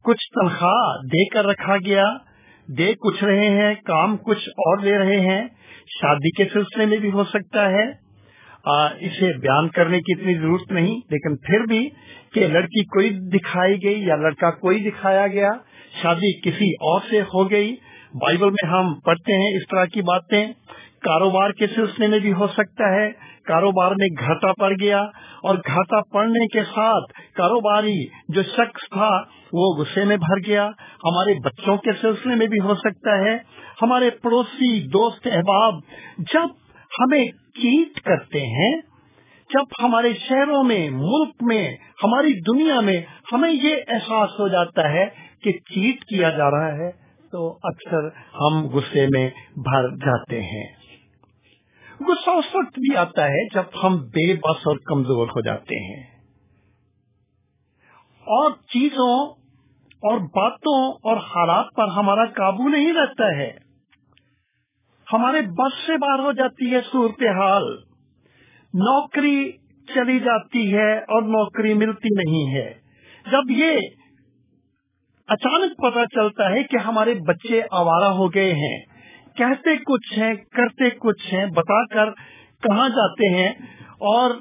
کچھ 0.06 0.28
تنخواہ 0.32 1.02
دے 1.08 1.26
کر 1.30 1.46
رکھا 1.46 1.78
گیا 1.86 2.06
دے 2.68 2.94
کچھ 2.94 3.24
رہے 3.24 3.50
ہیں 3.50 3.76
کام 3.76 4.18
کچھ 4.18 4.50
اور 4.50 4.78
دے 4.78 4.98
رہے 4.98 5.20
ہیں 5.20 5.48
شادی 6.02 6.32
کے 6.32 6.46
سلسلے 6.54 6.86
میں 6.86 6.98
بھی 6.98 7.12
ہو 7.12 7.24
سکتا 7.24 7.70
ہے۔ 7.70 8.04
آ, 8.66 8.86
اسے 8.86 9.38
بیان 9.38 9.70
کرنے 9.70 10.00
کی 10.00 10.20
اتنی 10.20 10.36
ضرورت 10.36 10.72
نہیں 10.72 10.96
لیکن 10.96 11.36
پھر 11.36 11.60
بھی 11.60 11.90
کہ 12.34 12.48
لڑکی 12.48 12.84
کوئی 12.84 13.10
دکھائی 13.10 13.78
گئی 13.84 14.06
یا 14.06 14.16
لڑکا 14.16 14.52
کوئی 14.52 14.90
دکھایا 14.90 15.28
گیا 15.28 15.50
شادی 16.02 16.40
کسی 16.42 16.74
اور 16.74 17.02
سے 17.10 17.22
ہو 17.22 17.52
گئی۔ 17.52 17.76
بائبل 18.14 18.50
میں 18.50 18.70
ہم 18.70 18.94
پڑھتے 19.06 19.34
ہیں 19.34 19.56
اس 19.56 19.68
طرح 19.72 19.86
کی 19.86 20.02
باتیں۔ 20.02 20.48
کاروبار 21.02 21.50
کے 21.50 21.68
سلسلے 21.68 22.08
میں 22.08 22.20
بھی 22.20 22.34
ہو 22.34 22.48
سکتا 22.48 22.96
ہے۔ 22.96 23.12
کاروبار 23.46 23.92
میں 23.92 24.08
گھاٹا 24.20 24.54
پڑ 24.54 24.72
گیا 24.82 25.00
اور 25.44 25.56
گھاٹا 25.56 26.02
پڑنے 26.14 26.48
کے 26.48 26.64
ساتھ 26.64 27.34
کاروباری 27.36 28.06
جو 28.30 28.44
شخص 28.44 28.94
تھا 28.94 29.43
وہ 29.54 29.76
غصے 29.76 30.06
میں 30.06 30.18
بھر 30.18 30.48
گیا۔ 30.48 30.68
ہمارے 31.04 31.34
بچوں 31.44 31.78
کے 31.78 31.92
سلسلے 32.02 32.36
میں 32.36 32.48
بھی 32.48 32.60
ہو 32.60 32.76
سکتا 32.76 33.18
ہے۔ 33.18 33.38
ہمارے 33.82 34.10
پڑوسی، 34.10 34.88
دوست، 34.88 35.28
احباب 35.32 35.74
جب 36.18 36.46
ہمیں 37.00 37.26
چیٹ 37.32 38.02
کرتے 38.02 38.40
ہیں، 38.40 38.82
جب 39.54 39.86
ہمارے 39.86 40.14
شہروں 40.14 40.64
میں، 40.64 40.90
ملک 40.90 41.36
میں، 41.42 41.76
ہماری 42.04 42.34
دنیا 42.34 42.80
میں 42.80 43.02
ہمیں 43.34 43.52
یہ 43.52 43.76
احساس 43.88 44.30
ہو 44.40 44.48
جاتا 44.48 44.90
ہے 44.90 45.06
کہ 45.44 45.52
چیٹ 45.52 46.06
کیا 46.06 46.30
جا 46.30 46.52
رہا 46.52 46.74
ہے، 46.74 46.92
تو 47.32 47.58
اکثر 47.64 48.08
ہم 48.16 48.68
غصے 48.68 49.08
میں 49.08 49.30
بھر 49.56 49.96
جاتے 49.96 50.42
ہیں۔ 50.42 50.68
غصہ 52.00 52.30
اس 52.30 52.56
وقت 52.56 52.80
بھی 52.80 52.96
آتا 52.96 53.26
ہے 53.26 53.50
جب 53.54 53.64
ہم 53.84 53.98
بے 53.98 54.34
بس 54.34 54.68
اور 54.68 54.78
کمزور 54.86 55.28
ہو 55.28 55.42
جاتے 55.42 55.76
ہیں۔ 55.76 56.04
اور 58.20 58.52
چیزوں 58.52 59.43
اور 60.04 60.18
باتوں 60.18 60.92
اور 60.92 61.18
حالات 61.18 61.66
پر 61.76 61.88
ہمارا 61.88 62.26
قابو 62.26 62.68
نہیں 62.68 62.94
رہتا 62.94 63.38
ہے۔ 63.38 63.58
ہمارے 65.14 65.42
بس 65.42 65.88
سے 65.88 65.98
باہر 65.98 66.20
ہو 66.20 66.32
جاتی 66.32 66.74
ہے 66.74 66.82
صورتحال۔ 66.92 67.64
نوکری 68.74 69.52
چلی 69.94 70.20
جاتی 70.20 70.74
ہے 70.74 70.98
اور 70.98 71.22
نوکری 71.22 71.74
ملتی 71.74 72.08
نہیں 72.16 72.56
ہے۔ 72.56 72.74
جب 73.32 73.52
یہ 73.52 73.78
اچانک 75.28 75.78
پتا 75.78 76.06
چلتا 76.06 76.50
ہے 76.50 76.64
کہ 76.64 76.78
ہمارے 76.78 77.14
بچے 77.28 77.62
آوارہ 77.72 78.14
ہو 78.14 78.34
گئے 78.34 78.54
ہیں، 78.54 78.80
کہتے 79.36 79.78
کچھ 79.78 80.20
ہیں، 80.20 80.34
کرتے 80.36 80.90
کچھ 80.90 81.34
ہیں، 81.34 81.46
بتا 81.46 81.86
کر 81.86 82.12
کہاں 82.64 82.90
جاتے 82.90 83.36
ہیں، 83.36 83.54
اور 83.88 84.32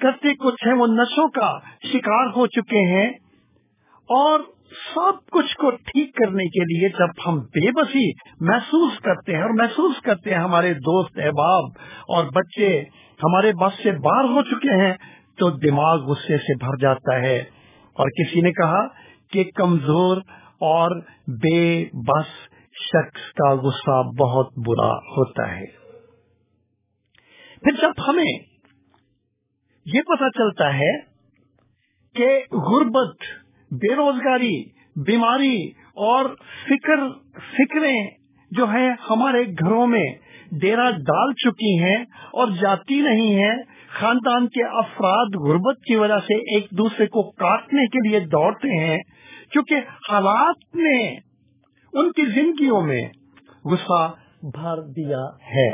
کرتے 0.00 0.34
کچھ 0.34 0.66
ہیں، 0.66 0.74
وہ 0.74 0.86
نشوں 0.86 1.28
کا 1.28 1.58
شکار 1.92 2.26
ہو 2.36 2.46
چکے 2.46 2.96
ہیں۔ 2.96 3.10
اور 4.08 4.40
سب 4.94 5.30
کچھ 5.30 5.56
کو 5.56 5.70
ٹھیک 5.70 6.14
کرنے 6.14 6.44
کے 6.44 6.64
لیے 6.64 6.88
جب 6.88 7.28
ہم 7.28 7.40
بے 7.40 7.72
بسی 7.72 8.10
محسوس 8.40 8.98
کرتے 9.00 9.34
ہیں 9.34 9.42
اور 9.42 9.50
محسوس 9.50 10.00
کرتے 10.02 10.30
ہیں 10.30 10.38
ہمارے 10.38 10.74
دوست 10.74 11.18
احباب 11.18 11.64
اور 12.08 12.24
بچے 12.24 12.80
ہمارے 13.22 13.52
بس 13.52 13.82
سے 13.82 13.90
باہر 13.90 14.24
ہو 14.24 14.42
چکے 14.42 14.86
ہیں، 14.86 14.94
تو 15.38 15.50
دماغ 15.50 15.98
غصے 15.98 16.38
سے 16.38 16.54
بھر 16.54 16.76
جاتا 16.76 17.20
ہے۔ 17.20 17.38
اور 17.92 18.08
کسی 18.08 18.40
نے 18.40 18.52
کہا 18.52 18.86
کہ 19.32 19.44
کمزور 19.54 20.16
اور 20.60 21.00
بے 21.42 21.84
بس 21.92 22.26
شخص 22.80 23.32
کا 23.32 23.54
غصہ 23.54 24.02
بہت 24.18 24.52
برا 24.66 24.92
ہوتا 24.92 25.56
ہے۔ 25.56 25.66
پھر 27.62 27.72
جب 27.82 27.90
ہمیں 28.08 28.38
یہ 29.86 30.00
پتا 30.02 30.30
چلتا 30.30 30.74
ہے 30.74 31.00
کہ 32.14 32.40
غربت 32.52 33.43
بے 33.74 33.94
روزگاری 33.94 34.56
بیماری 35.04 35.56
اور 36.02 36.24
فکر، 36.64 37.08
فکریں 37.52 38.10
جو 38.50 38.66
ہے 38.72 38.88
ہمارے 39.10 39.44
گھروں 39.60 39.86
میں 39.86 40.04
ڈیرا 40.60 40.90
ڈال 40.90 41.32
چکی 41.34 41.78
ہیں 41.78 41.96
اور 42.32 42.48
جاتی 42.60 43.00
نہیں 43.00 43.34
ہیں۔ 43.34 43.56
خاندان 43.88 44.46
کے 44.48 44.64
افراد 44.78 45.34
غربت 45.34 45.82
کی 45.82 45.96
وجہ 45.96 46.18
سے 46.18 46.34
ایک 46.54 46.66
دوسرے 46.78 47.06
کو 47.06 47.22
کاٹنے 47.30 47.86
کے 47.86 48.08
لیے 48.08 48.20
دوڑتے 48.20 48.78
ہیں 48.78 48.98
کیونکہ 49.52 49.74
حالات 50.10 50.74
نے 50.74 50.98
ان 51.92 52.12
کی 52.12 52.24
زندگیوں 52.26 52.80
میں 52.80 53.02
غصہ 53.64 54.02
بھر 54.54 54.80
دیا 54.90 55.24
ہے۔ 55.50 55.70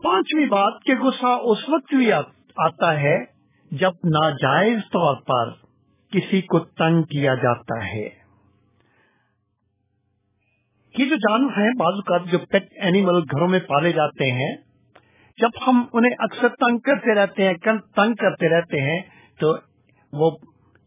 پانچویں 0.00 0.46
بات 0.46 0.82
کہ 0.84 0.94
غصہ 0.94 1.32
اس 1.44 1.68
وقت 1.68 1.94
بھی 1.94 2.12
آتا 2.12 2.92
ہے 3.00 3.16
جب 3.70 3.92
ناجائز 4.04 4.78
طور 4.78 5.16
پر 5.16 5.52
کسی 6.12 6.42
کو 6.42 6.58
تنگ 6.58 7.02
کیا 7.02 7.34
جاتا 7.34 7.86
ہے۔ 7.86 8.08
یہ 10.98 11.04
جو 11.04 11.16
جانور 11.16 11.50
ہیں 11.50 11.70
بعض 11.78 11.92
اوقات 11.94 12.32
جو 12.32 12.38
پیٹ 12.38 12.66
اینیمل 12.76 13.18
گھروں 13.18 13.48
میں 13.48 13.60
پالے 13.60 13.92
جاتے 13.92 14.30
ہیں، 14.32 14.56
جب 15.38 15.48
ہم 15.66 15.84
انہیں 15.92 16.14
اکثر 16.18 16.48
تنگ 16.48 16.78
کرتے 16.78 17.14
رہتے 17.14 17.44
ہیں 17.44 17.54
تنگ 17.96 18.14
کرتے 18.14 18.48
رہتے 18.48 18.80
ہیں، 18.80 19.02
تو 19.40 19.56
وہ 20.12 20.30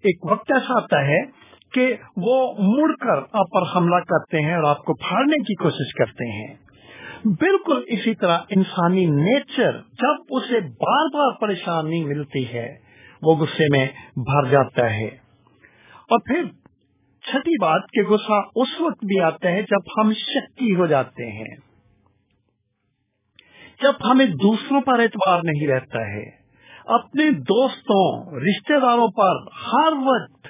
ایک 0.04 0.26
وقت 0.26 0.52
ایسا 0.52 0.78
آتا 0.78 1.06
ہے 1.06 1.26
کہ 1.74 1.96
وہ 2.18 2.54
مڑ 2.60 2.96
کر 2.96 3.18
آپ 3.18 3.52
پر 3.52 3.78
حملہ 3.78 3.96
کرتے 3.96 4.46
ہیں 4.46 4.56
اور 4.56 4.64
آپ 4.64 4.78
کو 4.78 4.94
پھاڑنے 4.94 5.44
کی 5.44 5.56
کوشش 5.56 5.94
کرتے 5.94 6.32
ہیں۔ 6.32 6.56
بالکل 7.26 7.82
اسی 7.88 8.16
طرح 8.16 8.38
انسانی 8.50 9.06
نیچر 9.06 9.72
جب 9.72 10.24
اسے 10.30 10.60
بار 10.60 11.06
بار 11.06 11.32
پریشانی 11.42 12.04
ملتی 12.04 12.54
ہے، 12.54 12.78
وہ 13.22 13.36
غصے 13.36 13.66
میں 13.72 13.88
بھر 14.16 14.50
جاتا 14.50 14.94
ہے۔ 14.94 15.08
اور 16.10 16.20
پھر 16.20 16.44
چھٹی 17.22 17.62
بات 17.62 17.82
کہ 17.94 18.04
غصہ 18.04 18.42
اس 18.56 18.82
وقت 18.82 19.04
بھی 19.04 19.20
آتا 19.20 19.50
ہے 19.50 19.62
جب 19.62 20.02
ہم 20.02 20.14
شکی 20.14 20.76
ہو 20.76 20.86
جاتے 20.86 21.32
ہیں۔ 21.32 21.56
جب 23.84 24.12
ہمیں 24.12 24.26
دوسروں 24.26 24.82
پر 24.82 25.00
اعتبار 25.00 25.40
نہیں 25.44 25.68
رہتا 25.68 26.08
ہے، 26.08 26.30
اپنے 26.86 27.32
دوستوں، 27.32 28.32
رشتہ 28.40 28.74
داروں 28.82 29.08
پر 29.08 29.36
ہر 29.52 29.94
وقت 29.94 30.48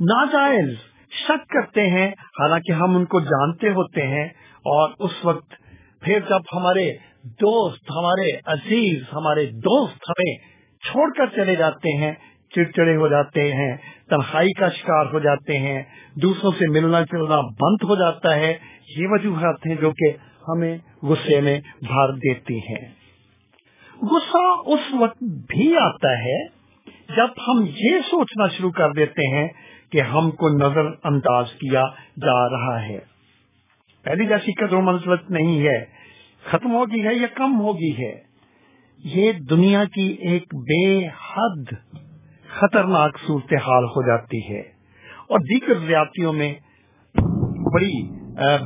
ناجائز 0.00 0.76
شک 1.10 1.48
کرتے 1.48 1.86
ہیں۔ 1.86 2.08
حالانکہ 2.10 2.72
ہم 2.72 2.96
ان 2.96 3.04
کو 3.04 3.20
جانتے 3.20 3.68
ہوتے 3.68 4.06
ہیں 4.06 4.28
اور 4.68 4.90
اس 4.98 5.24
وقت 5.24 5.54
پھر 6.00 6.20
جب 6.28 6.56
ہمارے 6.56 6.92
دوست، 7.24 7.90
ہمارے 7.90 8.30
عزیز، 8.46 9.02
ہمارے 9.12 9.46
دوست 9.46 10.10
ہمیں 10.10 10.34
چھوڑ 10.82 11.08
کر 11.16 11.26
چلے 11.36 11.54
جاتے 11.56 11.96
ہیں، 11.96 12.12
چڑچڑے 12.54 12.96
ہو 12.96 13.08
جاتے 13.08 13.52
ہیں، 13.52 13.76
تنہائی 14.08 14.52
کا 14.52 14.68
شکار 14.68 15.06
ہو 15.12 15.18
جاتے 15.18 15.58
ہیں، 15.58 15.82
دوسروں 16.22 16.52
سے 16.58 16.70
ملنا 16.70 17.00
جلنا 17.00 17.40
بند 17.40 17.84
ہو 17.84 17.94
جاتا 17.94 18.36
ہے، 18.36 18.56
یہ 18.96 19.06
وجوہات 19.10 19.66
ہیں 19.66 19.74
جو 19.74 19.90
کہ 19.90 20.12
ہمیں 20.48 20.78
غصے 21.02 21.40
میں 21.40 21.60
بھار 21.82 22.12
دیتی 22.12 22.58
ہیں۔ 22.58 22.86
غصہ 24.02 24.46
اس 24.66 24.94
وقت 25.00 25.22
بھی 25.22 25.76
آتا 25.76 26.12
ہے 26.18 26.38
جب 27.16 27.28
ہم 27.48 27.64
یہ 27.66 27.98
سوچنا 28.10 28.46
شروع 28.48 28.70
کر 28.70 28.92
دیتے 28.92 29.26
ہیں 29.36 29.48
کہ 29.92 30.00
ہم 30.00 30.30
کو 30.30 30.48
نظر 30.48 30.90
انداز 31.04 31.52
کیا 31.52 31.82
جا 32.22 32.48
رہا 32.48 32.82
ہے۔ 32.82 32.98
پہلی 34.08 34.26
جیسی 34.26 34.52
قدر 34.52 34.74
و 34.74 34.80
منزلت 34.80 35.30
نہیں 35.30 35.62
ہے، 35.62 35.84
ختم 36.44 36.72
ہو 36.72 36.84
گئی 36.84 37.06
ہے 37.06 37.14
یا 37.14 37.26
کم 37.34 37.60
ہو 37.60 37.74
گئی 37.74 38.04
ہے، 38.04 38.20
یہ 39.04 39.32
دنیا 39.32 39.84
کی 39.84 40.06
ایک 40.20 40.54
بے 40.54 41.06
حد 41.06 41.74
خطرناک 42.48 43.18
صورتحال 43.26 43.84
ہو 43.84 44.06
جاتی 44.06 44.54
ہے۔ 44.54 44.60
اور 45.28 45.38
دیگر 45.38 45.86
زیادتیوں 45.86 46.32
میں 46.32 46.54
بڑی 47.74 48.10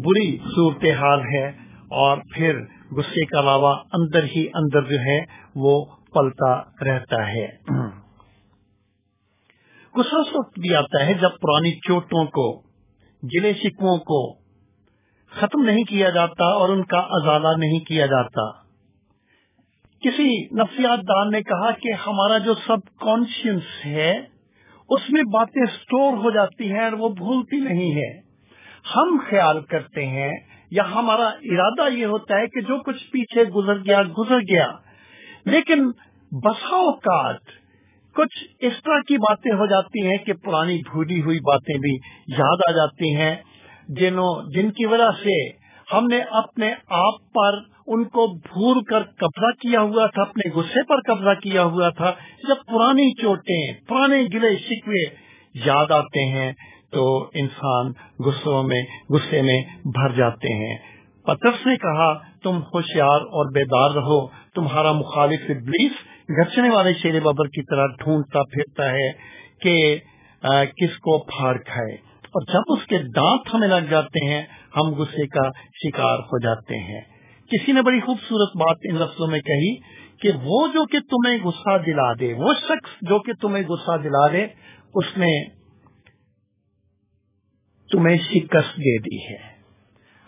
بری 0.05 0.39
صورتحال 0.39 1.21
ہے 1.21 1.49
اور 1.79 2.19
پھر 2.35 2.61
غصے 2.91 3.25
کا 3.25 3.41
علاوہ 3.41 3.75
اندر 3.93 4.25
ہی 4.25 4.47
اندر 4.55 4.83
جو 4.83 5.01
ہے 5.01 5.21
وہ 5.55 5.85
پلتا 6.15 6.61
رہتا 6.85 7.33
ہے۔ 7.33 7.47
غصہ 9.97 10.15
اس 10.15 10.37
وقت 10.37 10.59
بھی 10.59 10.75
آتا 10.75 11.07
ہے 11.07 11.15
جب 11.15 11.31
پرانی 11.43 11.73
چوٹوں 11.73 12.25
کو، 12.25 12.61
گلے 13.23 13.53
شکو 13.55 13.99
کو 13.99 14.42
ختم 15.35 15.63
نہیں 15.63 15.85
کیا 15.85 16.11
جاتا 16.11 16.45
اور 16.45 16.69
ان 16.69 16.85
کا 16.85 16.99
ازالہ 16.99 17.49
نہیں 17.59 17.81
کیا 17.81 18.07
جاتا۔ 18.07 18.63
کسی 20.01 20.55
نفسیات 20.55 20.99
دان 20.99 21.31
نے 21.31 21.43
کہا 21.43 21.71
کہ 21.71 21.93
ہمارا 22.07 22.39
جو 22.39 22.55
سب 22.55 22.99
کانشیس 23.01 23.87
ہے، 23.87 24.21
اس 24.89 25.11
میں 25.11 25.23
باتیں 25.23 25.65
سٹور 25.67 26.17
ہو 26.17 26.31
جاتی 26.31 26.73
ہیں 26.73 26.85
اور 26.85 26.93
وہ 26.93 27.09
بھولتی 27.09 27.61
نہیں 27.61 27.93
ہے۔ 27.93 28.21
ہم 28.97 29.19
خیال 29.31 29.61
کرتے 29.61 30.07
ہیں 30.07 30.33
یا 30.71 30.83
ہمارا 30.91 31.27
ارادہ 31.27 31.93
یہ 31.93 32.07
ہوتا 32.07 32.37
ہے 32.37 32.47
کہ 32.47 32.61
جو 32.61 32.83
کچھ 32.83 33.11
پیچھے 33.11 33.45
گزر 33.45 33.79
گیا 33.79 34.03
گزر 34.03 34.39
گیا۔ 34.39 34.67
لیکن 35.45 35.91
بسا 36.33 36.77
اوقات 36.77 37.41
کچھ 38.15 38.45
اس 38.61 38.73
طرح 38.85 38.99
کی 39.09 39.17
باتیں 39.17 39.53
ہو 39.53 39.67
جاتی 39.67 40.07
ہیں 40.07 40.19
کہ 40.19 40.33
پرانی 40.33 40.79
بھولی 40.79 41.23
ہوئی 41.23 41.39
باتیں 41.41 41.79
بھی 41.79 41.97
یاد 42.29 42.59
آ 42.69 42.73
جاتی 42.73 43.17
ہیں۔ 43.17 43.37
جنوں 43.99 44.31
جن 44.55 44.71
کی 44.71 44.87
وجہ 44.87 45.11
سے 45.23 45.37
ہم 45.87 46.07
نے 46.07 46.19
اپنے 46.33 46.73
آپ 46.99 47.21
پر 47.35 47.59
ان 47.87 48.05
کو 48.07 48.27
بھول 48.43 48.83
کر 48.85 49.03
قبضہ 49.19 49.51
کیا 49.61 49.81
ہوا 49.81 50.07
تھا، 50.07 50.23
اپنے 50.23 50.51
غصے 50.55 50.83
پر 50.89 51.01
قبضہ 51.07 51.35
کیا 51.41 51.65
ہوا 51.65 51.89
تھا، 51.89 52.13
جب 52.49 52.63
پرانی 52.67 53.13
چوٹیں، 53.15 53.73
پرانے 53.89 54.23
گلے 54.35 54.55
شکوے 54.59 55.03
یاد 55.55 55.91
آتے 55.91 56.25
ہیں 56.27 56.53
تو 56.93 57.05
انسان 57.35 57.93
غصوں 58.25 58.63
میں 58.63 58.83
غصے 59.11 59.43
میں 59.43 59.61
بھر 59.93 60.15
جاتے 60.17 60.55
ہیں۔ 60.55 60.77
پترس 61.27 61.67
نے 61.67 61.77
کہا، 61.77 62.13
تم 62.43 62.61
ہوشیار 62.75 63.27
اور 63.33 63.53
بیدار 63.53 63.91
رہو، 63.91 64.21
تمہارا 64.55 64.93
مخالف 64.93 65.51
ابلیس 65.51 66.01
گرچنے 66.31 66.71
والے 66.71 66.93
شیر 67.03 67.21
بابر 67.21 67.49
کی 67.49 67.63
طرح 67.63 67.87
ڈھونڈتا 67.99 68.43
پھرتا 68.53 68.91
ہے 68.91 69.11
کہ 69.63 69.75
کس 70.77 70.99
کو 70.99 71.19
پھاڑ 71.27 71.57
کھائے۔ 71.67 71.97
اور 72.35 72.55
جب 72.55 72.61
اس 72.69 72.87
کے 72.87 72.99
دانت 72.99 73.55
ہمیں 73.55 73.69
لگ 73.69 73.87
جاتے 73.91 74.27
ہیں، 74.27 74.43
ہم 74.77 74.95
غصے 74.95 75.27
کا 75.27 75.49
شکار 75.75 76.19
ہو 76.19 76.39
جاتے 76.39 76.79
ہیں۔ 76.79 77.01
کسی 77.51 77.73
نے 77.73 77.83
بڑی 77.83 78.01
خوبصورت 78.01 78.57
بات 78.57 78.77
ان 78.85 78.95
لفظوں 78.95 79.27
میں 79.27 79.41
کہی 79.41 79.77
کہ 80.21 80.29
وہ 80.43 80.67
جو 80.67 80.87
کہ 80.87 80.99
تمہیں 81.01 81.39
غصہ 81.45 81.79
دلا 81.87 82.13
دے، 82.13 82.35
وہ 82.35 82.55
شخص 82.61 82.91
جو 83.03 83.19
کہ 83.19 83.33
تمہیں 83.41 83.63
غصہ 83.69 83.97
دلا 83.97 84.33
دے، 84.33 84.47
اس 84.95 85.05
نے 85.17 85.49
تمہیں 87.93 88.17
شکست 88.17 88.77
دے 88.77 88.99
دی 88.99 89.35
ہے۔ 89.35 89.53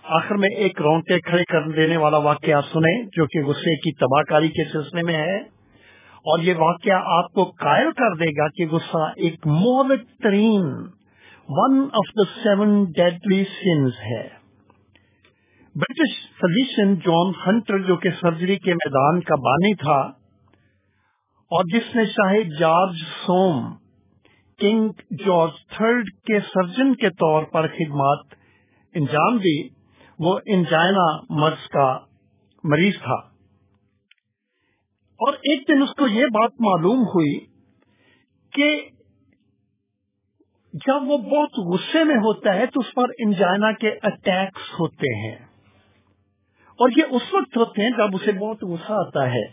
آخر 0.03 0.35
میں 0.35 0.49
ایک 0.49 0.83
رونٹے 0.83 1.21
کھڑے 1.21 1.45
کر 1.45 1.71
دینے 1.71 1.97
والا 1.97 2.17
واقعہ 2.17 2.61
سنیں 2.73 3.03
جو 3.03 3.27
کہ 3.27 3.45
غصے 3.45 3.77
کی 3.77 3.93
تباہ 3.93 4.23
کاری 4.23 4.49
کے 4.49 4.65
سلسلے 4.73 5.03
میں 5.03 5.15
ہے۔ 5.15 5.37
اور 6.27 6.39
یہ 6.39 6.55
واقعہ 6.55 7.03
آپ 7.05 7.33
کو 7.33 7.45
قائل 7.45 7.93
کر 7.93 8.15
دے 8.15 8.31
گا 8.31 8.49
کہ 8.49 8.67
غصہ 8.67 9.13
ایک 9.17 9.47
مہلک 9.47 10.01
ترین 10.23 10.65
one 11.49 11.81
of 11.93 12.11
the 12.17 12.25
seven 12.35 12.85
deadly 12.93 13.43
sins 13.45 13.99
ہے۔ 14.03 14.23
برٹش 15.75 16.13
فزیشین 16.37 16.95
جان 16.97 17.33
ہنٹر 17.47 17.79
جو 17.79 17.97
کہ 17.97 18.11
سرجری 18.21 18.57
کے 18.59 18.75
میدان 18.75 19.21
کا 19.21 19.37
بانی 19.41 19.75
تھا، 19.75 19.99
اور 21.51 21.65
جس 21.73 21.95
نے 21.97 22.05
شاہ 22.05 22.35
جارج 22.61 23.03
سوم، 23.27 23.61
کنگ 24.59 25.03
جارج 25.25 25.61
تھرڈ 25.69 26.09
کے 26.27 26.41
سرجن 26.53 26.95
کے 26.95 27.11
طور 27.11 27.43
پر 27.43 27.69
خدمات 27.69 28.35
انجام 28.95 29.37
دی، 29.39 29.57
وہ 30.19 30.39
انجائنا 30.47 31.07
مرض 31.41 31.69
کا 31.69 31.87
مریض 32.65 32.99
تھا۔ 33.03 33.21
اور 35.21 35.33
ایک 35.45 35.69
دن 35.69 35.83
اس 35.83 35.95
کو 35.95 36.07
یہ 36.07 36.27
بات 36.35 36.61
معلوم 36.61 37.03
ہوئی 37.15 37.39
کہ 38.53 38.71
جب 40.75 41.03
وہ 41.03 41.19
بہت 41.19 41.59
غصے 41.59 42.05
میں 42.05 42.17
ہوتا 42.17 42.55
ہے 42.55 42.67
تو 42.67 42.81
اس 42.81 42.95
پر 42.95 43.09
انجائنا 43.19 43.73
کے 43.73 43.89
اٹیکس 44.03 44.81
ہوتے 44.81 45.17
ہیں۔ 45.17 45.37
اور 46.71 46.89
یہ 46.97 47.03
اس 47.11 47.23
وقت 47.33 47.57
ہوتے 47.57 47.83
ہیں 47.83 47.91
جب 47.91 48.15
اسے 48.15 48.33
بہت 48.33 48.63
غصہ 48.63 48.93
آتا 48.93 49.27
ہے۔ 49.27 49.47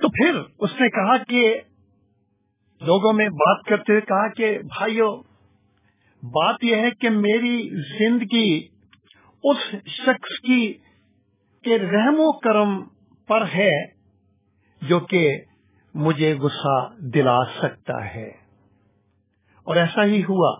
تو 0.00 0.08
پھر 0.08 0.34
اس 0.58 0.80
نے 0.80 0.88
کہا 0.88 1.16
کہ 1.24 1.60
لوگوں 2.80 3.12
میں 3.12 3.28
بات 3.28 3.64
کرتے 3.64 3.92
ہوئے 3.92 4.00
کہا 4.00 4.28
کہ 4.28 4.58
بھائیو، 4.58 5.22
بات 6.22 6.64
یہ 6.64 6.76
ہے 6.76 6.90
کہ 6.90 7.10
میری 7.10 7.68
زندگی 7.98 8.68
اس 9.44 9.56
شخص 9.86 10.40
کی 10.40 10.72
کے 11.64 11.78
رحم 11.78 12.14
و 12.18 12.32
کرم 12.32 12.84
پر 13.28 13.44
ہے 13.54 13.86
جو 14.82 15.00
کہ 15.00 15.40
مجھے 15.94 16.34
غصہ 16.34 16.94
دلا 16.98 17.44
سکتا 17.44 18.14
ہے۔ 18.14 18.39
اور 19.66 19.76
ایسا 19.76 20.04
ہی 20.04 20.22
ہوا 20.22 20.54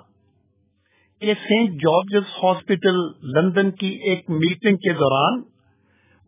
کہ 1.22 1.34
سینٹ 1.34 1.70
جارجز 1.70 2.28
ہاسپٹل 2.42 3.00
لندن 3.34 3.70
کی 3.70 3.88
ایک 4.04 4.30
میٹنگ 4.30 4.76
کے 4.76 4.92
دوران 4.92 5.40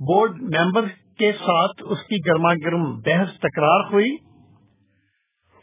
بورڈ 0.00 0.42
ممبر 0.42 0.86
کے 1.18 1.32
ساتھ 1.32 1.82
اس 1.84 1.98
کی 1.98 2.16
گرما 2.26 2.54
گرم 2.54 3.00
بحث 3.00 3.38
تکرار 3.38 3.92
ہوئی 3.92 4.10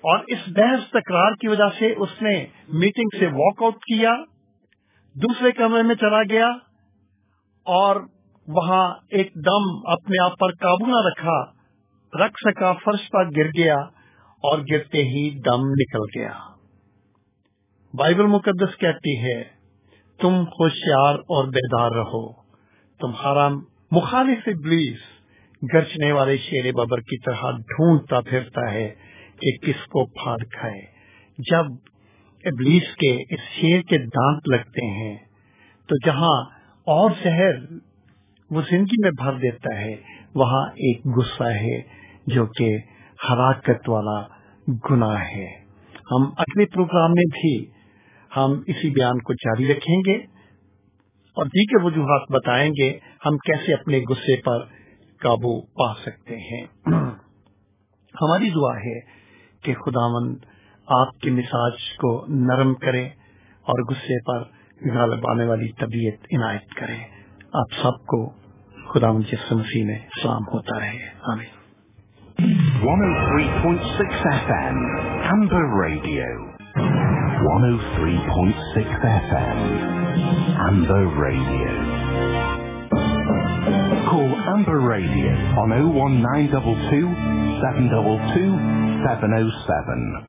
اور 0.03 0.19
اس 0.27 0.47
بحث 0.47 0.89
تکرار 0.91 1.31
کی 1.31 1.47
وجہ 1.47 1.67
سے 1.79 1.93
اس 1.97 2.21
نے 2.21 2.45
میٹنگ 2.73 3.17
سے 3.19 3.27
واک 3.27 3.63
آؤٹ 3.63 3.73
کیا، 3.73 4.11
دوسرے 5.15 5.51
کمرے 5.51 5.81
میں 5.83 5.95
چلا 5.95 6.21
گیا 6.29 6.47
اور 7.65 7.95
وہاں 8.47 8.95
ایک 9.11 9.31
دم 9.45 9.65
اپنے 9.91 10.23
آپ 10.23 10.37
پر 10.39 10.51
قابو 10.51 10.85
نہ 10.85 11.07
رکھا 11.07 11.39
رکھ 12.13 12.39
سکا 12.45 12.73
فرش 12.73 13.09
پر 13.09 13.25
گر 13.37 13.49
گیا 13.57 13.75
اور 14.43 14.59
گرتے 14.71 15.03
ہی 15.03 15.29
دم 15.39 15.67
نکل 15.71 16.05
گیا۔ 16.15 16.31
بائبل 17.93 18.25
مقدس 18.25 18.77
کہتی 18.77 19.23
ہے، 19.23 19.43
تم 20.21 20.33
ہوشیار 20.33 21.15
اور 21.15 21.47
بیدار 21.47 21.91
رہو۔ 21.91 22.33
تمہارا 22.99 23.47
مخالف 23.91 24.39
ابلیس 24.45 24.97
گرچنے 25.73 26.11
والے 26.11 26.37
شیر 26.37 26.71
ببر 26.71 26.99
کی 26.99 27.17
طرح 27.19 27.51
ڈھونڈتا 27.51 28.21
پھرتا 28.21 28.71
ہے 28.71 28.95
کہ 29.39 29.57
کس 29.57 29.85
کو 29.87 30.05
پھاڑ 30.05 30.37
کھائے۔ 30.37 30.81
جب 31.37 31.65
ابلیس 32.43 32.95
کے 32.95 33.33
اس 33.33 33.39
شیر 33.61 33.81
کے 33.81 33.97
دانت 33.97 34.49
لگتے 34.49 34.85
ہیں، 34.85 35.17
تو 35.89 35.95
جہاں 36.05 36.45
اور 36.83 37.11
شہر 37.23 37.53
وہ 38.51 38.61
زندگی 38.69 39.03
میں 39.03 39.11
بھر 39.11 39.33
دیتا 39.33 39.81
ہے، 39.81 39.95
وہاں 40.35 40.65
ایک 40.65 41.01
غصہ 41.05 41.43
ہے 41.43 41.81
جو 42.27 42.45
کہ 42.45 42.77
ہلاکت 43.29 43.89
والا 43.89 44.27
گناہ 44.91 45.21
ہے۔ 45.21 45.59
ہم 46.11 46.23
اگلے 46.37 46.65
پروگرام 46.65 47.11
میں 47.11 47.25
بھی 47.25 47.78
ہم 48.37 48.51
اسی 48.67 48.89
بیان 48.89 49.19
کو 49.19 49.33
جاری 49.33 49.71
رکھیں 49.73 49.99
گے 50.07 50.17
اور 51.29 51.45
دیگر 51.45 51.83
وجوہات 51.83 52.31
بتائیں 52.31 52.69
گے 52.69 52.99
ہم 53.25 53.37
کیسے 53.37 53.73
اپنے 53.73 54.01
غصے 54.09 54.41
پر 54.41 54.59
قابو 55.21 55.61
پا 55.61 55.93
سکتے 55.93 56.37
ہیں۔ 56.37 56.67
ہماری 58.21 58.49
دعا 58.49 58.79
ہے 58.79 58.99
کہ 59.63 59.73
خدا 59.73 60.07
مند 60.07 60.35
آپ 60.87 61.19
کے 61.19 61.31
مزاج 61.31 61.73
کو 61.97 62.25
نرم 62.29 62.73
کرے 62.73 63.05
اور 63.61 63.91
غصے 63.91 64.23
پر 64.23 64.39
غالب 64.95 65.29
آنے 65.29 65.45
والی 65.45 65.71
طبیعت 65.71 66.25
عنایت 66.31 66.69
کرے۔ 66.69 66.97
آپ 67.53 67.83
سب 67.83 68.05
کو 68.05 68.33
خدا 68.93 69.11
مجھ 69.11 69.35
مسیح 69.51 69.85
میں 69.85 69.99
سلام 70.23 70.41
ہوتا 70.41 70.79
رہے۔ 70.79 71.09
آمین۔ 71.21 71.59
103.6 72.79 74.19
FM 74.45 74.77
Amber 75.33 75.83
Radio. 75.83 76.58
103.6 77.39 78.83
FM 78.99 79.59
Amber 80.59 81.07
Radio. 81.15 81.71
Call 84.09 84.35
Amber 84.55 84.79
Radio 84.81 85.31
on 85.57 85.69
01922 85.71 87.07
722 87.61 88.59
707 89.07 90.27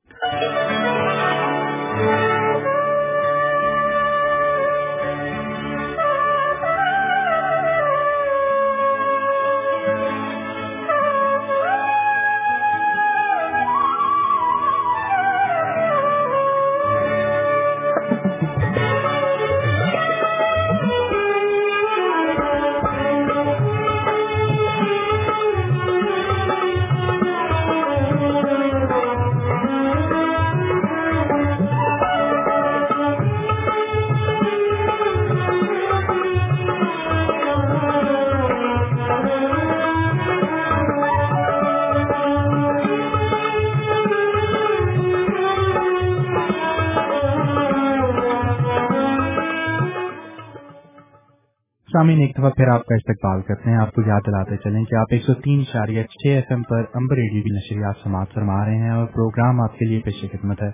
سامعین 52.01 52.21
ایک 52.21 52.31
دفعہ 52.39 52.51
پھر 52.51 52.69
آپ 52.69 52.85
کا 52.87 52.95
استقبال 52.95 53.41
کرتے 53.43 53.71
ہیں۔ 53.71 53.77
آپ 53.77 53.93
کو 53.95 54.03
یاد 54.07 54.21
دلاتے 54.27 54.57
چلیں 54.57 54.85
کہ 54.85 54.95
آپ 54.95 55.07
ایک 55.11 55.23
سو 55.23 55.35
تین 55.35 55.61
اشاریہ 55.61 56.03
چھ 56.03 56.27
ایف 56.27 56.45
ایم 56.51 56.63
پر 56.63 56.85
امبر 56.95 57.17
ریڈیو 57.17 57.43
کی 57.43 57.51
نشریات 57.51 57.97
سماعت 58.03 58.33
فرما 58.35 58.65
رہے 58.67 58.77
ہیں 58.77 58.91
اور 58.91 59.07
پروگرام 59.07 59.61
آپ 59.61 59.79
کے 59.79 59.85
لیے 59.85 60.01
پیش 60.05 60.25
خدمت 60.33 60.63
ہے۔ 60.63 60.71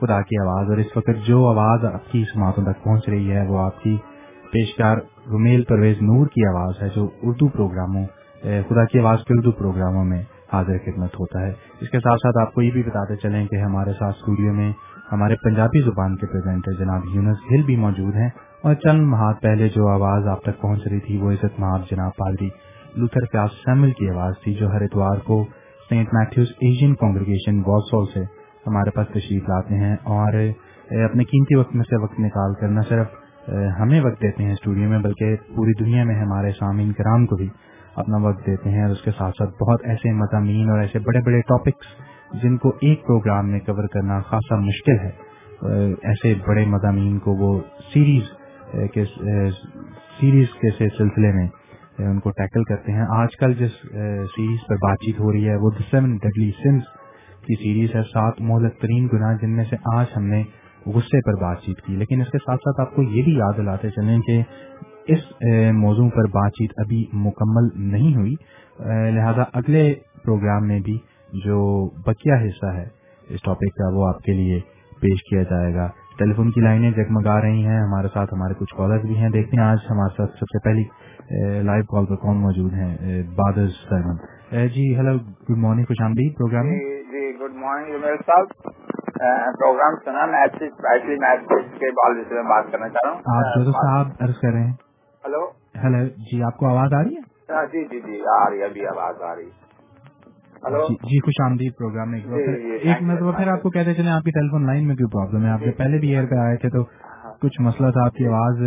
خدا 0.00 0.20
کی 0.22 0.38
آواز 0.38 0.70
اور 0.70 0.78
اس 0.78 0.96
وقت 0.96 1.26
جو 1.26 1.46
آواز 1.48 1.84
آپ 1.84 2.12
کی 2.12 2.24
سماعتوں 2.34 2.64
تک 2.64 2.84
پہنچ 2.84 3.08
رہی 3.08 3.30
ہے 3.32 3.46
وہ 3.48 3.58
آپ 3.58 3.82
کی 3.82 3.96
پیشکار 4.52 4.96
رومیل 5.26 5.64
پرویز 5.64 5.96
نور 6.02 6.26
کی 6.26 6.46
آواز 6.46 6.82
ہے 6.82 6.88
جو 6.96 7.08
اردو 7.22 7.48
پروگراموں 7.48 8.04
خدا 8.68 8.84
کی 8.84 8.98
آواز 8.98 9.18
کے 9.18 9.38
اردو 9.38 9.52
پروگراموں 9.52 10.04
میں 10.04 10.22
حاضر 10.52 10.78
خدمت 10.86 11.14
ہوتا 11.14 11.46
ہے۔ 11.46 11.52
اس 11.80 11.90
کے 11.90 11.98
ساتھ 11.98 12.20
ساتھ 12.22 12.38
آپ 12.38 12.54
کو 12.54 12.62
یہ 12.62 12.70
بھی 12.70 12.82
بتاتے 12.82 13.16
چلیں 13.16 13.46
کہ 13.46 13.56
ہمارے 13.56 13.92
ساتھ 13.92 14.16
اسٹوڈیو 14.16 14.52
میں 14.52 14.72
ہمارے 15.12 15.36
پنجابی 15.44 15.82
زبان 15.82 16.16
کے 16.16 16.26
پریزنٹر 16.26 16.72
جناب 16.72 17.02
یونس 17.14 17.38
ہل 17.52 17.62
بھی 17.62 17.76
موجود 17.76 18.14
ہیں۔ 18.14 18.30
اور 18.64 18.74
چند 18.74 19.06
ماہ 19.06 19.32
پہلے 19.42 19.68
جو 19.68 19.88
آواز 19.88 20.26
آپ 20.28 20.42
تک 20.42 20.60
پہنچ 20.60 20.86
رہی 20.86 21.00
تھی، 21.00 21.16
وہ 21.16 21.30
عزت 21.32 21.58
محاب 21.60 21.82
جناب 21.90 22.16
پادری 22.16 22.48
لوتھر 22.96 23.24
پیاس 23.32 23.52
سیمل 23.64 23.90
کی 23.90 24.08
آواز 24.10 24.34
تھی، 24.44 24.54
جو 24.54 24.70
ہر 24.72 24.82
اتوار 24.82 25.18
کو 25.24 25.44
سینٹ 25.90 26.14
میتھوز 26.14 26.52
ایشین 26.60 26.94
کانگریگیشن 26.94 27.58
واسول 27.66 28.06
سے 28.14 28.22
ہمارے 28.66 28.90
پاس 28.90 29.08
تشریف 29.08 29.48
لاتے 29.48 29.74
ہیں 29.74 29.94
اور 30.14 30.32
اپنے 31.04 31.24
قیمتی 31.24 31.54
وقت 31.54 31.74
میں 31.76 31.84
سے 31.84 32.02
وقت 32.02 32.18
نکال 32.20 32.54
کر 32.60 32.68
نہ 32.68 32.80
صرف 32.88 33.48
ہمیں 33.80 34.00
وقت 34.00 34.22
دیتے 34.22 34.44
ہیں 34.44 34.52
اسٹوڈیو 34.52 34.88
میں، 34.88 34.98
بلکہ 34.98 35.36
پوری 35.56 35.72
دنیا 35.84 36.04
میں 36.04 36.14
ہمارے 36.14 36.50
سامعین 36.58 36.92
کرام 36.92 37.26
کو 37.26 37.36
بھی 37.36 37.48
اپنا 37.96 38.16
وقت 38.22 38.46
دیتے 38.46 38.70
ہیں 38.70 38.82
اور 38.82 38.90
اس 38.90 39.02
کے 39.02 39.10
ساتھ 39.10 39.36
ساتھ 39.38 39.50
بہت 39.62 39.84
ایسے 39.84 40.12
مضامین 40.14 40.70
اور 40.70 40.78
ایسے 40.78 40.98
بڑے 41.06 41.20
بڑے 41.26 41.40
ٹاپکس 41.48 42.42
جن 42.42 42.56
کو 42.56 42.72
ایک 42.80 43.06
پروگرام 43.06 43.50
میں 43.50 43.60
کور 43.66 43.86
کرنا 43.92 44.20
خاصا 44.30 44.56
مشکل 44.60 44.98
ہے۔ 45.04 45.10
ایسے 46.08 46.34
بڑے 46.46 46.64
مضامین 46.66 47.18
کو 47.18 47.34
وہ 47.36 47.58
سیریز 47.92 48.32
کے 48.94 49.04
سیریز 50.18 50.54
کے 50.60 50.70
سلسلے 50.98 51.32
میں 51.32 51.46
ان 51.98 52.18
کو 52.20 52.30
ٹیکل 52.30 52.64
کرتے 52.64 52.92
ہیں۔ 52.92 53.06
آج 53.16 53.36
کل 53.36 53.54
جس 53.54 53.72
سیریز 54.34 54.66
پر 54.68 54.76
بات 54.84 54.98
چیت 55.04 55.20
ہو 55.20 55.32
رہی 55.32 55.48
ہے، 55.48 55.56
وہ 55.56 55.70
دا 55.70 55.82
سیون 55.90 56.16
ڈگلی 56.22 56.50
سنس 56.62 56.82
کی 57.46 57.54
سیریز 57.54 57.94
ہے، 57.94 58.02
سات 58.12 58.40
مہلک 58.40 58.80
ترین 58.80 59.08
گناہ 59.12 59.36
جن 59.42 59.56
میں 59.56 59.64
سے 59.70 59.76
آج 59.94 60.06
ہم 60.16 60.26
نے 60.26 60.42
غصے 60.94 61.20
پر 61.20 61.40
بات 61.42 61.62
چیت 61.62 61.80
کی۔ 61.86 61.96
لیکن 61.96 62.20
اس 62.20 62.30
کے 62.32 62.38
ساتھ 62.38 62.60
ساتھ 62.60 62.80
آپ 62.80 62.94
کو 62.94 63.02
یہ 63.02 63.22
بھی 63.22 63.34
یاد 63.36 63.56
دلاتے 63.56 63.90
چلیں 63.90 64.18
کہ 64.26 64.40
اس 65.14 65.24
موضوع 65.74 66.08
پر 66.08 66.28
بات 66.30 66.52
چیت 66.52 66.72
ابھی 66.84 67.04
مکمل 67.24 67.68
نہیں 67.90 68.14
ہوئی۔ 68.16 68.34
لہذا 69.16 69.42
اگلے 69.52 69.84
پروگرام 70.24 70.66
میں 70.68 70.78
بھی 70.80 70.98
جو 71.44 71.58
بکیا 72.02 72.36
حصہ 72.42 72.72
ہے، 72.76 72.86
اس 73.28 73.42
ٹاپک 73.42 73.74
کا 73.74 73.88
وہ 73.94 74.08
آپ 74.08 74.22
کے 74.22 74.32
لیے 74.32 74.60
پیش 75.00 75.22
کیا 75.30 75.42
جائے 75.50 75.74
گا۔ 75.74 75.88
ٹیلی 76.18 76.32
فون 76.32 76.50
کی 76.50 76.60
لائنیں 76.60 76.90
جگمگا 76.90 77.40
رہی 77.40 77.64
ہیں 77.66 77.80
ہمارے 77.80 78.08
ساتھ 78.08 78.34
ہمارے 78.34 78.54
کچھ 78.58 78.74
کالر 78.76 78.98
بھی 78.98 79.16
ہیں۔ 79.18 79.28
دیکھتے 79.30 79.56
ہیں 79.56 79.64
آج 79.64 79.78
ہمارے 79.90 80.16
ساتھ 80.16 80.30
سب 80.30 80.52
سے 80.52 80.58
پہلی 80.64 80.84
لائیو 81.62 81.84
کال 81.84 82.06
پر 82.06 82.16
کون 82.16 82.36
موجود 82.36 82.72
ہیں؟ 82.72 83.22
بادر 83.36 83.68
سرمن 83.80 84.66
جی 84.68 84.84
ہیلو 84.96 85.16
گڈ 85.50 85.58
مارننگ 85.58 85.84
خوش 85.84 86.00
آمدید 86.04 86.36
پروگرام 86.38 86.68
جی 87.12 87.24
گڈ 87.40 87.54
مارننگ 87.54 88.00
میرے 88.00 88.16
صاحب۔ 88.26 88.72
پروگرام 89.60 89.94
سنا 90.04 90.26
کے 91.78 92.34
میں 92.34 92.42
بات 92.42 92.72
کرنا 92.72 92.88
چاہ 92.88 93.06
رہا 93.06 93.12
ہوں۔ 93.12 93.20
آپ 93.36 93.72
صاحب 93.72 94.08
عرض 94.20 94.38
کر 94.38 94.52
رہے 94.52 94.64
ہیں۔ 94.64 94.72
ہلو 95.24 95.44
ہیلو 95.84 96.06
جی 96.30 96.42
آپ 96.42 96.56
کو 96.56 96.66
آواز 96.66 96.92
آ 96.92 97.02
رہی 97.02 97.16
ہے؟ 97.16 97.66
جی 97.72 97.84
جی 97.84 98.00
جی 98.00 98.20
آ 98.36 98.50
رہی 98.50 98.60
ہے 98.60 98.64
ابھی 98.64 98.86
آواز 98.86 99.22
آ 99.22 99.34
رہی 99.34 99.44
ہلو 99.44 99.65
جی 100.70 101.18
خوش 101.20 101.40
آمدید 101.44 101.72
پروگرام 101.78 102.10
میں 102.10 102.20
ایک 102.20 103.02
مرتبہ 103.02 103.32
پھر 103.32 103.48
آپ 103.48 103.62
کو 103.62 103.70
کہتے 103.70 103.94
چلیں 103.94 104.12
آپ 104.12 104.22
کی 104.22 104.30
ٹیلی 104.30 104.48
فون 104.50 104.66
لائن 104.66 104.86
میں 104.86 104.96
کیوں 104.96 105.08
پرابلم 105.08 105.44
ہے؟ 105.44 105.50
آپ 105.50 105.60
سے 105.60 105.70
پہلے 105.70 105.98
بھی 105.98 106.08
ایئر 106.08 106.24
پہ 106.24 106.36
آئے 106.36 106.56
تھے 106.56 106.68
تو 106.68 106.82
کچھ 107.40 107.60
مسئلہ 107.60 107.90
تھا 107.90 108.04
آپ 108.04 108.14
کی 108.14 108.26
آواز 108.26 108.58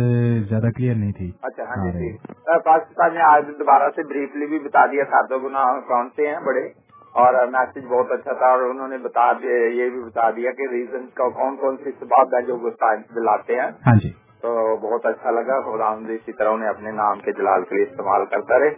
زیادہ 0.48 0.70
کلیئر 0.70 0.94
نہیں 0.94 1.12
تھی۔ 1.12 1.30
اچھا 1.42 1.62
ہاں 1.62 1.92
جی 1.92 2.16
پاکستان 2.64 3.14
نے 3.14 3.20
آج 3.20 3.44
دوبارہ 3.58 3.88
سے 3.96 4.02
بریفلی 4.02 4.46
بھی 4.46 4.58
بتا 4.58 4.86
دیا 4.86 5.04
ساتوں 5.04 5.38
گنا 5.38 5.80
کون 5.80 6.08
سے 6.16 6.26
ہیں 6.26 6.40
بڑے۔ 6.46 6.90
اور 7.12 7.46
میسج 7.46 7.84
بہت 7.88 8.12
اچھا 8.12 8.32
تھا 8.32 8.46
اور 8.46 8.62
انہوں 8.62 8.88
نے 8.88 8.98
بتا 8.98 9.30
یہ 9.74 9.88
بھی 9.90 10.02
بتا 10.04 10.30
دیا 10.30 10.50
کہ 10.50 10.62
ریزن 10.72 11.06
کون 11.16 11.56
کون 11.56 11.76
سی 11.76 11.90
سباب 12.00 12.34
ہے 12.34 12.42
جو 12.42 12.70
دلاتے 13.14 13.54
ہیں۔ 13.54 13.70
ہاں 13.86 13.96
جی۔ 13.96 14.10
تو 14.42 14.76
بہت 14.76 15.06
اچھا 15.06 15.30
لگا۔ 15.30 15.60
خدا 15.60 16.12
اسی 16.12 16.32
طرح 16.32 16.48
انہیں 16.48 16.68
اپنے 16.68 16.90
نام 16.90 17.20
کے 17.20 17.32
جلال 17.32 17.62
کے 17.62 17.74
لیے 17.74 17.84
استعمال 17.84 18.26
کرتا 18.26 18.58
رہے۔ 18.58 18.68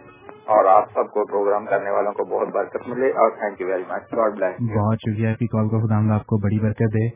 اور 0.45 0.65
آپ 0.65 0.83
سب 0.93 1.11
کو 1.11 1.25
پروگرام 1.25 1.65
کرنے 1.65 1.89
والوں 1.89 2.11
کو 2.11 2.25
بہت 2.25 2.47
برکت 2.53 2.87
ملے۔ 2.87 3.09
اور 3.09 3.29
thank 3.29 3.61
you 3.61 3.67
very 3.67 3.83
much 3.89 4.13
God 4.13 4.33
bless 4.33 4.77
بہت 4.77 4.95
شکریہ۔ 4.95 5.27
آپ 5.27 5.39
کی 5.39 5.47
کال 5.47 5.69
کو 5.69 5.87
خدا 5.87 6.13
آپ 6.13 6.25
کو 6.25 6.37
بڑی 6.37 6.59
برکت 6.59 6.93
دے۔ 6.93 7.09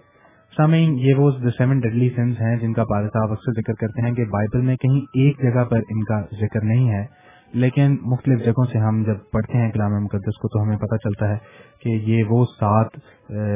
سامعین، 0.58 0.94
یہ 1.00 1.14
وہ 1.18 1.32
سیون 1.32 1.80
ڈیڈلی 1.80 2.10
سینس 2.10 2.42
ہیں 2.42 2.58
جن 2.58 2.74
کا 2.74 2.84
پارے 2.84 3.08
صاحب 3.08 3.32
اکثر 3.32 3.52
ذکر 3.52 3.74
کرتے 3.74 4.08
ہیں 4.08 4.16
کہ 4.16 4.26
بائبل 4.26 4.62
میں 4.62 4.76
کہیں 4.76 5.00
ایک 5.00 5.42
جگہ 5.42 5.64
پر 5.64 5.78
ان 5.78 6.04
کا 6.04 6.22
ذکر 6.22 6.64
نہیں 6.64 6.90
ہے۔ 6.90 7.06
لیکن 7.54 7.98
مختلف 8.02 8.46
جگہوں 8.46 8.66
سے 8.66 8.78
ہم 8.78 9.04
جب 9.04 9.18
پڑھتے 9.32 9.58
ہیں 9.58 9.72
کلام 9.72 10.04
مقدس 10.04 10.38
کو 10.42 10.48
تو 10.48 10.64
ہمیں 10.64 10.78
پتہ 10.78 10.96
چلتا 10.96 11.30
ہے 11.30 11.38
کہ 11.82 11.90
یہ 11.90 12.24
وہ 12.30 12.46
سات 12.60 12.88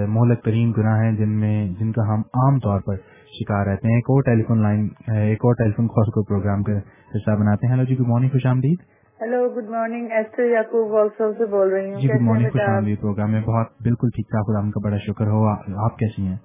مہلک 0.07 0.43
ترین 0.43 0.73
گناہ 0.77 1.03
ہیں 1.03 1.11
جن 1.11 1.29
میں، 1.29 1.69
جن 1.79 1.91
کا 1.91 2.13
ہم 2.13 2.19
عام 2.19 2.59
طور 2.59 2.81
پر 2.81 2.95
شکار 3.39 3.65
رہتے 3.65 3.87
ہیں 3.87 3.95
ایک 3.95 4.09
اور 4.09 4.21
ٹیلی 4.21 4.43
فون 4.43 4.61
لائن 4.61 4.87
ایک 5.15 5.45
اور 5.45 5.53
ٹیلی 5.53 5.71
فون 5.71 5.87
خاص 5.87 6.07
کو 6.13 6.23
پروگرام 6.23 6.63
کا 6.63 6.77
حصہ 7.15 7.35
بناتے 7.39 7.67
ہیں۔ 7.67 7.73
ہلو 7.73 7.83
جی 7.83 7.95
گڈ 7.97 8.07
مارننگ 8.07 8.29
خوش 8.29 8.45
آمدید۔ 8.45 8.79
Hello 9.21 9.41
good 9.49 9.69
morning 9.69 10.11
Esther 10.11 10.43
Yaqub 10.43 10.95
سے 11.37 11.45
بول 11.45 11.69
رہی 11.69 11.93
ہوں۔ 11.93 11.99
جی 12.01 12.07
گڈ 12.07 12.21
مارننگ 12.21 12.49
خوش 12.49 12.69
آمدید۔ 12.69 13.01
پروگرام 13.01 13.31
میں 13.31 13.41
بہت 13.41 13.67
بالکل 13.83 14.09
ٹھیک 14.09 14.29
ٹھاک 14.31 14.45
خدا 14.47 14.69
کا 14.69 14.79
بڑا 14.83 14.97
شکر 14.97 15.27
ہو۔ 15.27 15.47
آپ 15.85 15.97
کیسی 15.97 16.27
ہیں؟ 16.27 16.37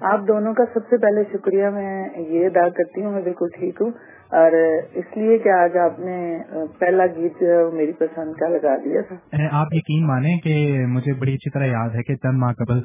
آپ 0.00 0.20
دونوں 0.28 0.54
کا 0.54 0.64
سب 0.74 0.80
سے 0.90 0.96
پہلے 0.96 1.22
شکریہ 1.32 1.68
میں 1.68 2.08
یہ 2.28 2.46
ادا 2.46 2.68
کرتی 2.68 3.04
ہوں، 3.04 3.12
میں 3.12 3.22
بالکل 3.22 3.46
ٹھیک 3.58 3.80
ہوں۔ 3.80 3.90
اور 4.28 4.52
اس 4.94 5.16
لیے 5.16 5.38
کہ 5.38 5.48
آج 5.48 5.76
آپ 5.76 6.00
نے 6.00 6.38
پہلا 6.78 7.06
گیت 7.06 7.40
جو 7.40 7.46
ہے 7.46 7.76
میری 7.76 7.92
پسند 7.92 8.32
کا 8.32 8.48
لگا 8.48 8.76
دیا 8.84 9.00
تھا۔ 9.00 9.16
آپ 9.50 9.66
یقین 9.72 10.06
مانیں 10.06 10.36
کہ 10.38 10.86
مجھے 10.86 11.12
بڑی 11.12 11.34
اچھی 11.34 11.50
طرح 11.50 11.64
یاد 11.64 11.90
ہے 11.90 12.02
کہ 12.02 12.14
چند 12.14 12.38
ماہ 12.38 12.52
قبل 12.52 12.80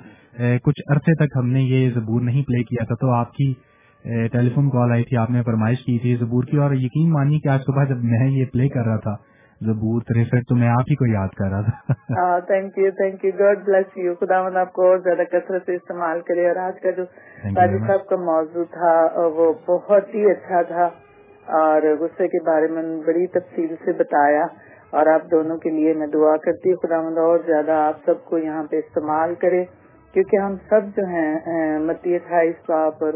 کچھ 0.64 0.82
عرصے 0.92 1.16
تک 1.16 1.38
ہم 1.38 1.50
نے 1.50 1.62
یہ 1.62 1.90
زبور 1.96 2.22
نہیں 2.22 2.44
پلے 2.48 2.64
کیا 2.64 2.86
تھا، 2.86 2.96
تو 2.96 3.14
آپ 3.14 3.32
کی 3.32 3.54
ٹیلی 4.32 4.50
فون 4.56 4.70
کال 4.70 4.92
آئی 4.92 5.04
تھی، 5.04 5.18
آپ 5.18 5.32
نے 5.32 5.42
فرمائش 5.44 5.80
کی 5.80 6.00
تھی 6.00 6.16
زبور 6.16 6.44
کی۔ 6.44 6.58
اور 6.58 6.74
یقین 6.74 7.12
مانی 7.12 7.40
کہ 7.40 7.48
آج 7.48 7.62
صبح 7.66 7.84
جب 7.84 8.04
میں 8.04 8.28
یہ 8.30 8.46
پلے 8.54 8.70
کر 8.70 8.86
رہا 8.86 8.98
تھا 8.98 9.16
زبور 9.66 10.02
تریسٹھ 10.02 10.46
تو 10.50 10.56
میں 10.56 10.68
آپ 10.68 10.90
ہی 10.90 10.96
کو 10.96 11.06
یاد 11.06 11.28
کر 11.28 11.46
رہا 11.46 11.62
تھا۔ 11.62 12.40
Thank 12.40 12.78
you 12.78 12.92
thank 12.92 13.26
you 13.26 13.32
God 13.40 13.60
bless 13.66 13.98
you 13.98 14.16
خدا 14.16 14.44
مند 14.44 14.58
آپ 14.58 14.74
کو 14.74 14.88
اور 14.88 14.98
زیادہ 14.98 15.24
کثرت 15.24 15.64
سے 15.66 15.76
استعمال 15.76 16.22
کرے۔ 16.22 16.48
اور 16.48 16.56
آج 16.56 16.80
کا 16.80 16.92
جو 16.92 17.04
راجد 17.56 17.88
صاحب 17.88 18.06
کا 18.06 18.16
موضوع 18.16 18.64
تھا 18.64 19.08
وہ 19.36 19.54
بہت 19.68 20.16
ہی 20.16 20.32
اچھا 20.32 20.62
تھا 20.62 20.90
اور 21.46 21.82
غصے 22.00 22.28
کے 22.28 22.44
بارے 22.44 22.68
میں 22.68 22.84
بڑی 23.08 23.28
تفصیل 23.28 23.76
سے 23.86 23.92
بتایا۔ 23.92 24.46
اور 24.90 25.06
آپ 25.06 25.22
دونوں 25.32 25.58
کے 25.58 25.70
لیے 25.70 25.94
میں 25.94 26.08
دعا 26.08 26.38
کرتی 26.38 26.70
ہوں 26.70 26.78
خدا 26.78 27.02
مند 27.02 27.18
اور 27.18 27.40
زیادہ 27.46 27.72
آپ 27.72 27.94
سب 28.06 28.26
کو 28.26 28.38
یہاں 28.38 28.64
پہ 28.64 28.76
استعمال 28.76 29.36
کرے۔ 29.36 29.64
کیونکہ 30.14 30.38
ہم 30.38 30.56
سب 30.70 30.82
جو 30.98 31.06
ہیں 31.06 31.40
متی 31.80 32.16
اٹھائیس 32.16 32.56
باپ 32.70 33.04
اور 33.04 33.14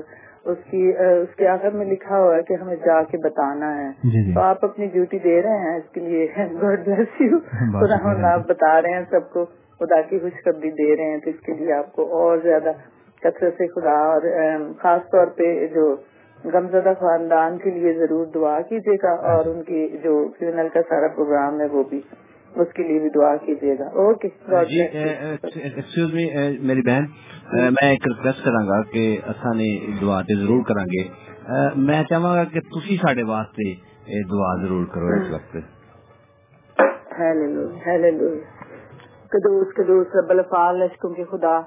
اس 0.47 0.57
کی 0.69 0.81
اس 0.97 1.35
کے 1.35 1.47
آخر 1.47 1.69
میں 1.69 1.85
لکھا 1.85 2.19
ہوا 2.19 2.35
ہے 2.35 2.43
کہ 2.43 2.53
ہمیں 2.53 2.75
جا 2.75 3.01
کے 3.03 3.17
بتانا 3.17 3.69
ہے۔ 3.77 3.89
جی 4.03 4.25
جی۔ 4.25 4.33
تو 4.33 4.39
آپ 4.39 4.65
اپنی 4.65 4.87
ڈیوٹی 4.87 5.19
دے 5.19 5.41
رہے 5.41 5.57
ہیں 5.57 5.75
اس 5.77 5.89
کے 5.93 6.01
لیے 6.01 6.27
گاڈ 6.61 6.85
بلیس 6.85 7.21
یو 7.21 7.39
خدا 7.79 8.33
آپ 8.33 8.47
بتا 8.47 8.81
رہے 8.81 8.89
ہیں 8.89 9.03
سب 9.09 9.29
کو 9.33 9.45
خدا 9.79 10.01
کی 10.01 10.19
خوشخبری 10.19 10.71
دے 10.71 10.95
رہے 10.95 11.09
ہیں 11.09 11.17
تو 11.17 11.29
اس 11.29 11.39
کے 11.45 11.53
لیے 11.53 11.73
آپ 11.73 11.91
کو 11.91 12.05
اور 12.17 12.37
زیادہ 12.37 12.71
کثرت 13.21 13.53
سے 13.57 13.67
خدا 13.67 13.97
اور 14.05 14.21
خاص 14.79 15.09
طور 15.11 15.27
پہ 15.27 15.67
جو 15.67 15.95
غمزدہ 16.43 16.93
خاندان 16.99 17.57
کے 17.57 17.69
لیے 17.69 17.93
ضرور 17.93 18.25
دعا 18.25 18.61
کیجیے 18.61 18.95
گا 19.03 19.13
اور 19.31 19.45
ان 19.45 19.63
کی 19.63 19.87
جو 20.03 20.27
فیونل 20.39 20.67
کا 20.73 20.81
سارا 20.89 21.07
پروگرام 21.07 21.61
ہے 21.61 21.65
وہ 21.65 21.83
بھی۔ 21.89 22.01
اس 22.55 22.67
کے 22.73 22.83
لیے 22.83 22.99
بھی 22.99 23.09
دعا 23.09 23.35
کیجیے 23.45 23.73
گا۔ 23.79 23.87
اوکے 24.03 24.27
ایکسکیوز 24.47 26.13
می 26.13 26.25
میری 26.67 26.81
بہن 26.81 27.05
میں 27.53 27.89
ایک 27.89 28.07
ریکویسٹ 28.07 28.43
کرا 28.45 28.63
گا 28.67 28.81
کہ 28.91 29.03
اصا 29.27 29.53
نے 29.53 29.69
دعا 30.01 30.21
تے 30.21 30.35
ضرور 30.43 30.63
کرا 30.67 30.83
گے 30.93 31.03
میں 31.87 32.03
چاہوں 32.09 32.33
گا 32.35 32.43
کہ 32.53 32.59
تھی 32.59 32.97
سڈے 33.03 33.23
واسطے 33.23 33.73
دعا 34.31 34.53
ضرور 34.63 34.85
کرو 34.93 35.07
اس 35.15 35.33
وقت۔ 35.33 35.57
کدوس 39.31 39.73
کدوس 39.75 40.15
رب 40.15 40.29
الفال 40.29 40.79
لشکوں 40.79 41.09
کے 41.13 41.23
خدا۔ 41.31 41.59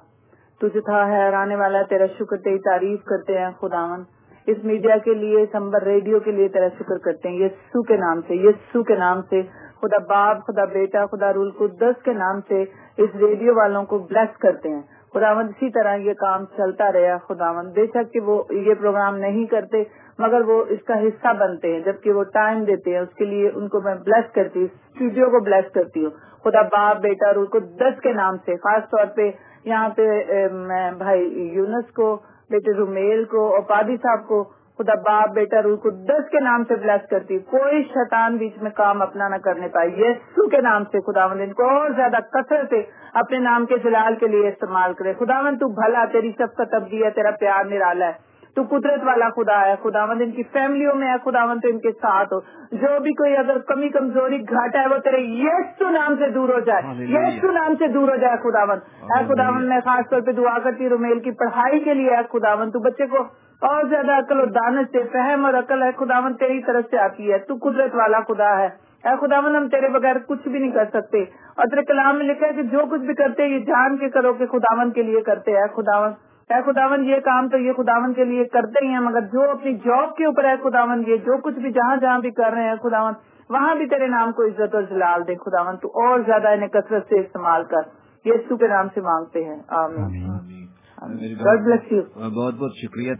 تجھ 0.61 0.79
تھا 0.87 1.03
حیرانے 1.11 1.57
والا 1.57 1.83
تیرا 1.89 2.07
شکر 2.19 2.37
تیری 2.45 2.59
تعریف 2.65 3.03
کرتے 3.11 3.39
ہیں 3.39 3.51
خداون 3.61 4.03
اس 4.47 4.65
میڈیا 4.65 4.97
کے 5.05 5.15
لیے 5.15 5.45
سمبر 5.53 5.83
ریڈیو 5.85 6.21
کے 6.21 6.33
لیے 6.33 6.49
تیرا 6.55 6.69
شکر 6.79 6.99
کرتے 7.05 7.29
ہیں۔ 7.29 7.39
یسو 7.39 7.83
کے 7.89 7.97
نام 7.97 8.21
سے 8.29 8.35
یسو 8.47 8.83
کے 8.91 8.97
نام 8.99 9.23
سے۔ 9.31 9.43
خدا 9.81 9.99
باپ، 10.09 10.47
خدا 10.47 10.65
بیٹا، 10.65 11.07
خدا 11.07 11.33
رول 11.33 11.51
قدس 11.51 12.03
کے 12.03 12.13
نام 12.13 12.41
سے 12.49 12.65
اس 12.97 13.11
ریڈیو 13.21 13.55
والوں 13.55 13.85
کو 13.85 13.99
بلیس 13.99 14.37
کرتے 14.39 14.69
ہیں۔ 14.69 14.83
خداوند 15.15 15.49
اسی 15.49 15.71
طرح 15.71 15.95
یہ 15.97 16.13
کام 16.13 16.45
چلتا 16.57 16.93
رہا۔ 16.93 17.17
خداوند 17.19 17.73
بے 17.75 17.87
شک 17.87 18.13
کہ 18.13 18.21
وہ 18.21 18.43
یہ 18.51 18.75
پروگرام 18.75 19.17
نہیں 19.17 19.47
کرتے، 19.47 19.83
مگر 20.19 20.41
وہ 20.41 20.65
اس 20.69 20.83
کا 20.87 21.01
حصہ 21.03 21.33
بنتے 21.39 21.73
ہیں۔ 21.73 21.81
جبکہ 21.81 22.13
وہ 22.13 22.25
ٹائم 22.25 22.65
دیتے 22.65 22.91
ہیں، 22.91 22.99
اس 22.99 23.15
کے 23.15 23.25
لیے 23.25 23.51
ان 23.55 23.69
کو 23.69 23.81
میں 23.81 23.95
بلیس 23.95 24.33
کرتی 24.33 24.61
ہوں 24.61 24.67
اسٹوڈیو 24.67 25.31
کو 25.31 25.41
بلیس 25.45 25.73
کرتی 25.73 26.05
ہوں۔ 26.05 26.11
خدا 26.45 26.63
باپ، 26.63 27.01
بیٹا 27.01 27.35
رول 27.35 27.47
کو 27.47 27.59
دس 27.59 28.01
کے 28.01 28.13
نام 28.13 28.37
سے، 28.37 28.57
خاص 28.57 28.83
طور 28.83 29.07
پہ 29.17 29.31
یہاں 29.65 29.89
پہ 29.89 30.09
میں 30.53 30.91
بھائی 30.99 31.51
یونس 31.53 31.93
کو، 31.93 32.17
بیٹے 32.51 32.73
رومیل 32.73 33.25
کو 33.25 33.53
اور 33.55 33.61
پادی 33.61 33.97
صاحب 33.97 34.29
کو 34.29 34.60
خدا 34.81 34.95
باپ 34.95 35.31
بیٹا 35.35 35.63
روح 35.63 35.79
کو 35.79 35.91
دس 35.91 36.31
کے 36.31 36.41
نام 36.41 36.65
سے 36.69 36.77
بلیس 36.77 37.09
کرتی، 37.11 37.39
کوئی 37.39 37.83
شیطان 37.83 38.37
بیچ 38.37 38.63
میں 38.63 38.71
کام 38.71 39.03
اپنا 39.03 39.29
نہ 39.29 39.37
کرنے 39.37 39.69
پائے 39.69 39.89
یسو 39.89 40.49
کے 40.49 40.61
نام 40.61 40.85
سے 40.85 41.01
خدا 41.01 41.25
ان 41.25 41.53
کو 41.53 41.69
اور 41.69 41.91
زیادہ 41.91 42.17
کثر 42.33 42.65
سے 42.71 42.83
اپنے 43.15 43.39
نام 43.39 43.67
کے 43.67 43.79
جلال 43.79 44.15
کے 44.15 44.27
لیے 44.27 44.49
استعمال 44.49 44.95
کرے۔ 44.95 45.13
خدا 45.13 45.41
مند 45.43 45.59
تو 45.59 45.69
بھلا، 45.69 46.05
تیری 46.13 46.33
سب 46.39 46.55
کا 46.57 46.65
تبدیل 46.65 47.05
ہے، 47.05 47.11
تیرا 47.11 47.31
پیار 47.31 47.65
نرالا 47.65 48.07
ہے۔ 48.07 48.30
تو 48.57 48.63
قدرت 48.71 49.01
والا 49.05 49.29
خدا 49.29 49.61
ہے 49.61 49.75
خدا 49.83 50.07
مند 50.07 50.23
ان 50.23 50.31
کی 50.31 50.43
فیملیوں 50.43 50.95
میں 50.95 51.09
ہے 51.09 51.15
خدا 51.25 51.45
مند 51.47 51.61
ان 51.65 51.79
کے 51.79 51.93
ساتھ 51.93 52.33
ہو۔ 52.33 52.41
جو 52.73 53.01
بھی 53.01 53.13
کوئی 53.13 53.37
اگر 53.37 53.59
کمی 53.59 53.89
کمزوری 53.89 54.43
گھاٹا 54.43 54.81
ہے 54.81 54.87
وہ 54.87 54.99
تیرے 54.99 55.19
یسو 55.21 55.91
نام 55.91 56.15
سے 56.19 56.29
دور 56.29 56.49
ہو 56.49 56.61
جائے۔ 56.61 56.83
یسو 57.05 57.51
نام 57.53 57.75
سے 57.79 57.87
دور 57.89 58.09
ہو 58.09 58.17
جائے 58.17 58.37
خدا 58.37 58.65
مند 58.65 58.81
اے 59.03 59.25
خدا 59.29 59.51
مند 59.51 59.69
میں 59.69 59.81
خاص 59.85 60.11
طور 60.11 60.21
پہ 60.21 60.33
دعا 60.33 60.59
کرتی 60.59 60.83
ہوں 60.85 60.91
رومیل 60.91 61.21
کی 61.21 61.31
پڑھائی 61.31 61.81
کے 61.81 61.95
لیے 61.95 62.11
ہے 62.11 62.39
خدا 62.39 62.55
مند 62.55 62.73
تو 62.73 62.79
بچے 62.79 63.07
کو 63.07 63.17
اور 63.61 63.85
زیادہ 63.85 64.13
عقل 64.13 64.41
و 64.41 64.45
دانت 64.45 64.91
سے 64.93 65.03
فہم 65.13 65.47
اور 65.47 65.55
عقل 65.55 65.83
ہے 65.83 65.91
خداون 65.97 66.35
تیری 66.35 66.63
طرف 66.63 66.85
سے 66.91 66.99
آتی 66.99 67.33
ہے۔ 67.33 67.39
تو 67.39 67.55
قدرت 67.63 67.95
والا 67.95 68.21
خدا 68.21 68.59
ہے۔ 68.59 68.69
اے 69.05 69.27
خداون 69.27 69.57
ہم 69.57 69.69
تیرے 69.69 69.89
بغیر 69.89 70.17
کچھ 70.27 70.49
بھی 70.49 70.59
نہیں 70.59 70.71
کر 70.71 70.85
سکتے۔ 70.85 71.23
اور 71.57 71.67
تیرے 71.67 71.85
کلام 71.85 72.17
میں 72.17 72.27
لکھا 72.27 72.47
ہے 72.47 72.53
کہ 72.53 72.63
جو 72.63 72.79
کچھ 72.91 73.01
بھی 73.01 73.15
کرتے 73.15 73.47
یہ 73.47 73.59
جان 73.59 73.97
کے 73.97 74.09
کرو 74.09 74.33
کہ 74.33 74.47
خداون 74.47 74.91
کے 74.91 75.03
لیے 75.03 75.21
کرتے 75.21 75.51
ہیں۔ 75.51 75.67
خداون 75.77 76.13
اے 76.51 76.63
خداون 76.67 77.05
یہ 77.05 77.17
کام 77.17 77.49
تو 77.49 77.59
یہ 77.59 77.73
خداون 77.73 78.15
کے 78.15 78.25
لیے 78.25 78.45
کرتے 78.45 78.87
ہی 78.87 78.91
ہیں 78.91 79.01
مگر 79.01 79.21
جو 79.21 79.51
اپنی 79.51 79.75
جاب 79.75 80.17
کے 80.17 80.25
اوپر 80.25 80.45
ہے 80.45 80.55
خداون 80.63 81.03
یہ 81.07 81.17
جو 81.17 81.39
کچھ 81.39 81.55
بھی 81.55 81.73
جہاں 81.73 81.97
جہاں 81.97 82.19
بھی 82.19 82.31
کر 82.31 82.53
رہے 82.53 82.69
ہیں 82.69 82.77
خداون 82.83 83.15
وہاں 83.51 83.75
بھی 83.75 83.87
تیرے 83.87 84.07
نام 84.07 84.33
کو 84.33 84.43
عزت 84.43 84.75
اور 84.75 84.83
جلال 84.83 85.23
دے 85.27 85.35
خداون 85.35 85.77
تو 85.77 85.89
اور 85.89 86.21
زیادہ 86.21 86.49
انہیں 86.49 86.69
کثرت 86.69 87.07
سے 87.09 87.21
استعمال 87.21 87.65
کر۔ 87.65 87.89
یہ 88.25 88.33
کے 88.57 88.69
نام 88.69 88.89
سے 88.95 89.01
مانگتے 89.01 89.45
ہیں۔ 89.45 89.59
آمین۔ 89.69 90.67
بہت 91.01 92.55
بہت 92.55 92.71
شکریہ 92.77 93.13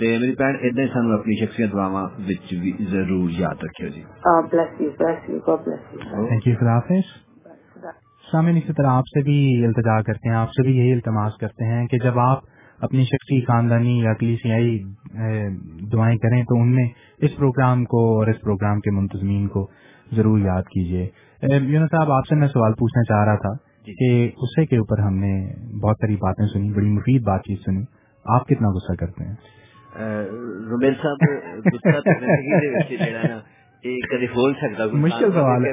میری 0.00 0.34
بھن 0.34 0.54
ادھر 0.62 1.12
اپنی 1.12 1.46
شخصیت 1.46 1.72
دعوا 1.72 2.08
ضرور 2.90 3.30
یاد 3.30 3.64
رکھو 3.64 3.88
جی۔ 3.88 4.02
تھینک 6.28 6.48
یو 6.48 6.56
خدا 6.60 6.74
حافظ۔ 6.74 7.22
سامعین 8.32 8.56
اسی 8.56 8.72
طرح 8.72 8.86
آپ 8.86 9.06
سے 9.06 9.22
بھی 9.22 9.64
التجا 9.66 10.02
کرتے 10.02 10.28
ہیں 10.28 10.36
آپ 10.36 10.48
سے 10.48 10.62
بھی 10.62 10.76
یہی 10.76 10.92
التماس 10.92 11.36
کرتے 11.40 11.64
ہیں 11.64 11.86
کہ 11.86 11.98
جب 11.98 12.18
آپ 12.18 12.38
اپنی 12.82 13.04
شخصی 13.04 13.40
خاندانی 13.40 13.98
یا 13.98 14.14
کلیسیائی 14.14 14.82
دعائیں 15.92 16.18
کریں 16.18 16.42
تو 16.42 16.60
ان 16.60 16.74
میں 16.74 16.88
اس 17.18 17.36
پروگرام 17.36 17.84
کو 17.84 18.18
اور 18.18 18.26
اس 18.26 18.40
پروگرام 18.40 18.80
کے 18.80 18.90
منتظمین 18.90 19.48
کو 19.48 19.70
ضرور 20.12 20.38
یاد 20.38 20.62
کیجیے 20.62 21.08
یونس 21.42 21.90
صاحب 21.90 22.12
آپ 22.12 22.26
سے 22.28 22.34
میں 22.34 22.48
سوال 22.48 22.72
پوچھنا 22.72 23.02
چاہ 23.02 23.24
رہا 23.24 23.36
تھا 23.36 23.72
جی۔ 23.86 23.92
کہ 23.92 24.36
غصے 24.36 24.66
کے 24.66 24.76
اوپر 24.76 24.98
ہم 24.98 25.14
نے 25.14 25.32
بہت 25.78 25.96
ساری 26.00 26.16
باتیں 26.16 26.46
سنی 26.46 26.72
بڑی 26.72 26.86
مفید 26.86 27.22
بات 27.22 27.40
چیت 27.40 27.58
سنی۔ 27.58 27.82
آپ 28.24 28.46
کتنا 28.48 28.68
غصہ 28.68 28.92
کرتے 28.92 29.24
ہیں؟ 29.24 29.34
صاحب 34.76 34.92
مشکل 34.92 35.32
سوال 35.32 35.64
ہے۔ 35.64 35.72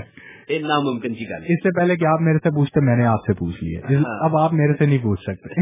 ناممکن 0.50 1.14
کی 1.14 1.24
گل 1.28 1.44
اس 1.48 1.62
سے 1.62 1.70
پہلے 1.76 1.96
کہ 1.96 2.04
آپ 2.04 2.20
میرے 2.20 2.38
سے 2.38 2.50
پوچھتے 2.50 2.80
میں 2.80 2.96
نے 2.96 3.06
آپ 3.06 3.20
سے 3.26 3.32
پوچھ 3.34 3.64
لی 3.64 3.76
ہے۔ 3.76 3.94
ہاں۔ 3.94 4.24
اب 4.24 4.36
آپ 4.36 4.52
میرے 4.52 4.72
سے 4.72 4.86
نہیں 4.86 4.98
پوچھ 5.02 5.20
سکتے۔ 5.20 5.60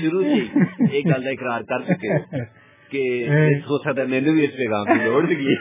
شروع 0.00 0.22
سے 0.22 0.60
ایک 0.90 1.06
گل 1.06 1.22
کا 1.22 1.30
اقرار 1.30 1.60
کر 1.60 1.94
چکے 1.94 2.08
کہ 2.90 3.02
ہے 3.28 4.04
میرے 4.04 4.30
بھی 4.30 4.44
اس 4.44 4.56
پیغام 4.56 4.84
کی 5.28 5.54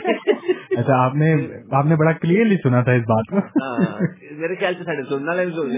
اچھا 0.78 1.06
آپ 1.06 1.16
نے 1.16 1.34
آپ 1.72 1.86
نے 1.86 1.96
بڑا 1.96 2.12
کلیئرلی 2.12 2.56
سنا 2.64 2.82
تھا 2.82 2.92
اس 2.92 3.04
بات 3.04 3.26
کو۔ 3.30 3.38
ہاں، 3.38 3.98
میرے 4.32 4.56
خیال 4.56 4.74
سے 4.74 4.84
سارے 4.84 5.04
سننے 5.04 5.28
والے 5.28 5.46
بھی 5.46 5.54
سن 5.54 5.72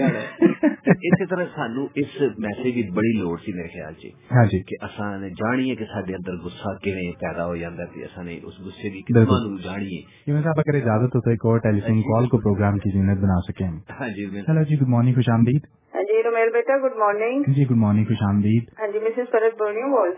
اسی 1.02 1.26
طرح 1.26 1.44
سانو 1.54 1.86
اس 1.94 2.20
میسج 2.38 2.74
کی 2.74 2.82
بڑی 2.90 3.12
لوڑ 3.18 3.38
سی 3.38 3.52
میرے 3.52 3.68
خیال 3.68 3.94
سے 3.94 4.08
ہاں 4.34 4.44
جی۔ 4.44 4.62
کہ 4.62 4.76
اصا 4.80 5.16
نے 5.16 5.30
جانیے 5.30 5.74
کہ 5.74 5.84
سارے 5.84 6.14
اندر 6.14 6.36
کیویں 6.82 7.12
پیدا 7.12 7.46
ہو 7.46 7.56
جاتا 7.56 7.82
ہے 7.82 8.24
نے 8.24 8.38
اس 8.42 8.60
گسے 8.66 8.90
کی 8.90 9.02
قسم 9.12 9.56
جانیے 9.56 10.00
صاحب 10.42 10.58
اگر 10.58 10.74
اجازت 10.74 11.14
ہو 11.14 11.20
تو 11.20 11.30
ایک 11.30 11.46
اور 11.46 11.58
ٹیلی 11.58 11.80
فون 11.80 12.00
کال 12.02 12.28
کو 12.28 12.38
پروگرام 12.38 12.78
کی 12.78 12.90
زینت 12.90 13.18
بنا 13.18 13.40
سکیں۔ 13.40 13.66
ہاں 14.00 14.08
جی 14.08 14.26
جی 14.64 14.76
گڈ 14.76 14.88
مارننگ 14.88 15.14
خوش 15.14 15.28
آمدید۔ 15.28 15.81
جی 16.12 16.22
رومیل 16.22 16.50
بیٹا 16.50 16.76
good 16.76 16.96
morning 16.96 17.42
ji 17.46 17.64
good 17.64 17.76
morning 17.76 18.04
خوش 18.04 18.22
آمدید. 18.28 18.64
ہاں 18.80 18.86
جی 18.86 18.98
مسز 18.98 19.30
فرد 19.30 19.58
بول 19.58 19.72
رہی 19.72 19.82
ہوں 19.82 20.10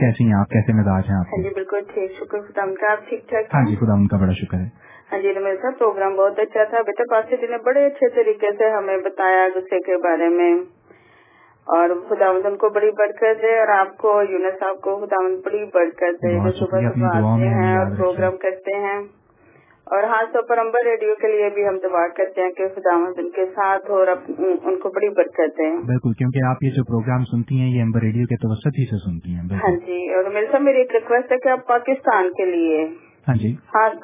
کیسی 0.00 0.24
ہیں 0.24 0.34
آپ؟ 0.34 0.48
کیسے 0.48 0.72
مزاج 0.72 1.04
ہیں 1.08 1.16
آپ 1.16 1.26
ہاں 1.26 1.42
جی 1.42 1.48
بالکل 1.48 1.80
ٹھیک 1.94 2.12
شکر 2.12 2.40
خدا 2.40 2.74
کا 2.80 2.92
آپ 2.92 3.08
ٹھیک 3.08 3.28
ٹھاک 3.28 3.54
ہاں 3.54 3.64
جی 3.66 3.76
خدا 3.76 3.92
ان 3.92 4.06
کا 4.06 4.16
بڑا 4.16 4.32
شکر 4.32 4.56
ہے۔ 4.56 4.68
ہاں 5.12 5.18
جی 5.22 5.34
رومیل 5.34 5.56
صاحب 5.62 5.78
پروگرام 5.78 6.16
بہت 6.16 6.38
اچھا 6.38 6.64
تھا۔ 6.64 6.82
بیٹا 6.82 7.04
پاس 7.10 7.30
جی 7.30 7.46
نے 7.46 7.58
بڑے 7.64 7.86
اچھے 7.86 8.08
طریقے 8.08 8.50
سے 8.58 8.70
ہمیں 8.70 8.96
بتایا 8.96 9.46
غصے 9.54 9.80
کے 9.80 9.96
بارے 9.96 10.28
میں۔ 10.28 10.54
اور 11.66 11.88
خدا 12.08 12.28
ان 12.28 12.56
کو 12.56 12.68
بڑی 12.68 12.90
برکت 12.90 13.42
دے 13.42 13.58
اور 13.58 13.68
آپ 13.68 13.96
کو 13.96 14.22
یونس 14.30 14.58
صاحب 14.60 14.80
کو 14.80 15.06
خدا 15.06 15.16
بڑی 15.44 15.64
برکت 15.74 16.22
دے 16.22 16.34
جو 16.34 16.50
صبح 16.50 16.80
صبح 16.80 17.16
آتے 17.16 17.48
ہیں 17.48 17.78
اور 17.78 17.86
پروگرام 17.98 18.36
کرتے 18.36 18.76
ہیں۔ 18.76 19.02
اور 19.86 20.02
خاص 20.02 20.32
طور 20.32 20.42
پر 20.42 20.58
امبر 20.58 20.84
ریڈیو 20.84 21.14
کے 21.20 21.28
لیے 21.28 21.48
بھی 21.54 21.66
ہم 21.66 21.76
دعا 21.82 22.06
کرتے 22.16 22.40
ہیں 22.40 22.50
کہ 22.50 22.68
خدا 22.68 22.94
ان 23.16 23.28
کے 23.30 23.44
ساتھ 23.46 23.90
اور 23.90 24.06
ان 24.06 24.78
کو 24.78 24.88
بڑی 24.88 25.08
برکت 25.08 25.58
دیں 25.58 25.70
بالکل 25.82 26.12
کیونکہ 26.12 26.46
آپ 26.46 26.62
یہ 26.62 26.70
جو 26.70 26.84
پروگرام 26.84 27.24
سنتی 27.24 27.60
ہیں 27.60 27.68
یہ 27.68 27.82
امبر 27.82 28.00
ریڈیو 28.00 28.26
کے 28.26 28.36
توسط 28.36 28.78
ہی 28.78 28.86
سے 28.86 28.98
سنتی 29.04 29.34
ہیں 29.34 29.60
ہاں 29.64 29.70
جی 29.86 30.00
اور 30.14 30.30
میرے 30.30 30.46
سب 30.52 30.60
میری 30.60 30.78
ایک 30.78 30.94
ریکویسٹ 30.94 31.32
ہے 31.32 31.38
کہ 31.38 31.48
آپ 31.48 31.66
پاکستان 31.66 32.32
کے 32.32 32.44
لیے 32.44 32.82
ہاں 33.28 33.34
جی۔ 33.34 33.54
خاص 33.68 34.02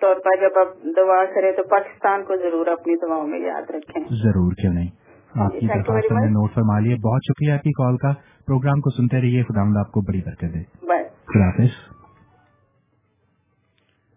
طور 0.00 0.16
پر 0.24 0.40
جب 0.40 0.58
آپ 0.58 0.82
دعا 0.96 1.24
کریں 1.34 1.52
تو 1.52 1.62
پاکستان 1.68 2.24
کو 2.24 2.36
ضرور 2.36 2.66
اپنی 2.66 2.96
دعاؤں 2.96 3.26
میں 3.26 3.38
یاد 3.38 3.70
رکھیں۔ 3.70 4.02
ضرور 4.22 4.52
کیوں 4.52 4.72
نہیں؟ 4.72 4.90
آپ 5.34 5.52
کی 5.52 5.66
درخواست 5.66 6.12
نے 6.12 6.26
نوٹ 6.30 6.54
فرما 6.54 6.78
لیے 6.78 6.96
بہت 7.02 7.20
شکریہ 7.24 7.52
آپ 7.52 7.62
کی 7.62 7.72
کال 7.72 7.96
کا۔ 7.96 8.12
پروگرام 8.48 8.80
کو 8.80 8.90
سنتے 8.90 9.20
رہیے 9.20 9.42
خدا 9.42 9.80
آپ 9.80 9.92
کو 9.92 10.00
بڑی 10.00 10.20
برکت 10.26 10.54
دے۔ 10.54 10.62
خدا 11.26 11.44
حافظ۔ 11.44 11.91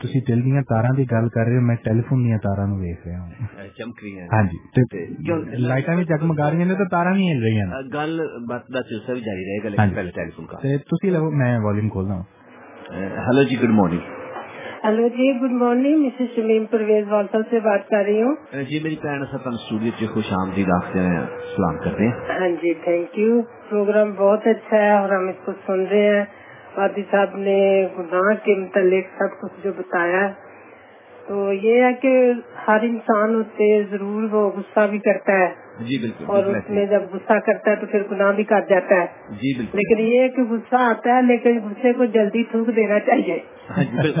تسی 0.00 0.20
دل 0.26 0.42
دیا 0.42 0.60
تارا 0.68 0.92
کی 0.96 1.04
گل 1.10 1.28
کر 1.30 1.44
رہے 1.44 1.56
ہو 1.56 1.62
میں 1.62 1.76
ٹیلیفون 1.82 2.22
دیا 2.24 2.36
تارا 2.42 2.66
نو 2.66 2.76
ویک 2.76 3.06
رہا 3.06 3.20
ہوں 3.20 3.66
چمک 3.78 4.02
رہی 4.02 4.12
ہیں 4.14 4.28
ہاں 4.28 4.42
جی 4.44 5.58
لائٹاں 5.64 5.96
بھی 5.96 6.04
جگمگا 6.06 6.50
رہی 6.50 6.62
ہیں 6.62 6.76
تو 6.76 6.88
تارا 6.90 7.12
بھی 7.12 7.26
ہل 7.26 7.42
رہی 7.42 7.58
ہیں 7.58 7.82
گل 7.94 8.20
بات 8.48 8.66
کا 8.68 8.82
سلسلہ 8.84 9.14
بھی 9.14 9.20
جاری 9.22 9.44
رہے 9.44 9.64
گا 9.64 9.68
لیکن 9.70 9.94
پہلے 9.94 10.10
ٹیلیفون 10.14 10.46
کا 10.46 10.62
تسی 10.88 11.10
لو 11.10 11.30
میں 11.34 11.52
والیوم 11.60 11.88
کھولنا 11.88 12.14
ہوں 12.14 13.20
hello 13.28 13.42
ji 13.44 13.60
good 13.62 13.74
morning 13.74 14.18
hello 14.84 15.08
ji 15.10 15.30
good 15.38 15.52
morning 15.58 16.04
Mrs 16.04 16.34
Shamim 16.34 16.64
Parvez 16.70 17.08
Walsall 17.08 17.42
سے 17.50 17.60
بات 17.62 17.88
کر 17.88 18.04
رہی 18.04 18.22
ہوں 18.22 18.64
جی 18.68 18.78
میری 18.82 18.96
بہن 19.02 19.24
سب 19.30 19.48
اسٹوڈیو 19.48 19.92
سے 19.98 20.06
خوش 20.14 20.32
آمدید 20.34 20.70
آپ 20.74 20.92
سے 20.92 21.06
سلام 21.54 21.78
کرتے 21.78 22.06
ہیں 22.06 22.38
ہاں 22.38 22.48
جی 22.62 22.74
تھینک 22.84 23.18
یو 23.18 23.40
پروگرام 23.68 24.12
بہت 24.18 24.46
اچھا 24.48 24.76
ہے 24.78 24.92
اور 24.92 25.10
ہم 25.10 25.28
اس 25.28 25.44
کو 25.44 25.52
سن 25.66 25.84
رہے 25.86 26.06
ہیں 26.08 26.24
وادی 26.76 27.02
صاحب 27.10 27.36
نے 27.36 27.86
گناہ 27.98 28.34
کے 28.44 28.54
متعلق 28.54 29.04
سب 29.18 29.40
کچھ 29.40 29.64
جو 29.64 29.72
بتایا 29.72 30.28
تو 31.26 31.52
یہ 31.52 31.82
ہے 31.84 31.92
کہ 31.92 32.32
ہر 32.68 32.78
انسان 32.82 33.34
ہوتے 33.34 33.82
ضرور 33.90 34.22
وہ 34.22 34.50
غصہ 34.50 34.86
بھی 34.90 34.98
کرتا 34.98 35.32
ہے۔ 35.32 35.48
جی 35.80 35.98
بالکل 35.98 36.24
اور 36.26 36.44
اس 36.44 36.70
میں 36.70 36.86
جب 36.86 37.02
غصہ 37.12 37.38
کرتا 37.38 37.70
ہے 37.70 37.76
تو 37.76 37.86
پھر 37.86 38.02
گناہ 38.10 38.32
بھی 38.32 38.44
کر 38.44 38.60
جاتا 38.68 38.94
ہے۔ 38.94 39.06
جی 39.30 39.56
بالکل۔ 39.56 39.78
لیکن 39.78 40.02
یہ 40.02 40.28
کہ 40.28 40.42
غصہ 40.42 40.80
آتا 40.80 41.16
ہے 41.16 41.22
لیکن 41.22 41.58
غصے 41.58 41.92
کو 41.92 42.04
جلدی 42.04 42.42
تھوک 42.44 42.76
دینا 42.76 42.98
چاہیے۔ 42.98 43.38
ہاں 43.70 43.84
جی، 43.84 44.12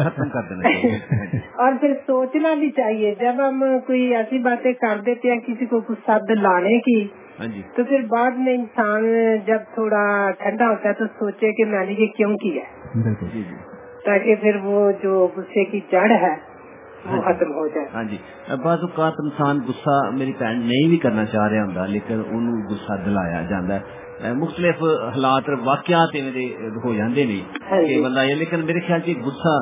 اور 1.54 1.72
پھر 1.80 1.94
سوچنا 2.06 2.54
بھی 2.54 2.70
چاہیے 2.70 3.14
جب 3.20 3.34
ہم 3.48 3.64
کوئی 3.86 4.14
ایسی 4.16 4.38
باتیں 4.38 4.72
کر 4.72 5.00
دیتے 5.06 5.32
ہیں 5.32 5.40
کسی 5.46 5.66
کو 5.66 5.80
غصہ 5.88 6.18
دلانے 6.28 6.78
کی 6.78 7.08
جی۔ 7.46 7.62
تو 7.76 7.84
پھر 7.84 8.00
بعد 8.08 8.30
میں 8.36 8.54
انسان 8.54 9.04
جب 9.46 9.58
تھوڑا 9.74 10.30
ٹھنڈا 10.30 10.70
ہوتا 10.70 10.88
ہے 10.88 10.94
تو 10.94 11.04
سوچے 11.06 11.52
کہ 11.52 11.64
میں 11.64 11.86
نے 11.86 11.92
یہ 11.92 12.06
کیوں 12.06 12.36
کیا 12.36 12.62
جی 12.94 13.26
جی۔ 13.32 13.42
تاکہ 14.04 14.34
پھر 14.34 14.56
وہ 14.62 14.92
جو 15.02 15.28
غصے 15.36 15.64
کی 15.64 15.80
جڑ 15.92 16.10
ہے 16.10 16.34
وہ 17.06 17.20
ختم 17.20 17.52
ہو 17.52 17.66
جائے۔ 17.68 17.86
ہاں 17.94 18.04
جی۔ 18.04 18.16
بعض 18.62 18.78
اوقات 18.82 19.12
انسان 19.18 19.58
غصہ 19.68 20.10
میری 20.10 20.32
بہن 20.38 20.58
نہیں 20.58 20.88
بھی 20.88 20.96
کرنا 20.96 21.24
چاہ 21.24 21.48
رہا 21.48 21.64
ہوں 21.64 21.86
لیکن 21.86 22.22
انہوں 22.30 22.62
غصہ 22.70 22.92
دلایا 23.06 23.42
جاتا 23.42 23.74
ہے۔ 23.74 24.09
مختلف 24.20 24.82
حالات 25.12 25.48
واقعات 25.64 26.16
ہو 26.84 26.92
جاندے 26.94 27.24
نہیں 27.24 27.86
کہ 27.86 28.00
بندہ 28.02 28.24
یہ 28.24 28.34
لیکن 28.34 28.64
میرے 28.66 28.80
خیال 28.86 29.00
سے 29.06 29.14
غصہ 29.24 29.54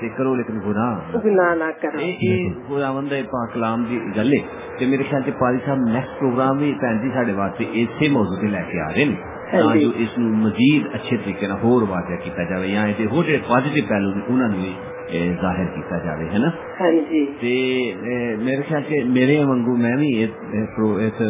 تے 0.00 0.08
کرو 0.16 0.34
لیکن 0.34 0.60
گناہ 0.60 1.18
گناہ 1.24 1.54
نہ 1.54 1.70
کرو 1.82 2.00
یہ 2.00 2.48
خدا 2.68 2.92
بندہ 2.92 3.20
پاک 3.32 3.52
کلام 3.54 3.84
دی 3.84 3.98
گل 4.16 4.32
ہے 4.32 4.40
کہ 4.78 4.86
میرے 4.86 5.04
خیال 5.10 5.22
سے 5.24 5.30
پالی 5.40 5.58
صاحب 5.66 5.84
نیکسٹ 5.88 6.18
پروگرام 6.20 6.58
بھی 6.58 6.72
بھن 6.80 7.02
جی 7.02 7.10
سارے 7.14 7.32
واسطے 7.34 7.64
اسی 7.82 8.08
موضوع 8.10 8.40
تے 8.40 8.46
لے 8.48 8.62
کے 8.70 8.80
آ 8.80 8.88
رہے 8.90 9.04
ہیں 9.04 9.80
جو 9.80 9.90
اس 9.96 10.18
نو 10.18 10.32
مزید 10.38 10.86
اچھے 10.94 11.16
طریقے 11.16 11.46
نال 11.46 11.62
ہور 11.62 11.88
واضح 11.88 12.24
کیتا 12.24 12.48
جائے 12.50 12.68
یا 12.68 12.86
تے 12.98 13.06
ہور 13.12 13.24
جڑے 13.24 13.38
پازیٹیو 13.48 13.84
پہلو 13.88 14.14
نے 14.14 14.22
انہاں 14.26 14.48
نو 14.48 14.72
ظاہر 15.12 15.64
کیتا 15.64 15.98
جائے 15.98 16.28
ہے 16.32 16.38
نا؟ 16.38 16.48
ہاں 16.80 16.90
جی۔ 17.10 17.26
تے 17.40 17.94
میرے 18.36 18.62
خیال 18.68 18.82
سے 18.88 19.02
میرے 19.02 19.44
وانگو 19.44 19.76
میں 19.76 19.96
بھی 19.96 20.24
اس 20.24 21.22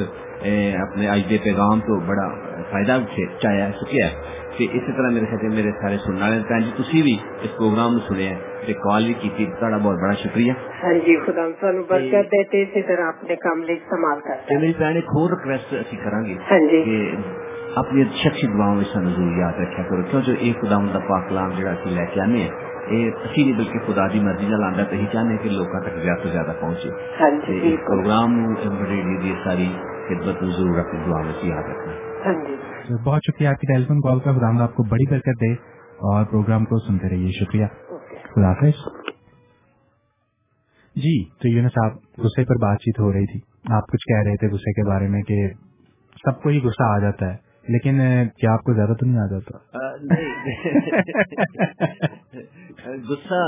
اپنے 0.80 1.08
اج 1.08 1.20
دے 1.30 1.38
پیغام 1.44 1.80
تو 1.80 2.00
بڑا 2.00 2.28
فائدہ 2.70 2.98
چاہیا 3.40 3.70
سکیا 3.72 4.08
کہ 4.58 4.66
اسی 4.72 4.92
طرح 4.92 5.10
میرے 5.10 5.26
خیال 5.26 5.48
میرے 5.48 5.70
سارے 5.80 5.96
سننے 5.98 6.20
والے 6.20 6.38
بھن 6.48 6.60
جی 6.60 6.70
تسی 6.76 7.02
بھی 7.02 7.16
اس 7.42 7.56
پروگرام 7.56 7.98
سنیا 8.08 8.34
تے 8.66 8.72
کال 8.72 9.04
بھی 9.04 9.14
کی 9.14 9.46
تھوڑا 9.58 9.76
بہت 9.76 9.96
بڑا 10.02 10.14
شکریہ۔ 10.14 10.52
ہاں 10.82 10.92
جی 10.92 11.16
خدا 11.26 11.48
سانو 11.60 11.82
برکت 11.82 12.30
دیتے 12.32 12.62
اسی 12.62 12.82
طرح 12.82 13.08
اپنے 13.08 13.36
کام 13.36 13.62
لیے 13.62 13.76
استعمال 13.76 14.20
کرتے 14.20 14.58
میری 14.58 14.72
بہن 14.78 14.94
ایک 14.94 15.04
اور 15.04 15.30
ریکویسٹ 15.30 15.72
اسی 15.72 15.96
کریں 15.96 16.24
گے 16.26 16.36
ہاں 16.50 16.58
جی۔ 16.58 16.82
کہ 16.84 17.16
اپنی 17.76 18.04
شخصی 18.24 18.46
دعاؤں 18.46 18.74
میں 18.74 18.84
سانو 18.92 19.10
ضرور 19.10 19.38
یاد 19.38 19.60
رکھا 19.60 19.82
کرو 19.82 20.02
کیوں 20.02 20.20
جو 20.22 20.32
ایک 20.38 20.60
خدا 20.60 20.78
دا 20.94 20.98
پاک 20.98 21.28
کلام 21.28 21.50
جڑا 21.58 21.70
اسی 21.70 21.90
لے 21.90 22.06
کے 22.14 22.20
آنے 22.20 22.42
ہیں۔ 22.42 22.63
نہیں 22.90 23.52
بلکہ 23.52 23.78
خدا 23.86 24.06
دی 24.08 24.20
مرضی 24.20 24.48
نال 24.48 24.64
آندا 24.64 24.84
تے 24.84 24.96
ہی 24.96 25.06
چاہنے 25.12 25.36
کہ 25.36 25.48
لوکاں 25.48 25.80
تک 25.80 26.02
زیادہ 26.02 26.22
تو 26.22 26.28
زیادہ 26.28 26.52
پہنچے۔ 26.60 26.88
ہاں 27.20 27.30
جی 27.30 27.60
تے 27.60 27.74
اس 27.74 27.80
پروگرام 27.80 28.56
ریڈیو 28.88 29.20
دی 29.22 29.32
ساری 29.44 29.68
خدمت 30.08 30.44
ضرور 30.56 30.78
اپنی 30.78 31.00
دعا 31.06 31.22
میں 31.22 31.32
یاد 31.42 31.62
رکھنا۔ 31.62 31.92
ہاں 32.26 32.48
جی۔ 32.48 32.56
بہت 33.04 33.20
شکریہ 33.26 33.48
آپ 33.48 33.60
کی 33.60 33.66
ٹیلی 33.66 33.84
فون 33.84 34.00
کال 34.00 34.20
کا 34.20 34.32
خدا 34.32 34.62
آپ 34.62 34.74
کو 34.74 34.82
بڑی 34.82 35.10
برکت 35.10 35.40
دے 35.40 35.52
اور 36.08 36.24
پروگرام 36.24 36.64
کو 36.64 36.78
سنتے 36.78 37.08
رہیے۔ 37.08 37.30
شکریہ۔ 37.32 37.66
خدا 38.22 38.48
حافظ۔ 38.48 39.04
جی 40.96 41.24
تو 41.24 41.48
یونس 41.48 41.72
صاحب 41.72 41.92
غصے 42.18 42.44
پر 42.44 42.56
بات 42.56 42.78
چیت 42.78 43.00
ہو 43.00 43.12
رہی 43.12 43.26
تھی۔ 43.26 43.40
آپ 43.72 43.86
کچھ 43.86 44.06
کہہ 44.08 44.22
رہے 44.26 44.36
تھے 44.36 44.48
غصے 44.48 44.72
کے 44.72 44.88
بارے 44.88 45.08
میں 45.08 45.22
کہ 45.22 45.48
سب 46.24 46.42
کو 46.42 46.48
ہی 46.48 46.60
غصہ 46.60 46.82
آ 46.82 46.98
جاتا 46.98 47.32
ہے۔ 47.32 47.43
لیکن 47.68 48.00
کیا 48.38 48.52
آپ 48.52 48.62
کو 48.64 48.74
زیادہ 48.74 48.94
تو 48.94 49.06
نہیں 49.06 49.18
آ 49.18 49.26
جاتا 49.26 49.52
غصہ 53.08 53.40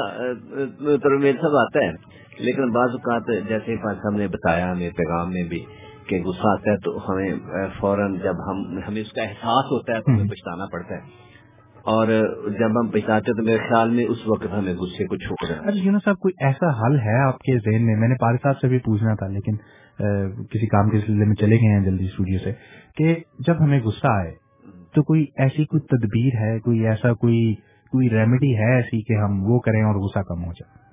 تو 1.03 1.19
میرے 1.19 1.33
سب 1.33 1.57
آتا 1.57 1.85
ہے. 1.85 1.91
لیکن 2.39 2.71
بعض 2.73 2.91
اوقات 2.91 3.49
جیسے 3.49 3.75
ہم 4.05 4.17
نے 4.17 4.29
بتایا 4.29 4.71
ہمیں 4.73 4.91
پیغام 4.91 5.33
میں 5.33 5.43
بھی 5.43 5.61
کہ 6.09 6.23
غصہ 6.23 6.49
آتا 6.49 6.71
ہے 6.71 6.77
تو 6.77 6.91
ہمیں 7.09 7.31
فوراً 7.81 8.17
جب 8.23 8.43
ہم 8.51 8.79
ہمیں 8.89 9.01
اس 9.01 9.13
کا 9.13 9.23
احساس 9.23 9.71
ہوتا 9.71 9.95
ہے 9.95 10.01
تو 10.01 10.13
ہمیں 10.13 10.29
پچھتانا 10.31 10.67
پڑتا 10.73 10.95
ہے. 10.95 11.01
اور 11.87 12.07
جب 12.59 12.81
ہم 12.81 12.89
پچھتاتے 12.89 13.33
تو 13.33 13.43
میرے 13.43 13.59
خیال 13.59 13.91
میں 13.91 14.05
اس 14.05 14.27
وقت 14.27 14.47
ہمیں 14.53 14.75
غصے 14.75 15.07
کو 15.07 15.17
چھوڑ 15.17 15.37
رہا 15.49 15.57
ہے 15.57 15.85
یونس 15.85 16.05
صاحب 16.05 16.19
کوئی 16.19 16.33
ایسا 16.47 16.71
حل 16.79 16.99
ہے 17.01 17.19
آپ 17.27 17.39
کے 17.39 17.59
ذہن 17.59 17.87
میں؟ 17.87 17.97
میں 17.97 18.09
نے 18.09 18.15
پارے 18.21 18.37
صاحب 18.43 18.59
سے 18.61 18.69
بھی 18.69 18.79
پوچھنا 18.79 19.15
تھا 19.15 19.27
لیکن 19.27 19.57
کسی 20.53 20.67
کام 20.67 20.91
کے 20.91 20.99
سلسلے 20.99 21.25
میں 21.25 21.35
چلے 21.35 21.57
گئے 21.57 21.73
ہیں 21.75 21.85
جلدی 21.85 22.05
اسٹوڈیو 22.05 22.39
سے۔ 22.45 22.53
کہ 22.97 23.17
جب 23.39 23.65
ہمیں 23.65 23.81
غصہ 23.81 24.07
آئے 24.07 24.35
تو 24.95 25.03
کوئی 25.03 25.25
ایسی 25.37 25.65
کوئی 25.65 25.81
تدبیر 25.81 26.41
ہے 26.41 26.59
کوئی 26.61 26.87
ایسا 26.87 27.13
کوئی 27.13 27.55
کوئی 27.93 28.11
ریمیڈی 28.11 28.55
ہے 28.57 28.77
ایسی 28.77 29.03
کہ 29.03 29.13
ہم 29.13 29.51
وہ 29.51 29.59
کریں 29.59 29.83
اور 29.83 29.95
غصہ 29.95 30.19
کم 30.19 30.45
ہو 30.45 30.53
جائے؟ 30.53 30.87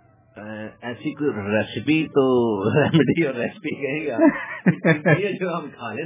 ایسی 0.82 1.12
کوئی 1.12 1.30
ریسیپی 1.30 2.08
تو 2.08 2.24
ریمیڈی 2.70 3.24
اور 3.24 3.34
ریسیپی 3.36 3.76
کہے 3.76 4.08
گا 4.08 4.18
جو 5.40 5.58
ہم 5.58 5.68
کھا 5.78 5.94
لیں 5.94 6.06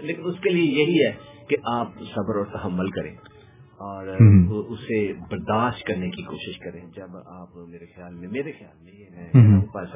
لیکن 0.00 0.22
اس 0.24 0.34
کے 0.42 0.50
لیے 0.50 0.82
یہی 0.82 1.04
ہے 1.04 1.12
کہ 1.48 1.56
آپ 1.64 1.88
صبر 2.14 2.36
اور 2.36 2.44
تحمل 2.44 2.90
کریں 2.90 3.14
اور 3.78 4.06
اسے 4.68 5.12
برداشت 5.30 5.86
کرنے 5.86 6.10
کی 6.10 6.22
کوشش 6.22 6.58
کریں۔ 6.58 6.80
جب 6.96 7.16
آپ 7.26 7.56
میرے 7.68 7.86
خیال 7.86 8.14
میں 8.14 8.28
میرے 8.28 8.52
خیال 8.52 8.76
میں 8.84 8.94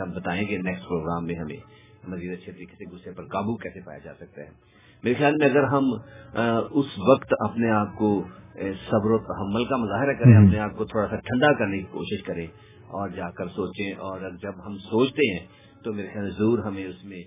ہم 0.00 0.10
بتائیں 0.10 0.48
گے 0.48 0.56
نیکسٹ 0.58 0.88
پروگرام 0.88 1.26
میں 1.26 1.34
ہمیں 1.34 1.60
مزید 2.08 2.32
اچھے 2.32 2.52
طریقے 2.52 2.76
سے 2.76 2.94
غصے 2.94 3.10
پر 3.10 3.24
قابو 3.24 3.56
کیسے 3.56 3.80
پایا 3.80 3.98
جا 3.98 4.14
سکتا 4.14 4.42
ہے۔ 4.42 4.50
میرے 5.06 5.14
خیال 5.14 5.34
میں 5.36 5.46
اگر 5.46 5.62
ہم 5.62 5.84
اس 6.70 6.86
وقت 7.08 7.34
اپنے 7.38 7.70
آپ 7.70 7.94
کو 7.94 8.24
صبر 8.86 9.10
و 9.10 9.18
تحمل 9.18 9.64
کا 9.64 9.76
مظاہرہ 9.76 10.12
کریں 10.12 10.36
اپنے 10.36 10.58
آپ 10.58 10.76
کو 10.76 10.84
تھوڑا 10.84 11.08
سا 11.08 11.16
ٹھنڈا 11.16 11.52
کرنے 11.52 11.78
کی 11.78 11.84
کوشش 11.90 12.22
کریں 12.22 12.46
اور 12.86 13.08
جا 13.08 13.30
کر 13.30 13.48
سوچیں 13.48 13.92
اور 13.92 14.20
جب 14.42 14.66
ہم 14.66 14.78
سوچتے 14.78 15.32
ہیں 15.32 15.46
تو 15.84 15.92
میرے 15.92 16.08
خیال 16.12 16.30
ضرور 16.30 16.58
ہمیں 16.58 16.84
اس 16.86 17.04
میں 17.04 17.22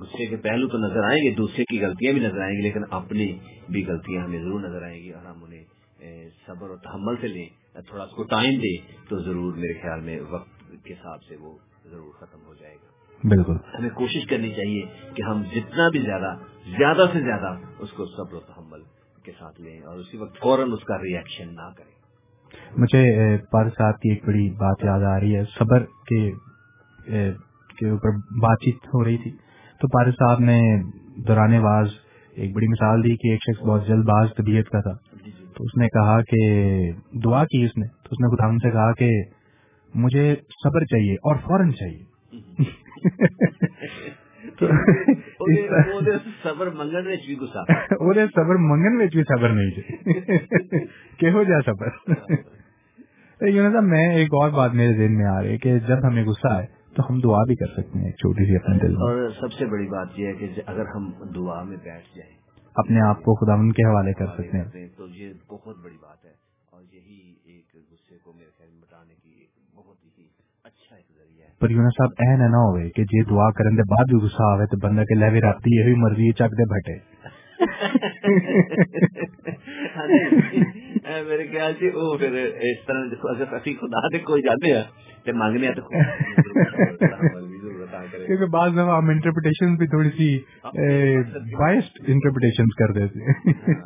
غصے 0.00 0.26
کے 0.26 0.36
پہلو 0.36 0.68
تو 0.68 0.78
نظر 0.78 1.04
آئیں 1.04 1.24
گے 1.24 1.30
دوسرے 1.30 1.64
کی 1.64 1.80
غلطیاں 1.80 2.12
بھی 2.12 2.20
نظر 2.20 2.40
آئیں 2.40 2.56
گی 2.56 2.62
لیکن 2.62 2.80
اپنی 2.90 3.38
بھی 3.68 3.84
غلطیاں 3.86 4.24
ہمیں 4.24 4.38
ضرور 4.38 4.60
نظر 4.60 4.82
آئیں 4.82 4.98
گی 5.02 5.10
اور 5.10 5.26
ہم 5.26 5.44
انہیں 5.44 6.28
صبر 6.46 6.70
و 6.70 6.76
تحمل 6.76 7.16
سے 7.20 7.28
لیں 7.28 7.46
تھوڑا 7.80 8.04
اس 8.04 8.10
کو 8.10 8.22
ٹائم 8.22 8.58
دیں 8.58 8.76
تو 9.08 9.18
ضرور 9.18 9.52
میرے 9.54 9.72
خیال 9.72 10.00
میں 10.00 10.20
وقت 10.30 10.84
کے 10.84 10.94
حساب 10.94 11.22
سے 11.22 11.36
وہ 11.36 11.58
ضرور 11.84 12.12
ختم 12.12 12.46
ہو 12.46 12.54
جائے 12.54 12.74
گا۔ 12.74 13.28
بالکل۔ 13.28 13.56
ہمیں 13.78 13.90
کوشش 13.90 14.26
کرنی 14.26 14.50
چاہیے 14.50 14.82
کہ 15.14 15.22
ہم 15.22 15.42
جتنا 15.54 15.88
بھی 15.88 16.00
زیادہ 16.00 16.34
زیادہ 16.66 17.06
سے 17.12 17.20
زیادہ 17.20 17.56
اس 17.78 17.92
کو 17.92 18.06
صبر 18.06 18.34
و 18.34 18.40
تحمل 18.40 18.80
کے 19.22 19.32
ساتھ 19.38 19.60
لیں 19.60 19.80
اور 19.80 19.98
اسی 19.98 20.16
وقت 20.16 20.38
فوراً 20.42 20.72
اس 20.72 20.84
کا 20.84 20.98
ریئیکشن 20.98 21.54
نہ 21.54 21.70
کریں۔ 21.78 21.92
مجھے 22.76 23.36
پر 23.38 23.68
صاحب 23.68 24.00
کی 24.00 24.10
ایک 24.10 24.24
بڑی 24.26 24.50
بات 24.50 24.84
یاد 24.84 25.00
آ 25.00 25.20
رہی 25.20 25.36
ہے۔ 25.36 25.44
صبر 25.58 25.84
کے 25.84 26.30
اوپر 27.88 28.10
بات 28.16 28.58
چیت 28.60 28.86
ہو 28.94 29.04
رہی 29.04 29.16
تھی۔ 29.16 29.30
تو 29.80 29.88
پارے 29.88 30.10
صاحب 30.10 30.38
نے 30.40 30.60
دوران 31.16 31.62
باز 31.62 31.88
ایک 32.30 32.54
بڑی 32.54 32.66
مثال 32.68 33.04
دی 33.04 33.16
کہ 33.16 33.30
ایک 33.30 33.40
شخص 33.42 33.62
بہت 33.62 33.86
جلد 33.88 34.04
باز 34.04 34.28
طبیعت 34.36 34.64
کا 34.64 34.80
تھا۔ 34.80 35.16
جی، 35.24 35.30
جی۔ 35.30 35.44
تو 35.44 35.64
اس 35.64 35.76
نے 35.76 35.88
کہا 35.88 36.20
کہ 36.22 36.92
دعا 37.24 37.44
کی 37.44 37.64
اس 37.64 37.76
نے۔ 37.76 37.86
تو 37.88 38.08
اس 38.10 38.20
نے 38.20 38.36
خدا 38.36 38.58
سے 38.58 38.70
کہا 38.70 38.92
کہ 38.92 39.10
مجھے 39.94 40.34
صبر 40.64 40.84
چاہیے 40.84 41.14
اور 41.14 41.36
فوراً 41.36 41.70
چاہیے۔ 41.70 42.04
صبر 48.26 48.54
منگن 48.54 48.98
میں 48.98 49.06
بھی 49.06 49.22
صبر 49.36 49.48
نہیں 49.48 49.70
کہ 51.18 51.44
جا 51.44 51.60
صبر۔ 51.60 51.88
صاحب 53.72 53.82
میں 53.82 54.14
ایک 54.14 54.34
اور 54.34 54.50
بات 54.50 54.72
میرے 54.72 54.92
ذہن 54.92 55.16
میں 55.16 55.26
آ 55.26 55.42
رہی 55.42 55.48
ہے 55.48 55.58
کہ 55.58 55.78
جب 55.78 56.06
ہمیں 56.06 56.24
غصہ 56.24 56.50
آئے 56.50 56.66
تو 56.96 57.02
ہم 57.10 57.20
دعا 57.20 57.44
بھی 57.44 57.56
کر 57.56 57.66
سکتے 57.66 57.98
ہیں 57.98 58.12
چھوٹی 58.12 58.44
سی 58.44 58.56
اپنے 58.56 58.78
دل 58.78 58.92
اور 58.92 59.30
سب 59.40 59.52
سے 59.52 59.66
بڑی 59.66 59.86
بات 59.86 60.08
یہ 60.16 60.26
ہے 60.26 60.32
کہ 60.32 60.48
اگر 60.66 60.84
ہم 60.94 61.12
دعا 61.34 61.62
میں 61.62 61.76
بیٹھ 61.76 62.16
جائیں۔ 62.16 62.34
اپنے 62.74 63.00
آپ 63.00 63.18
کو 63.18 63.34
خدا 63.34 63.54
ان 63.54 63.72
کے 63.72 63.88
حوالے 63.88 64.12
کر 64.12 64.26
سکتے 64.26 64.58
ہیں۔ 64.58 64.88
تو 64.96 65.06
یہ 65.06 65.32
بہت 65.48 65.84
بڑی 65.84 65.96
بات 66.02 66.24
ہے۔ 66.24 66.30
اور 66.72 66.82
یہی 66.92 67.34
ایک 67.44 67.76
غصے 67.90 68.14
کو 68.22 68.32
میرے 68.32 68.50
خیال 68.58 68.80
بتانے 68.80 69.14
کی 69.14 69.46
بہت 69.74 70.04
ہی 70.04 70.10
اچھا 70.64 70.96
پر 71.60 71.70
یونس 71.70 71.94
صاحب 71.94 72.20
اے 72.20 72.36
نہ 72.38 72.62
جی 73.06 73.22
دعا 73.26 73.50
کرنے 73.52 73.76
کے 73.76 73.84
بعد 73.88 74.06
بھی 74.06 74.20
غصہ 74.20 74.48
آئے 74.48 74.66
تو 74.66 74.78
بندہ 74.80 75.04
کے 75.04 75.14
لہوی 75.16 75.40
رابطی 75.42 75.76
یہی 75.76 75.94
مرضی 75.98 76.30
چک 76.34 76.58
دے 76.58 76.64
بھٹے 76.70 76.96
ہاں 79.92 80.06
جی۔ 80.08 80.18
میرے 81.22 81.46
خیال 81.48 81.72
سے 81.74 81.90
وہ 81.94 82.16
پھر 82.18 82.34
اس 82.62 82.84
طرح 82.86 83.30
اگر 83.30 83.54
ابھی 83.54 83.74
خدا 83.76 84.02
دے 84.08 84.18
کوئی 84.24 84.42
جاتے 84.42 84.72
ہیں 84.72 85.32
مانگنے 85.34 85.72
کیونکہ 88.26 88.46
بعض 88.48 88.72
دفعہ 88.72 88.96
ہم 88.96 89.08
انٹرپریٹیشن 89.10 89.74
بھی 89.76 89.86
تھوڑی 89.88 90.10
سی 90.12 90.28
بائسڈ 91.54 92.00
انٹرپریٹیشن 92.06 92.70
کر 92.74 92.92
دیتے 92.92 93.18
ہیں 93.22 93.80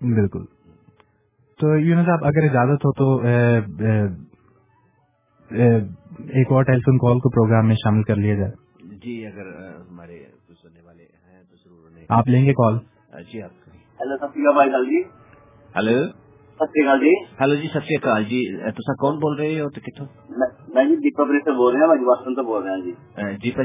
بالکل 0.00 0.44
تو 1.62 1.68
یونس 1.78 2.06
صاحب 2.06 2.24
اگر 2.24 2.44
اجازت 2.44 2.84
ہو 2.84 2.90
تو 2.92 3.06
ایک 6.30 6.52
اور 6.52 6.64
ٹیلی 6.64 6.80
فون 6.80 6.96
کال 6.98 7.18
کو 7.18 7.30
پروگرام 7.30 7.68
میں 7.68 7.74
شامل 7.74 8.02
کر 8.02 8.16
لیا 8.16 8.34
جائے۔ 8.34 8.96
جی 9.04 9.14
اگر 9.26 9.50
ہمارے 9.66 10.18
سننے 10.62 10.80
والے 10.84 11.02
ہیں 11.02 11.42
تو 11.42 11.56
ضرور 11.56 12.04
آپ 12.08 12.28
لیں 12.28 12.44
گے 12.46 12.52
کال۔ 12.52 12.78
جی 13.32 13.42
آپ 13.42 13.68
ہلو 14.00 14.16
سب 14.16 14.38
بھائی 14.54 14.70
جی؟ 14.86 15.02
ہلو 15.76 15.96
ست 16.60 16.78
جی؟ 17.00 17.12
ہلو 17.40 17.54
جی 17.54 17.68
ست 17.68 17.88
شری 17.88 18.24
جی 18.24 18.40
تصا 18.70 18.94
کون 18.94 19.18
بول 19.18 19.36
رہے 19.36 19.60
ہو 19.60 19.68
کتوں 19.78 20.06
میں 20.74 20.84
جی 20.84 20.96
دیپا 20.96 21.24
بری 21.24 21.40
سے 21.44 21.52
بول 21.52 21.76
رہا 21.76 21.86
میں 21.86 21.96
جواسن 21.96 22.34
تو 22.34 22.42
بول 22.42 22.62
رہا 22.62 22.76
جی۔ 22.78 22.92
دیپا 23.44 23.62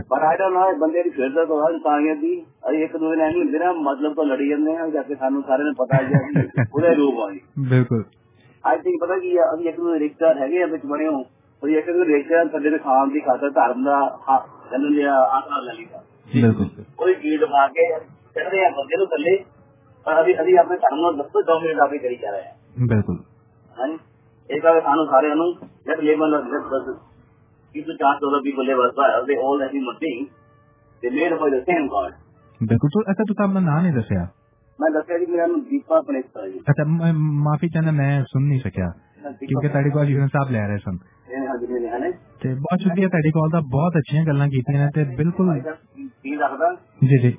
پر 0.09 0.23
آئی 0.23 0.39
ڈونٹ 0.39 0.55
نو 0.55 0.69
بندے 0.79 1.03
کی 1.03 1.11
پھر 1.11 1.45
تو 1.45 1.59
ہر 1.65 1.79
تانگے 1.85 2.15
دی 2.15 2.33
ایک 2.75 2.93
دوسرے 2.93 3.17
نے 3.17 3.29
نہیں 3.29 3.51
میرا 3.53 3.73
مطلب 3.81 4.17
تو 4.17 4.25
لڑی 4.25 4.49
جاندے 4.49 4.77
ہیں 4.77 4.89
جا 4.93 5.03
کے 5.03 5.15
سانو 5.15 5.41
سارے 5.47 5.63
نے 5.63 5.75
پتا 5.77 6.03
ہے 6.05 6.65
پورے 6.71 6.95
روپ 6.95 7.21
آئی 7.27 7.39
بالکل 7.69 8.03
آئی 8.65 8.79
تھنک 8.79 9.01
پتا 9.01 9.19
کی 9.19 9.39
ابھی 9.43 9.67
ایک 9.67 9.77
دوسرے 9.77 10.07
رشتہ 10.07 10.25
دار 10.25 10.43
ہے 10.49 10.67
بچ 10.73 10.87
بنے 10.87 11.07
ہوں 11.09 11.23
اور 11.63 11.69
ایک 11.71 11.87
دوسرے 11.89 12.19
رشتہ 12.19 12.35
دار 12.35 12.59
تھڈے 12.59 12.79
خان 12.79 13.15
دی 13.15 13.21
خاطر 13.21 13.51
دھرم 13.53 13.85
دا 13.85 14.01
چلن 14.71 14.97
دیا 14.97 15.15
آسرا 15.31 15.61
لے 15.63 15.79
لیتا 15.79 16.09
بالکل 16.33 16.83
کوئی 16.97 17.15
گیٹ 17.23 17.49
پا 17.53 17.67
کے 17.69 17.95
چڑھ 18.35 18.49
رہے 18.49 18.59
ہیں 18.59 18.71
بندے 18.71 19.05
تو 19.05 19.17
تھلے 20.05 20.21
ابھی 20.21 20.37
ابھی 20.37 20.59
اپنے 20.59 20.77
دھرم 20.77 21.21
دس 21.21 21.35
دو 21.49 21.59
منٹ 21.61 21.81
ابھی 21.83 21.99
کری 21.99 22.17
جا 22.17 22.31
رہے 22.31 22.43
ہیں 22.43 22.87
بالکل۔ 22.87 23.17
ہاں 23.77 23.89
ایک 24.51 24.65
بار 24.65 24.81
سانو 24.81 25.05
سارے 25.05 25.29
جب 25.87 26.03
لیبل 26.03 26.37
تو 27.75 27.93
چار 27.93 28.15
چودہ 28.15 28.43
پیپل 28.43 28.67
لیبر 28.67 28.89
دے 29.27 29.37
آل 29.49 29.63
ایسی 29.63 29.79
missing 29.79 30.25
they 31.03 31.11
made 31.11 31.39
for 31.41 31.49
the 31.49 31.61
same 31.61 31.87
God 31.87 32.13
بالکل۔ 32.61 32.89
تو 32.89 33.01
اچھا 33.11 33.25
تو 33.29 33.43
آپ 33.43 33.55
نے 33.55 33.61
نام 33.61 33.83
نہیں 33.83 33.93
دسیا 33.93 34.25
میں 34.79 34.91
دسیا 34.91 35.19
جی 35.19 35.27
میرا 35.33 35.47
نام 35.47 35.61
دیپا 35.61 36.01
پنیش 36.01 36.25
اچھا 36.67 36.85
معافی 37.13 37.69
چاہنا 37.69 37.91
میں 37.91 38.23
سن 38.23 38.49
نہیں 38.49 38.59
سکیا۔ 38.59 38.89
کیونکہ 39.41 39.69
تاری 39.69 39.91
کال 39.91 40.11
یونس 40.11 40.31
صاحب 40.33 40.51
لے 40.51 40.67
رہے 40.69 40.79
سن۔ 40.79 40.97
بہت 42.59 42.81
شکریہ 42.81 43.09
تاری 43.09 43.31
کال 43.31 43.51
کا 43.51 43.59
بہت 43.59 43.97
اچھی 43.97 44.27
گلا 44.27 44.47
بالکل۔ 45.17 45.59
جی 47.03 47.19
جی۔ 47.23 47.37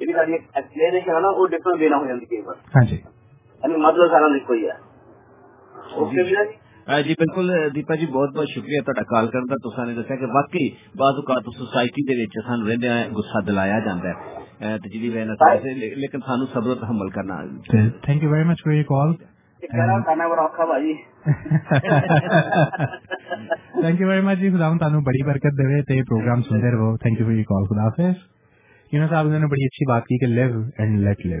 ایکسپلینیشن 0.00 1.14
ہے 1.14 1.20
نا 1.20 1.28
وہ 1.28 1.46
ڈفرنٹ 1.46 1.80
دینا 1.80 1.96
ہو 1.96 2.06
جاتی 2.06 2.24
کئی 2.24 2.42
بار 2.42 2.84
جی۔ 2.84 2.96
مطلب 3.62 4.10
سارا 4.10 4.26
لکھو 4.26 4.54
ہی 4.54 4.68
ہے۔ 4.68 4.94
جی 7.02 7.12
بالکل 7.12 7.74
دیپا 7.74 7.94
جی 7.94 8.06
بہت 8.06 8.36
بہت 8.36 8.48
شکریہ 8.48 9.02
کال 9.02 9.28
کرنے 9.28 9.48
کا 9.48 9.70
دسیا 9.70 11.86
کہ 11.86 13.12
غصہ 13.12 13.40
دلایا 13.40 13.78
جاندا 13.78 14.08
ہے 14.60 14.78
تجلی 14.78 15.08
وجہ 15.08 15.56
سے 15.62 15.74
لیکن 15.74 16.20
سانو 16.20 16.46
صبر 16.46 16.70
و 16.70 16.74
تحمل 16.74 17.08
کرنا 17.10 17.40
thank 18.02 18.22
you 18.22 18.30
very 18.30 18.44
much 18.44 18.62
for 18.64 18.72
your 18.72 18.84
call 18.84 19.14
thank 23.80 24.00
you 24.00 24.08
very 24.08 24.20
much 24.20 24.38
ji 24.38 24.50
خدا 24.50 24.68
تانوں 24.80 25.00
بڑی 25.00 25.22
برکت 25.22 25.58
دے 25.58 25.82
تے 25.82 26.02
پروگرام 26.02 26.42
سنتے 26.42 26.70
رہو۔ 26.70 26.96
Thank 26.96 27.20
you 27.20 27.26
for 27.26 27.34
your 27.34 27.44
call 27.44 27.64
خدا 27.64 27.82
حافظ۔ 27.82 28.16
یونس 28.92 29.10
صاحب 29.10 29.28
نے 29.28 29.46
بڑی 29.46 29.64
اچھی 29.64 29.86
بات 29.88 30.02
کی 30.02 30.18
کہ 30.18 30.26
لیو 30.26 30.60
اینڈ 30.78 31.00
لیٹ 31.00 31.26
لیو 31.26 31.40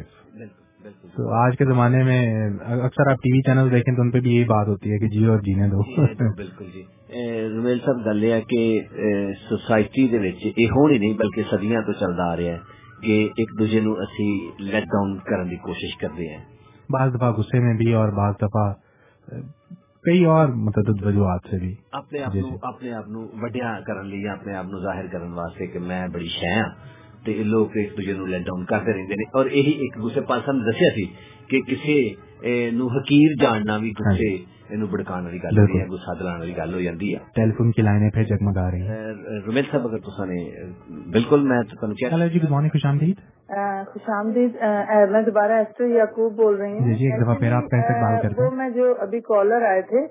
تو 1.16 1.28
آج 1.34 1.56
کے 1.58 1.64
زمانے 1.64 2.02
میں 2.02 2.20
اکثر 2.60 3.10
آپ 3.10 3.16
ٹی 3.16 3.32
وی 3.32 3.40
چینل 3.42 3.70
دیکھیں 3.70 3.94
تو 3.94 4.02
ان 4.02 4.10
پہ 4.10 4.20
بھی 4.20 4.34
یہی 4.34 4.44
بات 4.44 4.68
ہوتی 4.68 4.92
ہے 4.92 4.98
کہ 4.98 5.08
جیو 5.08 5.30
اور 5.30 5.38
جینے 5.38 5.68
دو۔ 5.68 5.82
بالکل 6.36 6.64
جی۔ 6.74 6.82
رومیل 7.48 7.78
صاحب 7.78 8.06
گل 8.06 8.24
یہ 8.24 8.40
کہ 8.40 8.80
سوسائٹی 9.48 10.02
یہ 10.02 10.66
ہونی 10.66 10.98
نہیں 10.98 11.12
بلکہ 11.12 11.42
صدیاں 11.50 11.82
تو 11.82 11.92
چلتا 11.92 12.32
آ 12.32 12.36
رہا 12.36 12.42
ہے۔ 12.42 12.73
کہ 13.06 13.28
ایک 13.36 13.50
دوسرے 13.58 13.80
نو 13.80 13.92
اسی 13.92 14.50
لیٹ 14.58 14.82
ڈاؤن 14.82 15.18
کرنے 15.18 15.50
کی 15.50 15.56
کوشش 15.56 15.96
کرتے 15.96 16.36
ہیں۔ 16.36 16.44
بعض 16.90 17.14
دفعہ 17.14 17.32
غصے 17.32 17.58
میں 17.58 17.74
بھی 17.74 17.92
اور 17.94 18.08
بعض 18.08 18.34
دفعہ 18.42 18.72
کئی 20.02 20.24
اور 20.24 20.48
متعدد 20.48 21.06
وجوہات 21.06 21.40
سے 21.50 21.58
بھی۔ 21.58 21.74
اپنے 21.92 22.22
آپ 22.22 22.32
اپنے 22.62 22.92
آپ 22.92 23.04
وڈیا 23.42 23.80
کرنے 23.86 24.28
اپنے 24.28 24.54
آپ 24.54 24.66
ظاہر 24.82 25.06
کرنے 25.06 25.34
واسطے 25.34 25.66
کہ 25.66 25.78
میں 25.78 26.08
بڑی 26.08 26.28
شہ 26.28 26.46
ہاں۔ 26.46 26.68
لوگ 27.26 27.66
ایک 27.74 27.92
دوسرے 27.92 28.12
نو 28.12 28.26
لیٹ 28.26 28.40
ڈاؤن 28.40 28.64
کرتے 28.64 28.90
رہتے 28.90 29.14
ہیں 29.14 29.24
اور 29.32 29.46
یہی 29.46 29.70
ایک 29.70 30.02
دوسرے 30.02 30.20
پاس 30.20 30.48
ہم 30.48 30.58
دسیا 30.58 30.90
سی 30.90 31.04
کہ 31.48 31.60
کسی 31.60 32.14
نو 32.70 32.86
حقیر 32.86 33.42
جاننا 33.42 33.78
بھی 33.78 33.90
گسے 34.76 34.90
بڑکان 34.92 35.24
والی 35.24 35.38
گل 35.42 35.58
ہوئی 35.58 35.80
ہے 35.80 35.86
گسا 35.86 36.12
دلان 36.20 36.38
والی 36.38 36.56
گل 36.56 36.74
ہو 36.74 36.80
جاتی 36.80 37.14
ہے 37.14 37.18
ٹیلیفون 37.34 37.70
کی 37.70 37.82
لائنیں 37.82 38.08
پھر 38.10 38.24
جگمگا 38.24 38.70
رہی 38.70 38.88
ہیں 38.88 39.12
رومیل 39.46 39.70
صاحب 39.70 39.86
اگر 39.86 39.98
تسا 39.98 40.24
نے 40.24 40.40
بالکل 41.12 41.46
میں 41.48 41.58
ہلو 41.82 42.26
جی 42.26 42.42
گڈ 42.42 42.50
مارننگ 42.50 42.70
خوش 42.70 42.86
آمدید 42.86 43.20
خوش 43.86 44.08
آمدید 44.16 44.56
میں 45.10 45.22
دوبارہ 45.22 45.58
ایسٹر 45.58 45.84
یعقوب 45.86 46.36
بول 46.36 46.56
رہی 46.56 46.72
ہوں 46.72 46.86
جی 46.86 46.94
جی 46.94 47.06
ایک 47.06 47.20
دفعہ 47.22 47.34
پھر 47.34 47.52
آپ 47.52 47.70
کیسے 47.70 48.00
بات 48.00 48.22
کرتے 48.22 48.42
ہیں 48.42 48.48
وہ 48.50 48.56
میں 48.56 48.70
جو 48.70 48.94
ابھی 48.98 49.20
کالر 49.20 49.68
آئے 49.68 49.82
تھے 49.82 50.06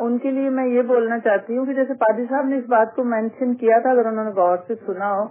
ان 0.00 0.18
کے 0.18 0.30
لیے 0.30 0.48
میں 0.50 0.66
یہ 0.66 0.82
بولنا 0.82 1.18
چاہتی 1.18 1.56
ہوں 1.56 1.66
کہ 1.66 1.72
جیسے 1.72 1.94
پادی 1.94 2.24
صاحب 2.30 2.46
نے 2.46 2.56
اس 2.56 2.64
بات 2.68 2.94
کو 2.96 3.04
مینشن 3.04 3.54
کیا 3.54 3.78
تھا 3.78 3.90
اگر 3.90 4.06
انہوں 4.06 4.24
نے 4.24 4.30
غور 4.30 4.56
سے 4.66 4.74
سنا 4.86 5.12
ہو 5.12 5.24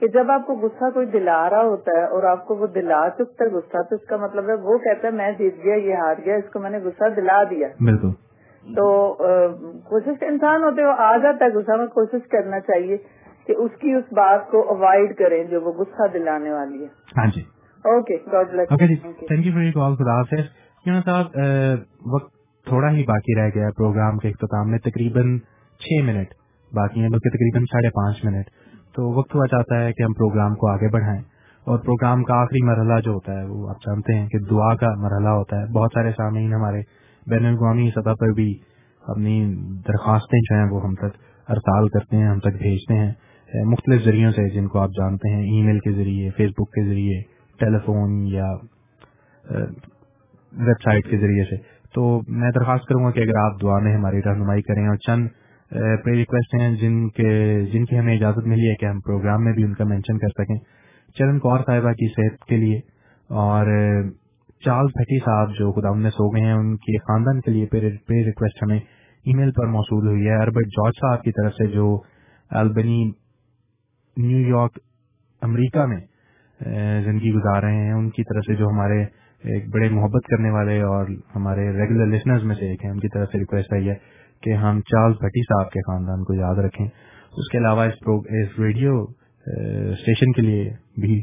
کہ 0.00 0.06
جب 0.06 0.30
آپ 0.30 0.46
کو 0.46 0.54
غصہ 0.54 0.90
کوئی 0.94 1.06
دلا 1.06 1.50
رہا 1.50 1.62
ہوتا 1.62 1.90
ہے 1.90 2.04
اور 2.04 2.22
آپ 2.22 2.46
کو 2.46 2.56
وہ 2.56 2.66
دلا 2.66 3.08
چکتا 3.18 3.44
ہے 3.44 3.50
غصہ 3.50 3.82
تو 3.82 3.94
اس 3.94 4.06
کا 4.06 4.16
مطلب 4.16 4.48
ہے 4.48 4.54
وہ 4.54 4.78
کہتا 4.78 5.08
ہے 5.08 5.12
میں 5.12 5.32
جیت 5.32 5.64
گیا 5.64 5.74
یہ 5.74 5.94
ہار 5.94 6.14
گیا 6.24 6.34
اس 6.34 6.52
کو 6.52 6.60
میں 6.60 6.70
نے 6.70 6.78
غصہ 6.78 7.08
دلا 7.16 7.42
دیا۔ 7.50 7.68
بالکل۔ 7.80 8.10
تو 8.64 9.14
کوشش 9.84 10.22
انسان 10.22 10.62
ہوتے 10.62 10.84
وہ 10.84 10.92
آ 10.98 11.16
جاتا 11.16 11.44
ہے 11.44 11.50
غصہ 11.50 11.76
میں 11.76 11.86
کوشش 11.86 12.28
کرنا 12.28 12.60
چاہیے 12.60 12.96
کہ 13.46 13.54
اس 13.56 13.70
کی 13.80 13.92
اس 13.92 14.04
بات 14.12 14.50
کو 14.50 14.68
اوائڈ 14.68 15.16
کریں 15.16 15.44
جو 15.44 15.60
وہ 15.60 15.72
غصہ 15.72 16.06
دلانے 16.12 16.52
والی 16.52 16.82
ہے۔ 16.82 16.88
ہاں 17.18 17.26
جی۔ 17.34 17.40
Okay 17.84 18.16
God 18.32 18.50
bless 18.50 18.68
thank 18.68 19.46
you 19.46 19.52
for 19.52 19.62
your 19.62 19.72
call 19.72 19.94
خدا 19.94 20.16
حافظ۔ 20.16 20.46
یونس 20.86 21.04
صاحب 21.04 21.26
وقت 22.14 22.32
تھوڑا 22.66 22.90
ہی 22.90 23.02
باقی 23.02 23.40
رہ 23.40 23.48
گیا 23.54 23.70
پروگرام 23.70 24.18
کے 24.18 24.28
اختتام 24.28 24.70
میں 24.70 24.78
تقریباً 24.78 25.38
چھ 25.80 26.04
منٹ 26.04 26.28
باقی 26.72 27.00
ہیں 27.00 27.08
بلکہ 27.08 27.28
تقریباً 27.28 27.62
ساڑھے 27.62 27.88
پانچ 27.88 28.24
منٹ۔ 28.24 28.46
تو 28.96 29.18
وقت 29.18 29.34
ہوا 29.34 29.46
چاہتا 29.46 29.80
ہے 29.80 29.92
کہ 29.92 30.02
ہم 30.02 30.12
پروگرام 30.12 30.54
کو 30.54 30.70
آگے 30.70 30.88
بڑھائیں۔ 30.88 31.22
اور 31.64 31.78
پروگرام 31.78 32.22
کا 32.22 32.34
آخری 32.34 32.64
مرحلہ 32.64 33.00
جو 33.00 33.12
ہوتا 33.12 33.32
ہے، 33.32 33.44
وہ 33.44 33.68
آپ 33.68 33.76
جانتے 33.76 34.14
ہیں 34.14 34.28
کہ 34.28 34.38
دعا 34.38 34.74
کا 34.74 34.94
مرحلہ 34.96 35.28
ہوتا 35.28 35.60
ہے۔ 35.60 35.66
بہت 35.66 35.90
سارے 35.94 36.10
سامعین 36.10 36.54
ہمارے 36.54 36.80
بین 37.30 37.46
الاقوامی 37.46 37.90
سطح 37.90 38.10
پر 38.20 38.32
بھی 38.32 38.58
اپنی 39.06 39.54
درخواستیں 39.88 40.38
جو 40.38 40.56
ہیں، 40.56 40.66
وہ 40.70 40.84
ہم 40.84 40.94
تک 40.94 41.16
ارسال 41.48 41.88
کرتے 41.88 42.16
ہیں، 42.16 42.26
ہم 42.26 42.38
تک 42.38 42.56
بھیجتے 42.58 42.94
ہیں۔ 42.94 43.12
مختلف 43.64 44.04
ذریعوں 44.04 44.30
سے 44.30 44.48
جن 44.48 44.68
کو 44.68 44.78
آپ 44.78 44.88
جانتے 44.88 45.28
ہیں، 45.28 45.42
ای 45.42 45.62
میل 45.62 45.78
کے 45.78 45.92
ذریعے، 45.92 46.30
فیس 46.30 46.50
بک 46.50 46.70
کے 46.70 46.84
ذریعے 46.84 47.22
ٹیلی 47.58 47.78
فون 47.86 48.26
یا 48.26 48.46
ویب 50.52 50.80
سائٹ 50.84 51.10
کے 51.10 51.18
ذریعے 51.18 51.44
سے۔ 51.44 51.56
تو 51.94 52.20
میں 52.28 52.50
درخواست 52.50 52.84
کروں 52.84 53.04
گا 53.04 53.10
کہ 53.10 53.20
اگر 53.20 53.36
آپ 53.38 53.62
دعا 53.62 53.78
میں 53.78 53.94
ہماری 53.94 54.20
رہنمائی 54.24 54.62
کریں 54.62 54.86
اور 54.86 54.96
چند 54.96 55.28
پری 55.70 56.16
ریکویسٹ 56.18 56.54
ہیں 56.54 56.74
جن 56.76 57.08
کے 57.08 57.30
جن 57.72 57.84
کی 57.84 57.98
ہمیں 57.98 58.14
اجازت 58.14 58.46
ملی 58.46 58.68
ہے 58.70 58.74
کہ 58.74 58.86
ہم 58.86 59.00
پروگرام 59.00 59.44
میں 59.44 59.52
بھی 59.52 59.64
ان 59.64 59.72
کا 59.74 59.84
مینشن 59.84 60.18
کر 60.18 60.28
سکیں۔ 60.38 60.58
چرن 61.16 61.38
کور 61.38 61.60
صاحبہ 61.66 61.92
کی 61.92 62.08
صحت 62.08 62.44
کے 62.48 62.56
لیے 62.56 62.78
اور 63.30 63.66
چارلز 64.64 64.90
بھٹی 64.94 65.18
صاحب 65.18 65.54
جو 65.54 65.72
خدا 65.72 65.94
نے 65.94 66.10
سو 66.10 66.28
گئے 66.34 66.42
ہیں، 66.42 66.52
ان 66.52 66.76
کے 66.76 66.96
خاندان 66.98 67.40
کے 67.40 67.50
لیے 67.50 67.66
پری 67.66 68.24
ریکویسٹ 68.24 68.62
ہمیں 68.62 68.78
ای 68.78 69.34
میل 69.34 69.50
پر 69.50 69.66
موصول 69.66 70.06
ہوئی 70.08 70.26
ہے۔ 70.28 70.36
اربرٹ 70.42 70.66
جارج 70.66 71.00
صاحب 71.00 71.22
کی 71.22 71.32
طرف 71.32 71.54
سے 71.54 71.66
جو 71.66 71.86
البنی 72.50 73.02
نیو 74.16 74.40
یارک 74.48 74.78
امریکہ 75.42 75.86
میں 75.86 76.00
زندگی 77.04 77.32
گزار 77.32 77.62
رہے 77.62 77.84
ہیں، 77.84 77.92
ان 77.92 78.10
کی 78.10 78.22
طرف 78.22 78.44
سے 78.46 78.54
جو 78.54 78.68
ہمارے 78.68 79.02
ایک 79.44 79.68
بڑے 79.70 79.88
محبت 79.88 80.26
کرنے 80.26 80.50
والے 80.50 80.80
اور 80.82 81.06
ہمارے 81.34 81.70
ریگولر 81.72 82.06
لسنرز 82.06 82.44
میں 82.44 82.54
سے 82.54 82.70
ایک 82.70 82.84
ہیں، 82.84 82.92
ان 82.92 83.00
کی 83.00 83.08
طرف 83.08 83.28
سے 83.32 83.38
ریکویسٹ 83.38 83.72
آئی 83.72 83.88
ہے۔ 83.88 83.94
کہ 84.42 84.50
ہم 84.50 84.80
چارلز 84.80 85.16
بھٹی 85.16 85.42
صاحب 85.42 85.70
کے 85.70 85.80
خاندان 85.80 86.24
کو 86.24 86.34
یاد 86.34 86.54
رکھیں۔ 86.54 86.86
اس 87.36 87.48
کے 87.48 87.58
علاوہ 87.58 87.84
اس 87.84 88.58
ریڈیو 88.58 89.02
اسٹیشن 89.92 90.32
کے 90.32 90.42
لیے 90.42 90.70
بھی 91.00 91.22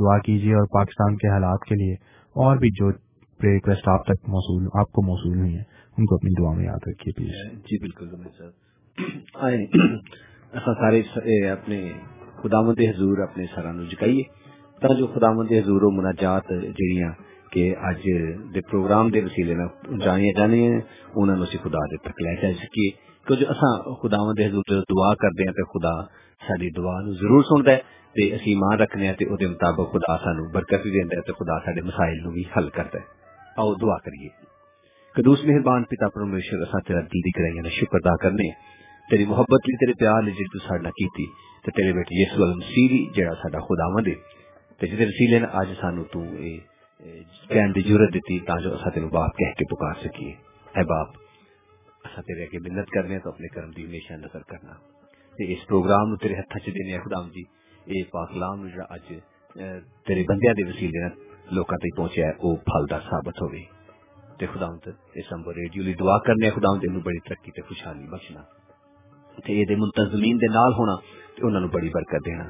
دعا 0.00 0.18
کیجیے 0.18 0.54
اور 0.54 0.66
پاکستان 0.66 1.16
کے 1.16 1.28
حالات 1.28 1.68
کے 1.68 1.74
لیے 1.74 1.94
اور 2.36 2.56
بھی 2.56 2.70
جو 2.70 2.90
ریکویسٹ 3.44 3.88
آپ 3.88 4.04
تک 4.04 4.28
موصول، 4.28 4.68
آپ 4.74 4.92
کو 4.92 5.02
موصول 5.02 5.38
ہوئی 5.38 5.54
ہیں، 5.54 5.64
ان 5.98 6.04
کو 6.04 6.14
اپنی 6.14 6.42
دعا 6.42 6.54
میں 6.54 6.64
یاد 6.64 6.88
رکھیے 6.88 7.12
پلیز۔ 7.12 7.52
جی, 7.52 7.56
جی، 7.56 7.78
بالکل 7.78 8.08
سارے 10.60 11.48
اپنے 11.48 11.92
خدا 12.42 12.60
مد 12.60 12.80
حضور 12.80 13.18
اپنے 13.18 13.44
سرانو 13.54 13.84
جکائیے 13.84 14.22
تا 14.80 14.98
جو 14.98 15.06
خدا 15.06 15.32
مد 15.32 15.52
حضور 15.52 15.82
و 15.82 15.90
مناجات 15.90 16.52
کہ 17.52 17.74
اج 17.88 18.06
دے 18.54 18.60
پروگرام 18.60 19.08
دے 19.08 19.20
وسیلے 19.24 19.54
نال 19.54 19.98
جانیا 20.04 20.32
جانے 20.36 20.60
انہاں 21.14 21.36
نوں 21.36 21.46
خدا 21.64 21.82
دے 21.92 21.96
تک 21.96 22.22
لے 22.22 22.34
جا 22.42 22.50
کہ 22.74 22.90
جو 23.28 23.48
اساں 23.48 23.72
خداوند 24.02 24.38
دے 24.38 24.46
حضور 24.46 24.82
دعا 24.92 25.14
کردے 25.14 25.42
ہیں 25.42 25.52
تے 25.52 25.64
خدا 25.72 25.94
ساری 26.48 26.70
دعا 26.70 27.00
نو 27.00 27.12
ضرور 27.12 27.42
سندا 27.42 27.72
ہے 27.72 27.80
تے 28.14 28.34
اسی 28.34 28.50
ایمان 28.50 28.78
رکھنے 28.78 29.06
ہیں 29.06 29.14
تے 29.14 29.24
او 29.24 29.36
دے 29.36 29.46
مطابق 29.46 29.92
خدا 29.92 30.16
سانو 30.24 30.48
برکت 30.54 30.84
دیندا 30.84 31.16
ہے 31.16 31.22
تے 31.22 31.32
خدا 31.32 31.58
ساڈے 31.64 31.80
مسائل 31.80 32.16
نو 32.24 32.30
بھی 32.30 32.44
حل 32.56 32.68
کردا 32.68 32.98
ہے۔ 32.98 33.04
آؤ 33.56 33.74
دعا 33.74 33.98
کریے۔ 33.98 34.28
قدوس 35.14 35.44
مہربان 35.44 35.84
پتا 35.84 36.08
پرمیشور، 36.08 36.60
اساں 36.60 36.80
تیرا 36.80 37.00
دل 37.00 37.20
دی 37.24 37.30
کرائیاں 37.30 37.70
شکر 37.70 37.96
ادا 37.96 38.16
کرنے 38.16 38.48
ہاں۔ 38.48 39.10
تیری 39.10 39.24
محبت 39.24 39.68
لی 39.68 39.76
تیرے 39.76 39.92
پیار 39.92 40.22
لی 40.22 40.30
جی 40.30 40.44
تو 40.44 40.58
ساڈا 40.58 40.90
کیتی، 40.90 41.26
تے 41.64 41.70
تیرے 41.70 41.92
بیٹے 41.92 42.22
یسوع 42.22 42.46
المسیح 42.46 43.10
جڑا 43.16 43.34
ساڈا 43.34 43.60
خداوند 43.60 44.06
ہے۔ 44.06 44.14
تے 44.78 44.86
جے 44.86 45.04
وسیلے 45.04 45.38
نے 45.38 45.46
اج 45.52 45.68
سانو 45.80 46.04
تو 46.04 46.20
اے 46.20 46.71
کہن 47.02 47.74
دی 47.74 47.80
ضرورت 47.88 48.12
دیتی 48.14 48.38
تا 48.46 48.58
جو 48.62 48.72
اساں 48.74 48.90
تینو 48.94 49.08
باپ 49.12 49.36
کہہ 49.38 49.52
کے 49.58 49.64
پکار 49.70 49.94
سکیے 50.02 50.32
اے 50.76 50.82
باپ 50.90 51.16
اساں 52.06 52.22
تیرے 52.26 52.44
اگے 52.44 52.58
منت 52.66 52.90
کرنے 52.94 53.18
تو 53.18 53.30
اپنے 53.30 53.48
کرم 53.54 53.70
دی 53.76 53.84
ہمیشہ 53.86 54.14
نظر 54.24 54.42
کرنا۔ 54.50 54.74
تے 55.36 55.52
اس 55.52 55.66
پروگرام 55.68 56.08
نو 56.10 56.16
تیرے 56.22 56.34
ہتھاں 56.38 56.60
چ 56.64 56.74
دینے 56.76 56.98
خدا 57.04 57.20
جی 57.34 57.42
اے 57.90 58.02
پاک 58.12 58.28
کلام 58.34 58.60
نو 58.62 58.68
جڑا 58.68 58.86
اج 58.94 59.12
تیرے 60.06 60.22
بندیاں 60.28 60.54
دے 60.58 60.64
وسیلے 60.68 61.00
نال 61.04 61.14
لوکاں 61.54 61.78
تک 61.82 61.96
پہنچیا 61.96 62.26
ہے، 62.26 62.34
او 62.42 62.54
پھلدار 62.68 63.00
ثابت 63.10 63.42
ہوے 63.42 63.62
تے 64.38 64.46
خدا 64.52 64.68
اس 65.18 65.32
امبر 65.36 65.54
ریڈیو 65.62 65.82
لی 65.86 65.94
دعا 66.02 66.18
کرنے 66.26 66.50
خدا 66.56 66.70
نو 66.94 67.00
بڑی 67.06 67.20
ترقی 67.28 67.50
تے 67.56 67.62
خوشحالی 67.68 68.06
بخشنا۔ 68.12 68.42
تے 69.44 69.50
اے 69.56 69.64
دے 69.68 69.74
منتظمین 69.82 70.36
دے 70.42 70.48
نال 70.58 70.72
ہونا، 70.78 70.94
تے 71.34 71.40
انہاں 71.46 71.60
نو 71.60 71.68
بڑی 71.74 71.88
برکت 71.96 72.24
دینا۔ 72.26 72.46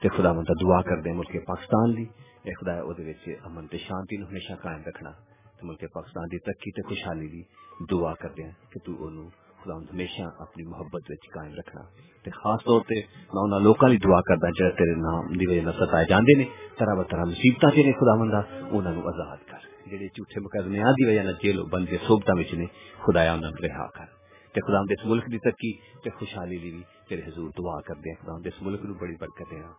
تے 0.00 0.08
خدا 0.16 0.32
مند 0.32 0.50
دعا 0.62 0.80
کردے 0.88 1.12
ملک 1.18 1.32
پاکستان 1.46 1.94
لی۔ 1.96 2.06
اے 2.46 2.52
خدا 2.58 2.74
او 2.86 2.90
وچ 3.08 3.24
امن 3.46 3.66
تے 3.72 3.78
شانتی 3.86 4.16
نو 4.20 4.24
ہمیشہ 4.30 4.54
قائم 4.62 4.80
رکھنا۔ 4.86 5.10
تے 5.56 5.62
ملک 5.66 5.82
پاکستان 5.96 6.24
دی 6.32 6.38
ترقی 6.46 6.70
تے 6.76 6.82
خوشحالی 6.88 7.28
دی 7.32 7.42
دعا 7.90 8.12
کردے 8.22 8.42
ہیں 8.46 8.54
کہ 8.70 8.78
تو 8.84 8.92
اونوں 9.02 9.26
خدا 9.60 9.74
ہمیشہ 9.92 10.24
اپنی 10.44 10.62
محبت 10.72 11.02
وچ 11.10 11.24
قائم 11.34 11.52
رکھنا۔ 11.60 11.82
تے 12.22 12.30
خاص 12.40 12.60
طور 12.68 12.80
تے 12.88 12.96
میں 13.32 13.42
انہاں 13.42 13.60
لوکاں 13.66 13.88
دی 13.92 13.98
دعا 14.06 14.20
کردا 14.28 14.48
جڑے 14.58 14.70
تیرے 14.78 14.94
نام 15.06 15.22
دی 15.38 15.46
وجہ 15.50 15.62
نال 15.66 15.76
ستائے 15.80 16.06
جاندے 16.12 16.34
نے، 16.40 16.46
طرح 16.78 16.94
بطرح 17.00 17.24
مصیبتاں 17.32 17.70
تے 17.74 17.82
نے 17.86 17.92
خدا 18.00 18.14
مندا 18.20 18.40
انہاں 18.74 18.94
نو 18.96 19.06
آزاد 19.12 19.40
کر۔ 19.50 19.60
جڑے 19.90 20.06
جھوٹے 20.14 20.40
مقدمے 20.46 20.78
دی 20.98 21.02
وجہ 21.08 21.22
نال 21.28 21.38
جیل 21.42 21.62
بندے 21.72 21.96
صوبتاں 22.06 22.36
وچ 22.38 22.52
نے 22.60 22.66
خدایا 23.04 23.32
انہاں 23.32 23.50
نو 23.54 23.66
رہا 23.66 23.86
کر۔ 23.96 24.08
تے 24.52 24.58
خدا 24.66 24.78
دے 24.88 24.94
اس 24.98 25.04
ملک 25.10 25.24
دی 25.32 25.38
ترقی 25.46 25.72
تے 26.02 26.10
خوشحالی 26.18 26.58
دی 26.62 26.70
بھی 26.74 26.82
تیرے 27.08 27.22
حضور 27.28 27.48
دعا 27.58 27.80
کردے 27.88 28.08
ہیں۔ 28.10 28.18
خدا 28.22 28.34
دے 28.44 28.48
اس 28.48 28.62
ملک 28.66 28.80
نو 28.88 28.94
بڑی 29.00 29.16
برکت 29.20 29.50
دینا 29.50 29.70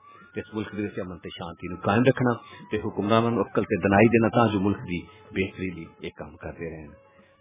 اس 0.41 0.53
ملک 0.53 0.69
دے 0.77 0.83
وچ 0.85 0.99
امن 0.99 1.17
تے 1.23 1.29
شانتی 1.37 1.67
نو 1.71 1.75
قائم 1.85 2.03
رکھنا 2.09 2.31
تے 2.69 2.77
حکمراناں 2.83 3.31
نو 3.31 3.41
عقل 3.41 3.63
تے 3.71 3.75
دنائی 3.83 4.07
دینا 4.13 4.29
تاں 4.35 4.45
جو 4.53 4.59
ملک 4.67 4.79
دی 4.91 4.99
بہتری 5.35 5.69
دی 5.75 5.85
ایک 6.05 6.15
کام 6.17 6.35
کردے 6.43 6.69
رہن۔ 6.73 6.91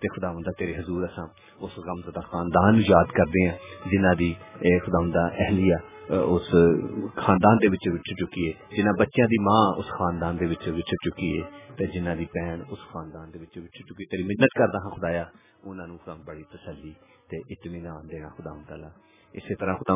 تے 0.00 0.08
خدا 0.14 0.32
مندا 0.32 0.52
تیرے 0.58 0.72
حضور 0.78 1.02
اساں 1.08 1.26
اس 1.64 1.78
غم 1.86 2.00
زدہ 2.06 2.22
خاندان 2.30 2.80
یاد 2.88 3.14
کردے 3.18 3.46
ہیں 3.48 3.56
جنہاں 3.92 4.14
دی 4.20 4.30
اے 4.64 4.72
خدا 4.84 5.00
مندا 5.04 5.24
اہلیہ، 5.44 5.78
اس 6.34 6.48
خاندان 7.24 7.56
دے 7.62 7.68
وچ 7.72 7.84
وچ 7.94 8.08
چکی 8.20 8.46
ہے، 8.48 8.52
جنہاں 8.76 8.94
بچیاں 9.00 9.26
دی 9.32 9.38
ماں 9.48 9.64
اس 9.80 9.88
خاندان 9.98 10.40
دے 10.40 10.46
وچ 10.52 10.68
وچ 10.76 10.90
چکی 11.04 11.30
ہے 11.36 11.42
تے 11.76 11.86
جنہاں 11.94 12.14
دی 12.20 12.26
بہن 12.34 12.60
اس 12.72 12.82
خاندان 12.92 13.26
دے 13.32 13.38
وچ 13.42 13.56
وچ 13.64 13.76
چکی۔ 13.88 14.04
تیری 14.10 14.24
منت 14.30 14.52
کردا 14.58 14.78
ہاں 14.84 14.94
خدایا، 14.96 15.24
انہاں 15.68 15.86
نو 15.86 15.96
بڑی 16.26 16.44
تسلی 16.52 16.92
تے 17.30 17.36
اطمینان 17.52 18.02
دینا 18.10 18.28
خدا 18.36 18.52
تعالی 18.68 18.90
اسی 19.34 19.54
طرح 19.60 19.74
خدا 19.80 19.94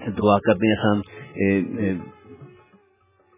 دعا 0.00 0.38
کردے 0.46 0.72
ہیں 0.82 1.94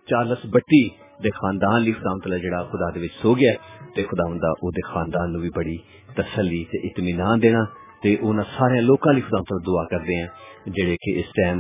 چارلس 0.09 0.45
بٹی 0.53 0.89
دے 1.24 1.31
خاندان 1.37 1.82
لی 1.82 1.93
خدا 1.93 2.12
تعالی، 2.24 2.41
جڑا 2.43 2.62
خدا 2.73 2.89
دے 2.95 3.01
وچ 3.01 3.15
سو 3.23 3.35
گیا 3.37 3.53
تے 3.95 4.03
خدا 4.11 4.24
او 4.61 4.70
دے 4.77 4.82
خاندان 4.93 5.32
نو 5.32 5.39
بھی 5.41 5.51
بڑی 5.57 5.77
تسلی 6.16 6.62
تے 6.70 6.77
اطمینان 6.87 7.43
دینا، 7.43 7.62
تے 8.03 8.16
انہاں 8.27 8.45
سارے 8.57 8.81
لوکاں 8.89 9.12
لی 9.15 9.20
خدا 9.28 9.41
تعالی 9.49 9.65
دعا 9.66 9.85
کردے 9.93 10.15
ہیں، 10.20 10.31
جڑے 10.77 10.97
کہ 11.03 11.11
اس 11.20 11.28
ٹائم 11.39 11.59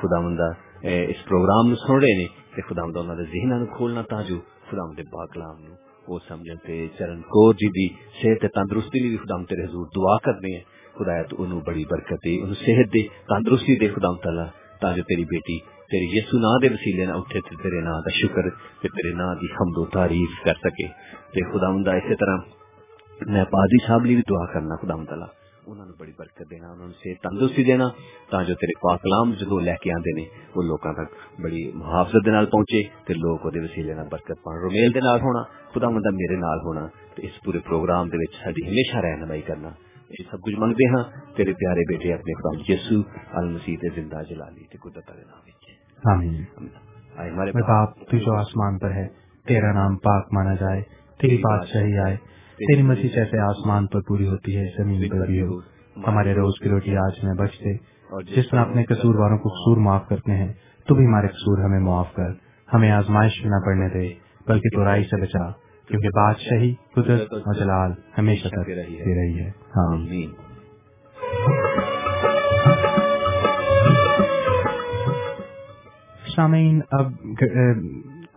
خدا 0.00 0.18
اس 1.10 1.24
پروگرام 1.28 1.68
نو 1.70 1.76
سن 1.84 1.96
رہے 2.02 2.14
نے، 2.18 2.26
تے 2.54 2.60
خدا 2.68 2.82
انہاں 3.00 3.16
دے 3.20 3.24
ذہناں 3.34 3.58
نو 3.60 3.66
کھولنا 3.76 4.02
تا 4.10 4.20
جو 4.28 4.38
خدا 4.68 4.84
دے 4.96 5.02
پاک 5.12 5.32
کلام 5.34 5.56
نو 5.64 5.74
وہ 6.08 6.18
سمجھن، 6.28 6.56
تے 6.66 6.74
چرن 6.98 7.20
کور 7.34 7.50
جی 7.60 7.68
دی 7.76 7.86
صحت 8.20 8.42
تندرستی 8.54 8.98
لی 9.02 9.16
خدا 9.22 9.36
تیرے 9.48 9.64
حضور 9.64 9.86
دعا 9.96 10.16
کردے 10.24 10.50
ہیں۔ 10.54 10.64
خدایا 11.00 11.22
تو 11.30 11.42
انہوں 11.42 11.60
بڑی 11.66 11.84
برکت 11.90 12.24
دے 12.24 12.36
انہوں 12.38 12.60
صحت 12.60 12.94
دے 12.94 13.02
تندرستی 13.28 13.76
دے 13.78 13.88
خدا 13.90 14.12
تعالی 14.22 14.46
تا 14.80 14.92
جو 14.96 15.02
تیری 15.04 15.24
بیٹی 15.26 15.58
تیری 15.90 16.06
یسو 16.10 16.38
نا 16.38 16.52
دے 16.62 16.68
وسیلے 16.72 17.04
نہ 17.06 17.14
اٹھے 17.14 17.40
تے 17.46 17.56
تیرے 17.62 17.80
نا 17.82 17.98
دا 18.00 18.10
شکر 18.16 18.48
تے 18.82 18.88
تیرے 18.90 19.12
نا 19.14 19.32
دی 19.40 19.52
حمد 19.54 19.78
و 19.78 19.84
تعریف 19.94 20.38
کر 20.44 20.62
سکے 20.62 20.86
تے 21.32 21.50
خدا 21.50 21.68
ہوندا 21.68 21.92
اسی 22.00 22.16
طرح 22.20 22.48
میں 23.28 23.44
پادی 23.50 23.84
صاحب 23.86 24.04
لی 24.04 24.14
بھی 24.14 24.22
دعا 24.28 24.44
کرنا 24.52 24.76
خدا 24.76 24.96
تعالی 25.04 25.28
انہوں 25.62 25.86
نے 25.86 25.92
بڑی 25.98 26.12
برکت 26.18 26.50
دینا 26.50 26.70
انہوں 26.70 26.88
نے 26.88 26.94
صحت 27.00 27.22
تندرستی 27.22 27.64
دینا 27.64 27.88
تا 28.30 28.42
جو 28.44 28.54
تیرے 28.60 28.78
پاک 28.78 29.02
کلام 29.02 29.34
جدو 29.40 29.58
لے 29.62 29.76
کے 29.82 29.92
آندے 29.92 30.16
نے 30.16 30.24
وہ 30.54 30.62
لوکاں 30.64 30.92
تک 30.94 31.18
بڑی 31.40 31.62
محافظت 31.76 32.26
دے 32.26 32.30
نال 32.30 32.46
پہنچے 32.50 32.82
تے 33.06 33.14
لوگ 33.16 33.50
دے 33.50 33.60
وسیلے 33.60 33.94
نال 33.94 34.08
برکت 34.10 34.42
پان 34.44 34.58
رومیل 34.60 34.94
دے 34.94 35.00
نال 35.02 35.20
ہونا 35.20 35.42
خدا 35.74 35.88
مندا 35.90 36.16
میرے 36.16 36.40
نال 36.40 36.64
ہونا 36.64 36.86
تے 37.14 37.26
اس 37.26 37.44
پورے 37.44 37.58
پروگرام 37.68 38.08
دے 38.08 38.22
وچ 38.22 38.42
ساڈی 38.42 38.66
ہمیشہ 38.66 39.06
رہنمائی 39.06 39.42
کرنا 39.48 39.70
یہ 40.10 40.24
سب 40.30 40.40
کچھ 40.42 40.54
منگتے 40.58 40.86
ہیں۔ 40.88 41.02
تیرے 41.36 41.52
پیارے 41.52 41.82
بیٹے 41.88 42.12
اپنے 42.14 42.34
خدا 42.34 42.72
یسو 42.72 43.00
المسیح 43.32 43.76
زندہ 43.96 44.22
جلالی 44.28 44.64
تے 44.70 44.78
قدرت 44.78 45.08
دے 45.08 45.24
نام 45.30 45.42
وچ 45.46 45.62
آمین۔ 46.12 47.52
باپ 47.68 47.94
تو 48.10 48.16
جو 48.16 48.34
آسمان 48.36 48.78
پر 48.78 48.90
ہے 48.90 49.06
تیرا 49.48 49.72
نام 49.72 49.96
پاک 49.96 50.32
مانا 50.32 50.54
جائے 50.54 50.82
تیری 51.20 51.36
بادشاہی 51.36 51.98
آئے 51.98 52.16
تیری 52.60 52.82
مسیح 52.82 53.08
جیسے 53.14 53.38
آسمان 53.38 53.86
پر 53.86 54.00
پوری 54.08 54.26
ہوتی 54.28 54.56
ہے 54.56 54.64
زمین 54.78 55.08
پر 55.08 55.26
بھی 55.26 55.40
ہو۔ 55.42 55.58
ہمارے 56.06 56.34
روز 56.34 56.58
کی 56.62 56.68
روٹی 56.68 56.96
آج 56.96 57.24
میں 57.24 57.34
بچتے 57.34 57.76
جس 58.36 58.48
طرح 58.50 58.60
اپنے 58.60 58.84
قصور 58.84 59.14
والوں 59.14 59.38
کو 59.38 59.48
قصور 59.48 59.76
معاف 59.76 60.08
کرتے 60.08 60.32
ہیں 60.32 60.52
تو 60.86 60.94
بھی 60.94 61.04
ہمارے 61.06 61.28
قصور 61.28 61.64
ہمیں 61.64 61.80
معاف 61.80 62.14
کر۔ 62.14 62.30
ہمیں 62.68 62.90
آزمائش 62.90 63.44
نہ 63.44 63.58
پڑنے 63.66 63.88
دے 63.88 64.06
بلکہ 64.48 64.76
تو 64.76 64.84
رائی 64.84 65.04
سے 65.04 65.20
بچا۔ 65.22 65.69
کیونکہ 65.90 66.08
بادشاہی 66.08 66.74
قدرت 66.94 67.32
اور 67.32 67.54
جلال 67.54 67.92
ہمیشہ 68.18 68.48
تک 68.48 68.70
رہی 68.70 69.40
ہے۔ 69.40 69.50
آمین۔ 69.74 70.30
سامعین 76.36 76.80
اب 76.90 77.06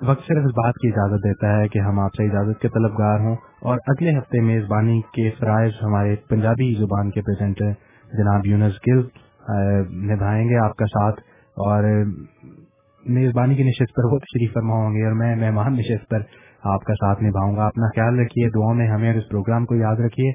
وقت 0.01 0.25
صرف 0.27 0.37
اس 0.37 0.51
بات 0.51 0.73
کی 0.73 0.87
اجازت 0.87 1.23
دیتا 1.23 1.59
ہے 1.59 1.67
کہ 1.67 1.79
ہم 1.79 1.99
آپ 1.99 2.09
سے 2.17 2.23
اجازت 2.25 2.61
کے 2.61 2.67
طلبگار 2.69 3.19
ہوں 3.19 3.35
اور 3.61 3.77
اگلے 3.87 4.17
ہفتے 4.17 4.41
میزبانی 4.41 5.01
کے 5.01 5.29
فرائض 5.39 5.71
ہمارے 5.81 6.15
پنجابی 6.15 6.73
زبان 6.79 7.09
کے 7.09 7.21
پریزنٹر 7.21 7.71
جناب 8.13 8.45
یونس 8.45 8.73
گل 8.87 9.01
نبھائیں 10.11 10.49
گے 10.49 10.57
آپ 10.57 10.75
کا 10.75 10.85
ساتھ 10.85 11.21
اور 11.57 11.83
میزبانی 13.05 13.55
کی 13.55 13.63
نشست 13.63 13.95
پر 13.95 14.13
وہ 14.13 14.19
تشریف 14.19 14.53
فرما 14.53 14.73
ہوں 14.73 14.89
گے 14.89 15.05
اور 15.05 15.13
میں 15.13 15.35
مہمان 15.35 15.73
نشست 15.73 16.09
پر 16.09 16.19
آپ 16.63 16.83
کا 16.83 16.93
ساتھ 16.93 17.23
نبھاؤں 17.23 17.55
گا۔ 17.55 17.65
اپنا 17.67 17.87
خیال 17.87 18.19
رکھیے 18.19 18.49
دعاؤں 18.49 18.73
میں 18.73 18.87
ہمیں 18.87 19.13
اس 19.13 19.29
پروگرام 19.29 19.65
کو 19.65 19.75
یاد 19.75 19.95
رکھیے۔ 19.95 20.31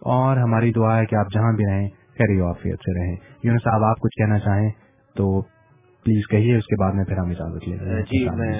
اور 0.00 0.36
ہماری 0.36 0.72
دعا 0.72 0.98
ہے 0.98 1.06
کہ 1.06 1.14
آپ 1.14 1.26
جہاں 1.34 1.52
بھی 1.52 1.64
رہیں 1.66 1.88
خیری 1.88 2.40
وافیت 2.40 2.78
سے 2.78 3.00
رہیں۔ 3.00 3.16
یونس 3.42 3.62
صاحب 3.64 3.84
آپ 3.84 3.96
کچھ 4.00 4.18
کہنا 4.18 4.38
چاہیں 4.38 4.70
تو 5.16 5.42
پلیز 6.04 6.28
کہیے 6.28 6.56
اس 6.56 6.66
کے 6.66 6.76
بعد 6.80 6.92
میں 6.92 7.04
پھر 7.04 7.16
ہم 7.16 7.30
اجازت 7.30 7.68
لیں 7.68 8.02
جی 8.02 8.28
میں 8.36 8.52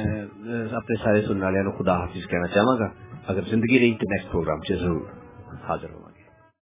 اپنے 0.73 0.97
سارے 1.05 1.23
سننے 1.23 1.45
والوں 1.45 1.73
خدا 1.73 2.01
حافظ 2.01 2.27
کہنا 2.27 2.47
چاہوں 2.47 2.79
گا۔ 2.79 2.89
اگر 3.27 3.41
زندگی 3.43 3.79
رہی 3.79 3.93
تو 3.93 4.11
نیکسٹ 4.11 4.33
پروگرام 4.33 4.61
سے 4.61 4.77
ضرور 4.77 5.01
حاضر 5.69 5.91
ہوگا 5.95 6.14